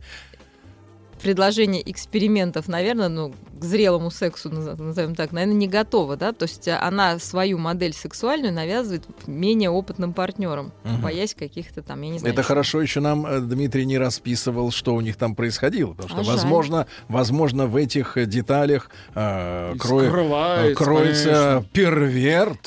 предложения 1.22 1.82
экспериментов, 1.90 2.68
наверное, 2.68 3.10
ну, 3.10 3.34
зрелому 3.66 4.11
сексу, 4.11 4.50
наз- 4.50 4.82
назовем 4.82 5.16
так, 5.16 5.32
наверное, 5.32 5.56
не 5.56 5.68
готова, 5.68 6.16
да, 6.16 6.32
то 6.32 6.44
есть 6.44 6.68
она 6.68 7.19
свою 7.19 7.58
модель 7.58 7.94
сексуальную 7.94 8.53
навязывает 8.53 9.03
менее 9.27 9.69
опытным 9.69 10.14
партнерам, 10.14 10.72
Мгм. 10.84 11.02
боясь 11.02 11.34
каких-то 11.35 11.82
там, 11.82 12.02
я 12.02 12.10
не 12.11 12.19
знаю. 12.19 12.34
Это 12.34 12.42
чего. 12.44 12.48
хорошо 12.48 12.82
еще 12.82 13.00
нам 13.00 13.26
э, 13.26 13.40
Дмитрий 13.42 13.85
не 13.85 13.98
расписывал, 13.98 14.72
что 14.72 14.95
у 14.95 15.02
них 15.02 15.16
там 15.18 15.35
происходило. 15.35 15.94
Потому 15.94 16.10
что, 16.10 16.19
А 16.19 16.24
жаль. 16.24 16.35
возможно, 16.35 16.88
возможно, 17.08 17.68
в 17.68 17.76
этих 17.76 18.18
э, 18.18 18.26
деталях 18.26 18.90
э, 19.16 19.74
И 19.76 19.77
крое- 19.77 20.10
скрывается, 20.10 20.72
э, 20.72 20.76
кроется 20.76 21.24
конечно. 21.26 21.69
перверт. 21.74 22.61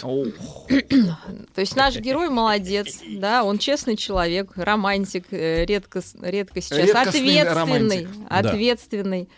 То 1.55 1.61
есть 1.61 1.77
наш 1.77 1.97
герой 1.99 2.29
молодец, 2.29 3.01
да, 3.19 3.45
он 3.45 3.59
честный 3.59 3.97
человек, 3.97 4.53
романтик, 4.57 5.27
э, 5.31 5.65
редко, 5.65 6.01
с- 6.01 6.15
редко 6.21 6.61
сейчас 6.61 6.79
Редкостный 6.79 7.41
ответственный, 7.41 7.55
романтик. 7.55 8.09
Да. 8.29 8.39
ответственный, 8.39 9.21
м, 9.23 9.29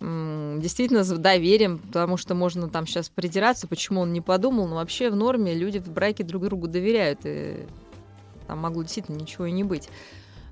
действительно 0.00 1.02
с 1.02 1.08
доверием, 1.10 1.78
потому 1.78 2.16
что 2.16 2.34
можно 2.34 2.68
там 2.68 2.86
сейчас 2.86 3.08
придираться, 3.08 3.66
почему 3.66 4.00
он 4.02 4.12
не 4.12 4.20
подумал, 4.20 4.68
но 4.68 4.76
вообще 4.76 5.10
в 5.10 5.16
норме 5.16 5.54
люди 5.54 5.78
в 5.78 5.88
браке 5.88 6.22
друг 6.22 6.44
другу 6.44 6.68
доверяют, 6.68 7.20
и 7.24 7.66
там 8.46 8.58
могло 8.60 8.82
действительно 8.82 9.16
ничего 9.16 9.46
и 9.46 9.50
не 9.52 9.64
быть. 9.64 9.88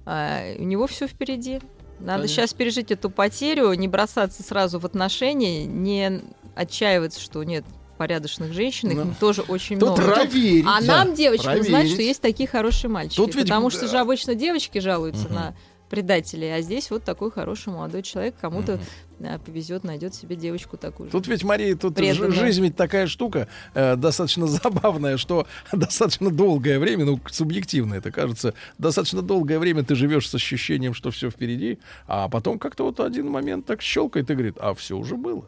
А, 0.04 0.42
у 0.58 0.62
него 0.64 0.86
все 0.86 1.06
впереди. 1.06 1.60
Надо 1.98 2.18
Конечно. 2.22 2.28
сейчас 2.28 2.54
пережить 2.54 2.90
эту 2.90 3.08
потерю, 3.08 3.72
не 3.72 3.88
бросаться 3.88 4.42
сразу 4.42 4.78
в 4.78 4.84
отношения, 4.84 5.64
не 5.64 6.20
отчаиваться, 6.54 7.20
что 7.20 7.42
нет 7.42 7.64
порядочных 7.96 8.52
женщин, 8.52 8.90
их 8.90 8.96
Ну, 8.98 9.14
тоже 9.20 9.42
очень 9.42 9.76
много. 9.76 10.02
проверить. 10.02 10.66
А 10.68 10.80
нам, 10.82 11.14
девочкам, 11.14 11.54
знать, 11.54 11.68
проверить. 11.70 11.92
что 11.92 12.02
есть 12.02 12.20
такие 12.20 12.48
хорошие 12.48 12.90
мальчики. 12.90 13.16
Тут 13.16 13.34
ведь, 13.34 13.44
потому 13.44 13.70
что 13.70 13.82
да. 13.82 13.86
же 13.88 13.98
обычно 13.98 14.34
девочки 14.34 14.78
жалуются 14.78 15.24
Мгм. 15.26 15.34
на 15.34 15.54
предателей, 15.88 16.52
а 16.54 16.60
здесь 16.60 16.90
вот 16.90 17.04
такой 17.04 17.30
хороший 17.30 17.72
молодой 17.72 18.02
человек 18.02 18.34
кому-то 18.40 18.80
а, 19.20 19.38
повезет, 19.38 19.84
найдет 19.84 20.14
себе 20.14 20.36
девочку 20.36 20.76
такую. 20.76 21.08
же. 21.08 21.12
Тут 21.12 21.26
ведь, 21.28 21.44
Мария, 21.44 21.76
тут 21.76 21.94
Преданная. 21.94 22.30
жизнь 22.32 22.62
ведь 22.62 22.76
такая 22.76 23.06
штука 23.06 23.48
э, 23.74 23.96
достаточно 23.96 24.46
забавная, 24.46 25.16
что 25.16 25.46
достаточно 25.72 26.30
долгое 26.30 26.78
время, 26.78 27.04
ну, 27.04 27.20
субъективно 27.30 27.94
это 27.94 28.10
кажется, 28.10 28.54
достаточно 28.78 29.22
долгое 29.22 29.58
время 29.58 29.84
ты 29.84 29.94
живешь 29.94 30.28
с 30.28 30.34
ощущением, 30.34 30.94
что 30.94 31.10
все 31.10 31.30
впереди, 31.30 31.78
а 32.06 32.28
потом 32.28 32.58
как-то 32.58 32.84
вот 32.84 33.00
один 33.00 33.28
момент 33.28 33.66
так 33.66 33.80
щелкает 33.82 34.30
и 34.30 34.34
говорит, 34.34 34.56
а 34.60 34.74
все 34.74 34.96
уже 34.96 35.16
было. 35.16 35.44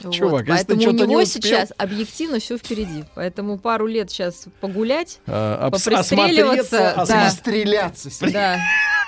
Вот, 0.00 0.12
чувак, 0.12 0.44
ты 0.46 0.50
Поэтому 0.50 0.78
у 0.80 0.82
что-то 0.82 0.96
не 1.06 1.10
него 1.12 1.22
успел- 1.22 1.42
сейчас 1.42 1.72
объективно 1.78 2.40
все 2.40 2.58
впереди. 2.58 3.04
Поэтому 3.14 3.58
пару 3.58 3.86
лет 3.86 4.10
сейчас 4.10 4.46
погулять, 4.60 5.20
А, 5.28 5.70
попристреливаться, 5.70 6.90
осмотреться, 7.00 8.10
да. 8.20 8.26
ним. 8.26 8.32
да, 8.32 8.58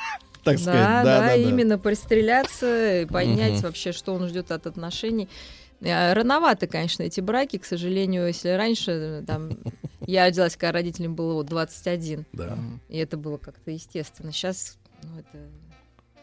так 0.46 0.56
да, 0.58 0.62
сказать, 0.62 1.04
да, 1.04 1.20
да, 1.20 1.34
именно 1.34 1.76
пристреляться, 1.78 3.02
и 3.02 3.04
понять 3.06 3.60
вообще, 3.62 3.92
что 3.92 4.14
он 4.14 4.28
ждет 4.28 4.50
от 4.52 4.66
отношений. 4.66 5.28
Э, 5.80 6.12
Рановато, 6.14 6.66
конечно, 6.66 7.02
эти 7.02 7.20
браки, 7.20 7.58
к 7.58 7.64
сожалению, 7.64 8.28
если 8.28 8.50
раньше 8.50 8.90
э, 8.92 9.24
там 9.26 9.50
я 10.06 10.26
родилась, 10.26 10.56
когда 10.56 10.72
родителям 10.72 11.14
было 11.14 11.34
вот 11.34 11.46
21, 11.46 12.24
Да. 12.32 12.56
и 12.88 12.96
это 12.98 13.16
было 13.16 13.36
как-то 13.38 13.70
естественно. 13.72 14.32
Сейчас 14.32 14.78
ну, 15.02 15.18
это 15.18 15.38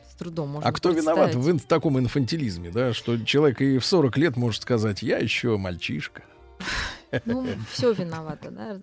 с 0.10 0.16
трудом 0.16 0.50
можно 0.50 0.70
А 0.70 0.72
кто 0.72 0.92
виноват 0.92 1.36
в 1.36 1.50
ин- 1.52 1.60
таком 1.60 2.00
инфантилизме, 2.00 2.72
да, 2.72 2.94
что 2.94 3.18
человек 3.24 3.62
и 3.62 3.78
в 3.78 3.86
40 3.86 4.18
лет 4.18 4.38
может 4.38 4.62
сказать, 4.64 5.04
я 5.04 5.18
еще 5.18 5.58
мальчишка. 5.58 6.24
Ну, 7.26 7.46
все 7.72 7.92
виновато, 7.94 8.50
да. 8.50 8.80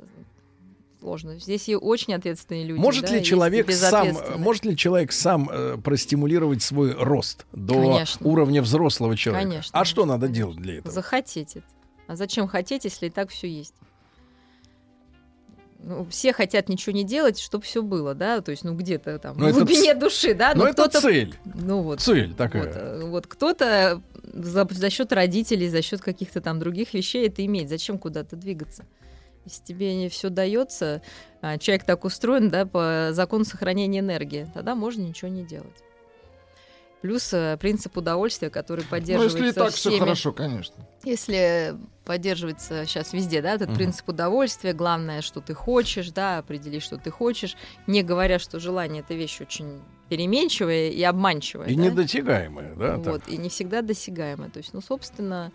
Сложно. 1.00 1.38
Здесь 1.38 1.68
и 1.68 1.74
очень 1.74 2.12
ответственные 2.12 2.64
люди. 2.64 2.78
Может 2.78 3.06
да, 3.06 3.16
ли 3.16 3.24
человек 3.24 3.70
сам, 3.72 4.16
может 4.36 4.66
ли 4.66 4.76
человек 4.76 5.12
сам 5.12 5.48
э, 5.50 5.78
простимулировать 5.82 6.62
свой 6.62 6.92
рост 6.92 7.46
до 7.52 7.74
Конечно. 7.74 8.26
уровня 8.26 8.60
взрослого 8.60 9.16
человека? 9.16 9.48
Конечно, 9.48 9.80
а 9.80 9.84
что 9.86 10.04
надо 10.04 10.26
конечно. 10.26 10.36
делать 10.36 10.56
для 10.58 10.78
этого? 10.78 10.92
Захотеть 10.92 11.56
это. 11.56 11.66
А 12.06 12.16
зачем 12.16 12.48
хотеть, 12.48 12.84
если 12.84 13.06
и 13.06 13.10
так 13.10 13.30
все 13.30 13.48
есть? 13.48 13.74
Ну, 15.82 16.06
все 16.10 16.34
хотят 16.34 16.68
ничего 16.68 16.94
не 16.94 17.04
делать, 17.04 17.38
чтобы 17.38 17.64
все 17.64 17.82
было, 17.82 18.14
да, 18.14 18.42
то 18.42 18.50
есть, 18.50 18.64
ну, 18.64 18.74
где-то 18.74 19.18
там, 19.18 19.38
Ну, 19.38 19.46
в 19.46 19.48
это 19.48 19.58
глубине 19.60 19.94
ц- 19.94 19.98
души, 19.98 20.34
да, 20.34 20.52
Но 20.54 20.64
но 20.64 20.68
это 20.68 20.82
кто-то... 20.82 21.00
цель. 21.00 21.34
Ну, 21.44 21.80
вот. 21.80 22.00
Цель 22.00 22.34
такая. 22.34 22.64
Вот, 22.66 22.76
э, 22.76 23.04
вот 23.06 23.26
кто-то 23.26 24.02
за, 24.24 24.68
за 24.70 24.90
счет 24.90 25.12
родителей, 25.12 25.70
за 25.70 25.80
счет 25.80 26.02
каких-то 26.02 26.42
там 26.42 26.58
других 26.58 26.92
вещей 26.92 27.26
это 27.26 27.44
имеет. 27.46 27.70
Зачем 27.70 27.96
куда-то 27.96 28.36
двигаться? 28.36 28.84
Если 29.50 29.64
тебе 29.64 29.96
не 29.96 30.08
все 30.08 30.28
дается, 30.30 31.02
а, 31.42 31.58
человек 31.58 31.84
так 31.84 32.04
устроен, 32.04 32.50
да, 32.50 32.66
по 32.66 33.08
закону 33.10 33.44
сохранения 33.44 33.98
энергии, 33.98 34.48
тогда 34.54 34.76
можно 34.76 35.02
ничего 35.02 35.28
не 35.28 35.42
делать. 35.42 35.76
Плюс 37.02 37.32
э, 37.32 37.56
принцип 37.58 37.96
удовольствия, 37.96 38.50
который 38.50 38.84
Ну, 38.84 38.90
поддерживается 38.90 39.38
если 39.38 39.50
и 39.50 39.54
так 39.54 39.72
все 39.72 39.88
всеми. 39.88 39.98
хорошо, 40.00 40.32
конечно. 40.32 40.86
Если 41.02 41.74
поддерживается 42.04 42.84
сейчас 42.84 43.12
везде, 43.14 43.40
да, 43.40 43.54
этот 43.54 43.70
Мгм. 43.70 43.76
принцип 43.78 44.08
удовольствия, 44.10 44.72
главное, 44.74 45.22
что 45.22 45.40
ты 45.40 45.54
хочешь, 45.54 46.10
да, 46.10 46.38
определи, 46.38 46.78
что 46.78 46.98
ты 46.98 47.10
хочешь, 47.10 47.56
не 47.86 48.02
говоря, 48.02 48.38
что 48.38 48.60
желание 48.60 49.00
это 49.02 49.14
вещь 49.14 49.40
очень 49.40 49.80
переменчивая 50.10 50.90
и 50.90 51.02
обманчивая. 51.02 51.68
И 51.68 51.74
да? 51.74 51.82
недосягаемое, 51.84 52.74
да? 52.74 52.98
так. 52.98 53.06
Вот, 53.06 53.28
и 53.28 53.36
не 53.38 53.48
всегда 53.48 53.80
досягаемая. 53.80 54.50
То 54.50 54.58
есть, 54.58 54.74
ну, 54.74 54.80
собственно, 54.82 55.52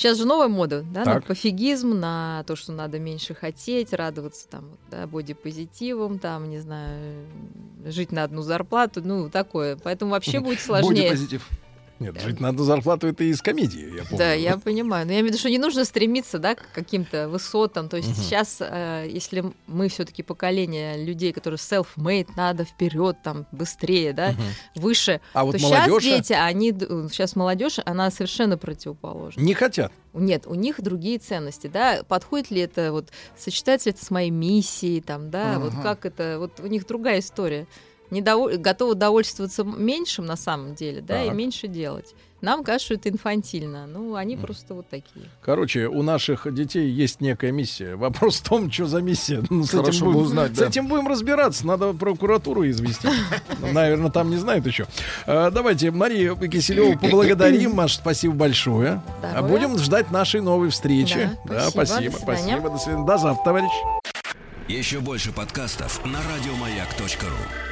сейчас 0.00 0.16
же 0.16 0.24
новая 0.24 0.48
мода, 0.48 0.82
да, 0.82 1.00
на 1.00 1.14
Так. 1.14 1.26
пофигизм, 1.26 2.00
на 2.00 2.42
то, 2.46 2.56
что 2.56 2.72
надо 2.72 2.98
меньше 2.98 3.34
хотеть, 3.34 3.92
радоваться 3.92 4.48
там, 4.48 4.70
да, 4.90 5.06
бодипозитивом, 5.06 6.18
там, 6.18 6.48
не 6.48 6.58
знаю, 6.58 7.26
жить 7.84 8.10
на 8.10 8.24
одну 8.24 8.40
зарплату, 8.40 9.02
ну, 9.04 9.28
такое. 9.28 9.76
Поэтому 9.76 10.12
вообще 10.12 10.40
будет 10.40 10.60
сложнее. 10.60 11.10
Бодипозитив. 11.10 11.46
Нет, 12.00 12.18
жить 12.18 12.40
надо 12.40 12.64
зарплату, 12.64 13.06
это 13.08 13.24
из 13.24 13.42
комедии, 13.42 13.96
я 13.96 14.02
помню. 14.04 14.16
Да, 14.18 14.32
я 14.32 14.56
понимаю. 14.56 15.04
Но 15.06 15.12
я 15.12 15.18
имею 15.20 15.26
в 15.26 15.28
виду, 15.28 15.38
что 15.38 15.50
не 15.50 15.58
нужно 15.58 15.84
стремиться, 15.84 16.38
да, 16.38 16.54
к 16.54 16.72
каким-то 16.72 17.28
высотам. 17.28 17.90
То 17.90 17.98
есть 17.98 18.08
Мгм. 18.08 18.16
сейчас, 18.16 18.56
э, 18.60 19.06
если 19.10 19.44
мы 19.66 19.88
все-таки 19.90 20.22
поколение 20.22 21.04
людей, 21.04 21.32
которые 21.34 21.58
self-made, 21.58 22.28
надо 22.36 22.64
вперед, 22.64 23.18
там, 23.22 23.46
быстрее, 23.52 24.14
да, 24.14 24.30
Мгм. 24.32 24.42
выше, 24.76 25.20
А 25.34 25.44
вот 25.44 25.56
сейчас 25.58 25.70
молодежь 25.70 26.06
а? 26.06 26.16
дети, 26.16 26.32
они, 26.32 26.72
сейчас 26.72 27.36
молодежь, 27.36 27.76
она 27.84 28.10
совершенно 28.10 28.56
противоположна. 28.56 29.40
не 29.42 29.52
хотят. 29.52 29.92
Нет, 30.14 30.46
у 30.46 30.54
них 30.54 30.80
другие 30.80 31.18
ценности, 31.18 31.66
да. 31.68 32.00
Подходит 32.08 32.50
ли 32.50 32.62
это, 32.62 32.92
вот, 32.92 33.10
сочетается 33.38 33.90
ли 33.90 33.94
это 33.94 34.04
с 34.04 34.10
моей 34.10 34.30
миссией, 34.30 35.02
там, 35.02 35.30
да, 35.30 35.58
вот 35.58 35.74
Ага. 35.74 35.82
как 35.82 36.06
это, 36.06 36.36
вот 36.38 36.58
у 36.60 36.66
них 36.66 36.86
другая 36.86 37.20
история. 37.20 37.66
Недово- 38.10 38.56
готовы 38.56 38.94
довольствоваться 38.94 39.64
меньшим 39.64 40.26
на 40.26 40.36
самом 40.36 40.74
деле, 40.74 41.00
да, 41.00 41.22
и 41.22 41.28
Так. 41.28 41.36
меньше 41.36 41.68
делать. 41.68 42.14
Нам 42.40 42.64
кажется, 42.64 42.86
что 42.86 42.94
это 42.94 43.10
инфантильно. 43.10 43.86
Ну, 43.86 44.14
они 44.14 44.38
просто 44.38 44.72
вот 44.72 44.88
такие. 44.88 45.26
Короче, 45.42 45.88
у 45.88 46.02
наших 46.02 46.52
детей 46.54 46.88
есть 46.88 47.20
некая 47.20 47.52
миссия. 47.52 47.96
Вопрос 47.96 48.36
в 48.40 48.48
том, 48.48 48.70
что 48.72 48.86
за 48.86 49.02
миссия. 49.02 49.42
Ну, 49.50 49.64
с, 49.64 49.70
Хорошо 49.72 49.90
этим 49.90 50.06
бы 50.06 50.12
будем, 50.12 50.24
узнать, 50.24 50.54
с 50.54 50.58
да. 50.58 50.66
этим 50.68 50.86
будем 50.88 51.06
разбираться. 51.06 51.66
Надо 51.66 51.92
прокуратуру 51.92 52.66
известить. 52.70 53.10
Наверное, 53.60 54.10
там 54.10 54.30
не 54.30 54.38
знают 54.38 54.66
еще. 54.66 54.86
А, 55.26 55.50
Давайте 55.50 55.90
Марию 55.90 56.34
Киселеву 56.36 56.98
поблагодарим. 56.98 57.74
Маш, 57.74 57.96
спасибо 57.96 58.32
большое. 58.34 59.02
А. 59.22 59.42
Будем 59.42 59.76
ждать 59.78 60.10
нашей 60.10 60.40
новой 60.40 60.70
встречи. 60.70 61.28
Да, 61.44 61.68
спасибо. 61.68 62.10
спасибо. 62.16 62.20
До 62.20 62.26
свидания. 62.26 62.58
Спасибо. 62.58 62.70
До 62.70 62.78
свидания. 62.78 63.06
До 63.06 63.18
завтра, 63.18 63.44
товарищ. 63.44 63.72
Еще 64.66 65.00
больше 65.00 65.30
подкастов 65.32 66.02
на 66.06 66.20
радиомаяк.ру. 66.22 67.69